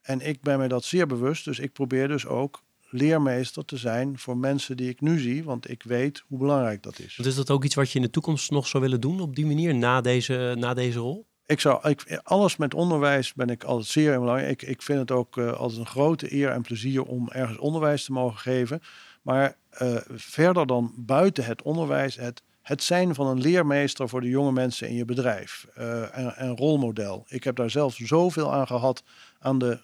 En 0.00 0.20
ik 0.20 0.40
ben 0.40 0.58
mij 0.58 0.68
dat 0.68 0.84
zeer 0.84 1.06
bewust. 1.06 1.44
Dus 1.44 1.58
ik 1.58 1.72
probeer 1.72 2.08
dus 2.08 2.26
ook 2.26 2.62
leermeester 2.90 3.64
te 3.64 3.76
zijn 3.76 4.18
voor 4.18 4.36
mensen 4.36 4.76
die 4.76 4.88
ik 4.88 5.00
nu 5.00 5.18
zie, 5.18 5.44
want 5.44 5.70
ik 5.70 5.82
weet 5.82 6.24
hoe 6.26 6.38
belangrijk 6.38 6.82
dat 6.82 6.98
is. 6.98 7.18
is 7.18 7.34
dat 7.34 7.50
ook 7.50 7.64
iets 7.64 7.74
wat 7.74 7.90
je 7.90 7.98
in 7.98 8.04
de 8.04 8.10
toekomst 8.10 8.50
nog 8.50 8.66
zou 8.66 8.82
willen 8.82 9.00
doen 9.00 9.20
op 9.20 9.36
die 9.36 9.46
manier, 9.46 9.74
na 9.74 10.00
deze, 10.00 10.54
na 10.58 10.74
deze 10.74 10.98
rol? 10.98 11.26
Ik 11.48 11.60
zou, 11.60 11.88
ik, 11.88 12.20
alles 12.22 12.56
met 12.56 12.74
onderwijs 12.74 13.34
ben 13.34 13.48
ik 13.48 13.64
altijd 13.64 13.86
zeer 13.86 14.18
belangrijk. 14.18 14.62
Ik, 14.62 14.68
ik 14.68 14.82
vind 14.82 14.98
het 14.98 15.10
ook 15.10 15.36
uh, 15.36 15.52
altijd 15.52 15.80
een 15.80 15.86
grote 15.86 16.34
eer 16.34 16.50
en 16.50 16.62
plezier 16.62 17.02
om 17.02 17.28
ergens 17.30 17.58
onderwijs 17.58 18.04
te 18.04 18.12
mogen 18.12 18.38
geven. 18.38 18.82
Maar 19.22 19.56
uh, 19.82 19.96
verder 20.08 20.66
dan 20.66 20.92
buiten 20.96 21.44
het 21.44 21.62
onderwijs, 21.62 22.16
het, 22.16 22.42
het 22.62 22.82
zijn 22.82 23.14
van 23.14 23.26
een 23.26 23.40
leermeester 23.40 24.08
voor 24.08 24.20
de 24.20 24.28
jonge 24.28 24.52
mensen 24.52 24.88
in 24.88 24.94
je 24.94 25.04
bedrijf. 25.04 25.66
Uh, 25.78 26.18
en, 26.18 26.36
en 26.36 26.56
rolmodel. 26.56 27.24
Ik 27.28 27.44
heb 27.44 27.56
daar 27.56 27.70
zelf 27.70 27.94
zoveel 27.94 28.52
aan 28.52 28.66
gehad 28.66 29.02
aan 29.38 29.58
de 29.58 29.78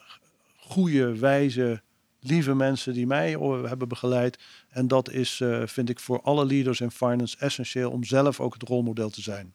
goede, 0.56 1.18
wijze 1.18 1.82
lieve 2.20 2.54
mensen 2.54 2.92
die 2.92 3.06
mij 3.06 3.30
hebben 3.64 3.88
begeleid. 3.88 4.38
En 4.68 4.88
dat 4.88 5.10
is, 5.10 5.42
vind 5.64 5.88
ik, 5.88 6.00
voor 6.00 6.22
alle 6.22 6.44
leaders 6.44 6.80
in 6.80 6.90
finance 6.90 7.36
essentieel 7.38 7.90
om 7.90 8.04
zelf 8.04 8.40
ook 8.40 8.54
het 8.54 8.68
rolmodel 8.68 9.10
te 9.10 9.22
zijn. 9.22 9.54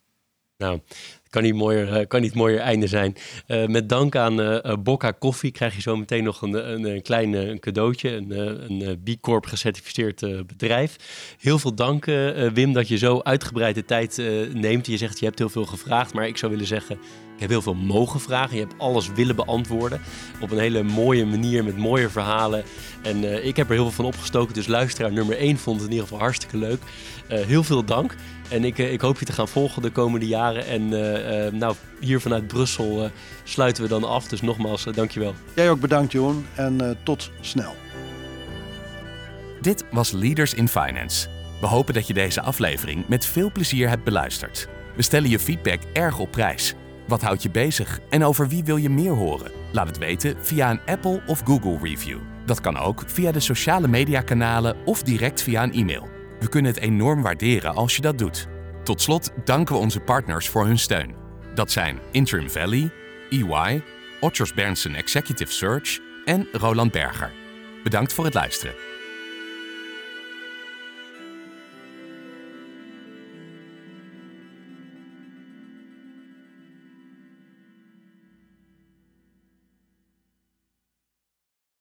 Nou, 0.59 0.81
kan 1.29 1.43
niet 1.43 1.55
mooier, 1.55 1.93
eh, 1.93 2.07
kan 2.07 2.21
niet 2.21 2.35
mooier 2.35 2.59
einde 2.59 2.87
zijn. 2.87 3.15
Uh, 3.47 3.65
met 3.65 3.89
dank 3.89 4.15
aan 4.15 4.39
uh, 4.39 4.73
Bocca 4.79 5.11
Koffie 5.11 5.51
krijg 5.51 5.75
je 5.75 5.81
zo 5.81 5.95
meteen 5.95 6.23
nog 6.23 6.41
een, 6.41 6.71
een, 6.71 6.83
een 6.83 7.01
klein 7.01 7.59
cadeautje. 7.59 8.15
Een, 8.15 8.31
een 8.31 8.99
B 9.03 9.21
Corp 9.21 9.45
gecertificeerd 9.45 10.47
bedrijf. 10.47 10.95
Heel 11.39 11.59
veel 11.59 11.75
dank 11.75 12.05
Wim 12.53 12.73
dat 12.73 12.87
je 12.87 12.97
zo 12.97 13.19
uitgebreid 13.19 13.75
de 13.75 13.85
tijd 13.85 14.21
neemt. 14.53 14.85
Je 14.85 14.97
zegt 14.97 15.19
je 15.19 15.25
hebt 15.25 15.39
heel 15.39 15.49
veel 15.49 15.65
gevraagd, 15.65 16.13
maar 16.13 16.27
ik 16.27 16.37
zou 16.37 16.51
willen 16.51 16.67
zeggen... 16.67 16.97
Ik 17.35 17.45
heb 17.45 17.53
heel 17.53 17.73
veel 17.73 17.85
mogen 17.85 18.19
vragen. 18.19 18.55
Je 18.55 18.61
hebt 18.61 18.73
alles 18.77 19.11
willen 19.11 19.35
beantwoorden. 19.35 20.01
Op 20.41 20.51
een 20.51 20.59
hele 20.59 20.83
mooie 20.83 21.25
manier 21.25 21.63
met 21.63 21.77
mooie 21.77 22.09
verhalen. 22.09 22.63
En 23.03 23.45
ik 23.45 23.55
heb 23.55 23.67
er 23.67 23.73
heel 23.73 23.83
veel 23.83 23.91
van 23.91 24.05
opgestoken. 24.05 24.53
Dus 24.53 24.67
luisteraar 24.67 25.11
nummer 25.11 25.37
1 25.37 25.57
vond 25.57 25.75
het 25.75 25.85
in 25.85 25.91
ieder 25.91 26.07
geval 26.07 26.23
hartstikke 26.23 26.57
leuk. 26.57 26.81
heel 27.27 27.63
veel 27.63 27.85
dank. 27.85 28.15
En 28.49 28.63
ik, 28.63 28.77
ik 28.77 29.01
hoop 29.01 29.19
je 29.19 29.25
te 29.25 29.31
gaan 29.31 29.47
volgen 29.47 29.81
de 29.81 29.89
komende 29.89 30.27
jaren. 30.27 30.65
En 30.65 30.81
uh, 30.81 31.51
nou, 31.51 31.75
hier 31.99 32.21
vanuit 32.21 32.47
Brussel 32.47 33.03
uh, 33.03 33.09
sluiten 33.43 33.83
we 33.83 33.89
dan 33.89 34.03
af. 34.03 34.27
Dus 34.27 34.41
nogmaals, 34.41 34.85
uh, 34.85 34.93
dankjewel. 34.93 35.33
Jij 35.55 35.69
ook 35.69 35.79
bedankt, 35.79 36.11
Johan. 36.11 36.45
En 36.55 36.97
tot 37.03 37.31
snel. 37.39 37.75
Dit 39.61 39.85
was 39.91 40.11
Leaders 40.11 40.53
in 40.53 40.67
Finance. 40.67 41.27
We 41.61 41.67
hopen 41.67 41.93
dat 41.93 42.07
je 42.07 42.13
deze 42.13 42.41
aflevering 42.41 43.07
met 43.07 43.25
veel 43.25 43.51
plezier 43.51 43.89
hebt 43.89 44.03
beluisterd. 44.03 44.67
We 44.95 45.01
stellen 45.01 45.29
je 45.29 45.39
feedback 45.39 45.81
erg 45.93 46.19
op 46.19 46.31
prijs. 46.31 46.73
Wat 47.07 47.21
houdt 47.21 47.43
je 47.43 47.49
bezig 47.49 47.99
en 48.09 48.23
over 48.23 48.47
wie 48.47 48.63
wil 48.63 48.77
je 48.77 48.89
meer 48.89 49.11
horen? 49.11 49.51
Laat 49.71 49.87
het 49.87 49.97
weten 49.97 50.35
via 50.39 50.69
een 50.69 50.81
Apple 50.85 51.21
of 51.27 51.41
Google 51.45 51.77
review. 51.81 52.17
Dat 52.45 52.61
kan 52.61 52.77
ook 52.77 53.03
via 53.07 53.31
de 53.31 53.39
sociale 53.39 53.87
mediakanalen 53.87 54.75
of 54.85 55.03
direct 55.03 55.41
via 55.41 55.63
een 55.63 55.73
e-mail. 55.73 56.18
We 56.39 56.49
kunnen 56.49 56.71
het 56.71 56.81
enorm 56.81 57.21
waarderen 57.21 57.75
als 57.75 57.95
je 57.95 58.01
dat 58.01 58.17
doet. 58.17 58.47
Tot 58.83 59.01
slot 59.01 59.31
danken 59.45 59.75
we 59.75 59.81
onze 59.81 59.99
partners 59.99 60.49
voor 60.49 60.65
hun 60.65 60.79
steun. 60.79 61.15
Dat 61.53 61.71
zijn 61.71 61.99
Interim 62.11 62.49
Valley, 62.49 62.91
EY, 63.29 63.83
Otters 64.19 64.53
Berndsen 64.53 64.95
Executive 64.95 65.51
Search 65.51 65.99
en 66.25 66.47
Roland 66.51 66.91
Berger. 66.91 67.31
Bedankt 67.83 68.13
voor 68.13 68.25
het 68.25 68.33
luisteren. 68.33 68.88